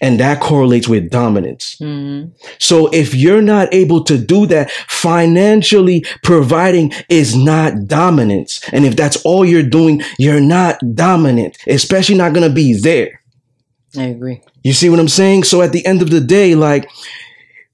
And 0.00 0.20
that 0.20 0.40
correlates 0.40 0.88
with 0.88 1.10
dominance. 1.10 1.76
Mhm. 1.80 2.30
So 2.58 2.86
if 2.88 3.14
you're 3.14 3.42
not 3.42 3.72
able 3.74 4.04
to 4.04 4.16
do 4.16 4.46
that, 4.46 4.70
financially 4.86 6.04
providing 6.22 6.92
is 7.08 7.34
not 7.34 7.88
dominance. 7.88 8.60
And 8.72 8.84
if 8.84 8.94
that's 8.94 9.16
all 9.24 9.44
you're 9.44 9.62
doing, 9.62 10.02
you're 10.18 10.40
not 10.40 10.78
dominant, 10.94 11.58
especially 11.66 12.14
not 12.16 12.32
going 12.32 12.48
to 12.48 12.54
be 12.54 12.74
there. 12.74 13.20
I 13.96 14.04
agree. 14.04 14.40
You 14.62 14.72
see 14.72 14.88
what 14.88 15.00
I'm 15.00 15.08
saying? 15.08 15.44
So 15.44 15.62
at 15.62 15.72
the 15.72 15.84
end 15.84 16.00
of 16.02 16.10
the 16.10 16.20
day, 16.20 16.54
like, 16.54 16.88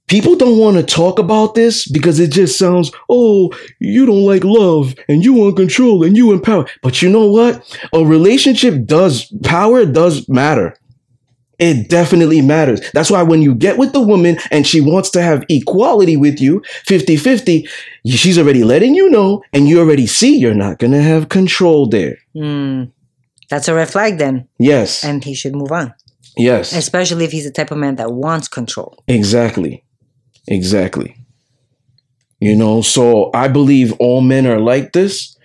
people 0.08 0.36
don't 0.36 0.58
want 0.58 0.76
to 0.76 0.82
talk 0.82 1.18
about 1.18 1.54
this 1.54 1.88
because 1.90 2.20
it 2.20 2.30
just 2.30 2.58
sounds, 2.58 2.90
oh, 3.08 3.50
you 3.78 4.06
don't 4.06 4.24
like 4.24 4.44
love 4.44 4.94
and 5.08 5.24
you 5.24 5.32
want 5.32 5.56
control 5.56 6.04
and 6.04 6.16
you 6.16 6.32
empower. 6.32 6.66
But 6.82 7.02
you 7.02 7.08
know 7.10 7.26
what? 7.26 7.78
A 7.92 8.04
relationship 8.04 8.84
does, 8.84 9.32
power 9.42 9.84
does 9.86 10.28
matter. 10.28 10.76
It 11.60 11.88
definitely 11.88 12.42
matters. 12.42 12.80
That's 12.92 13.10
why 13.12 13.22
when 13.22 13.40
you 13.40 13.54
get 13.54 13.78
with 13.78 13.92
the 13.92 14.00
woman 14.00 14.38
and 14.50 14.66
she 14.66 14.80
wants 14.80 15.08
to 15.10 15.22
have 15.22 15.44
equality 15.48 16.16
with 16.16 16.40
you, 16.40 16.62
50 16.84 17.16
50, 17.16 17.68
she's 18.06 18.38
already 18.38 18.64
letting 18.64 18.94
you 18.96 19.08
know 19.08 19.40
and 19.52 19.68
you 19.68 19.78
already 19.78 20.06
see 20.08 20.36
you're 20.36 20.52
not 20.52 20.78
going 20.80 20.92
to 20.92 21.00
have 21.00 21.28
control 21.28 21.88
there. 21.88 22.16
Mm. 22.36 22.90
That's 23.50 23.68
a 23.68 23.74
red 23.74 23.88
flag 23.88 24.18
then. 24.18 24.48
Yes. 24.58 25.04
And 25.04 25.22
he 25.22 25.32
should 25.34 25.54
move 25.54 25.70
on. 25.70 25.94
yes. 26.36 26.72
Especially 26.72 27.24
if 27.24 27.30
he's 27.30 27.44
the 27.44 27.52
type 27.52 27.70
of 27.70 27.78
man 27.78 27.96
that 27.96 28.10
wants 28.10 28.48
control. 28.48 29.00
Exactly. 29.06 29.83
Exactly. 30.48 31.16
You 32.40 32.56
know, 32.56 32.82
so 32.82 33.30
I 33.34 33.48
believe 33.48 33.92
all 33.94 34.20
men 34.20 34.46
are 34.46 34.60
like 34.60 34.92
this. 34.92 35.36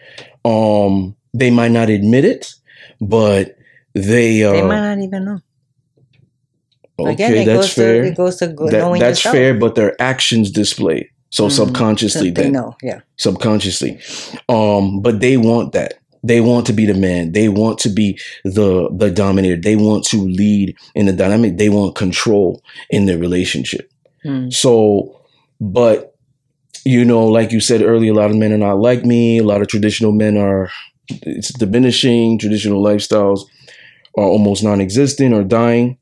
Um, 0.43 1.15
they 1.33 1.49
might 1.51 1.71
not 1.71 1.89
admit 1.89 2.25
it, 2.25 2.53
but 2.99 3.55
they 3.93 4.43
uh 4.43 4.51
They 4.53 4.61
might 4.61 4.81
not 4.95 4.99
even 5.03 5.25
know. 5.25 5.39
okay, 6.99 7.11
Again, 7.13 7.33
it 7.35 7.45
that's 7.45 7.57
goes 7.67 7.73
fair. 7.73 8.01
to 8.03 8.07
it 8.09 8.17
goes 8.17 8.35
to 8.37 8.47
That- 8.47 8.97
that's 8.99 9.19
yourself. 9.19 9.35
fair, 9.35 9.53
but 9.53 9.75
their 9.75 9.99
actions 10.01 10.51
display. 10.51 11.09
So 11.31 11.45
Mm, 11.47 11.51
subconsciously 11.51 12.31
They 12.31 12.43
then 12.43 12.53
know, 12.53 12.75
yeah. 12.81 13.01
subconsciously. 13.17 13.99
Um, 14.49 15.01
but 15.01 15.19
they 15.19 15.37
want 15.37 15.73
that. 15.73 15.93
They 16.23 16.41
want 16.41 16.65
to 16.67 16.73
be 16.73 16.85
the 16.85 16.95
man. 16.95 17.31
They 17.31 17.47
want 17.49 17.77
to 17.79 17.89
be 17.89 18.19
the 18.43 18.89
the 18.97 19.09
dominator. 19.11 19.55
They 19.61 19.75
want 19.75 20.03
to 20.05 20.17
lead 20.17 20.75
in 20.95 21.05
the 21.05 21.13
dynamic. 21.13 21.57
They 21.57 21.69
want 21.69 21.95
control 21.95 22.61
in 22.89 23.05
their 23.05 23.17
relationship. 23.19 23.89
Mm. 24.25 24.53
So, 24.53 25.21
but 25.59 26.15
you 26.85 27.05
know, 27.05 27.25
like 27.25 27.51
you 27.51 27.59
said 27.59 27.81
earlier, 27.81 28.11
a 28.11 28.15
lot 28.15 28.31
of 28.31 28.37
men 28.37 28.53
are 28.53 28.57
not 28.57 28.79
like 28.79 29.05
me. 29.05 29.39
A 29.39 29.43
lot 29.43 29.61
of 29.61 29.67
traditional 29.67 30.11
men 30.11 30.37
are 30.37 30.69
it's 31.07 31.51
diminishing. 31.53 32.37
Traditional 32.37 32.83
lifestyles 32.83 33.41
are 34.17 34.23
almost 34.23 34.63
non-existent 34.63 35.33
or 35.33 35.43
dying. 35.43 35.97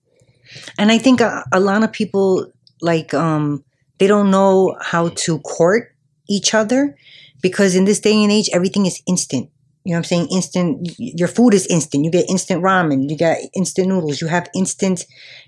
And 0.78 0.92
I 0.92 0.98
think 0.98 1.22
a, 1.22 1.44
a 1.52 1.60
lot 1.60 1.84
of 1.84 1.92
people 1.92 2.52
like 2.82 3.14
um 3.14 3.64
they 3.98 4.08
don't 4.08 4.30
know 4.30 4.78
how 4.82 5.10
to 5.10 5.40
court 5.40 5.96
each 6.30 6.54
other 6.54 6.96
because 7.42 7.76
in 7.76 7.86
this 7.86 8.00
day 8.00 8.22
and 8.24 8.32
age 8.32 8.50
everything 8.54 8.86
is 8.86 9.02
instant. 9.08 9.50
You 9.84 9.92
know 9.92 10.00
what 10.00 10.00
I'm 10.00 10.04
saying? 10.04 10.28
Instant, 10.32 10.90
your 10.98 11.30
food 11.30 11.54
is 11.54 11.66
instant. 11.68 12.04
You 12.04 12.12
get 12.12 12.30
instant 12.30 12.62
ramen. 12.62 13.10
You 13.10 13.16
get 13.16 13.40
instant 13.56 13.88
noodles. 13.88 14.20
You 14.20 14.28
have 14.28 14.50
instant 14.54 15.06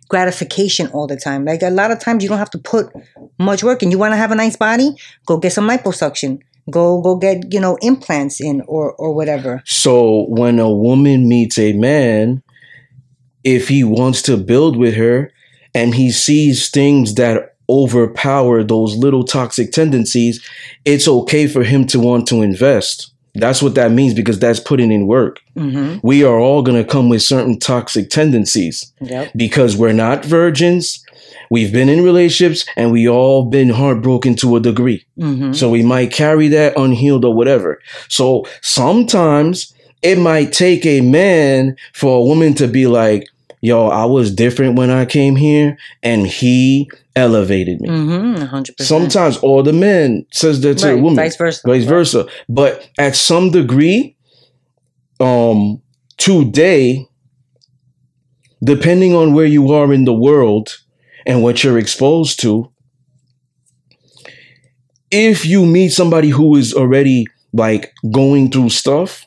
gratification 0.10 0.88
all 0.88 1.08
the 1.08 1.16
time. 1.16 1.46
Like 1.46 1.62
a 1.62 1.70
lot 1.70 1.92
of 1.92 2.00
times 2.00 2.24
you 2.24 2.30
don't 2.30 2.40
have 2.40 2.50
to 2.52 2.58
put 2.58 2.92
much 3.38 3.64
work 3.64 3.82
in. 3.82 3.92
You 3.92 3.98
want 3.98 4.12
to 4.12 4.18
have 4.18 4.32
a 4.32 4.36
nice 4.36 4.58
body? 4.58 4.96
Go 5.26 5.38
get 5.38 5.54
some 5.54 5.70
liposuction. 5.70 6.42
Go, 6.70 7.02
go 7.02 7.16
get, 7.16 7.54
you 7.54 7.60
know, 7.60 7.78
implants 7.82 8.42
in 8.42 8.62
or, 8.68 8.94
or 8.94 9.14
whatever. 9.14 9.64
So 9.66 10.26
when 10.28 10.60
a 10.60 10.70
woman 10.70 11.28
meets 11.28 11.58
a 11.58 11.74
man, 11.74 12.44
if 13.44 13.70
he 13.70 13.84
wants 13.84 14.22
to 14.24 14.38
build 14.38 14.76
with 14.76 14.96
her 14.96 15.32
and 15.74 15.96
he 15.96 16.12
sees 16.12 16.70
things 16.70 17.16
that 17.16 17.56
overpower 17.70 18.64
those 18.64 18.96
little 18.96 19.24
toxic 19.24 19.72
tendencies, 19.72 20.44
it's 20.86 21.08
okay 21.08 21.48
for 21.48 21.64
him 21.64 21.86
to 21.88 22.00
want 22.00 22.28
to 22.28 22.42
invest. 22.42 23.14
That's 23.36 23.62
what 23.62 23.76
that 23.76 23.92
means 23.92 24.14
because 24.14 24.40
that's 24.40 24.60
putting 24.60 24.92
in 24.92 25.08
work. 25.08 25.40
Mm-hmm. 25.56 26.00
We 26.06 26.24
are 26.24 26.40
all 26.40 26.62
going 26.62 26.82
to 26.84 26.90
come 26.90 27.10
with 27.10 27.22
certain 27.22 27.60
toxic 27.60 28.10
tendencies 28.10 28.92
Yep. 29.02 29.32
because 29.36 29.78
we're 29.78 29.94
not 29.94 30.26
virgins. 30.26 31.04
We've 31.52 31.72
been 31.72 31.90
in 31.90 32.04
relationships 32.04 32.66
and 32.76 32.92
we 32.92 33.08
all 33.08 33.46
been 33.46 33.70
heartbroken 33.70 34.36
to 34.38 34.56
a 34.56 34.60
degree. 34.60 35.06
Mm-hmm. 35.18 35.54
So 35.54 35.70
we 35.70 35.84
might 35.84 36.12
carry 36.12 36.48
that 36.50 36.78
unhealed 36.78 37.26
or 37.26 37.34
whatever. 37.34 37.82
So 38.08 38.46
sometimes 38.62 39.74
it 40.02 40.18
might 40.18 40.54
take 40.54 40.86
a 40.86 41.02
man 41.02 41.76
for 41.94 42.20
a 42.20 42.24
woman 42.24 42.54
to 42.56 42.68
be 42.68 42.88
like, 42.88 43.28
yo, 43.62 43.88
I 43.88 44.06
was 44.06 44.34
different 44.34 44.78
when 44.78 44.90
I 44.90 45.06
came 45.06 45.36
here 45.36 45.78
and 46.02 46.26
he 46.26 46.90
elevated 47.16 47.82
me. 47.82 47.90
Mm-hmm. 47.90 48.56
100%. 48.56 48.82
Sometimes 48.82 49.38
all 49.38 49.64
the 49.64 49.74
men 49.74 50.26
says 50.32 50.62
that 50.62 50.78
to 50.80 50.88
right. 50.88 50.98
a 50.98 51.02
woman 51.02 51.16
Vice 51.16 51.36
versa. 51.36 51.62
vice 51.66 51.84
versa. 51.84 52.28
But 52.48 52.90
at 52.98 53.16
some 53.16 53.52
degree, 53.52 54.16
um, 55.20 55.82
today, 56.18 57.08
depending 58.64 59.14
on 59.14 59.34
where 59.34 59.46
you 59.46 59.72
are 59.72 59.94
in 59.94 60.06
the 60.06 60.14
world 60.14 60.78
and 61.26 61.44
what 61.44 61.64
you're 61.64 61.78
exposed 61.78 62.40
to, 62.42 62.72
if 65.12 65.46
you 65.46 65.66
meet 65.66 65.90
somebody 65.90 66.30
who 66.30 66.56
is 66.56 66.74
already 66.74 67.26
like 67.52 67.94
going 68.12 68.52
through 68.52 68.70
stuff, 68.70 69.26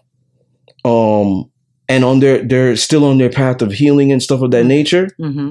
um, 0.85 1.51
and 1.93 2.05
on 2.05 2.21
their 2.21 2.43
they're 2.51 2.77
still 2.77 3.05
on 3.05 3.19
their 3.19 3.31
path 3.31 3.63
of 3.63 3.71
healing 3.73 4.13
and 4.13 4.23
stuff 4.23 4.41
of 4.43 4.51
that 4.51 4.65
nature, 4.67 5.07
Mm-hmm. 5.19 5.51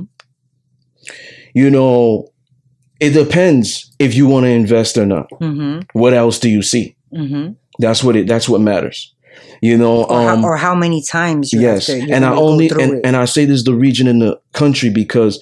you 1.54 1.70
know, 1.70 2.28
it 3.00 3.12
depends 3.12 3.92
if 4.00 4.16
you 4.16 4.28
want 4.28 4.46
to 4.46 4.50
invest 4.50 4.98
or 4.98 5.06
not. 5.06 5.30
Mm-hmm. 5.42 6.00
What 6.00 6.14
else 6.14 6.40
do 6.40 6.50
you 6.50 6.62
see? 6.62 6.96
Mm-hmm. 7.14 7.54
That's 7.80 8.04
what 8.04 8.16
it. 8.16 8.28
That's 8.28 8.48
what 8.50 8.62
matters. 8.62 9.14
You 9.62 9.78
know. 9.78 10.04
Or, 10.06 10.30
Um, 10.30 10.42
how, 10.42 10.48
or 10.48 10.58
how 10.58 10.76
many 10.76 11.02
times 11.04 11.52
you 11.54 11.62
yes, 11.62 11.88
have 11.88 12.08
to, 12.08 12.14
and 12.14 12.26
I 12.26 12.34
only 12.34 12.70
and, 12.70 12.94
it. 12.94 13.06
and 13.06 13.16
I 13.16 13.26
say 13.26 13.46
this 13.46 13.60
is 13.60 13.64
the 13.64 13.76
region 13.76 14.08
in 14.08 14.20
the 14.20 14.40
country 14.54 14.90
because 14.90 15.40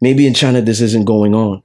maybe 0.00 0.26
in 0.26 0.34
China 0.34 0.60
this 0.60 0.80
isn't 0.80 1.04
going 1.04 1.34
on. 1.34 1.62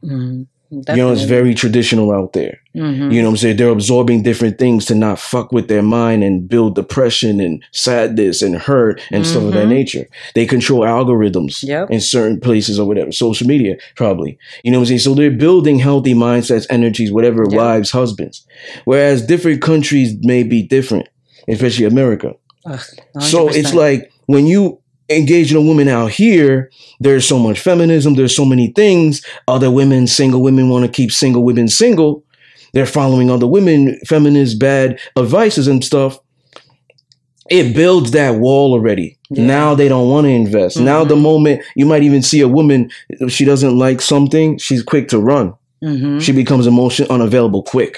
Mhm. 0.74 0.90
You 0.98 1.04
know, 1.04 1.12
it's 1.12 1.24
very 1.24 1.54
traditional 1.54 2.12
out 2.12 2.34
there. 2.34 2.60
hmm 2.74 3.12
You 3.12 3.22
know 3.22 3.28
what 3.28 3.34
I'm 3.34 3.38
saying? 3.38 3.58
They're 3.58 3.70
absorbing 3.70 4.24
different 4.24 4.58
things 4.58 4.86
to 4.86 4.96
not 4.96 5.20
fuck 5.20 5.52
with 5.52 5.68
their 5.68 5.84
mind 5.84 6.24
and 6.24 6.48
build 6.50 6.76
depression 6.76 7.40
and 7.40 7.64
sadness 7.72 8.42
and 8.42 8.56
hurt 8.56 9.02
and 9.12 9.26
stuff 9.26 9.44
of 9.44 9.54
that 9.54 9.68
Mhm. 9.68 9.70
nature. 9.80 10.08
They 10.36 10.46
control 10.46 10.82
algorithms 10.82 11.64
Yep. 11.64 11.92
in 11.92 12.00
certain 12.02 12.40
places 12.40 12.80
or 12.80 12.86
whatever, 12.88 13.12
social 13.12 13.48
media 13.48 13.76
probably. 13.96 14.38
You 14.64 14.72
know 14.72 14.80
what 14.80 14.84
I'm 14.84 14.88
saying? 14.88 15.00
So 15.00 15.14
they're 15.14 15.32
building 15.32 15.80
healthy 15.80 16.14
mindsets, 16.14 16.66
energies, 16.70 17.12
whatever, 17.12 17.44
Yep. 17.50 17.54
wives, 17.60 17.92
husbands. 17.92 18.46
Whereas 18.86 19.22
different 19.22 19.62
countries 19.62 20.16
may 20.22 20.44
be 20.44 20.64
different, 20.64 21.08
especially 21.48 21.86
America. 21.86 22.34
Ugh, 22.66 22.80
So 23.20 23.50
it's 23.50 23.74
like 23.74 24.10
when 24.28 24.48
you 24.48 24.80
engage 25.10 25.52
in 25.52 25.58
a 25.58 25.62
woman 25.62 25.88
out 25.88 26.12
here, 26.12 26.70
there's 27.00 27.28
so 27.28 27.38
much 27.40 27.60
feminism, 27.60 28.16
there's 28.16 28.36
so 28.36 28.46
many 28.46 28.68
things. 28.72 29.24
Other 29.48 29.70
women, 29.70 30.08
single 30.08 30.42
women 30.42 30.70
want 30.70 30.86
to 30.86 30.92
keep 30.92 31.12
single 31.12 31.44
women 31.44 31.68
single. 31.68 32.24
They're 32.74 32.86
following 32.86 33.30
other 33.30 33.46
women, 33.48 34.00
feminist 34.08 34.60
bad 34.60 35.00
advices 35.18 35.68
and 35.68 35.84
stuff. 35.84 36.20
It 37.50 37.76
builds 37.76 38.12
that 38.12 38.40
wall 38.40 38.72
already. 38.74 39.18
Yeah. 39.30 39.46
Now 39.46 39.76
they 39.76 39.90
don't 39.90 40.10
want 40.10 40.26
to 40.26 40.32
invest. 40.32 40.80
Now 40.80 41.04
the 41.04 41.16
Mhm. 41.16 41.22
moment 41.22 41.62
you 41.76 41.86
might 41.86 42.04
even 42.04 42.22
see 42.22 42.40
a 42.40 42.48
woman, 42.48 42.90
she 43.28 43.44
doesn't 43.46 43.78
like 43.78 44.02
something, 44.02 44.58
she's 44.58 44.82
quick 44.82 45.10
to 45.10 45.20
run. 45.20 45.54
Mhm. 45.84 46.22
She 46.22 46.32
becomes 46.32 46.66
emotion 46.66 47.06
unavailable 47.10 47.62
quick. 47.64 47.98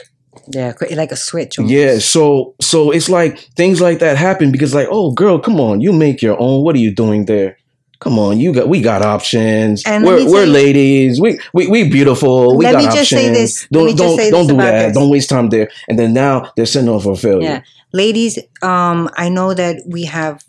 Yeah, 0.50 0.74
like 0.92 1.12
a 1.12 1.16
switch. 1.16 1.58
almost. 1.58 1.74
Yeah, 1.74 2.00
so 2.00 2.56
so 2.62 2.92
it's 2.92 3.10
like 3.10 3.40
things 3.56 3.82
like 3.82 4.00
that 4.00 4.18
happen 4.18 4.52
because 4.52 4.74
like, 4.74 4.88
oh 4.90 5.12
girl, 5.12 5.40
come 5.40 5.60
on, 5.60 5.82
you 5.82 5.94
make 5.94 6.22
your 6.22 6.40
own. 6.40 6.64
What 6.64 6.76
are 6.76 6.80
you 6.80 6.94
doing 6.94 7.26
there? 7.26 7.58
Come 8.00 8.20
on, 8.20 8.40
you 8.40 8.54
got 8.54 8.68
we 8.68 8.82
got 8.82 9.02
options. 9.02 9.84
And 9.86 10.04
we're 10.04 10.30
we're 10.30 10.46
ladies. 10.46 11.20
We 11.20 11.40
we 11.54 11.68
we 11.68 11.90
beautiful. 11.90 12.58
We 12.58 12.66
Let 12.66 12.74
got 12.74 12.78
me 12.80 12.88
options. 12.88 13.10
just 13.10 13.22
say 13.22 13.30
this. 13.30 13.68
Don't 13.72 13.98
don't 13.98 14.18
say 14.18 14.32
don't 14.32 14.48
do 14.48 14.58
that. 14.58 14.88
this. 14.88 14.96
Don't 14.96 15.10
waste 15.10 15.30
time 15.30 15.50
there. 15.50 15.70
And 15.88 15.98
then 15.98 16.14
now 16.14 16.52
they're 16.56 16.66
sending 16.66 16.94
off 16.94 17.04
for 17.04 17.16
failure. 17.16 17.42
Yeah. 17.42 17.62
Ladies, 17.94 18.38
um, 18.62 19.10
I 19.16 19.30
know 19.30 19.54
that 19.54 19.84
we 19.88 20.04
have 20.06 20.44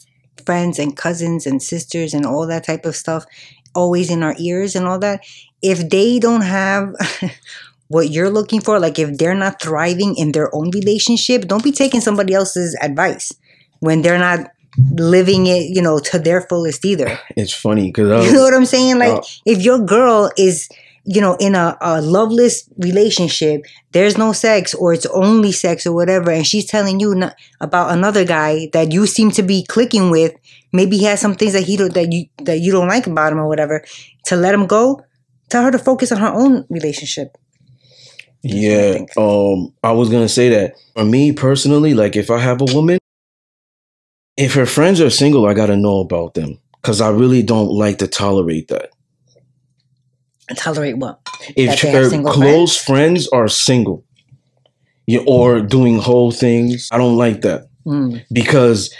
friends 0.44 0.78
and 0.78 0.96
cousins 0.96 1.46
and 1.46 1.62
sisters 1.62 2.14
and 2.14 2.26
all 2.26 2.46
that 2.46 2.64
type 2.64 2.84
of 2.84 2.96
stuff 2.96 3.24
always 3.74 4.10
in 4.10 4.22
our 4.22 4.34
ears 4.38 4.74
and 4.74 4.86
all 4.86 4.98
that. 4.98 5.20
If 5.62 5.88
they 5.88 6.18
don't 6.18 6.42
have 6.42 6.94
what 7.88 8.10
you're 8.10 8.30
looking 8.30 8.60
for, 8.60 8.78
like 8.78 8.98
if 8.98 9.16
they're 9.18 9.34
not 9.34 9.60
thriving 9.60 10.16
in 10.16 10.32
their 10.32 10.54
own 10.54 10.70
relationship, 10.70 11.42
don't 11.42 11.64
be 11.64 11.72
taking 11.72 12.00
somebody 12.00 12.34
else's 12.34 12.76
advice 12.82 13.32
when 13.80 14.02
they're 14.02 14.18
not 14.18 14.50
living 14.90 15.46
it, 15.46 15.74
you 15.74 15.80
know, 15.80 15.98
to 15.98 16.18
their 16.18 16.42
fullest 16.42 16.84
either. 16.84 17.18
It's 17.36 17.54
funny 17.54 17.86
because 17.86 18.26
You 18.26 18.32
know 18.32 18.42
what 18.42 18.54
I'm 18.54 18.66
saying? 18.66 18.98
Like, 18.98 19.18
uh, 19.18 19.22
if 19.44 19.62
your 19.62 19.78
girl 19.78 20.30
is, 20.36 20.68
you 21.04 21.20
know, 21.20 21.36
in 21.38 21.54
a, 21.54 21.76
a 21.80 22.02
loveless 22.02 22.68
relationship, 22.78 23.62
there's 23.92 24.18
no 24.18 24.32
sex 24.32 24.74
or 24.74 24.92
it's 24.92 25.06
only 25.06 25.52
sex 25.52 25.86
or 25.86 25.94
whatever, 25.94 26.30
and 26.30 26.46
she's 26.46 26.66
telling 26.66 27.00
you 27.00 27.14
not, 27.14 27.36
about 27.60 27.92
another 27.92 28.24
guy 28.24 28.68
that 28.72 28.92
you 28.92 29.06
seem 29.06 29.30
to 29.32 29.42
be 29.42 29.64
clicking 29.64 30.10
with, 30.10 30.34
maybe 30.72 30.98
he 30.98 31.04
has 31.04 31.20
some 31.20 31.34
things 31.34 31.52
that 31.52 31.62
he 31.62 31.76
don't, 31.76 31.94
that 31.94 32.12
you 32.12 32.26
that 32.38 32.58
you 32.58 32.72
don't 32.72 32.88
like 32.88 33.06
about 33.06 33.32
him 33.32 33.38
or 33.38 33.48
whatever, 33.48 33.84
to 34.26 34.36
let 34.36 34.54
him 34.54 34.66
go. 34.66 35.02
Tell 35.48 35.62
her 35.62 35.70
to 35.70 35.78
focus 35.78 36.10
on 36.10 36.18
her 36.18 36.32
own 36.32 36.66
relationship. 36.68 37.38
Yeah. 38.48 39.04
Um, 39.16 39.72
I 39.82 39.92
was 39.92 40.08
gonna 40.10 40.28
say 40.28 40.48
that 40.50 40.74
for 40.94 41.04
me 41.04 41.32
personally, 41.32 41.94
like 41.94 42.16
if 42.16 42.30
I 42.30 42.38
have 42.38 42.60
a 42.60 42.66
woman, 42.74 42.98
if 44.36 44.54
her 44.54 44.66
friends 44.66 45.00
are 45.00 45.10
single, 45.10 45.46
I 45.46 45.54
gotta 45.54 45.76
know 45.76 46.00
about 46.00 46.34
them 46.34 46.58
because 46.82 47.00
I 47.00 47.08
really 47.10 47.42
don't 47.42 47.68
like 47.70 47.98
to 47.98 48.06
tolerate 48.08 48.68
that. 48.68 48.90
Tolerate 50.56 50.96
what? 50.98 51.20
if 51.56 51.70
That 51.70 51.80
they 51.82 51.90
have 51.90 52.12
her 52.12 52.32
close 52.32 52.76
friends 52.76 53.28
are 53.28 53.48
single 53.48 54.04
you, 55.06 55.24
or 55.26 55.60
doing 55.60 55.98
whole 55.98 56.30
things 56.32 56.88
i 56.92 56.98
don't 56.98 57.16
like 57.16 57.42
that 57.42 57.68
Mm. 57.86 58.24
because 58.32 58.92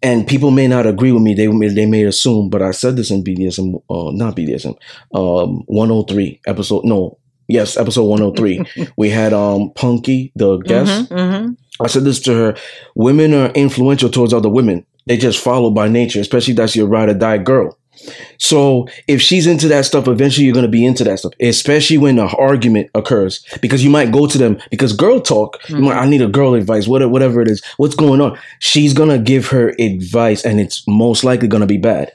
and 0.00 0.24
people 0.26 0.52
may 0.52 0.68
not 0.68 0.86
agree 0.86 1.10
with 1.10 1.22
me 1.22 1.34
they 1.34 1.48
may, 1.48 1.68
they 1.68 1.86
may 1.86 2.04
assume 2.04 2.50
but 2.50 2.62
i 2.62 2.70
said 2.72 2.94
this 2.96 3.10
in 3.10 3.24
bdsm 3.24 3.74
uh, 3.90 4.10
not 4.12 4.36
bdsm 4.36 4.76
um 5.14 5.62
103 5.66 6.40
episode 6.46 6.84
no 6.84 7.18
yes 7.48 7.76
episode 7.76 8.04
103 8.04 8.88
we 8.96 9.10
had 9.10 9.32
um 9.32 9.72
punky 9.74 10.32
the 10.36 10.58
guest 10.58 11.10
Mhm, 11.10 11.18
mhm. 11.18 11.56
I 11.80 11.86
said 11.86 12.02
this 12.02 12.18
to 12.22 12.34
her. 12.34 12.56
Women 12.96 13.32
are 13.34 13.50
influential 13.50 14.08
towards 14.10 14.34
other 14.34 14.48
women. 14.48 14.84
They 15.06 15.16
just 15.16 15.38
follow 15.38 15.70
by 15.70 15.86
nature, 15.86 16.20
especially 16.20 16.54
that's 16.54 16.74
your 16.74 16.88
ride 16.88 17.08
or 17.08 17.14
die 17.14 17.38
girl. 17.38 17.78
So 18.38 18.88
if 19.06 19.20
she's 19.22 19.46
into 19.46 19.68
that 19.68 19.84
stuff, 19.84 20.08
eventually 20.08 20.44
you're 20.46 20.54
gonna 20.54 20.66
be 20.68 20.84
into 20.84 21.04
that 21.04 21.20
stuff, 21.20 21.32
especially 21.40 21.98
when 21.98 22.18
an 22.18 22.30
argument 22.36 22.90
occurs. 22.96 23.44
Because 23.62 23.84
you 23.84 23.90
might 23.90 24.10
go 24.12 24.26
to 24.26 24.38
them 24.38 24.58
because 24.70 24.92
girl 24.92 25.20
talk. 25.20 25.58
You 25.68 25.76
might, 25.78 25.96
I 25.96 26.08
need 26.08 26.22
a 26.22 26.26
girl 26.28 26.54
advice, 26.54 26.88
whatever, 26.88 27.10
whatever 27.12 27.40
it 27.42 27.48
is. 27.48 27.62
What's 27.76 27.94
going 27.94 28.20
on? 28.20 28.36
She's 28.58 28.92
gonna 28.92 29.18
give 29.18 29.46
her 29.48 29.74
advice, 29.78 30.44
and 30.44 30.58
it's 30.60 30.82
most 30.88 31.22
likely 31.22 31.46
gonna 31.48 31.66
be 31.66 31.78
bad. 31.78 32.10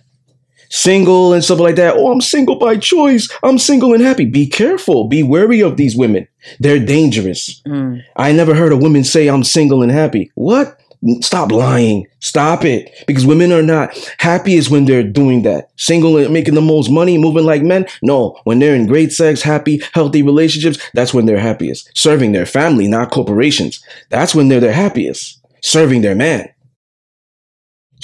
Single 0.74 1.34
and 1.34 1.44
stuff 1.44 1.60
like 1.60 1.76
that. 1.76 1.94
Oh, 1.96 2.12
I'm 2.12 2.20
single 2.20 2.56
by 2.56 2.78
choice. 2.78 3.30
I'm 3.44 3.60
single 3.60 3.94
and 3.94 4.02
happy. 4.02 4.26
Be 4.26 4.48
careful. 4.48 5.08
Be 5.08 5.22
wary 5.22 5.62
of 5.62 5.78
these 5.78 5.96
women. 5.96 6.28
They're 6.60 6.84
dangerous. 6.84 7.62
Mm. 7.68 8.02
I 8.16 8.32
never 8.32 8.56
heard 8.56 8.72
a 8.72 8.78
woman 8.78 9.04
say 9.04 9.28
I'm 9.28 9.44
single 9.44 9.84
and 9.84 9.92
happy. 9.92 10.32
What? 10.34 10.80
Stop 11.22 11.52
lying. 11.52 12.08
Stop 12.22 12.66
it. 12.66 12.92
Because 13.06 13.24
women 13.24 13.52
are 13.52 13.62
not 13.62 13.96
happiest 14.18 14.72
when 14.72 14.86
they're 14.86 15.04
doing 15.04 15.44
that. 15.44 15.70
Single 15.76 16.18
and 16.18 16.34
making 16.34 16.56
the 16.56 16.62
most 16.62 16.90
money, 16.90 17.20
moving 17.20 17.46
like 17.46 17.62
men. 17.62 17.86
No, 18.02 18.40
when 18.44 18.58
they're 18.58 18.74
in 18.74 18.88
great 18.88 19.12
sex, 19.12 19.44
happy, 19.44 19.80
healthy 19.94 20.24
relationships, 20.24 20.80
that's 20.96 21.14
when 21.14 21.28
they're 21.28 21.38
happiest. 21.38 21.96
Serving 21.96 22.32
their 22.32 22.48
family, 22.48 22.88
not 22.88 23.12
corporations. 23.12 23.84
That's 24.10 24.34
when 24.34 24.48
they're 24.48 24.60
their 24.60 24.74
happiest. 24.74 25.40
Serving 25.62 26.02
their 26.02 26.16
man. 26.16 26.50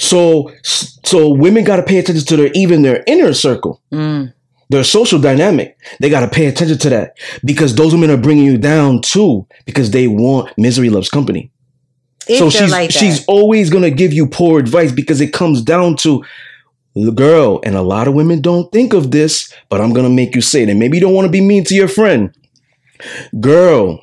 So, 0.00 0.50
so 0.62 1.28
women 1.28 1.62
got 1.64 1.76
to 1.76 1.82
pay 1.82 1.98
attention 1.98 2.24
to 2.26 2.36
their 2.36 2.50
even 2.54 2.82
their 2.82 3.04
inner 3.06 3.34
circle 3.34 3.82
Mm. 3.92 4.32
their 4.70 4.82
social 4.84 5.18
dynamic. 5.20 5.76
They 6.00 6.08
got 6.08 6.20
to 6.20 6.28
pay 6.28 6.46
attention 6.46 6.78
to 6.78 6.88
that 6.90 7.18
because 7.44 7.74
those 7.74 7.92
women 7.92 8.10
are 8.10 8.16
bringing 8.16 8.46
you 8.46 8.56
down 8.56 9.02
too 9.02 9.46
because 9.66 9.90
they 9.90 10.06
want 10.08 10.56
misery 10.56 10.88
loves 10.90 11.10
company. 11.10 11.50
If 12.28 12.38
so 12.38 12.48
she's 12.50 12.70
like 12.70 12.90
she's 12.90 13.24
always 13.26 13.68
gonna 13.70 13.90
give 13.90 14.12
you 14.12 14.26
poor 14.26 14.58
advice 14.60 14.92
because 14.92 15.20
it 15.20 15.32
comes 15.32 15.62
down 15.62 15.96
to 15.96 16.24
the 16.94 17.12
girl, 17.12 17.60
and 17.64 17.74
a 17.76 17.82
lot 17.82 18.08
of 18.08 18.14
women 18.14 18.40
don't 18.40 18.70
think 18.72 18.92
of 18.94 19.10
this, 19.10 19.52
but 19.68 19.80
I'm 19.80 19.92
gonna 19.92 20.10
make 20.10 20.34
you 20.34 20.40
say 20.40 20.62
it. 20.62 20.68
And 20.68 20.78
maybe 20.78 20.96
you 20.96 21.00
don't 21.02 21.14
want 21.14 21.26
to 21.26 21.32
be 21.32 21.40
mean 21.40 21.64
to 21.64 21.74
your 21.74 21.88
friend. 21.88 22.30
Girl, 23.40 24.02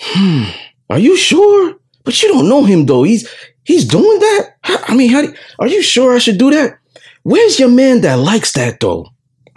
hmm, 0.00 0.44
are 0.88 0.98
you 0.98 1.16
sure? 1.16 1.76
But 2.04 2.22
you 2.22 2.28
don't 2.32 2.48
know 2.48 2.64
him 2.64 2.86
though. 2.86 3.02
He's 3.02 3.28
he's 3.64 3.84
doing 3.84 4.18
that. 4.18 4.54
I 4.64 4.94
mean, 4.94 5.10
how 5.10 5.22
do, 5.22 5.34
are 5.58 5.68
you 5.68 5.82
sure 5.82 6.14
I 6.14 6.18
should 6.18 6.38
do 6.38 6.50
that? 6.50 6.78
Where's 7.22 7.58
your 7.58 7.70
man 7.70 8.00
that 8.02 8.18
likes 8.18 8.52
that 8.52 8.80
though? 8.80 9.06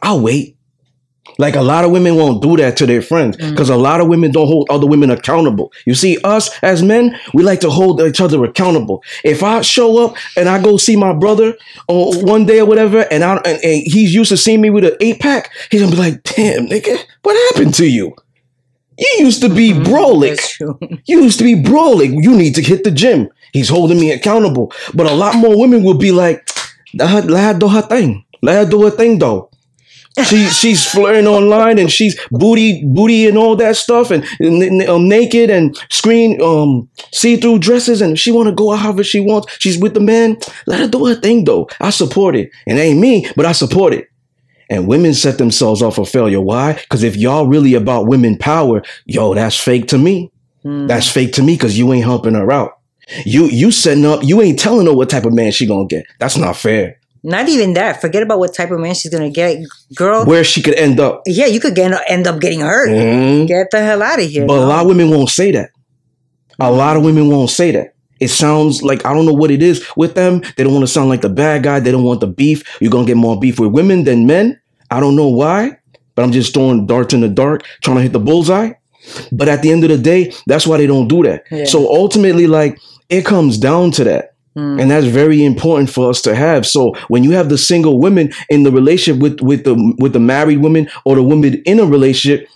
I'll 0.02 0.22
wait. 0.22 0.58
Like 1.40 1.56
a 1.56 1.62
lot 1.62 1.86
of 1.86 1.92
women 1.92 2.16
won't 2.16 2.42
do 2.42 2.58
that 2.58 2.78
to 2.78 2.86
their 2.86 3.02
friends 3.02 3.38
mm. 3.38 3.50
because 3.50 3.70
a 3.70 3.76
lot 3.76 4.02
of 4.02 4.08
women 4.08 4.32
don't 4.32 4.48
hold 4.48 4.70
other 4.70 4.86
women 4.86 5.10
accountable. 5.10 5.72
You 5.86 5.96
see, 5.96 6.20
us 6.24 6.52
as 6.62 6.84
men, 6.84 7.18
we 7.34 7.44
like 7.44 7.62
to 7.62 7.70
hold 7.70 8.02
each 8.02 8.22
other 8.22 8.44
accountable. 8.44 9.04
If 9.24 9.42
I 9.42 9.62
show 9.62 10.06
up 10.06 10.16
and 10.38 10.48
I 10.48 10.62
go 10.62 10.78
see 10.78 10.96
my 10.96 11.14
brother 11.14 11.56
on 11.88 12.26
one 12.26 12.46
day 12.46 12.60
or 12.60 12.66
whatever, 12.66 13.08
and 13.10 13.24
I 13.24 13.38
and, 13.38 13.64
and 13.64 13.82
he's 13.84 14.14
used 14.14 14.30
to 14.30 14.38
seeing 14.38 14.62
me 14.62 14.70
with 14.70 14.86
an 14.86 14.96
eight 15.00 15.20
pack, 15.20 15.52
he's 15.72 15.82
gonna 15.82 15.96
be 15.96 15.98
like, 15.98 16.24
"Damn, 16.24 16.68
nigga, 16.68 17.00
what 17.24 17.54
happened 17.54 17.74
to 17.76 17.88
you? 17.88 18.14
You 18.98 19.26
used 19.26 19.42
to 19.42 19.50
be 19.50 19.72
mm, 19.72 19.84
brolic. 19.84 20.36
That's 20.36 20.58
true. 20.58 20.78
You 21.06 21.22
used 21.24 21.40
to 21.40 21.44
be 21.44 21.56
brolic. 21.56 22.12
You 22.24 22.36
need 22.36 22.56
to 22.56 22.62
hit 22.62 22.84
the 22.84 22.92
gym. 22.92 23.30
He's 23.54 23.70
holding 23.70 24.00
me 24.00 24.12
accountable. 24.12 24.74
But 24.94 25.06
a 25.06 25.14
lot 25.14 25.36
more 25.36 25.58
women 25.58 25.84
will 25.84 25.98
be 25.98 26.12
like, 26.12 26.50
let 26.96 27.10
her, 27.10 27.58
do 27.58 27.68
her 27.70 27.84
thing. 27.84 28.26
Let 28.42 28.66
her 28.66 28.70
do 28.70 28.84
her 28.84 28.90
thing 28.90 29.20
though. 29.20 29.50
She 30.26 30.46
she's 30.50 30.86
flirting 30.86 31.28
online 31.28 31.80
and 31.80 31.92
she's 31.92 32.20
booty 32.30 32.84
booty 32.86 33.28
and 33.28 33.36
all 33.36 33.56
that 33.56 33.78
stuff 33.78 34.12
and, 34.12 34.24
and, 34.40 34.62
and, 34.62 34.84
um, 34.84 35.10
naked 35.10 35.50
and 35.50 35.76
screen 35.90 36.40
um 36.40 36.88
see 37.12 37.36
through 37.38 37.58
dresses 37.58 38.00
and 38.00 38.20
she 38.20 38.32
want 38.32 38.48
to 38.48 38.54
go 38.54 38.74
out 38.74 38.80
however 38.80 39.04
she 39.04 39.20
wants. 39.20 39.56
She's 39.58 39.80
with 39.80 39.96
the 39.96 40.00
man. 40.00 40.38
Let 40.68 40.82
her 40.82 40.88
do 40.88 41.06
her 41.08 41.16
thing 41.16 41.46
though. 41.46 41.68
I 41.80 41.90
support 41.90 42.36
it. 42.36 42.52
It 42.68 42.74
ain't 42.74 43.00
me, 43.00 43.28
but 43.36 43.48
I 43.48 43.54
support 43.54 43.94
it. 43.94 44.08
And 44.70 44.88
women 44.88 45.14
set 45.14 45.38
themselves 45.38 45.82
off 45.82 45.96
for 45.96 46.06
failure. 46.06 46.42
Why? 46.42 46.74
Because 46.74 47.04
if 47.04 47.16
y'all 47.16 47.48
really 47.48 47.74
about 47.74 48.08
women 48.08 48.38
power, 48.38 48.84
yo, 49.06 49.34
that's 49.34 49.60
fake 49.60 49.88
to 49.88 49.98
me. 49.98 50.32
Mm. 50.64 50.88
That's 50.88 51.10
fake 51.10 51.34
to 51.34 51.44
me 51.44 51.56
because 51.56 51.78
you 51.78 51.92
ain't 51.92 52.06
helping 52.06 52.36
her 52.36 52.52
out. 52.52 52.80
You 53.26 53.46
you 53.48 53.72
setting 53.72 54.06
up, 54.06 54.22
you 54.24 54.42
ain't 54.42 54.60
telling 54.60 54.86
her 54.88 54.94
what 54.94 55.10
type 55.10 55.26
of 55.26 55.34
man 55.34 55.52
she 55.52 55.66
gonna 55.68 55.86
get. 55.88 56.06
That's 56.20 56.38
not 56.38 56.56
fair. 56.58 57.00
Not 57.26 57.48
even 57.48 57.74
that. 57.76 58.02
Forget 58.02 58.22
about 58.24 58.40
what 58.40 58.54
type 58.54 58.72
of 58.72 58.80
man 58.80 58.94
she's 58.96 59.12
gonna 59.12 59.30
get, 59.30 59.58
girl. 59.96 60.26
Where 60.26 60.44
she 60.44 60.62
could 60.62 60.76
end 60.76 61.00
up. 61.00 61.22
yeah, 61.26 61.46
you 61.46 61.60
could 61.60 61.76
get 61.76 61.94
end 62.10 62.28
up 62.28 62.40
getting 62.42 62.60
hurt. 62.62 62.90
Mhm. 62.90 63.48
Get 63.48 63.72
the 63.72 63.80
hell 63.82 64.02
out 64.02 64.20
of 64.20 64.30
here. 64.30 64.46
But 64.46 64.58
a 64.60 64.66
lot 64.66 64.82
of 64.82 64.88
women 64.88 65.10
won't 65.10 65.30
say 65.30 65.52
that. 65.52 65.70
A 66.60 66.72
lot 66.72 66.98
of 66.98 67.04
women 67.04 67.30
won't 67.30 67.50
say 67.50 67.72
that. 67.72 67.94
It 68.20 68.30
sounds 68.30 68.84
like 68.84 69.06
I 69.06 69.14
don't 69.14 69.26
know 69.26 69.34
what 69.34 69.52
it 69.52 69.62
is 69.64 69.86
with 69.98 70.16
them. 70.16 70.42
They 70.56 70.64
don't 70.64 70.74
want 70.74 70.84
to 70.84 70.92
sound 70.92 71.10
like 71.10 71.22
the 71.22 71.30
bad 71.30 71.64
guy. 71.64 71.80
They 71.80 71.92
don't 71.92 72.04
want 72.04 72.20
the 72.22 72.28
beef. 72.28 72.64
You're 72.80 72.92
gonna 72.92 73.08
get 73.08 73.18
more 73.18 73.40
beef 73.40 73.60
with 73.60 73.72
women 73.72 74.04
than 74.06 74.26
men. 74.28 74.60
I 74.92 75.00
don't 75.00 75.16
know 75.16 75.28
why, 75.28 75.78
but 76.16 76.24
I'm 76.24 76.32
just 76.32 76.54
throwing 76.54 76.86
darts 76.86 77.14
in 77.14 77.22
the 77.22 77.28
dark, 77.30 77.64
trying 77.84 77.98
to 77.98 78.04
hit 78.04 78.14
the 78.14 78.20
bullseye. 78.20 78.72
But 79.32 79.50
at 79.50 79.62
the 79.62 79.72
end 79.72 79.84
of 79.84 79.90
the 79.90 79.98
day, 79.98 80.32
that's 80.46 80.66
why 80.66 80.78
they 80.78 80.88
don't 80.88 81.08
do 81.10 81.24
that. 81.24 81.44
Yeah. 81.52 81.66
So 81.66 81.90
ultimately, 81.90 82.48
like 82.48 82.80
it 83.14 83.26
comes 83.26 83.58
down 83.58 83.92
to 83.92 84.04
that. 84.04 84.34
Mm. 84.58 84.82
And 84.82 84.92
that's 84.92 85.08
very 85.08 85.44
important 85.44 85.90
for 85.90 86.10
us 86.10 86.22
to 86.24 86.36
have. 86.36 86.66
So 86.66 86.94
when 87.08 87.24
you 87.24 87.32
have 87.32 87.50
the 87.50 87.58
single 87.58 88.00
women 88.00 88.32
in 88.50 88.64
the 88.64 88.72
relationship 88.72 89.22
with 89.22 89.42
with 89.42 89.64
the 89.64 89.96
with 89.98 90.14
the 90.14 90.20
married 90.20 90.60
women 90.60 90.90
or 91.06 91.16
the 91.16 91.24
women 91.24 91.62
in 91.66 91.80
a 91.80 91.86
relationship, 91.86 92.48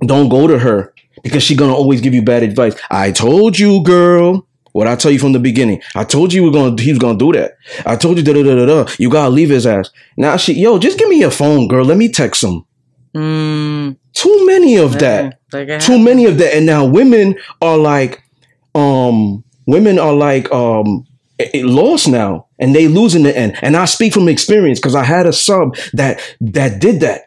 don't 0.00 0.28
go 0.28 0.46
to 0.46 0.58
her 0.58 0.92
because 1.22 1.42
she's 1.42 1.56
gonna 1.56 1.74
always 1.74 2.00
give 2.00 2.14
you 2.14 2.22
bad 2.22 2.42
advice. 2.42 2.74
I 2.90 3.12
told 3.12 3.58
you, 3.58 3.82
girl. 3.82 4.46
What 4.72 4.86
I 4.86 4.94
tell 4.94 5.10
you 5.10 5.18
from 5.18 5.32
the 5.32 5.38
beginning. 5.38 5.80
I 5.94 6.04
told 6.04 6.34
you 6.34 6.42
we 6.42 6.50
are 6.50 6.52
gonna 6.52 6.82
he 6.82 6.90
was 6.90 6.98
gonna 6.98 7.16
do 7.16 7.32
that. 7.32 7.54
I 7.86 7.96
told 7.96 8.18
you 8.18 8.24
da 8.24 8.34
da 8.34 8.42
da 8.42 8.54
da 8.56 8.66
da. 8.66 8.92
You 8.98 9.08
gotta 9.08 9.30
leave 9.30 9.48
his 9.48 9.66
ass. 9.66 9.90
Now 10.18 10.36
she 10.36 10.52
yo, 10.52 10.78
just 10.78 10.98
give 10.98 11.08
me 11.08 11.18
your 11.18 11.30
phone, 11.30 11.66
girl. 11.66 11.84
Let 11.84 11.96
me 11.96 12.10
text 12.10 12.42
him. 12.44 12.66
Mm. 13.14 13.96
Too 14.12 14.46
many 14.46 14.76
of 14.76 14.98
that 14.98 15.38
Like 15.50 15.80
too 15.80 15.98
many 15.98 16.26
of 16.26 16.36
that 16.36 16.54
and 16.54 16.66
now 16.66 16.84
women 16.84 17.36
are 17.62 17.78
like 17.78 18.22
um 18.74 19.42
women 19.66 19.98
are 19.98 20.14
like 20.14 20.50
um 20.52 21.04
i- 21.40 21.50
lost 21.62 22.08
now 22.08 22.46
and 22.58 22.74
they 22.74 22.88
lose 22.88 23.14
in 23.14 23.22
the 23.24 23.36
end. 23.36 23.56
And 23.62 23.76
i 23.76 23.84
speak 23.84 24.12
from 24.14 24.28
experience 24.28 24.78
because 24.78 24.94
i 24.94 25.04
had 25.04 25.26
a 25.26 25.32
sub 25.32 25.76
that 25.92 26.20
that 26.40 26.80
did 26.80 27.00
that. 27.00 27.22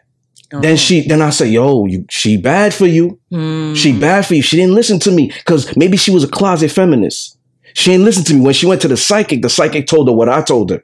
Then 0.52 0.76
she 0.76 1.06
then 1.06 1.22
i 1.22 1.30
say 1.30 1.48
yo 1.48 1.86
you, 1.86 2.04
she 2.10 2.36
bad 2.36 2.74
for 2.74 2.86
you. 2.86 3.20
Mm. 3.32 3.76
she 3.76 3.98
bad 3.98 4.26
for 4.26 4.34
you. 4.34 4.42
She 4.42 4.56
didn't 4.56 4.74
listen 4.74 4.98
to 5.00 5.10
me 5.12 5.28
because 5.28 5.76
maybe 5.76 5.96
she 5.96 6.10
was 6.10 6.24
a 6.24 6.28
closet 6.28 6.70
feminist. 6.72 7.38
She 7.74 7.92
didn't 7.92 8.04
listen 8.04 8.24
to 8.24 8.34
me. 8.34 8.40
When 8.40 8.54
she 8.54 8.66
went 8.66 8.80
to 8.82 8.88
the 8.88 8.96
psychic 8.96 9.42
the 9.42 9.48
psychic 9.50 9.86
told 9.86 10.08
her 10.08 10.14
what 10.14 10.28
i 10.28 10.42
told 10.42 10.70
her. 10.70 10.82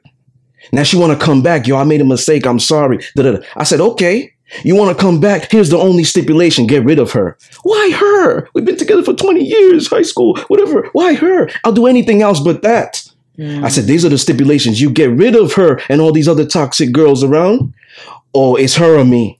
Now 0.71 0.83
she 0.83 0.97
want 0.97 1.17
to 1.17 1.25
come 1.25 1.41
back. 1.43 1.67
Yo 1.67 1.75
i 1.77 1.83
made 1.83 1.99
a 2.01 2.05
mistake. 2.05 2.45
I'm 2.45 2.59
sorry. 2.59 2.99
Da-da-da. 3.15 3.39
i 3.57 3.63
said 3.63 3.81
okay 3.81 4.33
you 4.63 4.75
want 4.75 4.95
to 4.95 5.01
come 5.01 5.19
back? 5.19 5.51
Here's 5.51 5.69
the 5.69 5.77
only 5.77 6.03
stipulation: 6.03 6.67
get 6.67 6.83
rid 6.85 6.99
of 6.99 7.11
her. 7.11 7.37
Why 7.63 7.91
her? 7.91 8.49
We've 8.53 8.65
been 8.65 8.77
together 8.77 9.03
for 9.03 9.13
20 9.13 9.43
years, 9.43 9.87
high 9.87 10.01
school, 10.03 10.37
whatever. 10.47 10.89
Why 10.93 11.15
her? 11.15 11.49
I'll 11.63 11.73
do 11.73 11.87
anything 11.87 12.21
else 12.21 12.39
but 12.39 12.61
that. 12.61 13.03
Mm. 13.37 13.63
I 13.63 13.69
said, 13.69 13.85
these 13.85 14.03
are 14.03 14.09
the 14.09 14.17
stipulations. 14.17 14.81
You 14.81 14.89
get 14.89 15.11
rid 15.11 15.35
of 15.35 15.53
her 15.53 15.79
and 15.89 16.01
all 16.01 16.11
these 16.11 16.27
other 16.27 16.45
toxic 16.45 16.91
girls 16.91 17.23
around, 17.23 17.71
or 18.33 18.59
it's 18.59 18.75
her 18.77 18.97
or 18.97 19.05
me. 19.05 19.39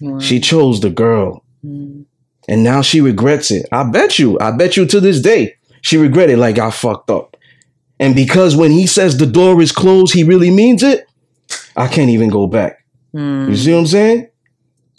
Wow. 0.00 0.18
She 0.20 0.40
chose 0.40 0.80
the 0.80 0.88
girl, 0.90 1.44
Mm. 1.64 2.06
and 2.48 2.64
now 2.64 2.80
she 2.80 3.02
regrets 3.02 3.50
it. 3.50 3.66
I 3.70 3.82
bet 3.82 4.18
you. 4.18 4.38
I 4.40 4.50
bet 4.52 4.76
you 4.76 4.86
to 4.86 5.00
this 5.00 5.20
day 5.20 5.56
she 5.82 5.96
regretted 5.96 6.38
like 6.38 6.58
I 6.58 6.70
fucked 6.70 7.10
up. 7.10 7.36
And 7.98 8.14
because 8.14 8.56
when 8.56 8.70
he 8.70 8.86
says 8.86 9.16
the 9.16 9.26
door 9.26 9.60
is 9.60 9.72
closed, 9.72 10.14
he 10.14 10.24
really 10.24 10.50
means 10.50 10.82
it. 10.82 11.06
I 11.76 11.88
can't 11.88 12.10
even 12.10 12.30
go 12.30 12.46
back. 12.46 12.79
Mm. 13.14 13.48
You 13.50 13.56
see 13.56 13.72
what 13.72 13.80
I'm 13.80 13.86
saying? 13.86 14.28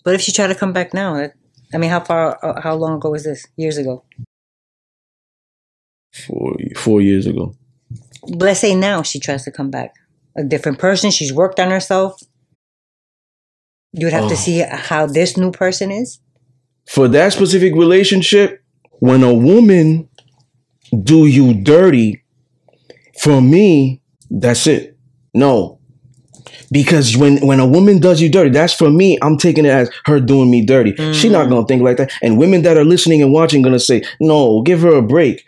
But 0.04 0.16
if 0.16 0.22
she 0.22 0.32
tried 0.32 0.48
to 0.48 0.56
come 0.56 0.74
back 0.74 0.94
now, 0.94 1.30
I 1.74 1.78
mean, 1.78 1.90
how 1.90 2.00
far, 2.02 2.38
uh, 2.44 2.60
how 2.62 2.76
long 2.76 2.96
ago 2.96 3.12
was 3.12 3.24
this? 3.24 3.46
Years 3.56 3.78
ago. 3.78 4.04
Four 6.14 6.56
four 6.76 7.02
years 7.02 7.26
ago. 7.26 7.56
But 8.24 8.42
let's 8.42 8.60
say 8.60 8.76
now 8.76 9.02
she 9.02 9.20
tries 9.20 9.44
to 9.46 9.52
come 9.52 9.70
back, 9.72 9.96
a 10.38 10.44
different 10.44 10.78
person. 10.80 11.10
She's 11.12 11.34
worked 11.34 11.60
on 11.60 11.72
herself. 11.72 12.22
You 13.94 14.06
would 14.08 14.14
have 14.14 14.28
to 14.28 14.34
Oh. 14.36 14.38
see 14.38 14.60
how 14.70 15.06
this 15.06 15.38
new 15.38 15.52
person 15.52 15.92
is. 15.92 16.20
for 16.88 17.08
that 17.08 17.32
specific 17.32 17.74
relationship, 17.76 18.62
when 19.00 19.24
a 19.24 19.34
woman 19.34 20.10
do 21.04 21.26
you 21.28 21.54
dirty, 21.54 22.24
for 23.22 23.40
me, 23.42 24.02
that's 24.30 24.66
it. 24.68 24.98
No. 25.34 25.80
Because 26.72 27.16
when, 27.18 27.46
when 27.46 27.60
a 27.60 27.66
woman 27.66 28.00
does 28.00 28.22
you 28.22 28.30
dirty, 28.30 28.50
that's 28.50 28.74
for 28.74 28.90
me, 28.90 29.18
I'm 29.22 29.38
taking 29.38 29.66
it 29.66 29.70
as 29.70 29.90
her 30.06 30.20
doing 30.20 30.52
me 30.52 30.66
dirty. 30.66 30.96
She's 31.14 31.32
not 31.32 31.50
gonna 31.50 31.66
think 31.66 31.82
like 31.82 31.98
that. 31.98 32.12
And 32.22 32.38
women 32.38 32.62
that 32.64 32.78
are 32.78 32.84
listening 32.86 33.22
and 33.22 33.32
watching 33.32 33.62
gonna 33.62 33.80
say, 33.80 34.04
no, 34.20 34.62
give 34.62 34.82
her 34.82 34.96
a 34.96 35.02
break. 35.02 35.46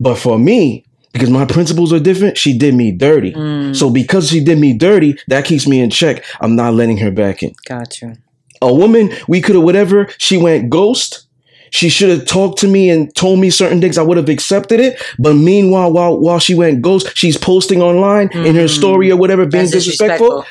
But 0.00 0.16
for 0.16 0.38
me, 0.38 0.84
because 1.12 1.30
my 1.30 1.44
principles 1.44 1.92
are 1.92 2.00
different, 2.00 2.36
she 2.36 2.56
did 2.58 2.74
me 2.74 2.90
dirty. 2.90 3.32
Mm. 3.32 3.74
So 3.74 3.88
because 3.88 4.30
she 4.30 4.42
did 4.42 4.58
me 4.58 4.76
dirty, 4.76 5.16
that 5.28 5.44
keeps 5.44 5.66
me 5.66 5.80
in 5.80 5.90
check. 5.90 6.24
I'm 6.40 6.56
not 6.56 6.74
letting 6.74 6.98
her 6.98 7.10
back 7.10 7.42
in 7.42 7.54
Gotcha. 7.66 8.16
a 8.60 8.74
woman 8.74 9.12
we 9.28 9.40
could 9.40 9.54
have 9.54 9.64
whatever 9.64 10.08
she 10.18 10.36
went 10.36 10.70
ghost 10.70 11.26
she 11.74 11.88
should 11.88 12.10
have 12.10 12.24
talked 12.26 12.58
to 12.60 12.68
me 12.68 12.88
and 12.90 13.12
told 13.14 13.40
me 13.40 13.50
certain 13.50 13.80
things. 13.80 13.98
I 13.98 14.02
would 14.02 14.16
have 14.16 14.28
accepted 14.28 14.78
it. 14.80 14.92
But 15.18 15.34
meanwhile 15.34 15.92
while 15.92 16.18
while 16.18 16.38
she 16.38 16.54
went 16.54 16.80
ghost 16.82 17.06
she's 17.16 17.36
posting 17.36 17.82
online 17.82 18.28
in 18.48 18.54
her 18.54 18.68
story 18.68 19.10
or 19.10 19.16
whatever 19.18 19.44
being 19.44 19.64
That's 19.64 19.72
disrespectful. 19.84 20.44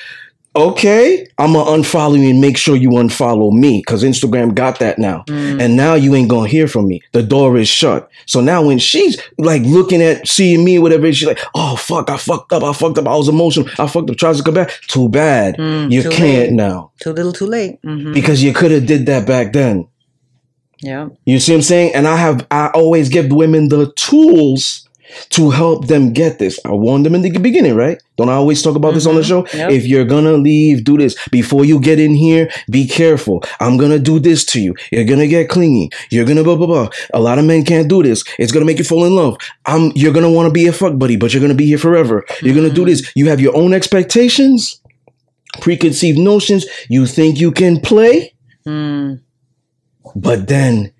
okay 0.55 1.25
i'm 1.39 1.53
gonna 1.53 1.71
unfollow 1.71 2.19
you 2.21 2.29
and 2.29 2.39
make 2.39 2.57
sure 2.57 2.75
you 2.75 2.89
unfollow 2.91 3.51
me 3.51 3.79
because 3.79 4.03
instagram 4.03 4.53
got 4.53 4.77
that 4.79 4.99
now. 4.99 5.23
Mm. 5.27 5.59
and 5.61 5.75
now 5.75 5.95
you 5.95 6.13
ain't 6.13 6.29
gonna 6.29 6.47
hear 6.47 6.67
from 6.67 6.87
me. 6.87 7.01
The 7.11 7.23
door 7.23 7.57
is 7.57 7.67
shut. 7.67 8.07
So 8.27 8.39
now 8.39 8.63
when 8.63 8.77
she's 8.79 9.19
like 9.39 9.63
looking 9.63 10.01
at 10.01 10.27
seeing 10.27 10.63
me 10.63 10.77
whatever 10.79 11.11
she's 11.11 11.27
like 11.27 11.39
oh 11.55 11.75
fuck 11.75 12.09
i 12.09 12.17
fucked 12.17 12.53
up 12.53 12.63
i 12.63 12.71
fucked 12.73 12.97
up 12.99 13.07
i 13.07 13.15
was 13.15 13.29
emotional 13.29 13.67
i 13.79 13.87
fucked 13.87 14.09
up 14.11 14.17
tries 14.17 14.37
to 14.37 14.43
come 14.43 14.53
back. 14.53 14.69
Too 14.87 15.09
bad. 15.09 15.57
Mm, 15.57 15.91
you 15.91 16.03
too 16.03 16.09
can't 16.11 16.49
late. 16.51 16.53
now. 16.53 16.91
Too 17.01 17.11
little, 17.13 17.33
too 17.33 17.47
late. 17.47 17.79
hmm 17.83 18.13
because 18.13 18.43
you 18.43 18.53
could 18.53 18.71
have 18.71 18.85
did 18.85 19.05
that 19.07 19.25
back 19.25 19.53
then 19.53 19.87
Yeah. 20.83 21.07
you 21.25 21.39
see 21.39 21.53
what 21.53 21.57
I'm 21.57 21.61
saying? 21.63 21.95
And 21.95 22.07
I 22.07 22.17
have 22.17 22.45
I 22.51 22.67
always 22.75 23.07
give 23.09 23.31
women 23.31 23.69
the 23.69 23.91
tools 23.95 24.87
to 25.29 25.51
help 25.51 25.87
them 25.87 26.11
get 26.11 26.39
this. 26.39 26.59
I 26.65 26.71
warned 26.71 27.05
them 27.05 27.13
in 27.13 27.21
the 27.21 27.29
beginning, 27.37 27.75
right? 27.75 28.01
Don't 28.17 28.29
I 28.29 28.33
always 28.33 28.63
talk 28.63 28.75
about 28.75 28.95
this 28.95 29.05
on 29.05 29.13
the 29.15 29.21
Mhm. 29.21 29.27
show? 29.27 29.45
Yep. 29.55 29.71
If 29.71 29.85
you're 29.85 30.05
gonna 30.05 30.33
leave, 30.33 30.83
do 30.83 30.97
this. 30.97 31.15
Before 31.31 31.63
you 31.63 31.79
get 31.79 31.99
in 31.99 32.15
here, 32.15 32.49
be 32.69 32.87
careful. 32.87 33.43
I'm 33.59 33.77
gonna 33.77 33.99
do 33.99 34.17
this 34.19 34.43
to 34.45 34.59
you. 34.59 34.73
You're 34.91 35.03
gonna 35.05 35.27
get 35.27 35.49
clingy. 35.49 35.89
You're 36.09 36.25
gonna 36.25 36.43
blah 36.43 36.55
blah 36.55 36.65
blah. 36.67 36.89
A 37.13 37.21
lot 37.21 37.37
of 37.37 37.45
men 37.45 37.63
can't 37.63 37.87
do 37.87 38.01
this. 38.01 38.23
It's 38.39 38.51
gonna 38.51 38.65
make 38.65 38.79
you 38.79 38.83
fall 38.83 39.05
in 39.05 39.15
love. 39.15 39.37
I'm 39.67 39.91
you're 39.95 40.13
gonna 40.13 40.31
want 40.31 40.47
to 40.47 40.51
be 40.53 40.65
a 40.67 40.73
fuck 40.73 40.97
buddy, 40.97 41.15
but 41.15 41.31
you're 41.33 41.41
gonna 41.41 41.53
be 41.63 41.67
here 41.67 41.77
forever. 41.77 42.25
You're 42.41 42.55
gonna 42.55 42.69
do 42.81 42.85
this. 42.85 43.03
You 43.15 43.29
have 43.29 43.39
your 43.39 43.55
own 43.55 43.71
expectations, 43.73 44.79
preconceived 45.61 46.17
notions. 46.17 46.65
You 46.89 47.05
think 47.05 47.39
you 47.39 47.51
can 47.51 47.79
play 47.79 48.33
Mm. 48.67 49.19
But 50.15 50.47
then 50.47 50.91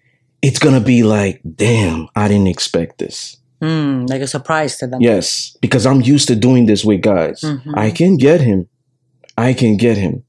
it's 0.42 0.60
gonna 0.60 0.82
be 0.82 1.04
like, 1.04 1.42
damn, 1.56 2.08
I 2.16 2.28
didn't 2.28 2.48
expect 2.48 2.98
this. 3.00 3.38
Mm, 3.62 4.10
like 4.10 4.22
a 4.22 4.28
surprise 4.28 4.78
to 4.80 4.88
them. 4.88 5.02
Yes, 5.02 5.56
because 5.62 5.86
I'm 5.86 6.02
used 6.02 6.28
to 6.28 6.36
doing 6.36 6.66
this 6.66 6.84
with 6.84 7.02
guys. 7.02 7.42
Mhm. 7.42 7.74
I 7.78 7.92
can 7.92 8.18
get 8.18 8.42
him. 8.42 8.68
I 9.38 9.54
can 9.54 9.78
get 9.78 9.98
him. 9.98 10.24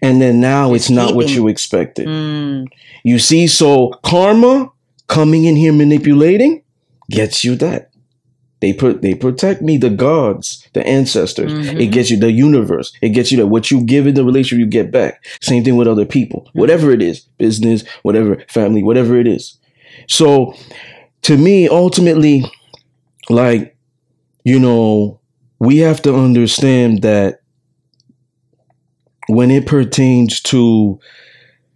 And 0.00 0.20
then 0.22 0.40
now 0.40 0.74
it's 0.74 0.90
not 0.90 1.14
what 1.14 1.28
you 1.28 1.48
expected. 1.48 2.06
Mm, 2.08 2.66
You 3.04 3.18
see, 3.18 3.46
so 3.46 3.90
karma 4.02 4.70
coming 5.06 5.44
in 5.44 5.56
here 5.56 5.72
manipulating 5.72 6.62
gets 7.10 7.44
you 7.44 7.54
that. 7.56 7.90
They 8.60 8.72
put 8.72 9.02
they 9.02 9.14
protect 9.14 9.62
me, 9.62 9.76
the 9.76 9.90
gods, 9.90 10.66
the 10.72 10.84
ancestors. 10.86 11.52
Mhm. 11.52 11.80
It 11.80 11.86
gets 11.86 12.10
you 12.10 12.18
the 12.18 12.32
universe. 12.32 12.92
It 13.00 13.10
gets 13.10 13.30
you 13.30 13.38
that 13.38 13.46
what 13.46 13.70
you 13.70 13.82
give 13.82 14.06
in 14.06 14.14
the 14.14 14.24
relationship, 14.24 14.58
you 14.58 14.66
get 14.66 14.90
back. 14.90 15.24
Same 15.40 15.62
thing 15.62 15.76
with 15.76 15.86
other 15.86 16.04
people. 16.04 16.40
Mm-hmm. 16.48 16.58
Whatever 16.58 16.90
it 16.90 17.02
is, 17.02 17.20
business, 17.38 17.84
whatever, 18.02 18.42
family, 18.48 18.82
whatever 18.82 19.16
it 19.16 19.28
is. 19.28 19.58
So 20.08 20.54
to 21.22 21.36
me, 21.36 21.68
ultimately, 21.68 22.44
like, 23.30 23.76
you 24.44 24.58
know, 24.58 25.20
we 25.60 25.78
have 25.78 26.00
to 26.02 26.14
understand 26.14 27.02
that 27.02 27.40
when 29.28 29.50
it 29.50 29.66
pertains 29.66 30.40
to 30.40 30.98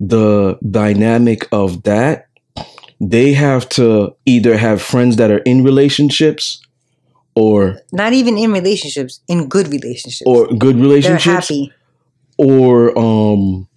the 0.00 0.59
dynamic 0.68 1.46
of 1.52 1.82
that, 1.84 2.28
they 3.00 3.32
have 3.32 3.68
to 3.68 4.14
either 4.26 4.56
have 4.56 4.80
friends 4.80 5.16
that 5.16 5.30
are 5.30 5.38
in 5.38 5.64
relationships 5.64 6.61
or 7.34 7.76
not 7.92 8.12
even 8.12 8.36
in 8.38 8.52
relationships, 8.52 9.20
in 9.28 9.48
good 9.48 9.68
relationships. 9.68 10.22
or 10.26 10.46
good 10.48 10.76
relationships, 10.76 11.24
They're 11.24 11.34
happy. 11.34 11.72
or 12.38 12.96
um 12.98 13.68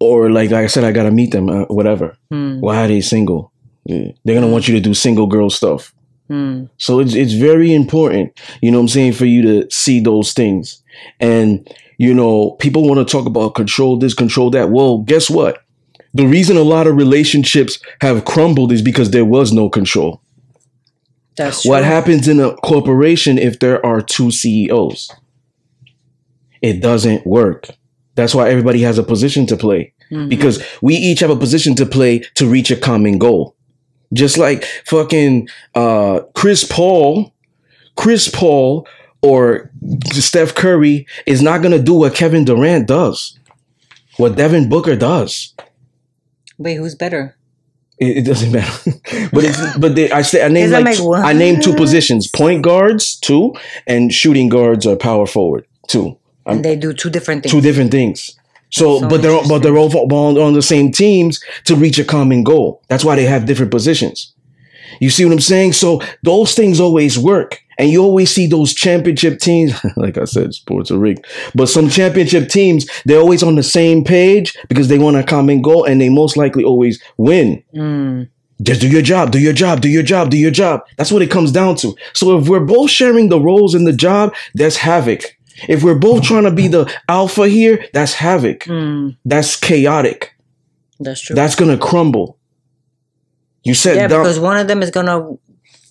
or 0.00 0.30
like 0.30 0.50
like 0.50 0.64
I 0.64 0.66
said 0.68 0.84
I 0.84 0.92
got 0.92 1.04
to 1.04 1.10
meet 1.10 1.30
them 1.32 1.48
uh, 1.48 1.64
whatever. 1.66 2.16
Mm, 2.32 2.60
Why 2.60 2.84
are 2.84 2.88
they 2.88 3.00
single? 3.00 3.52
Yeah. 3.84 4.12
They're 4.24 4.40
to 4.40 4.46
want 4.46 4.66
you 4.68 4.74
to 4.74 4.80
do 4.80 4.94
single 4.94 5.26
girl 5.26 5.50
stuff. 5.50 5.94
mm, 6.30 6.68
So 6.78 7.00
it's 7.00 7.14
it's 7.14 7.32
very 7.34 7.72
important, 7.74 8.38
you 8.62 8.70
know 8.70 8.78
what 8.78 8.84
I'm 8.84 8.88
saying, 8.88 9.12
for 9.12 9.26
you 9.26 9.42
to 9.42 9.70
see 9.70 10.00
those 10.00 10.32
things. 10.32 10.82
And 11.20 11.68
you 11.98 12.12
know, 12.12 12.52
people 12.58 12.88
want 12.88 13.06
to 13.06 13.10
talk 13.12 13.26
about 13.26 13.54
control 13.54 13.96
this, 13.98 14.14
control 14.14 14.50
that. 14.50 14.70
Well, 14.70 14.98
guess 14.98 15.30
what? 15.30 15.58
The 16.12 16.26
reason 16.26 16.56
a 16.56 16.62
lot 16.62 16.86
of 16.88 16.96
relationships 16.96 17.78
have 18.00 18.24
crumbled 18.24 18.72
is 18.72 18.82
because 18.82 19.10
there 19.10 19.24
was 19.24 19.52
no 19.52 19.68
control. 19.68 20.20
That's 21.36 21.62
true. 21.62 21.70
What 21.70 21.84
happens 21.84 22.28
in 22.28 22.40
a 22.40 22.54
corporation 22.56 23.38
if 23.38 23.58
there 23.58 23.84
are 23.84 24.00
two 24.00 24.30
CEOs? 24.30 25.10
It 26.62 26.80
doesn't 26.80 27.26
work. 27.26 27.68
That's 28.14 28.34
why 28.34 28.48
everybody 28.48 28.82
has 28.82 28.96
a 28.98 29.02
position 29.02 29.46
to 29.46 29.56
play 29.56 29.92
Mhm. 30.10 30.28
because 30.28 30.62
we 30.82 30.94
each 30.94 31.20
have 31.20 31.30
a 31.30 31.36
position 31.36 31.74
to 31.76 31.86
play 31.86 32.20
to 32.36 32.46
reach 32.46 32.70
a 32.70 32.76
common 32.76 33.18
goal. 33.18 33.54
Just 34.12 34.38
like 34.38 34.64
fucking 34.86 35.48
uh, 35.74 36.20
Chris 36.34 36.62
Paul, 36.64 37.32
Chris 37.96 38.28
Paul 38.28 38.86
or 39.22 39.70
Steph 40.12 40.54
Curry 40.54 41.06
is 41.26 41.42
not 41.42 41.62
gonna 41.62 41.82
do 41.82 41.94
what 41.94 42.14
Kevin 42.14 42.44
Durant 42.44 42.86
does, 42.86 43.38
what 44.16 44.36
Devin 44.36 44.68
Booker 44.68 44.94
does. 44.96 45.54
Wait, 46.58 46.76
who's 46.76 46.94
better? 46.94 47.36
It, 48.04 48.18
it 48.18 48.24
doesn't 48.30 48.52
matter, 48.52 48.90
but 49.32 49.44
it's 49.44 49.78
but 49.78 49.94
they, 49.96 50.10
I 50.10 50.22
say 50.22 50.44
I 50.44 50.48
I'm 50.78 50.84
like, 50.84 50.96
two- 50.96 51.14
I 51.14 51.32
named 51.32 51.62
two 51.62 51.74
positions: 51.74 52.26
point 52.42 52.62
guards 52.62 53.18
two, 53.18 53.54
and 53.86 54.12
shooting 54.12 54.48
guards 54.48 54.86
or 54.86 54.96
power 54.96 55.26
forward 55.26 55.66
two. 55.88 56.06
I'm- 56.46 56.56
And 56.56 56.64
they 56.64 56.76
do 56.76 56.92
two 56.92 57.10
different 57.10 57.42
things. 57.42 57.52
two 57.52 57.60
different 57.60 57.90
things. 57.90 58.18
So, 58.70 59.00
So 59.00 59.08
but 59.08 59.22
they're 59.22 59.40
but 59.48 59.62
they're 59.62 59.78
all 59.78 60.38
on 60.46 60.52
the 60.54 60.62
same 60.62 60.90
teams 60.92 61.42
to 61.64 61.76
reach 61.76 61.98
a 61.98 62.04
common 62.04 62.42
goal. 62.44 62.82
That's 62.88 63.04
why 63.04 63.14
they 63.16 63.24
have 63.24 63.46
different 63.46 63.70
positions. 63.70 64.32
You 65.00 65.10
see 65.10 65.24
what 65.24 65.32
I'm 65.32 65.40
saying? 65.40 65.72
So 65.74 66.00
those 66.22 66.54
things 66.54 66.80
always 66.80 67.18
work, 67.18 67.60
and 67.78 67.90
you 67.90 68.02
always 68.02 68.30
see 68.30 68.46
those 68.46 68.72
championship 68.74 69.38
teams. 69.40 69.72
like 69.96 70.16
I 70.18 70.24
said, 70.24 70.54
sports 70.54 70.90
are 70.90 70.98
rigged, 70.98 71.26
but 71.54 71.66
some 71.68 71.88
championship 71.88 72.48
teams 72.48 72.86
they're 73.04 73.20
always 73.20 73.42
on 73.42 73.56
the 73.56 73.62
same 73.62 74.04
page 74.04 74.56
because 74.68 74.88
they 74.88 74.98
want 74.98 75.16
a 75.16 75.22
common 75.22 75.62
goal, 75.62 75.84
and 75.84 76.00
they 76.00 76.08
most 76.08 76.36
likely 76.36 76.64
always 76.64 77.02
win. 77.16 77.62
Mm, 77.74 78.28
Just 78.62 78.80
do 78.80 78.88
your 78.88 79.02
job, 79.02 79.30
do 79.32 79.38
your 79.38 79.52
job, 79.52 79.80
do 79.80 79.88
your 79.88 80.02
job, 80.02 80.30
do 80.30 80.36
your 80.38 80.50
job. 80.50 80.80
That's 80.96 81.10
what 81.12 81.22
it 81.22 81.30
comes 81.30 81.50
down 81.52 81.76
to. 81.76 81.94
So 82.12 82.38
if 82.38 82.48
we're 82.48 82.60
both 82.64 82.90
sharing 82.90 83.28
the 83.28 83.40
roles 83.40 83.74
in 83.74 83.84
the 83.84 83.92
job, 83.92 84.32
that's 84.54 84.76
havoc. 84.76 85.22
If 85.68 85.82
we're 85.84 85.98
both 85.98 86.22
trying 86.24 86.44
to 86.44 86.50
be 86.50 86.66
the 86.68 86.92
alpha 87.08 87.48
here, 87.48 87.84
that's 87.92 88.14
havoc. 88.14 88.60
mm, 88.64 89.16
That's 89.24 89.56
chaotic. 89.56 90.34
that's 91.00 91.20
true. 91.20 91.36
That's 91.36 91.54
gonna 91.56 91.78
crumble. 91.78 92.38
You 93.62 93.74
said 93.74 93.96
yeah, 93.96 94.06
because 94.08 94.38
one 94.38 94.56
of 94.58 94.68
them 94.68 94.82
is 94.82 94.90
gonna. 94.90 95.36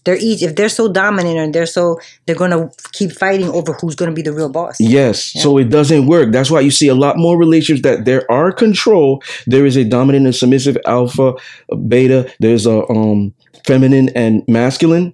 They're 0.05 0.17
each 0.19 0.41
if 0.43 0.55
they're 0.55 0.69
so 0.69 0.91
dominant 0.91 1.37
and 1.37 1.53
they're 1.55 1.65
so 1.65 1.99
they're 2.25 2.35
gonna 2.35 2.69
keep 2.91 3.11
fighting 3.11 3.49
over 3.49 3.73
who's 3.73 3.95
gonna 3.95 4.11
be 4.11 4.21
the 4.21 4.33
real 4.33 4.49
boss. 4.49 4.75
Yes. 4.79 5.23
So 5.41 5.57
it 5.57 5.69
doesn't 5.69 6.07
work. 6.07 6.31
That's 6.33 6.51
why 6.51 6.59
you 6.59 6.71
see 6.71 6.87
a 6.89 6.95
lot 6.95 7.17
more 7.17 7.37
relationships 7.37 7.83
that 7.83 8.05
there 8.05 8.29
are 8.31 8.51
control. 8.51 9.23
There 9.47 9.65
is 9.65 9.77
a 9.77 9.83
dominant 9.85 10.25
and 10.25 10.35
submissive 10.35 10.77
alpha, 10.85 11.33
beta. 11.87 12.29
There's 12.39 12.65
a 12.65 12.85
um 12.89 13.33
feminine 13.65 14.09
and 14.09 14.43
masculine. 14.47 15.13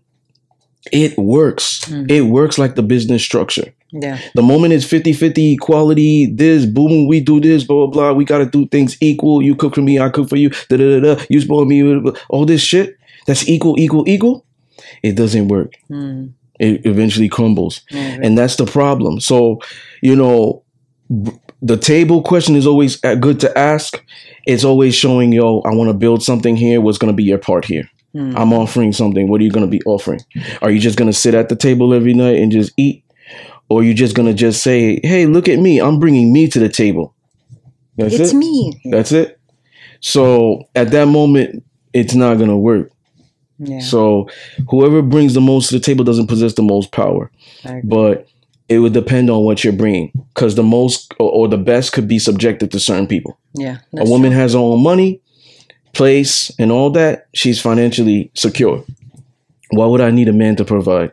It 0.92 1.18
works. 1.18 1.86
Mhm. 1.86 2.10
It 2.10 2.22
works 2.22 2.58
like 2.58 2.76
the 2.76 2.82
business 2.82 3.22
structure. 3.22 3.74
Yeah. 3.92 4.18
The 4.36 4.42
moment 4.42 4.74
it's 4.74 4.86
50-50 4.86 5.54
equality, 5.54 6.28
this, 6.28 6.66
boom, 6.66 7.08
we 7.08 7.20
do 7.20 7.40
this, 7.40 7.64
blah, 7.64 7.88
blah, 7.88 7.88
blah. 7.88 8.14
We 8.14 8.24
gotta 8.24 8.46
do 8.46 8.66
things 8.68 8.96
equal. 9.02 9.42
You 9.42 9.56
cook 9.56 9.76
for 9.76 9.82
me, 9.82 10.00
I 10.00 10.10
cook 10.10 10.30
for 10.30 10.36
you, 10.38 10.50
da 10.70 10.78
da 10.78 11.00
da 11.00 11.16
da. 11.16 11.24
You 11.30 11.42
spoil 11.42 11.66
me, 11.66 11.82
blah, 11.84 12.00
blah, 12.00 12.12
blah. 12.12 12.22
all 12.30 12.46
this 12.46 12.62
shit. 12.62 12.98
That's 13.28 13.48
equal, 13.50 13.80
equal, 13.80 14.08
equal. 14.08 14.46
It 15.04 15.16
doesn't 15.16 15.48
work. 15.48 15.74
Mm, 15.90 16.34
It 16.60 16.86
eventually 16.86 17.30
crumbles. 17.30 17.82
Yeah. 17.92 18.20
and 18.24 18.38
that's 18.38 18.56
the 18.58 18.66
problem. 18.66 19.20
So 19.20 19.60
you 20.02 20.16
know 20.16 20.64
b- 21.10 21.32
the 21.62 21.78
table 21.78 22.22
question 22.22 22.56
is 22.56 22.66
always 22.68 23.04
uh, 23.04 23.16
good 23.16 23.40
to 23.42 23.58
ask. 23.58 24.02
It's 24.46 24.64
always 24.64 24.96
showing 24.96 25.34
yo 25.34 25.60
i 25.62 25.74
want 25.76 25.90
to 25.90 25.94
build 25.94 26.24
something 26.24 26.56
here. 26.56 26.80
What's 26.82 26.98
going 26.98 27.12
to 27.14 27.18
be 27.18 27.24
your 27.24 27.38
part 27.40 27.66
here? 27.66 27.90
Mm. 28.16 28.36
i'm 28.40 28.54
offering 28.54 28.92
something. 28.94 29.28
What 29.30 29.40
are 29.40 29.44
you 29.44 29.52
going 29.52 29.66
to 29.66 29.78
be 29.78 29.82
offering? 29.86 30.22
Are 30.64 30.72
you 30.72 30.80
just 30.80 30.98
going 30.98 31.12
to 31.12 31.18
sit 31.18 31.36
at 31.36 31.48
the 31.50 31.56
table 31.56 31.94
every 31.94 32.14
night 32.16 32.38
and 32.42 32.52
just 32.52 32.72
eat? 32.78 33.04
Or 33.70 33.82
are 33.82 33.84
you 33.84 33.94
just 33.94 34.16
going 34.16 34.28
to 34.28 34.34
just 34.34 34.64
say 34.64 35.00
hey 35.04 35.26
look 35.28 35.48
at 35.48 35.60
me. 35.60 35.80
I'm 35.80 36.00
bringing 36.00 36.34
me 36.34 36.48
to 36.50 36.60
the 36.60 36.70
table. 36.70 37.14
That's 37.98 38.16
it's 38.20 38.32
it. 38.34 38.38
me. 38.38 38.82
that's 38.92 39.12
it. 39.12 39.40
So 40.02 40.64
at 40.76 40.90
that 40.92 41.06
moment 41.08 41.64
it's 41.94 42.16
not 42.16 42.38
going 42.38 42.50
to 42.50 42.58
work 42.58 42.92
Yeah. 43.60 43.80
so 43.80 44.30
whoever 44.70 45.02
brings 45.02 45.34
the 45.34 45.42
most 45.42 45.70
to 45.70 45.76
the 45.76 45.80
table 45.82 46.06
doesn't 46.06 46.28
possess 46.28 46.54
the 46.54 46.64
most 46.64 46.92
power 46.92 47.30
but 47.84 48.28
it 48.70 48.80
would 48.80 48.94
depend 48.94 49.30
on 49.30 49.44
what 49.44 49.64
you're 49.64 49.74
bringing 49.74 50.12
because 50.34 50.56
the 50.56 50.64
most 50.64 51.14
or, 51.20 51.30
or 51.32 51.48
the 51.48 51.58
best 51.58 51.92
could 51.92 52.08
be 52.08 52.20
subjected 52.20 52.72
to 52.72 52.80
certain 52.80 53.08
people 53.08 53.38
yeah. 53.56 53.80
a 53.98 54.06
woman 54.10 54.32
has 54.32 54.54
her 54.54 54.60
own 54.60 54.82
money 54.82 55.22
place 55.94 56.52
and 56.58 56.72
all 56.72 56.90
that 56.90 57.28
she's 57.34 57.62
financially 57.62 58.32
secure 58.34 58.84
why 59.72 59.86
would 59.86 60.02
i 60.02 60.10
need 60.10 60.30
a 60.30 60.34
man 60.34 60.56
to 60.56 60.64
provide 60.64 61.12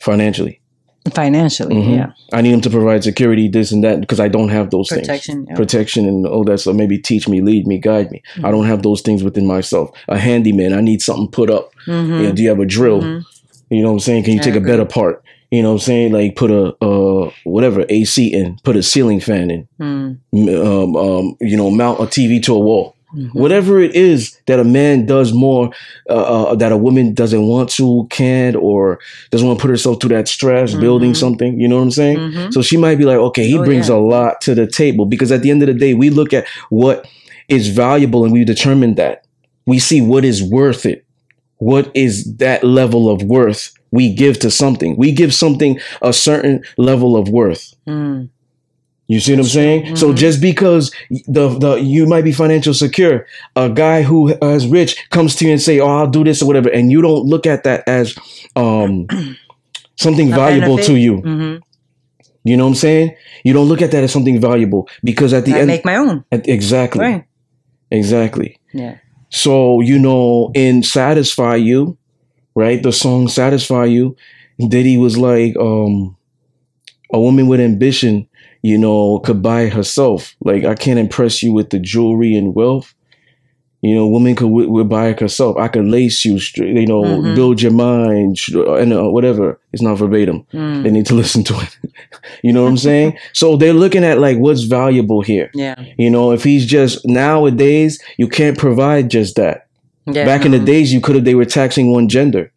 financially 0.00 0.52
true. 0.52 0.67
Financially. 1.10 1.74
Mhm. 1.76 1.96
Yeah. 1.96 2.10
i 2.32 2.40
need 2.42 2.52
him 2.52 2.60
to 2.60 2.70
provide 2.70 3.02
security 3.04 3.48
this 3.48 3.72
and 3.72 3.82
that 3.84 4.00
because 4.00 4.20
i 4.20 4.28
don't 4.28 4.50
have 4.50 4.70
those 4.70 4.88
things 4.88 5.06
Protection. 5.06 5.46
Yeah. 5.48 5.54
protection 5.56 6.06
and 6.06 6.26
all 6.26 6.44
that 6.44 6.58
so 6.58 6.72
maybe 6.72 6.98
teach 6.98 7.28
me 7.28 7.40
lead 7.40 7.66
me 7.66 7.78
guide 7.78 8.10
me 8.10 8.22
i 8.44 8.50
don't 8.50 8.66
have 8.66 8.82
those 8.82 9.00
things 9.02 9.22
within 9.24 9.46
myself 9.46 9.90
a 10.08 10.18
handyman 10.18 10.72
i 10.72 10.80
need 10.80 11.00
something 11.02 11.28
put 11.28 11.50
up 11.50 11.70
Mhm. 11.86 12.20
you 12.20 12.26
know, 12.26 12.32
do 12.32 12.42
you 12.42 12.48
have 12.50 12.60
a 12.60 12.66
drill 12.66 13.00
Mhm. 13.02 13.24
you 13.70 13.80
know 13.82 13.88
what 13.88 13.94
I'm 13.94 14.00
saying? 14.00 14.22
Can 14.24 14.34
you 14.34 14.40
I 14.40 14.42
take 14.42 14.54
a 14.54 14.58
agree. 14.58 14.72
bed 14.72 14.80
apart? 14.80 15.22
You 15.50 15.62
know 15.62 15.68
what 15.70 15.80
I'm 15.80 15.86
saying? 15.90 16.12
Like 16.12 16.36
put 16.36 16.50
a 16.50 16.74
uh 16.84 17.30
whatever 17.44 17.84
AC 17.88 18.26
in, 18.40 18.58
put 18.64 18.76
a 18.76 18.82
ceiling 18.82 19.20
fan 19.20 19.50
in, 19.50 19.66
Mm, 19.80 20.18
um, 20.70 20.96
um 20.96 21.36
you 21.40 21.56
know, 21.56 21.70
mount 21.70 22.00
a 22.00 22.06
TV 22.06 22.40
to 22.42 22.52
a 22.54 22.58
wall. 22.58 22.94
Mhm. 23.14 23.30
Whatever 23.34 23.80
it 23.80 23.94
is 23.94 24.38
that 24.46 24.58
a 24.60 24.64
man 24.64 25.06
does 25.06 25.32
more, 25.32 25.70
uh, 26.10 26.12
uh, 26.12 26.54
that 26.56 26.72
a 26.72 26.76
woman 26.76 27.14
doesn't 27.14 27.46
want 27.46 27.70
to, 27.70 28.06
can't, 28.10 28.56
or 28.56 28.98
doesn't 29.30 29.46
want 29.46 29.58
to 29.58 29.62
put 29.62 29.70
herself 29.70 30.00
through 30.00 30.10
that 30.16 30.28
stress, 30.28 30.74
building 30.74 31.12
Mhm. 31.12 31.16
something. 31.16 31.60
You 31.60 31.68
know 31.68 31.76
what 31.76 31.82
I'm 31.82 31.90
saying? 31.90 32.18
Mhm. 32.18 32.52
So 32.52 32.62
she 32.62 32.76
might 32.76 32.96
be 32.98 33.04
like, 33.04 33.18
okay, 33.18 33.46
he 33.46 33.58
Oh, 33.58 33.64
brings 33.64 33.88
yeah. 33.88 33.96
a 33.96 33.98
lot 33.98 34.40
to 34.42 34.54
the 34.54 34.66
table 34.66 35.06
because 35.06 35.32
at 35.32 35.42
the 35.42 35.50
end 35.50 35.62
of 35.62 35.68
the 35.68 35.74
day, 35.74 35.94
we 35.94 36.10
look 36.10 36.32
at 36.32 36.44
what 36.70 37.06
is 37.48 37.68
valuable 37.68 38.24
and 38.24 38.32
we 38.32 38.44
determine 38.44 38.94
that. 38.96 39.22
We 39.66 39.78
see 39.78 40.00
what 40.00 40.24
is 40.24 40.42
worth 40.42 40.84
it. 40.86 41.04
What 41.58 41.90
is 41.94 42.36
that 42.36 42.62
level 42.62 43.08
of 43.10 43.22
worth 43.22 43.72
we 43.90 44.12
give 44.14 44.38
to 44.40 44.50
something? 44.50 44.96
We 44.96 45.12
give 45.12 45.34
something 45.34 45.78
a 46.02 46.12
certain 46.12 46.60
level 46.76 47.16
of 47.16 47.28
worth. 47.28 47.74
Mm, 47.88 48.28
You 49.08 49.20
see 49.20 49.32
what 49.32 49.40
I'm 49.40 49.46
saying? 49.46 49.96
So 49.96 50.12
Mhm. 50.12 50.16
just 50.16 50.40
because 50.42 50.92
the 51.26 51.48
the 51.48 51.76
you 51.76 52.06
might 52.06 52.24
be 52.24 52.32
financial 52.32 52.74
secure, 52.74 53.26
a 53.56 53.70
guy 53.70 54.02
who 54.02 54.28
is 54.42 54.66
rich 54.66 54.96
comes 55.10 55.34
to 55.36 55.46
you 55.46 55.52
and 55.52 55.60
say, 55.62 55.80
"Oh, 55.80 55.88
I'll 55.88 56.06
do 56.10 56.22
this 56.24 56.42
or 56.42 56.46
whatever," 56.46 56.68
and 56.68 56.92
you 56.92 57.00
don't 57.00 57.24
look 57.24 57.46
at 57.46 57.64
that 57.64 57.84
as 57.88 58.14
um 58.54 59.06
something 59.96 60.30
A 60.32 60.36
valuable 60.36 60.76
benefit? 60.76 60.92
to 60.92 60.98
you. 61.00 61.22
mhm. 61.22 61.60
You 62.44 62.56
know 62.56 62.64
what 62.64 62.68
I'm 62.70 62.74
saying? 62.76 63.14
You 63.44 63.52
don't 63.52 63.66
look 63.68 63.82
at 63.82 63.90
that 63.92 64.04
as 64.04 64.12
something 64.12 64.40
valuable 64.40 64.88
because 65.02 65.32
at 65.32 65.44
the 65.44 65.54
I 65.54 65.58
end, 65.60 65.66
make 65.68 65.84
my 65.84 65.96
own. 65.96 66.24
at- 66.30 66.48
exactly, 66.48 67.00
Right. 67.00 67.24
exactly. 67.90 68.58
Yeah. 68.72 68.96
So 69.30 69.80
you 69.80 69.98
know, 69.98 70.50
in 70.54 70.82
satisfy 70.82 71.56
you, 71.56 71.96
right? 72.54 72.82
The 72.82 72.92
song 72.92 73.28
"Satisfy 73.28 73.86
You." 73.86 74.16
Diddy 74.58 74.96
was 74.98 75.16
like, 75.16 75.56
um, 75.56 76.16
a 77.12 77.18
woman 77.20 77.46
with 77.48 77.60
ambition, 77.60 78.27
you 78.62 78.76
know, 78.78 79.18
could 79.20 79.42
buy 79.42 79.68
herself. 79.68 80.34
Like, 80.40 80.64
I 80.64 80.74
can't 80.74 80.98
impress 80.98 81.42
you 81.42 81.52
with 81.52 81.70
the 81.70 81.78
jewelry 81.78 82.34
and 82.34 82.54
wealth. 82.54 82.94
You 83.80 83.94
know, 83.94 84.08
woman 84.08 84.34
could 84.34 84.48
w- 84.48 84.68
would 84.68 84.88
buy 84.88 85.12
herself. 85.12 85.56
I 85.56 85.68
could 85.68 85.84
lace 85.86 86.24
you, 86.24 86.40
you 86.56 86.84
know, 86.86 87.02
Mhm. 87.04 87.36
build 87.36 87.62
your 87.62 87.70
mind, 87.70 88.36
and 88.52 88.92
uh, 88.92 89.04
whatever. 89.04 89.60
It's 89.72 89.82
not 89.82 89.98
verbatim. 89.98 90.44
Mm. 90.52 90.82
They 90.82 90.90
need 90.90 91.06
to 91.06 91.14
listen 91.22 91.44
to 91.44 91.54
it. 91.60 91.76
you 92.42 92.52
know 92.52 92.64
what 92.64 92.70
I'm 92.70 92.76
saying? 92.76 93.16
So 93.32 93.56
they're 93.56 93.72
looking 93.72 94.02
at 94.02 94.18
like 94.18 94.36
what's 94.38 94.64
valuable 94.64 95.20
here. 95.22 95.50
Yeah. 95.54 95.76
You 95.96 96.10
know, 96.10 96.32
if 96.32 96.42
he's 96.42 96.66
just 96.66 97.06
nowadays, 97.06 98.00
you 98.16 98.26
can't 98.26 98.58
provide 98.58 99.10
just 99.12 99.36
that. 99.36 99.66
Yeah. 100.06 100.24
Back 100.24 100.44
in 100.44 100.50
the 100.50 100.58
days, 100.58 100.92
you 100.92 101.00
could 101.00 101.14
have. 101.14 101.24
They 101.24 101.36
were 101.36 101.44
taxing 101.44 101.92
one 101.92 102.08
gender. 102.08 102.50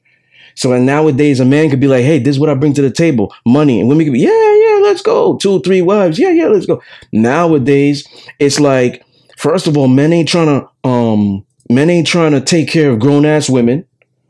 So 0.62 0.74
and 0.74 0.86
nowadays, 0.86 1.40
a 1.40 1.46
man 1.46 1.72
could 1.72 1.80
be 1.80 1.88
like, 1.88 2.04
"Hey, 2.04 2.20
this 2.20 2.36
is 2.36 2.40
what 2.40 2.48
I 2.48 2.54
bring 2.54 2.76
to 2.76 2.84
the 2.84 2.92
table: 2.92 3.34
money." 3.48 3.80
And 3.80 3.90
women 3.90 4.06
could 4.06 4.14
be, 4.14 4.20
"Yeah, 4.20 4.30
yeah, 4.30 4.80
let's 4.84 5.02
go. 5.02 5.36
Two, 5.38 5.60
three 5.62 5.82
wives. 5.82 6.20
Yeah, 6.20 6.30
yeah, 6.30 6.50
let's 6.50 6.68
go." 6.68 6.80
Nowadays, 7.12 8.08
it's 8.38 8.60
like, 8.60 9.04
first 9.38 9.66
of 9.66 9.76
all, 9.76 9.88
men 9.88 10.14
ain't 10.14 10.30
trying 10.30 10.46
to 10.46 10.88
um, 10.88 11.44
men 11.68 11.90
ain't 11.90 12.06
trying 12.06 12.34
to 12.34 12.42
take 12.42 12.70
care 12.70 12.92
of 12.92 13.00
grown 13.00 13.26
ass 13.26 13.50
women, 13.50 13.86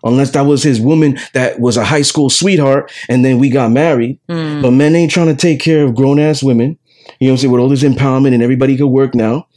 unless 0.06 0.32
that 0.32 0.45
was 0.45 0.64
his 0.64 0.80
woman 0.80 1.20
that 1.34 1.60
was 1.60 1.76
a 1.76 1.84
high 1.84 2.02
school 2.02 2.30
sweetheart, 2.30 2.90
and 3.10 3.26
then 3.26 3.38
we 3.38 3.49
got 3.49 3.70
married. 3.70 4.18
Mm. 4.30 4.62
But 4.62 4.72
men 4.72 4.95
ain't 4.95 5.12
trying 5.12 5.28
to 5.28 5.36
take 5.36 5.60
care 5.60 5.84
of 5.84 5.95
grown 5.95 6.18
ass 6.18 6.41
women. 6.41 6.78
You 7.20 7.28
know 7.28 7.34
what 7.34 7.36
I'm 7.36 7.38
saying? 7.40 7.52
With 7.52 7.60
all 7.60 7.68
this 7.68 7.84
empowerment 7.84 8.34
and 8.34 8.41
everybody 8.41 8.78
could 8.78 8.88
work 8.88 9.14
now. 9.14 9.48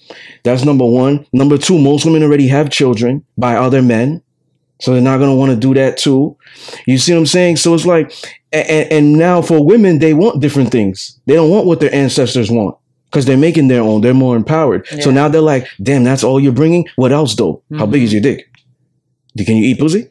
That's 0.43 0.65
number 0.65 0.85
one. 0.85 1.25
Number 1.33 1.57
two, 1.57 1.79
most 1.79 2.05
women 2.05 2.25
already 2.25 2.49
have 2.49 2.69
children 2.69 3.25
by 3.39 3.55
other 3.55 3.81
men. 3.81 4.24
So 4.85 4.93
they're 4.93 5.01
not 5.01 5.19
gonna 5.19 5.35
want 5.35 5.51
to 5.51 5.56
do 5.56 5.73
that 5.74 5.97
too. 5.97 6.36
You 6.86 6.98
see 6.98 7.12
what 7.12 7.20
I'm 7.20 7.27
saying? 7.27 7.56
So 7.56 7.74
it's 7.74 7.86
like, 7.86 8.12
and, 8.52 8.93
and 8.93 9.12
now 9.15 9.40
for 9.40 9.65
women, 9.65 9.98
they 9.98 10.12
want 10.12 10.43
different 10.43 10.70
things. 10.70 11.19
They 11.24 11.35
don't 11.35 11.51
want 11.51 11.66
what 11.66 11.81
their 11.81 11.94
ancestors 11.94 12.51
want 12.51 12.77
because 13.11 13.24
they're 13.24 13.39
making 13.39 13.69
their 13.69 13.81
own. 13.81 14.02
They're 14.02 14.12
more 14.12 14.36
empowered. 14.36 14.86
So 15.01 15.11
now 15.11 15.28
they're 15.28 15.40
like, 15.40 15.66
damn, 15.82 16.05
that's 16.05 16.23
all 16.23 16.39
you're 16.39 16.52
bringing. 16.52 16.86
What 16.97 17.12
else 17.12 17.35
though? 17.35 17.62
How 17.78 17.86
big 17.86 18.02
is 18.02 18.12
mm-hmm. 18.12 18.24
your 18.24 18.36
dick? 18.36 18.51
Can 19.47 19.56
you 19.56 19.65
eat 19.70 19.78
pussy? 19.78 20.06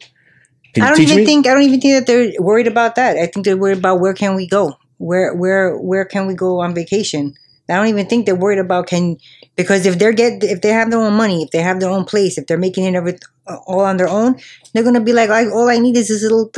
Can 0.74 0.82
I 0.82 0.88
don't 0.88 1.00
even 1.00 1.18
me? 1.18 1.24
think 1.24 1.46
I 1.46 1.54
don't 1.54 1.62
even 1.62 1.80
think 1.80 1.94
that 1.94 2.06
they're 2.06 2.32
worried 2.40 2.66
about 2.66 2.96
that. 2.96 3.16
I 3.16 3.26
think 3.26 3.46
they're 3.46 3.56
worried 3.56 3.78
about 3.78 4.00
where 4.00 4.12
can 4.12 4.34
we 4.34 4.48
go? 4.48 4.76
Where 4.98 5.34
where 5.34 5.78
where 5.78 6.04
can 6.04 6.26
we 6.26 6.34
go 6.34 6.60
on 6.60 6.74
vacation? 6.74 7.34
I 7.68 7.76
don't 7.76 7.86
even 7.86 8.06
think 8.06 8.26
they're 8.26 8.34
worried 8.34 8.58
about 8.58 8.88
can 8.88 9.16
because 9.56 9.86
if 9.86 9.98
they're 9.98 10.12
get 10.12 10.42
if 10.42 10.60
they 10.60 10.70
have 10.70 10.90
their 10.90 11.00
own 11.00 11.14
money, 11.14 11.44
if 11.44 11.50
they 11.50 11.60
have 11.60 11.80
their 11.80 11.90
own 11.90 12.04
place, 12.04 12.36
if 12.36 12.46
they're 12.46 12.58
making 12.58 12.84
it 12.84 12.94
every, 12.94 13.18
all 13.66 13.80
on 13.80 13.96
their 13.96 14.08
own, 14.08 14.40
they're 14.72 14.84
gonna 14.84 15.00
be 15.00 15.12
like, 15.12 15.30
I, 15.30 15.48
all 15.48 15.68
I 15.68 15.78
need 15.78 15.96
is 15.96 16.08
this 16.08 16.22
little. 16.22 16.50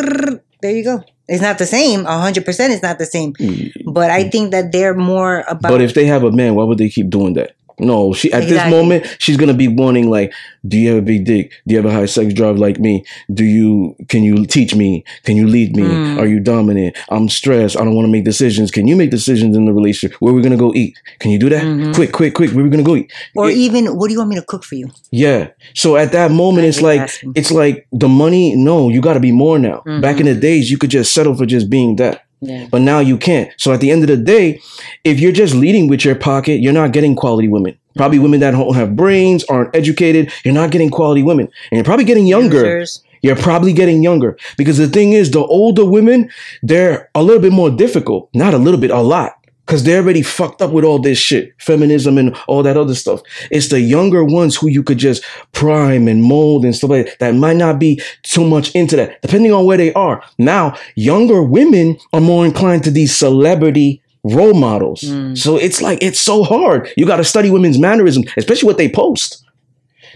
There 0.63 0.71
you 0.71 0.85
go. 0.85 1.05
It's 1.29 1.43
not 1.43 1.59
the 1.59 1.67
same. 1.67 2.05
hundred 2.05 2.45
percent, 2.45 2.73
it's 2.73 2.83
not 2.83 2.99
the 2.99 3.07
same. 3.07 3.35
Mm. 3.35 3.73
But 3.93 4.11
I 4.11 4.29
think 4.29 4.53
that 4.53 4.71
they're 4.73 4.95
more 4.95 5.41
about. 5.49 5.71
But 5.71 5.83
if 5.83 5.95
they 5.95 6.07
have 6.07 6.23
a 6.23 6.31
man, 6.31 6.55
why 6.55 6.65
would 6.65 6.79
they 6.79 6.89
keep 6.89 7.11
doing 7.11 7.35
that? 7.35 7.56
No, 7.79 8.15
she 8.15 8.33
at 8.33 8.49
this 8.49 8.71
moment 8.71 9.07
she's 9.19 9.37
gonna 9.37 9.55
be 9.55 9.69
wanting 9.69 10.09
like, 10.09 10.33
do 10.67 10.77
you 10.79 10.89
have 10.91 10.99
a 10.99 11.03
big 11.03 11.25
dick? 11.25 11.53
Do 11.67 11.75
you 11.75 11.83
have 11.83 11.91
a 11.91 11.93
high 11.95 12.07
sex 12.07 12.33
drive 12.33 12.57
like 12.59 12.79
me? 12.79 13.05
Do 13.33 13.45
you 13.45 13.95
can 14.09 14.23
you 14.25 14.47
teach 14.47 14.75
me? 14.75 15.05
Can 15.25 15.37
you 15.37 15.47
lead 15.47 15.77
me? 15.77 15.83
Mm. 15.83 16.19
Are 16.19 16.27
you 16.27 16.41
dominant? 16.41 16.97
I'm 17.11 17.29
stressed. 17.29 17.77
I 17.77 17.85
don't 17.85 17.95
want 17.95 18.07
to 18.07 18.11
make 18.13 18.25
decisions. 18.25 18.71
Can 18.71 18.87
you 18.89 18.97
make 18.97 19.11
decisions 19.11 19.57
in 19.57 19.67
the 19.67 19.73
relationship? 19.73 20.17
Where 20.21 20.33
we 20.33 20.43
gonna 20.43 20.57
go 20.57 20.73
eat? 20.75 20.99
Can 21.19 21.31
you 21.31 21.39
do 21.39 21.49
that? 21.51 21.63
Mhm. 21.63 21.95
Quick, 21.95 22.13
quick, 22.13 22.35
quick. 22.35 22.51
Where 22.53 22.65
we 22.65 22.71
gonna 22.71 22.83
go 22.83 22.97
eat? 22.97 23.13
or 23.35 23.51
It- 23.51 23.57
even, 23.59 23.87
what 23.97 24.09
do 24.09 24.13
you 24.15 24.19
want 24.21 24.31
me 24.31 24.37
to 24.37 24.43
cook 24.43 24.65
for 24.65 24.75
you? 24.75 24.91
yeah. 25.11 25.49
So 25.75 25.97
at 25.97 26.13
that 26.13 26.31
moment, 26.31 26.67
it's 26.67 26.81
like 26.83 27.01
asking. 27.03 27.33
it's 27.37 27.51
like 27.51 27.87
the 27.93 28.09
money. 28.09 28.57
No, 28.57 28.89
you 28.89 29.01
got 29.01 29.15
to 29.15 29.21
be 29.21 29.33
more 29.33 29.59
now. 29.59 29.83
Mhm. 29.87 30.01
Back 30.01 30.21
in 30.21 30.27
the 30.27 30.35
days, 30.35 30.71
you 30.71 30.79
could 30.79 30.91
just 30.91 31.13
settle 31.13 31.35
for 31.35 31.47
just 31.47 31.69
being 31.71 31.97
that. 31.97 32.23
Yeah. 32.41 32.69
But 32.71 32.83
now 32.83 33.01
you 33.01 33.17
can't. 33.17 33.51
So 33.57 33.73
at 33.73 33.81
the 33.81 33.91
end 33.91 34.03
of 34.03 34.09
the 34.09 34.17
day, 34.17 34.61
if 35.05 35.21
you're 35.21 35.33
just 35.33 35.55
leading 35.55 35.89
with 35.89 36.05
your 36.05 36.15
pocket, 36.15 36.61
you're 36.61 36.73
not 36.73 36.93
getting 36.93 37.17
quality 37.17 37.49
women. 37.49 37.79
Probably 37.97 38.19
women 38.19 38.41
that 38.41 38.51
don't 38.51 38.75
have 38.75 38.95
brains, 38.95 39.43
aren't 39.45 39.75
educated. 39.75 40.31
You're 40.45 40.53
not 40.53 40.71
getting 40.71 40.91
quality 40.91 41.23
women. 41.23 41.47
And 41.71 41.79
you're 41.79 41.85
probably 41.85 42.05
getting 42.05 42.27
younger. 42.27 42.59
Users. 42.59 43.03
You're 43.23 43.37
probably 43.37 43.73
getting 43.73 44.03
younger. 44.03 44.37
Because 44.59 44.77
the 44.77 44.87
thing 44.87 45.15
is, 45.15 45.31
the 45.31 45.41
older 45.41 45.85
women, 45.85 46.31
they're 46.63 47.11
a 47.15 47.23
little 47.23 47.41
bit 47.41 47.53
more 47.53 47.71
difficult. 47.71 48.29
Not 48.35 48.53
a 48.53 48.59
little 48.59 48.79
bit, 48.79 48.91
a 48.91 49.01
lot. 49.01 49.37
Because 49.67 49.83
they're 49.83 50.01
already 50.01 50.23
fucked 50.23 50.63
up 50.63 50.71
with 50.71 50.85
all 50.85 51.01
this 51.01 51.19
shit, 51.19 51.53
feminism 51.59 52.19
and 52.19 52.37
all 52.47 52.63
that 52.63 52.77
other 52.77 52.95
stuff. 52.95 53.21
It's 53.51 53.69
the 53.69 53.81
younger 53.81 54.25
ones 54.25 54.55
who 54.55 54.69
you 54.69 54.85
could 54.85 54.99
just 54.99 55.25
prime 55.51 56.07
and 56.07 56.23
mold 56.23 56.65
and 56.65 56.75
stuff 56.75 56.91
like 56.91 57.07
that, 57.07 57.19
that 57.19 57.35
might 57.35 57.57
not 57.57 57.81
be 57.81 58.01
too 58.23 58.47
much 58.47 58.73
into 58.77 58.95
that, 58.95 59.21
depending 59.23 59.53
on 59.53 59.65
where 59.65 59.77
they 59.77 59.93
are. 59.95 60.23
Now, 60.39 60.79
younger 60.95 61.43
women 61.43 61.99
are 62.13 62.21
more 62.21 62.47
inclined 62.47 62.85
to 62.85 62.93
these 62.93 63.17
celebrity 63.17 64.01
role 64.23 64.55
models. 64.55 65.01
Mm. 65.01 65.37
So 65.37 65.57
it's 65.57 65.83
like, 65.83 65.99
it's 66.01 66.21
so 66.21 66.45
hard. 66.45 66.89
You 66.97 67.05
got 67.05 67.17
to 67.17 67.25
study 67.25 67.51
women's 67.51 67.79
mannerism, 67.79 68.23
especially 68.37 68.69
what 68.69 68.79
they 68.79 68.89
post. 68.89 69.45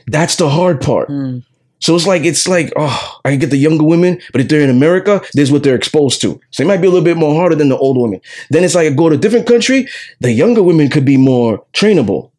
That's 0.06 0.36
the 0.36 0.48
hard 0.48 0.80
part. 0.80 1.08
Mm. 1.08 1.44
So 1.80 1.96
it's 1.96 2.06
like 2.06 2.24
it's 2.24 2.46
like 2.46 2.72
oh, 2.76 3.20
I 3.24 3.30
can 3.30 3.38
get 3.38 3.50
the 3.50 3.56
younger 3.56 3.84
women, 3.84 4.20
but 4.32 4.40
if 4.40 4.48
they're 4.48 4.60
in 4.60 4.70
America, 4.70 5.20
this 5.34 5.44
is 5.44 5.52
what 5.52 5.62
they're 5.62 5.74
exposed 5.74 6.20
to. 6.22 6.40
So 6.50 6.62
it 6.62 6.66
might 6.66 6.80
be 6.80 6.86
a 6.86 6.90
little 6.90 7.04
bit 7.04 7.16
more 7.16 7.34
harder 7.34 7.56
than 7.56 7.68
the 7.68 7.78
older 7.78 8.00
women. 8.00 8.20
Then 8.50 8.64
it's 8.64 8.74
like 8.74 8.86
I 8.86 8.90
go 8.90 9.08
to 9.08 9.16
a 9.16 9.18
different 9.18 9.46
country, 9.46 9.88
the 10.20 10.32
younger 10.32 10.62
women 10.62 10.88
could 10.88 11.04
be 11.04 11.16
more 11.16 11.64
trainable. 11.72 12.30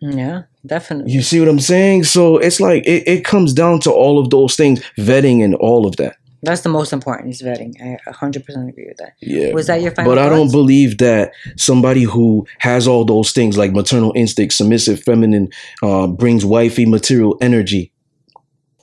Yeah, 0.00 0.42
definitely. 0.66 1.12
You 1.12 1.22
see 1.22 1.38
what 1.40 1.48
I'm 1.48 1.60
saying? 1.60 2.04
So 2.04 2.38
it's 2.38 2.60
like 2.60 2.84
it, 2.86 3.06
it 3.06 3.24
comes 3.24 3.52
down 3.52 3.80
to 3.80 3.90
all 3.92 4.18
of 4.18 4.30
those 4.30 4.56
things, 4.56 4.80
vetting 4.98 5.44
and 5.44 5.54
all 5.54 5.86
of 5.86 5.96
that. 5.96 6.16
That's 6.44 6.62
the 6.62 6.68
most 6.68 6.92
important 6.92 7.30
is 7.30 7.40
vetting. 7.40 7.80
I 7.80 7.98
100% 8.10 8.68
agree 8.68 8.86
with 8.88 8.96
that. 8.96 9.12
Yeah. 9.20 9.52
Was 9.52 9.68
that 9.68 9.80
your 9.80 9.92
final 9.92 10.12
But 10.12 10.18
I 10.18 10.28
don't 10.28 10.50
believe 10.50 10.98
that 10.98 11.32
somebody 11.56 12.02
who 12.02 12.48
has 12.58 12.88
all 12.88 13.04
those 13.04 13.30
things 13.30 13.56
like 13.56 13.72
maternal 13.72 14.12
instinct, 14.16 14.54
submissive, 14.54 15.00
feminine, 15.04 15.50
uh, 15.84 16.08
brings 16.08 16.44
wifey 16.44 16.84
material 16.84 17.38
energy, 17.40 17.91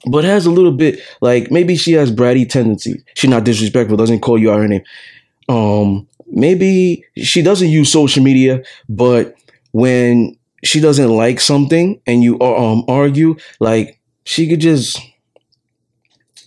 but 0.06 0.24
has 0.24 0.46
a 0.46 0.52
little 0.52 0.72
bit 0.72 1.00
like 1.22 1.52
maybe 1.52 1.76
she 1.76 1.94
has 1.94 2.12
bratty 2.12 2.48
tendencies. 2.48 3.04
She's 3.16 3.30
not 3.30 3.44
disrespectful, 3.44 3.98
doesn't 3.98 4.22
call 4.22 4.38
you 4.38 4.52
out 4.52 4.60
her 4.60 4.68
name. 4.68 4.84
Um, 5.48 6.08
maybe 6.28 7.04
she 7.18 7.42
doesn't 7.42 7.70
use 7.70 7.92
social 7.92 8.24
media, 8.24 8.64
but 8.88 9.36
when 9.72 10.38
she 10.64 10.80
doesn't 10.80 11.10
like 11.10 11.40
something 11.40 12.02
and 12.06 12.24
you 12.24 12.40
um 12.42 12.84
argue, 12.88 13.36
like 13.60 14.00
she 14.26 14.48
could 14.48 14.60
just, 14.60 15.00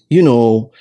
you 0.08 0.22
know, 0.22 0.72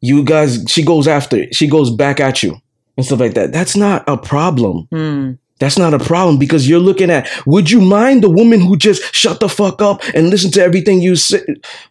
you 0.00 0.24
guys, 0.24 0.64
she 0.68 0.84
goes 0.84 1.06
after 1.06 1.36
it. 1.36 1.54
She 1.54 1.66
goes 1.66 1.90
back 1.90 2.20
at 2.20 2.42
you 2.42 2.56
and 2.96 3.06
stuff 3.06 3.20
like 3.20 3.34
that. 3.34 3.52
That's 3.52 3.76
not 3.76 4.04
a 4.08 4.16
problem. 4.16 4.88
Mm. 4.92 5.38
That's 5.62 5.78
not 5.78 5.94
a 5.94 6.00
problem 6.00 6.38
because 6.38 6.68
you're 6.68 6.80
looking 6.80 7.08
at, 7.08 7.30
would 7.46 7.70
you 7.70 7.80
mind 7.80 8.24
the 8.24 8.28
woman 8.28 8.60
who 8.60 8.76
just 8.76 9.14
shut 9.14 9.38
the 9.38 9.48
fuck 9.48 9.80
up 9.80 10.02
and 10.12 10.28
listen 10.28 10.50
to 10.50 10.60
everything 10.60 11.00
you 11.00 11.14
say? 11.14 11.40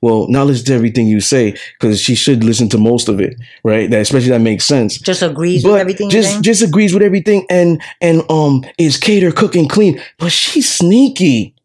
Well, 0.02 0.28
not 0.28 0.48
listen 0.48 0.66
to 0.66 0.74
everything 0.74 1.08
you 1.08 1.22
say 1.22 1.56
because 1.80 2.02
she 2.02 2.14
should 2.14 2.44
listen 2.44 2.68
to 2.68 2.78
most 2.78 3.08
of 3.08 3.22
it, 3.22 3.40
right? 3.64 3.90
That 3.90 4.02
especially 4.02 4.32
that 4.32 4.42
makes 4.42 4.66
sense. 4.66 4.98
Just 4.98 5.22
agrees 5.22 5.64
with 5.64 5.72
But 5.72 5.80
everything 5.80 6.10
just 6.10 6.42
just 6.42 6.62
agrees 6.62 6.94
with 6.94 7.02
everything 7.02 7.46
and 7.50 7.82
and 8.02 8.30
um 8.30 8.66
is 8.78 8.98
cater 8.98 9.32
cooking 9.32 9.70
clean, 9.70 10.02
but 10.20 10.34
she's 10.34 10.70
sneaky. 10.70 11.56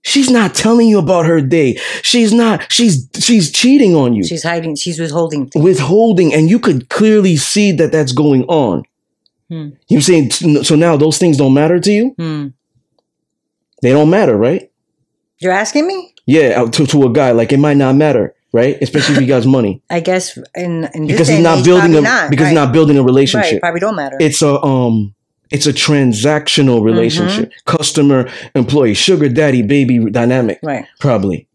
She's 0.00 0.30
not 0.30 0.54
telling 0.54 0.88
you 0.88 0.98
about 0.98 1.26
her 1.26 1.42
day. 1.42 1.74
She's 2.00 2.32
not. 2.32 2.72
She's 2.72 3.06
she's 3.18 3.52
cheating 3.52 3.94
on 3.94 4.14
you 4.14 4.24
She's 4.24 4.44
hiding. 4.44 4.76
She's 4.76 4.98
withholding. 4.98 5.50
things. 5.50 5.62
withholding, 5.62 6.32
and 6.32 6.48
you 6.48 6.58
could 6.58 6.88
clearly 6.88 7.36
see 7.36 7.70
that 7.72 7.92
that's 7.92 8.12
going 8.12 8.44
on. 8.44 8.84
Hmm. 9.50 9.70
You're 9.88 10.00
saying 10.00 10.30
so 10.30 10.76
now 10.76 10.96
those 10.96 11.18
things 11.18 11.36
don't 11.36 11.54
matter 11.54 11.80
to 11.80 11.92
you? 11.92 12.14
Hmm. 12.16 12.48
They 13.82 13.90
don't 13.90 14.08
matter, 14.10 14.36
right? 14.36 14.70
You're 15.38 15.52
asking 15.52 15.86
me? 15.86 16.14
Yeah, 16.26 16.62
uh, 16.62 16.70
to 16.70 16.86
to 16.86 17.06
a 17.06 17.12
guy 17.12 17.32
like 17.32 17.52
it 17.52 17.58
might 17.58 17.76
not 17.76 17.96
matter, 17.96 18.34
right? 18.52 18.78
Especially 18.80 19.16
if 19.16 19.20
he 19.20 19.26
got 19.26 19.44
money 19.46 19.82
I 19.90 20.00
guess 20.00 20.38
in, 20.54 20.88
in 20.94 21.08
because 21.08 21.26
day 21.26 21.36
he's 21.36 21.42
not 21.42 21.58
age, 21.58 21.64
building 21.64 21.96
a 21.96 22.00
not. 22.00 22.30
because 22.30 22.44
right. 22.44 22.50
he's 22.50 22.54
not 22.54 22.72
building 22.72 22.96
a 22.96 23.00
right. 23.00 23.06
relationship. 23.06 23.60
Probably 23.60 23.80
don't 23.80 23.96
matter. 23.96 24.16
It's 24.20 24.40
a 24.40 24.60
um. 24.62 25.14
It's 25.50 25.66
a 25.66 25.72
transactional 25.72 26.80
relationship, 26.80 27.50
customer 27.64 28.30
employee, 28.54 28.94
sugar 28.94 29.28
daddy 29.28 29.62
baby 29.62 29.98
dynamic. 30.08 30.60
right. 30.62 30.86
probably. 31.00 31.48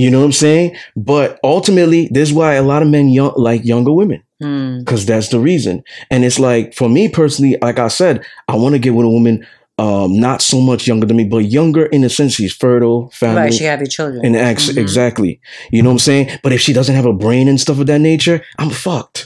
You 0.00 0.08
know 0.10 0.20
what 0.20 0.26
I'm 0.30 0.32
saying? 0.46 0.68
But 0.96 1.38
ultimately, 1.44 2.08
this 2.14 2.28
is 2.30 2.34
why 2.34 2.54
a 2.54 2.62
lot 2.72 2.82
of 2.82 2.88
men 2.88 3.06
young, 3.18 3.32
like 3.36 3.62
younger 3.72 3.92
women 4.00 4.20
Hmm. 4.42 4.78
because 4.80 5.02
that's 5.10 5.28
the 5.28 5.38
reason. 5.50 5.82
And 6.10 6.24
it's 6.24 6.38
like 6.38 6.66
for 6.74 6.88
me 6.96 7.08
personally, 7.20 7.54
like 7.66 7.78
I 7.78 7.88
said, 7.88 8.14
I 8.48 8.54
want 8.56 8.72
to 8.74 8.78
get 8.84 8.94
with 8.94 9.06
a 9.06 9.10
woman 9.18 9.36
um, 9.78 10.10
not 10.20 10.42
so 10.42 10.60
much 10.60 10.86
younger 10.86 11.06
than 11.06 11.16
me, 11.16 11.24
but 11.24 11.44
younger 11.58 11.84
in 11.94 12.00
the 12.02 12.10
sense 12.10 12.34
she's 12.34 12.54
fertile, 12.54 13.10
family, 13.20 13.40
Right. 13.42 13.54
She 13.54 13.64
have 13.64 13.80
your 13.80 13.86
children. 13.96 14.20
and 14.26 14.36
ex- 14.36 14.68
Mhm. 14.70 14.76
exactly. 14.84 15.40
You 15.72 15.82
know 15.82 15.88
what 15.90 15.94
I'm 16.00 16.08
saying? 16.10 16.26
But 16.42 16.52
if 16.52 16.60
she 16.60 16.72
doesn't 16.74 16.94
have 16.94 17.06
a 17.06 17.12
brain 17.24 17.48
and 17.48 17.58
stuff 17.60 17.78
of 17.80 17.86
that 17.86 18.00
nature, 18.00 18.38
I'm 18.58 18.70
fucked. 18.70 19.18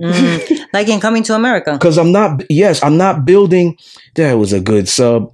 Mm. 0.00 0.40
like 0.72 0.88
in 0.88 1.00
Coming 1.00 1.22
to 1.24 1.34
America. 1.34 1.70
Because 1.78 1.98
I'm 1.98 2.12
not. 2.12 2.30
Yes, 2.48 2.82
I'm 2.86 2.96
not 2.96 3.24
building. 3.24 3.76
That 4.14 4.34
was 4.42 4.52
a 4.52 4.60
good 4.60 4.86
sub, 4.88 5.32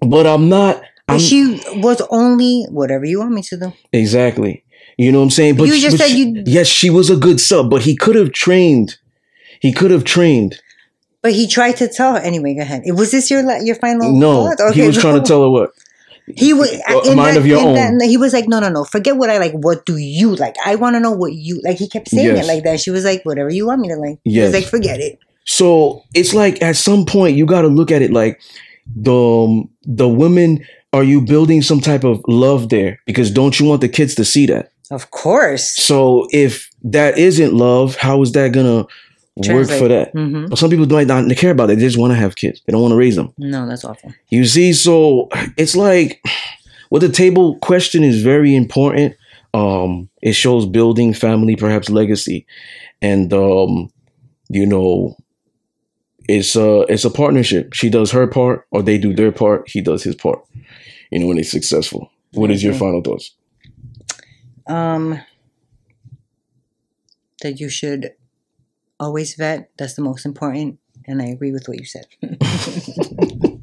but 0.00 0.24
I'm 0.26 0.48
not. 0.48 0.74
I'm 1.08 1.18
she 1.18 1.60
was 1.76 2.02
only 2.10 2.64
whatever 2.70 3.04
you 3.04 3.20
want 3.20 3.32
me 3.32 3.42
to 3.42 3.56
do. 3.56 3.72
Exactly. 3.92 4.64
You 4.98 5.12
know 5.12 5.18
what 5.18 5.24
I'm 5.24 5.30
saying? 5.30 5.56
But 5.56 5.64
You 5.68 5.78
just 5.78 5.98
but 5.98 6.08
said 6.08 6.16
you- 6.16 6.42
yes, 6.46 6.66
she 6.66 6.90
was 6.90 7.10
a 7.10 7.16
good 7.16 7.40
sub, 7.40 7.70
but 7.70 7.82
he 7.82 7.96
could 7.96 8.16
have 8.16 8.32
trained. 8.32 8.96
He 9.60 9.72
could 9.72 9.90
have 9.90 10.04
trained. 10.04 10.60
But 11.22 11.32
he 11.32 11.46
tried 11.46 11.76
to 11.78 11.88
tell 11.88 12.14
her. 12.14 12.20
Anyway, 12.20 12.54
go 12.54 12.62
ahead. 12.62 12.82
Was 12.86 13.10
this 13.10 13.30
your 13.30 13.42
your 13.62 13.74
final? 13.76 14.12
No, 14.12 14.52
thought? 14.56 14.74
he 14.74 14.86
was 14.86 14.96
trying 14.98 15.20
to 15.20 15.26
tell 15.26 15.42
her 15.42 15.50
what. 15.50 15.70
He 16.36 16.52
was 16.52 16.70
mind 17.14 17.36
of 17.36 17.46
your 17.46 17.60
own. 17.60 18.00
he 18.00 18.16
was 18.16 18.32
like, 18.32 18.48
no, 18.48 18.58
no, 18.58 18.68
no. 18.68 18.84
Forget 18.84 19.16
what 19.16 19.30
I 19.30 19.38
like. 19.38 19.52
What 19.52 19.86
do 19.86 19.96
you 19.96 20.34
like? 20.34 20.56
I 20.64 20.74
want 20.74 20.96
to 20.96 21.00
know 21.00 21.12
what 21.12 21.32
you 21.34 21.60
like. 21.62 21.78
He 21.78 21.88
kept 21.88 22.08
saying 22.08 22.26
Yes. 22.34 22.44
it 22.44 22.48
like 22.48 22.64
that. 22.64 22.80
She 22.80 22.90
was 22.90 23.04
like, 23.04 23.22
whatever 23.24 23.48
you 23.50 23.66
want 23.66 23.80
me 23.80 23.88
to 23.88 23.96
like. 23.96 24.18
He 24.24 24.32
Yes. 24.32 24.52
was 24.52 24.62
like, 24.62 24.70
forget 24.70 24.98
it. 25.00 25.18
So 25.44 26.02
it's 26.14 26.34
like 26.34 26.60
at 26.62 26.74
some 26.76 27.06
point 27.06 27.36
you 27.36 27.46
got 27.46 27.62
to 27.62 27.68
look 27.68 27.92
at 27.92 28.02
it 28.02 28.12
like 28.12 28.40
the 28.94 29.14
um, 29.14 29.70
the 29.84 30.08
women. 30.08 30.64
Are 30.96 31.04
you 31.04 31.20
building 31.20 31.60
some 31.62 31.80
type 31.80 32.04
of 32.04 32.22
love 32.26 32.70
there? 32.70 33.00
Because 33.04 33.30
don't 33.30 33.60
you 33.60 33.66
want 33.66 33.82
the 33.82 33.88
kids 33.88 34.14
to 34.14 34.24
see 34.24 34.46
that? 34.46 34.72
Of 34.90 35.10
course. 35.10 35.76
So 35.76 36.26
if 36.32 36.70
that 36.84 37.18
isn't 37.18 37.52
love, 37.52 37.96
how 37.96 38.22
is 38.22 38.32
that 38.32 38.52
gonna 38.52 38.86
work 39.36 39.68
for 39.68 39.88
that? 39.88 40.12
hmm 40.12 40.46
But 40.46 40.58
some 40.58 40.70
people 40.70 40.86
might 40.86 41.06
not 41.06 41.28
care 41.36 41.50
about 41.50 41.68
it. 41.70 41.76
They 41.76 41.82
just 41.84 41.98
want 41.98 42.12
to 42.12 42.16
have 42.16 42.36
kids. 42.36 42.62
They 42.64 42.72
don't 42.72 42.80
want 42.80 42.92
to 42.92 42.96
raise 42.96 43.16
them. 43.16 43.32
No, 43.36 43.68
that's 43.68 43.84
awful. 43.84 44.14
You 44.30 44.46
see, 44.46 44.72
so 44.72 45.28
it's 45.58 45.76
like 45.76 46.22
what 46.88 47.00
the 47.00 47.10
table 47.10 47.58
question 47.58 48.02
is 48.02 48.22
very 48.22 48.54
important. 48.54 49.16
Um, 49.52 50.08
it 50.22 50.32
shows 50.32 50.66
building 50.66 51.12
family, 51.14 51.56
perhaps 51.56 51.90
legacy, 51.90 52.46
and 53.02 53.32
um, 53.34 53.90
you 54.48 54.64
know, 54.66 55.16
it's 56.28 56.56
a 56.56 56.80
it's 56.88 57.04
a 57.04 57.10
partnership. 57.10 57.72
She 57.74 57.90
does 57.90 58.10
her 58.12 58.26
part, 58.26 58.66
or 58.70 58.82
they 58.82 58.98
do 58.98 59.14
their 59.14 59.32
part. 59.32 59.68
He 59.68 59.80
does 59.80 60.02
his 60.02 60.14
part. 60.14 60.40
You 61.10 61.20
know, 61.20 61.26
when 61.26 61.36
they're 61.36 61.44
successful. 61.44 62.10
What 62.32 62.50
is 62.50 62.62
your 62.62 62.74
Mhm. 62.74 62.78
final 62.78 63.00
thoughts? 63.00 63.32
Um, 64.66 65.20
that 67.42 67.60
you 67.60 67.68
should 67.68 68.12
always 68.98 69.34
vet. 69.36 69.70
That's 69.78 69.94
the 69.94 70.02
most 70.02 70.26
important. 70.26 70.78
And 71.06 71.22
I 71.22 71.26
agree 71.26 71.52
with 71.52 71.68
what 71.68 71.78
you 71.78 71.84
said. 71.86 72.06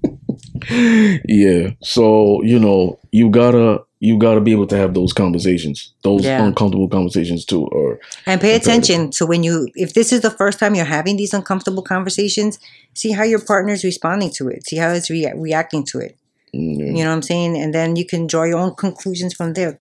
yeah. 1.27 1.71
So 1.81 2.41
you 2.43 2.59
know, 2.59 2.99
you 3.11 3.29
gotta 3.29 3.83
you 3.99 4.17
gotta 4.17 4.41
be 4.41 4.51
able 4.51 4.67
to 4.67 4.77
have 4.77 4.93
those 4.93 5.13
conversations, 5.13 5.93
those 6.03 6.25
Yeah. 6.25 6.45
uncomfortable 6.45 6.87
conversations 6.89 7.45
too, 7.45 7.65
or 7.67 7.99
And 8.25 8.41
pay 8.41 8.55
attention 8.55 9.11
to 9.11 9.25
when 9.25 9.43
you, 9.43 9.69
if 9.75 9.93
this 9.93 10.11
is 10.11 10.21
the 10.21 10.29
first 10.31 10.59
time 10.59 10.75
you're 10.75 10.83
having 10.85 11.15
these 11.15 11.33
uncomfortable 11.33 11.83
conversations, 11.83 12.59
see 12.93 13.11
how 13.11 13.23
your 13.23 13.39
partner's 13.39 13.83
responding 13.85 14.29
to 14.31 14.49
it. 14.49 14.67
See 14.67 14.75
how 14.75 14.89
it's 14.89 15.09
rea- 15.09 15.31
reacting 15.35 15.85
to 15.85 15.99
it. 15.99 16.17
Mm, 16.55 16.77
You 16.77 17.03
know 17.03 17.09
what 17.09 17.15
I'm 17.15 17.21
saying? 17.21 17.57
And 17.57 17.73
then 17.73 17.95
you 17.95 18.05
can 18.05 18.27
draw 18.27 18.43
your 18.43 18.59
own 18.59 18.75
conclusions 18.75 19.33
from 19.33 19.53
there. 19.53 19.79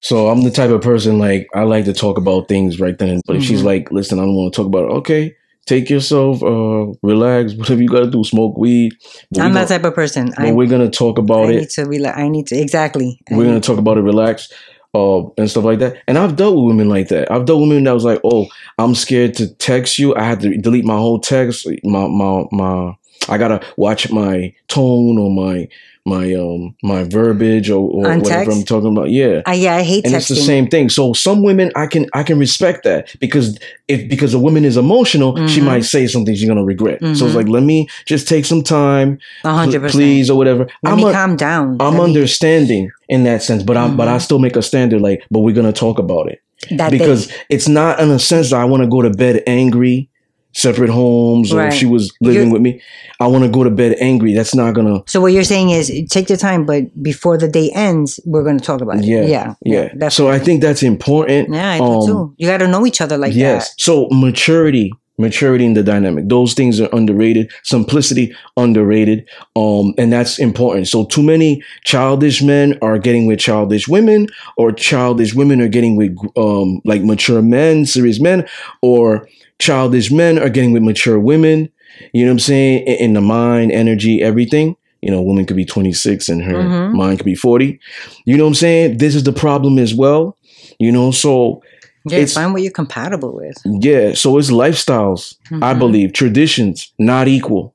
So 0.00 0.28
I'm 0.28 0.42
the 0.42 0.50
type 0.50 0.70
of 0.70 0.80
person 0.80 1.18
like 1.18 1.48
I 1.54 1.62
like 1.64 1.84
to 1.86 1.92
talk 1.92 2.18
about 2.18 2.46
things 2.48 2.78
right 2.78 2.96
then. 2.96 3.20
But 3.26 3.36
if 3.36 3.42
she's 3.44 3.62
Mhm. 3.62 3.64
like, 3.64 3.90
"Listen, 3.90 4.18
I 4.20 4.22
don't 4.22 4.34
want 4.36 4.52
to 4.54 4.56
talk 4.56 4.66
about 4.68 4.84
it," 4.84 4.92
okay, 4.98 5.34
take 5.66 5.90
yourself, 5.90 6.40
uh, 6.42 6.86
relax, 7.02 7.54
whatever 7.58 7.82
you 7.82 7.88
got 7.88 8.04
to 8.04 8.10
do, 8.10 8.22
smoke 8.22 8.56
weed. 8.56 8.92
But 9.32 9.40
I'm 9.42 9.50
we 9.50 9.54
that 9.54 9.68
type 9.68 9.84
of 9.84 9.94
person. 9.96 10.32
but 10.36 10.46
I, 10.46 10.52
we're 10.52 10.68
gonna 10.68 10.88
talk 10.88 11.18
about 11.18 11.38
I 11.40 11.42
about 11.44 11.50
need 11.54 11.62
it. 11.64 11.70
to 11.70 11.84
relax. 11.84 12.16
I 12.18 12.28
need 12.28 12.46
to, 12.48 12.56
exactly. 12.56 13.18
We're 13.30 13.44
gonna 13.44 13.54
need- 13.54 13.64
talk 13.64 13.78
about 13.78 13.98
it, 13.98 14.02
relax, 14.02 14.52
uh, 14.94 15.22
and 15.36 15.50
stuff 15.50 15.64
like 15.64 15.80
that. 15.80 15.96
And 16.06 16.16
I've 16.16 16.36
dealt 16.36 16.54
with 16.54 16.66
women 16.66 16.88
like 16.88 17.08
that. 17.08 17.28
I've 17.32 17.44
dealt 17.44 17.58
with 17.60 17.70
women 17.70 17.84
that 17.84 17.94
was 17.94 18.04
like, 18.04 18.20
"Oh, 18.22 18.46
I'm 18.78 18.94
scared 18.94 19.34
to 19.34 19.48
text 19.54 19.98
you. 19.98 20.14
I 20.14 20.22
had 20.22 20.38
to 20.42 20.56
delete 20.58 20.84
my 20.84 20.96
whole 20.96 21.18
text. 21.18 21.66
My 21.82 22.06
my 22.06 22.44
my. 22.52 22.94
I 23.28 23.38
gotta 23.38 23.60
watch 23.76 24.10
my 24.10 24.52
tone 24.68 25.18
or 25.18 25.30
my 25.30 25.68
my 26.06 26.32
um 26.34 26.74
my 26.82 27.02
verbiage 27.04 27.68
or, 27.68 27.80
or 27.90 28.16
whatever? 28.18 28.50
I'm 28.52 28.62
talking 28.62 28.90
about. 28.92 29.10
Yeah." 29.10 29.42
I, 29.44 29.54
yeah, 29.54 29.76
I 29.76 29.82
hate 29.82 30.04
and 30.06 30.14
texting. 30.14 30.16
it's 30.18 30.28
the 30.28 30.36
same 30.36 30.68
thing. 30.68 30.88
So 30.88 31.12
some 31.12 31.42
women 31.42 31.70
I 31.76 31.86
can 31.86 32.06
I 32.14 32.22
can 32.22 32.38
respect 32.38 32.84
that 32.84 33.14
because 33.20 33.58
if 33.88 34.08
because 34.08 34.32
a 34.32 34.38
woman 34.38 34.64
is 34.64 34.76
emotional, 34.78 35.36
she 35.48 35.60
Mhm. 35.60 35.64
might 35.64 35.84
say 35.84 36.06
something 36.06 36.34
she's 36.34 36.48
gonna 36.48 36.64
regret. 36.64 37.00
So 37.00 37.06
Mhm. 37.06 37.26
it's 37.26 37.34
like 37.34 37.48
let 37.48 37.62
me 37.62 37.88
just 38.06 38.26
take 38.28 38.44
some 38.46 38.62
time, 38.62 39.18
hundred 39.42 39.80
percent. 39.82 39.92
please 39.92 40.30
or 40.30 40.38
whatever. 40.38 40.66
Let 40.82 40.92
I'm 40.92 40.96
me 40.98 41.08
a- 41.08 41.12
calm 41.12 41.36
down. 41.36 41.76
I'm 41.80 41.98
Let 41.98 42.04
me- 42.08 42.14
understanding 42.14 42.90
in 43.08 43.24
that 43.24 43.42
sense, 43.42 43.62
but 43.62 43.76
I 43.76 43.88
but 43.88 44.08
I 44.08 44.16
Mhm. 44.16 44.20
still 44.22 44.38
make 44.38 44.56
a 44.56 44.62
standard 44.62 45.02
like, 45.02 45.22
but 45.30 45.40
we're 45.40 45.54
gonna 45.54 45.72
talk 45.72 45.98
about 45.98 46.28
it 46.30 46.40
that 46.70 46.90
day. 46.90 46.98
because 46.98 47.28
it's 47.50 47.68
not 47.68 48.00
in 48.00 48.10
a 48.10 48.18
sense 48.18 48.50
that 48.50 48.60
I 48.60 48.64
want 48.64 48.82
to 48.82 48.88
go 48.88 49.02
to 49.02 49.10
bed 49.10 49.42
angry, 49.46 50.08
separate 50.54 50.90
homes, 50.90 51.52
or 51.52 51.62
if 51.66 51.74
she 51.74 51.86
was 51.86 52.12
living 52.20 52.42
You're- 52.48 52.52
with 52.52 52.62
me, 52.62 52.80
I 53.20 53.26
want 53.26 53.44
to 53.44 53.50
go 53.50 53.64
to 53.64 53.70
bed 53.70 53.96
angry. 54.00 54.34
That's 54.34 54.54
not 54.54 54.74
gonna. 54.74 55.02
So 55.06 55.20
what 55.20 55.32
you're 55.32 55.44
saying 55.44 55.70
is 55.70 55.90
take 56.10 56.28
your 56.28 56.38
time, 56.38 56.64
but 56.66 57.02
before 57.02 57.36
the 57.38 57.48
day 57.48 57.70
ends, 57.74 58.18
we're 58.24 58.42
going 58.44 58.58
to 58.58 58.64
talk 58.64 58.80
about 58.80 58.98
it. 58.98 59.04
Yeah, 59.04 59.22
yeah, 59.22 59.54
Yeah. 59.64 59.88
That's 59.94 60.14
so 60.16 60.28
I 60.28 60.38
think 60.38 60.60
that's 60.62 60.82
important. 60.82 61.52
yeah, 61.52 61.72
I 61.72 61.78
do 61.78 61.84
um, 61.84 62.06
too. 62.06 62.34
You 62.38 62.46
got 62.48 62.58
to 62.58 62.68
know 62.68 62.86
each 62.86 63.00
other 63.00 63.18
like 63.18 63.32
that. 63.32 63.38
yes. 63.38 63.74
So 63.78 64.08
maturity, 64.10 64.92
maturity 65.18 65.64
in 65.64 65.74
the 65.74 65.82
dynamic. 65.82 66.28
Those 66.28 66.54
things 66.54 66.80
are 66.80 66.88
underrated. 66.92 67.50
Simplicity 67.64 68.34
underrated. 68.56 69.28
Um, 69.56 69.94
and 69.98 70.12
that's 70.12 70.38
important. 70.38 70.86
So 70.88 71.04
too 71.04 71.22
many 71.22 71.62
childish 71.84 72.40
men 72.42 72.78
are 72.82 72.98
getting 72.98 73.26
with 73.26 73.38
childish 73.40 73.88
women, 73.88 74.28
or 74.56 74.72
childish 74.72 75.34
women 75.34 75.60
are 75.60 75.68
getting 75.68 75.96
with 75.96 76.16
um 76.36 76.80
like 76.84 77.02
mature 77.02 77.42
men, 77.42 77.84
serious 77.86 78.20
men, 78.20 78.46
or 78.82 79.28
childish 79.58 80.10
men 80.10 80.38
are 80.38 80.48
getting 80.48 80.72
with 80.72 80.82
mature 80.82 81.18
women. 81.18 81.68
You 82.12 82.24
know 82.24 82.30
what 82.30 82.34
I'm 82.34 82.38
saying? 82.40 82.86
In, 82.86 82.96
in 82.96 83.12
the 83.14 83.20
mind, 83.20 83.72
energy, 83.72 84.22
everything. 84.22 84.76
You 85.02 85.10
know, 85.12 85.22
woman 85.22 85.46
could 85.46 85.56
be 85.56 85.64
26 85.64 86.28
and 86.28 86.42
her 86.42 86.54
Mhm. 86.54 86.92
mind 86.94 87.18
could 87.18 87.24
be 87.24 87.34
40. 87.36 87.78
You 88.24 88.36
know 88.36 88.44
what 88.44 88.48
I'm 88.48 88.54
saying? 88.54 88.98
This 88.98 89.14
is 89.14 89.22
the 89.24 89.32
problem 89.32 89.78
as 89.78 89.94
well. 89.94 90.36
You 90.78 90.90
know, 90.92 91.10
so. 91.10 91.62
Yeah, 92.04 92.18
it's- 92.18 92.34
find 92.34 92.52
what 92.52 92.62
you're 92.62 92.70
compatible 92.72 93.34
with. 93.34 93.56
yeah, 93.82 94.14
so 94.14 94.38
it's 94.38 94.50
lifestyles, 94.50 95.34
I 95.62 95.74
Mhm. 95.74 95.78
believe, 95.78 96.12
traditions, 96.14 96.92
not 96.98 97.28
equal. 97.28 97.74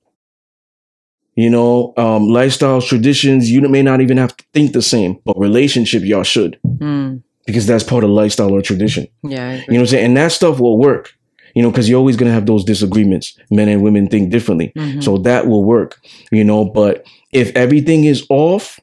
You 1.36 1.50
know, 1.50 1.94
um, 1.98 2.28
lifestyles, 2.28 2.88
traditions, 2.88 3.50
you 3.50 3.62
may 3.62 3.82
not 3.82 4.02
even 4.02 4.18
have 4.18 4.36
to 4.38 4.44
think 4.54 4.74
the 4.74 4.82
same, 4.82 5.18
but 5.26 5.38
relationship, 5.40 6.04
y'all 6.04 6.24
should, 6.24 6.58
Mm, 6.80 7.22
because 7.46 7.66
that's 7.66 7.84
part 7.84 8.04
of 8.04 8.10
lifestyle 8.12 8.52
or 8.52 8.62
tradition. 8.62 9.08
yeah, 9.24 9.54
You 9.54 9.58
know 9.58 9.64
what 9.68 9.80
I'm 9.80 9.86
saying? 9.88 10.06
And 10.06 10.18
that 10.18 10.32
stuff 10.32 10.60
will 10.60 10.78
work, 10.78 11.14
you 11.54 11.62
know, 11.62 11.70
because 11.72 11.88
you're 11.90 12.00
always 12.00 12.16
going 12.18 12.30
to 12.30 12.34
have 12.34 12.46
those 12.46 12.64
disagreements. 12.64 13.38
Men 13.52 13.70
and 13.70 13.84
women 13.84 14.08
think 14.08 14.32
differently. 14.32 14.72
Mhm. 14.76 15.04
So 15.04 15.18
that 15.20 15.48
will 15.48 15.64
work, 15.64 16.00
you 16.32 16.44
know, 16.44 16.66
but 16.66 17.06
if 17.32 17.56
everything 17.56 18.06
is 18.06 18.26
off, 18.30 18.80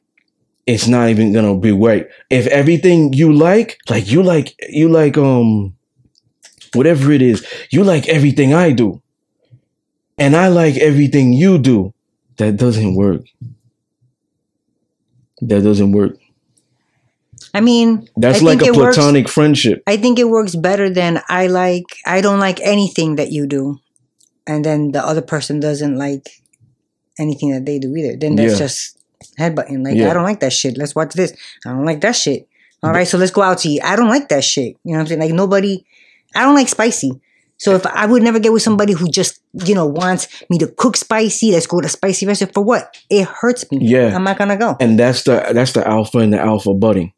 it's 0.66 0.86
not 0.86 1.09
even 1.09 1.32
gonna 1.32 1.56
be 1.59 1.72
right. 1.72 2.06
If 2.30 2.47
everything 2.48 3.12
you 3.12 3.32
like, 3.32 3.78
like 3.88 4.10
you 4.10 4.22
like 4.22 4.55
you 4.68 4.88
like 4.88 5.18
um 5.18 5.74
whatever 6.74 7.12
it 7.12 7.22
is, 7.22 7.44
you 7.70 7.84
like 7.84 8.09
everything 8.09 8.55
I 8.55 8.72
do. 8.72 9.01
And 10.18 10.36
I 10.36 10.48
like 10.48 10.76
everything 10.76 11.32
you 11.32 11.59
do. 11.59 11.92
That 12.36 12.56
doesn't 12.56 12.94
work. 12.94 13.22
That 15.42 15.62
doesn't 15.62 15.92
work. 15.92 16.16
I 17.52 17.60
mean, 17.60 18.09
That's 18.16 18.40
I 18.43 18.44
like 18.44 18.59
think 18.60 18.70
a 18.70 18.74
it 18.74 18.77
works- 18.78 18.97
platonic 18.97 19.28
friendship. 19.28 19.82
I 19.86 19.97
think 19.97 20.18
it 20.18 20.28
works 20.28 20.55
better 20.55 20.89
than 20.90 21.20
I 21.28 21.47
like. 21.48 21.85
I 22.06 22.20
don't 22.20 22.39
like 22.40 22.60
anything 22.62 23.16
that 23.16 23.32
you 23.32 23.47
do, 23.47 23.78
and 24.47 24.64
then 24.64 24.93
the 24.93 25.05
other 25.05 25.22
person 25.22 25.59
doesn't 25.60 25.97
like 25.97 26.28
anything 27.18 27.51
that 27.52 27.66
they 27.66 27.78
do 27.78 27.94
either. 27.97 28.16
Then 28.16 28.36
that's 28.36 28.52
Yeah. 28.52 28.59
just 28.59 28.98
headbutting. 29.39 29.85
Like 29.85 29.97
Yeah. 29.97 30.10
I 30.10 30.14
don't 30.14 30.24
like 30.24 30.40
that 30.40 30.52
shit. 30.52 30.78
Let's 30.78 30.94
watch 30.94 31.14
this. 31.14 31.32
I 31.66 31.70
don't 31.70 31.85
like 31.85 32.01
that 32.02 32.16
shit. 32.16 32.47
All 32.82 32.93
right, 32.93 33.06
so 33.06 33.18
let's 33.18 33.31
go 33.32 33.43
out 33.43 33.59
to 33.59 33.68
eat. 33.68 33.82
I 33.85 33.94
don't 33.94 34.09
like 34.09 34.31
that 34.31 34.43
shit. 34.43 34.77
You 34.85 34.93
know 34.93 34.98
what 34.98 35.01
I'm 35.01 35.06
saying? 35.09 35.20
Like 35.20 35.32
nobody. 35.32 35.85
I 36.35 36.44
don't 36.44 36.55
like 36.55 36.68
spicy. 36.68 37.12
So 37.59 37.74
if 37.74 37.85
I 37.85 38.06
would 38.06 38.22
never 38.22 38.39
get 38.39 38.55
with 38.55 38.62
somebody 38.62 38.94
who 38.94 39.06
just 39.10 39.40
you 39.66 39.74
know 39.74 39.85
wants 39.85 40.28
me 40.48 40.56
to 40.59 40.66
cook 40.68 40.97
spicy, 40.97 41.52
let's 41.52 41.66
go 41.66 41.81
to 41.82 41.89
spicy 41.90 42.24
restaurant 42.27 42.55
for 42.55 42.62
what? 42.64 42.97
It 43.10 43.27
hurts 43.27 43.70
me. 43.70 43.78
Yeah. 43.82 44.14
I'm 44.14 44.24
not 44.24 44.39
gonna 44.39 44.56
go. 44.56 44.77
And 44.81 44.98
that's 44.98 45.24
the 45.24 45.44
that's 45.52 45.72
the 45.72 45.86
alpha 45.86 46.18
and 46.18 46.32
the 46.32 46.40
alpha 46.40 46.72
budding. 46.72 47.12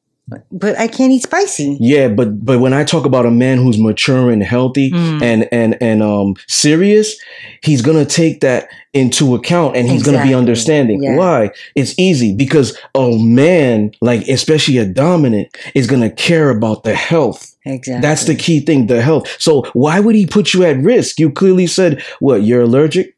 But 0.51 0.79
I 0.79 0.89
can't 0.89 1.13
eat 1.13 1.23
spicy. 1.23 1.77
Yeah, 1.81 2.09
but 2.09 2.45
but 2.45 2.61
when 2.61 2.73
I 2.73 2.85
talk 2.85 3.05
about 3.07 3.27
a 3.27 3.31
man 3.31 3.59
who's 3.59 3.79
mature 3.79 4.31
and 4.31 4.43
healthy 4.43 4.91
Mm. 4.91 5.23
and 5.23 5.49
and 5.53 5.77
and 5.83 6.03
um 6.03 6.35
serious, 6.49 7.17
he's 7.63 7.83
gonna 7.83 8.05
take 8.05 8.41
that 8.41 8.69
into 8.95 9.35
account 9.35 9.75
and 9.77 9.89
he's 9.89 10.03
gonna 10.03 10.23
be 10.23 10.35
understanding. 10.35 11.03
Yeah. 11.03 11.17
Why? 11.17 11.51
It's 11.75 11.95
easy 11.99 12.35
because 12.35 12.77
a 12.95 13.17
man, 13.19 13.93
like 14.01 14.29
especially 14.29 14.79
a 14.79 14.85
dominant, 14.85 15.57
is 15.75 15.87
gonna 15.87 16.11
care 16.11 16.51
about 16.51 16.85
the 16.85 16.95
health. 16.95 17.57
Exactly. 17.65 18.03
That's 18.03 18.25
the 18.25 18.35
key 18.35 18.61
thing, 18.61 18.89
the 18.89 19.01
health. 19.03 19.35
So 19.41 19.63
why 19.73 20.01
would 20.01 20.15
he 20.15 20.27
put 20.27 20.53
you 20.53 20.65
at 20.65 20.77
risk? 20.79 21.19
You 21.21 21.31
clearly 21.31 21.67
said 21.67 22.03
what 22.21 22.43
you're 22.43 22.63
allergic. 22.63 23.15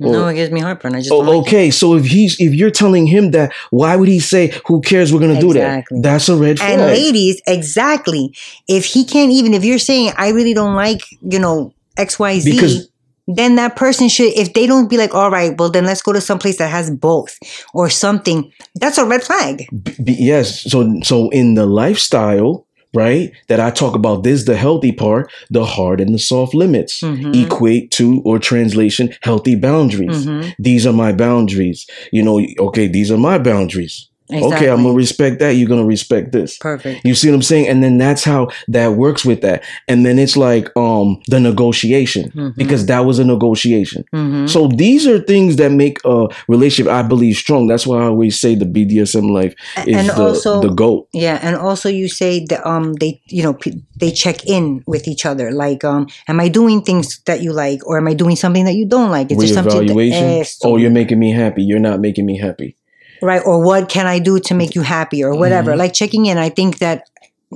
No. 0.00 0.26
It 0.28 0.34
gives 0.34 0.50
me 0.50 0.60
heartburn. 0.60 0.94
I 0.94 0.98
just 1.00 1.12
oh, 1.12 1.20
don't 1.24 1.28
Oh, 1.28 1.38
like 1.38 1.46
okay, 1.48 1.70
so 1.70 1.94
if 1.94 2.06
he's 2.06 2.40
if 2.40 2.54
you're 2.54 2.70
telling 2.70 3.06
him 3.06 3.30
that, 3.32 3.52
why 3.70 3.96
would 3.96 4.08
he 4.08 4.20
say, 4.20 4.52
"Who 4.66 4.80
cares? 4.80 5.12
We're 5.12 5.20
gonna 5.20 5.40
do 5.40 5.50
Exactly. 5.52 5.98
that"? 6.00 6.02
That's 6.02 6.28
a 6.28 6.36
red 6.36 6.58
flag. 6.58 6.72
And 6.72 6.80
ladies, 6.82 7.40
exactly. 7.46 8.34
If 8.68 8.84
he 8.84 9.04
can't 9.04 9.30
even, 9.32 9.54
if 9.54 9.64
you're 9.64 9.78
saying 9.78 10.12
I 10.16 10.30
really 10.30 10.54
don't 10.54 10.74
like, 10.74 11.00
you 11.22 11.38
know, 11.38 11.72
X, 11.96 12.18
Y, 12.18 12.38
Z, 12.40 12.50
Because- 12.52 12.88
then 13.26 13.56
that 13.56 13.74
person 13.74 14.08
should. 14.08 14.34
If 14.36 14.52
they 14.52 14.66
don't 14.66 14.90
be 14.90 14.98
like, 14.98 15.14
all 15.14 15.30
right, 15.30 15.56
well 15.58 15.70
then 15.70 15.86
let's 15.86 16.02
go 16.02 16.12
to 16.12 16.20
some 16.20 16.38
place 16.38 16.58
that 16.58 16.68
has 16.70 16.90
both 16.90 17.38
or 17.72 17.88
something. 17.88 18.52
That's 18.74 18.98
a 18.98 19.04
red 19.06 19.22
flag. 19.22 19.64
B- 19.82 20.16
yes 20.18 20.60
so 20.70 21.00
so 21.02 21.30
in 21.30 21.54
the 21.54 21.64
lifestyle 21.66 22.66
right? 22.94 23.32
That 23.48 23.60
I 23.60 23.70
talk 23.70 23.94
about 23.94 24.22
this, 24.22 24.44
the 24.44 24.56
healthy 24.56 24.92
part, 24.92 25.30
the 25.50 25.64
hard 25.64 26.00
and 26.00 26.14
the 26.14 26.18
soft 26.18 26.54
limits 26.54 27.00
Mhm. 27.02 27.44
equate 27.44 27.90
to 27.92 28.22
or 28.24 28.38
translation 28.38 29.10
healthy 29.22 29.56
boundaries. 29.56 30.26
Mhm. 30.26 30.54
These 30.58 30.86
are 30.86 30.92
my 30.92 31.12
boundaries. 31.12 31.86
You 32.12 32.22
know, 32.22 32.40
okay, 32.58 32.86
these 32.88 33.10
are 33.10 33.18
my 33.18 33.38
boundaries. 33.38 34.08
Okay, 34.32 34.68
I'm 34.70 34.82
gonna 34.82 34.94
respect 34.94 35.38
that. 35.40 35.50
You're 35.50 35.68
gonna 35.68 35.84
respect 35.84 36.32
this. 36.32 36.56
Perfect. 36.58 37.04
You 37.04 37.14
see 37.14 37.28
what 37.28 37.34
I'm 37.36 37.42
saying? 37.42 37.68
And 37.68 37.82
then 37.82 37.98
that's 37.98 38.24
how 38.24 38.48
that 38.68 38.92
works 38.94 39.24
with 39.24 39.42
that. 39.42 39.62
And 39.86 40.04
then 40.06 40.18
it's 40.18 40.36
like 40.36 40.74
um 40.76 41.20
the 41.28 41.38
negotiation 41.40 42.30
Mhm. 42.34 42.56
because 42.56 42.86
that 42.86 43.00
was 43.04 43.18
a 43.18 43.24
negotiation. 43.24 44.04
Mhm. 44.14 44.48
So 44.48 44.68
these 44.68 45.06
are 45.06 45.18
things 45.18 45.56
that 45.56 45.72
make 45.72 45.98
a 46.04 46.28
relationship, 46.48 46.90
I 46.90 47.02
believe, 47.02 47.36
strong. 47.36 47.66
That's 47.66 47.86
why 47.86 47.98
I 48.02 48.06
always 48.06 48.38
say 48.40 48.54
the 48.54 48.64
BDSM 48.64 49.28
life 49.28 49.54
is 49.86 49.96
and 49.96 50.08
the, 50.08 50.16
also 50.22 50.60
the 50.62 50.70
goat. 50.72 51.08
Yeah, 51.12 51.38
and 51.42 51.56
also 51.56 51.88
you 51.88 52.08
say 52.08 52.44
that 52.48 52.66
um 52.66 52.94
they 52.94 53.20
you 53.28 53.42
know 53.42 53.52
p- 53.54 53.82
they 54.00 54.10
check 54.10 54.46
in 54.46 54.82
with 54.86 55.06
each 55.06 55.26
other. 55.26 55.52
Like 55.52 55.84
um, 55.84 56.06
am 56.28 56.40
I 56.40 56.48
doing 56.48 56.82
things 56.82 57.20
that 57.26 57.42
you 57.42 57.52
like, 57.52 57.86
or 57.86 57.98
am 57.98 58.08
I 58.08 58.14
doing 58.14 58.36
something 58.36 58.64
that 58.64 58.74
you 58.74 58.86
don't 58.86 59.10
like? 59.10 59.30
Is 59.30 59.36
there 59.38 59.46
something 59.54 59.86
that. 59.86 59.94
Yes, 60.38 60.58
oh, 60.64 60.76
you're 60.76 60.90
making 60.90 61.18
me 61.18 61.30
happy. 61.32 61.62
You're 61.62 61.78
not 61.78 62.00
making 62.00 62.24
me 62.26 62.38
happy. 62.38 62.76
Right? 63.22 63.42
Or 63.44 63.62
what 63.62 63.88
can 63.88 64.06
I 64.06 64.18
do 64.18 64.38
to 64.40 64.54
make 64.54 64.74
you 64.74 64.82
happy, 64.82 65.22
or 65.24 65.34
whatever? 65.34 65.72
Mhm. 65.72 65.78
Like 65.78 65.92
checking 65.92 66.26
in. 66.26 66.38
I 66.38 66.48
think 66.50 66.78
that 66.78 67.08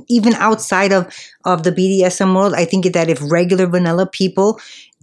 even 0.07 0.33
outside 0.35 0.91
of 0.93 1.07
of 1.45 1.63
the 1.63 1.71
BDSM 1.71 2.33
world, 2.35 2.53
I 2.53 2.65
think 2.65 2.91
that 2.93 3.09
if 3.09 3.19
regular 3.31 3.65
vanilla 3.67 4.05
people 4.07 4.59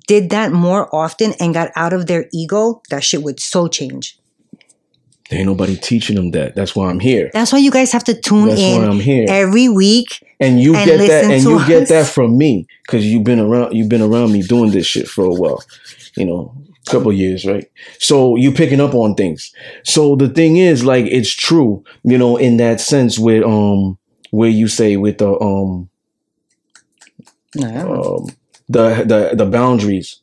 did 0.07 0.31
that 0.31 0.53
more 0.53 0.89
often 0.95 1.35
and 1.41 1.53
got 1.53 1.71
out 1.77 1.93
of 1.93 2.07
their 2.07 2.27
ego, 2.33 2.81
that 2.91 3.03
shit 3.03 3.23
would 3.23 3.41
so 3.41 3.67
change. 3.69 4.19
There 5.29 5.41
ain't 5.41 5.49
nobody 5.49 5.77
teaching 5.77 6.15
them 6.15 6.31
that. 6.31 6.55
That's 6.55 6.77
why 6.77 6.89
I'm 6.89 7.01
here. 7.01 7.31
That's 7.33 7.53
why 7.53 7.59
you 7.59 7.73
guys 7.73 7.91
have 7.91 8.05
to 8.05 8.15
tune 8.15 8.47
That's 8.49 8.61
in 8.61 8.83
why 8.83 8.87
I'm 8.89 9.01
here. 9.01 9.27
every 9.29 9.69
week. 9.69 10.23
and 10.39 10.61
you 10.61 10.77
and 10.77 10.87
get 10.89 10.99
that 11.09 11.25
and 11.25 11.43
you 11.43 11.67
get 11.67 11.89
that 11.89 12.07
from 12.07 12.39
me 12.39 12.67
because 12.87 13.05
you've 13.05 13.25
been 13.25 13.41
around 13.41 13.75
you've 13.75 13.89
been 13.89 14.03
around 14.03 14.31
me 14.33 14.43
doing 14.43 14.71
this 14.71 14.87
shit 14.87 15.09
for 15.09 15.25
a 15.25 15.31
while 15.35 15.65
you 16.17 16.25
know 16.27 16.55
couple 16.87 17.13
years 17.13 17.45
right? 17.47 17.67
So 17.99 18.37
you 18.37 18.53
picking 18.53 18.81
up 18.81 18.95
on 18.95 19.15
things. 19.15 19.53
So 19.85 20.17
the 20.17 20.29
thing 20.29 20.57
is 20.57 20.85
like 20.85 21.07
it's 21.07 21.33
true 21.33 21.85
you 22.05 22.19
know 22.19 22.37
in 22.37 22.57
that 22.59 22.81
sense 22.81 23.19
with 23.19 23.45
um 23.45 23.99
where 24.31 24.51
you 24.51 24.69
say 24.69 24.97
with 24.97 25.19
the 25.19 25.39
um 25.41 25.89
um 27.79 28.27
the 28.69 29.05
the 29.07 29.35
the 29.37 29.47
boundaries 29.47 30.21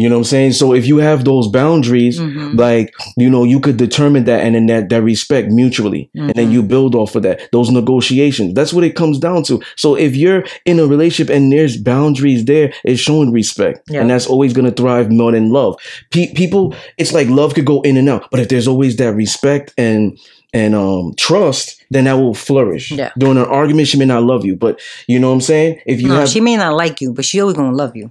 you 0.00 0.08
know 0.08 0.16
what 0.16 0.20
i'm 0.20 0.24
saying 0.34 0.52
so 0.52 0.72
if 0.80 0.86
you 0.90 0.96
have 0.98 1.24
those 1.24 1.46
boundaries 1.48 2.18
Mhm. 2.18 2.58
like 2.58 2.88
you 3.16 3.28
know 3.34 3.44
you 3.52 3.60
could 3.60 3.76
determine 3.76 4.24
that 4.24 4.40
and 4.44 4.54
then 4.54 4.66
that 4.66 4.88
that 4.88 5.02
respect 5.02 5.50
mutually 5.50 6.02
and 6.14 6.34
then 6.34 6.48
Mhm. 6.48 6.52
you 6.54 6.62
build 6.62 6.94
off 6.94 7.14
of 7.16 7.22
that 7.24 7.36
those 7.52 7.70
negotiations 7.70 8.54
that's 8.54 8.72
what 8.72 8.84
it 8.84 8.94
comes 8.94 9.18
down 9.18 9.42
to 9.48 9.60
so 9.76 9.94
if 9.96 10.16
you're 10.16 10.42
in 10.64 10.78
a 10.80 10.86
relationship 10.86 11.34
and 11.34 11.52
there's 11.52 11.76
boundaries 11.76 12.44
there 12.46 12.72
it's 12.84 13.00
showing 13.00 13.30
respect 13.32 13.76
Yeah. 13.90 14.00
and 14.00 14.10
that's 14.10 14.26
always 14.26 14.52
going 14.52 14.68
to 14.70 14.76
thrive 14.82 15.10
more 15.10 15.32
than 15.32 15.50
love 15.50 15.74
Pe- 16.10 16.32
people 16.34 16.74
it's 16.98 17.12
like 17.12 17.28
love 17.28 17.54
could 17.54 17.66
go 17.66 17.80
in 17.82 17.96
and 17.96 18.08
out 18.08 18.22
but 18.30 18.40
if 18.40 18.48
there's 18.48 18.68
always 18.68 18.96
that 18.96 19.14
respect 19.14 19.74
and 19.76 20.18
and 20.52 20.74
um 20.74 21.12
trust 21.16 21.76
then 21.92 22.04
that 22.04 22.14
will 22.20 22.34
flourish 22.34 22.90
Yeah. 22.90 23.10
during 23.18 23.38
an 23.38 23.44
argument 23.60 23.88
she 23.88 23.98
may 23.98 24.04
not 24.14 24.22
love 24.24 24.44
you 24.44 24.56
but 24.56 24.80
you 25.06 25.18
know 25.20 25.28
what 25.28 25.34
i'm 25.34 25.40
saying 25.52 25.78
if 25.86 26.00
you 26.00 26.08
no, 26.08 26.14
have 26.20 26.28
she 26.28 26.40
may 26.40 26.56
not 26.56 26.74
like 26.82 27.00
you, 27.02 27.12
but 27.12 27.24
she 27.24 27.40
always 27.40 27.56
gonna 27.56 27.76
love 27.76 27.94
you. 28.00 28.10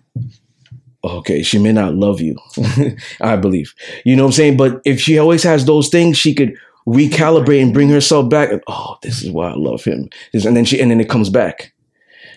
Okay, 1.04 1.42
she 1.44 1.58
may 1.58 1.72
not 1.72 1.96
love 1.96 2.22
you. 2.22 2.38
I 3.22 3.36
believe. 3.36 3.74
You 4.06 4.16
know 4.16 4.24
what 4.24 4.30
I'm 4.30 4.34
saying? 4.34 4.58
But 4.58 4.82
if 4.86 5.00
she 5.00 5.18
always 5.18 5.44
has 5.44 5.66
those 5.66 5.90
things, 5.90 6.18
she 6.18 6.34
could 6.34 6.56
recalibrate 6.88 7.62
and 7.62 7.74
bring 7.74 7.90
herself 7.90 8.30
back. 8.30 8.52
And, 8.52 8.64
oh, 8.68 8.98
this 9.02 9.24
is 9.24 9.32
why 9.32 9.50
I 9.50 9.56
love 9.56 9.84
him. 9.84 10.10
This, 10.34 10.46
and 10.46 10.56
then 10.56 10.66
she 10.66 10.80
and 10.82 10.92
then 10.92 11.00
it 11.00 11.10
comes 11.10 11.30
back. 11.30 11.74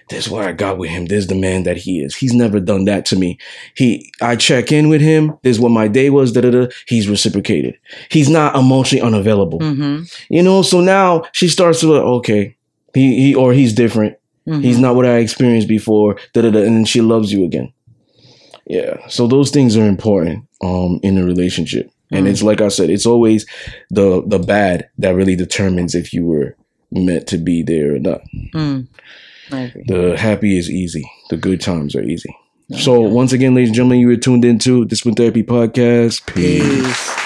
This 0.09 0.26
is 0.26 0.32
why 0.32 0.48
I 0.48 0.52
got 0.52 0.78
with 0.78 0.90
him. 0.90 1.06
This 1.06 1.20
is 1.20 1.26
the 1.28 1.34
man 1.34 1.62
that 1.62 1.76
he 1.76 2.01
is. 2.01 2.14
He's 2.14 2.34
never 2.34 2.60
done 2.60 2.84
that 2.86 3.06
to 3.06 3.16
me. 3.16 3.39
He 3.74 4.12
I 4.20 4.36
check 4.36 4.72
in 4.72 4.89
with 4.89 5.01
him. 5.01 5.39
This 5.43 5.56
is 5.56 5.60
what 5.60 5.70
my 5.70 5.89
day 5.89 6.10
was. 6.10 6.32
Da 6.32 6.43
da 6.43 6.51
da. 6.51 6.66
He's 6.86 7.09
reciprocated. 7.09 7.78
He's 8.10 8.28
not 8.28 8.55
emotionally 8.55 9.02
unavailable. 9.02 9.60
Mm-hmm. 9.60 10.05
You 10.28 10.43
know. 10.43 10.62
So 10.62 10.80
now 10.80 11.24
she 11.32 11.48
starts 11.48 11.80
to 11.80 11.93
like, 11.93 12.02
okay, 12.02 12.56
he 12.94 13.22
he 13.22 13.34
or 13.34 13.52
he's 13.52 13.72
different. 13.72 14.18
Mm-hmm. 14.47 14.60
He's 14.60 14.78
not 14.78 14.97
what 14.97 15.06
I 15.06 15.18
experienced 15.18 15.68
before. 15.68 16.16
Da 16.34 16.43
da 16.43 16.51
da. 16.51 16.60
And 16.60 16.76
then 16.76 16.84
she 16.84 17.01
loves 17.01 17.32
you 17.32 17.44
again. 17.44 17.72
Yeah. 18.66 19.06
So 19.09 19.26
those 19.26 19.51
things 19.51 19.76
are 19.76 19.86
important 19.86 20.44
um 20.62 21.01
in 21.02 21.18
a 21.18 21.24
relationship. 21.24 21.90
And 22.10 22.26
Mm. 22.26 22.30
it's 22.30 22.43
like 22.43 22.60
I 22.60 22.68
said, 22.68 22.90
it's 22.90 23.06
always 23.06 23.47
the 23.90 24.22
the 24.26 24.39
bad 24.39 24.89
that 24.98 25.14
really 25.14 25.34
determines 25.36 25.94
if 25.94 26.12
you 26.12 26.24
were 26.26 26.55
meant 26.90 27.26
to 27.28 27.39
be 27.39 27.62
there 27.62 27.94
or 27.94 27.98
not. 27.98 28.20
Mm. 28.55 28.86
The 29.51 30.14
happy 30.18 30.59
is 30.59 30.70
easy. 30.70 31.10
The 31.30 31.36
good 31.36 31.60
times 31.60 31.94
are 31.97 32.02
easy. 32.02 32.34
So 32.78 33.01
once 33.01 33.32
again, 33.32 33.55
ladies 33.55 33.68
and 33.70 33.76
gentlemen, 33.76 33.98
you 34.01 34.06
were 34.09 34.16
tuned 34.16 34.44
into 34.44 34.84
Discipline 34.86 35.14
Therapy 35.14 35.43
Podcast. 35.43 36.24
Peace. 36.26 36.62
Peace. 36.62 37.21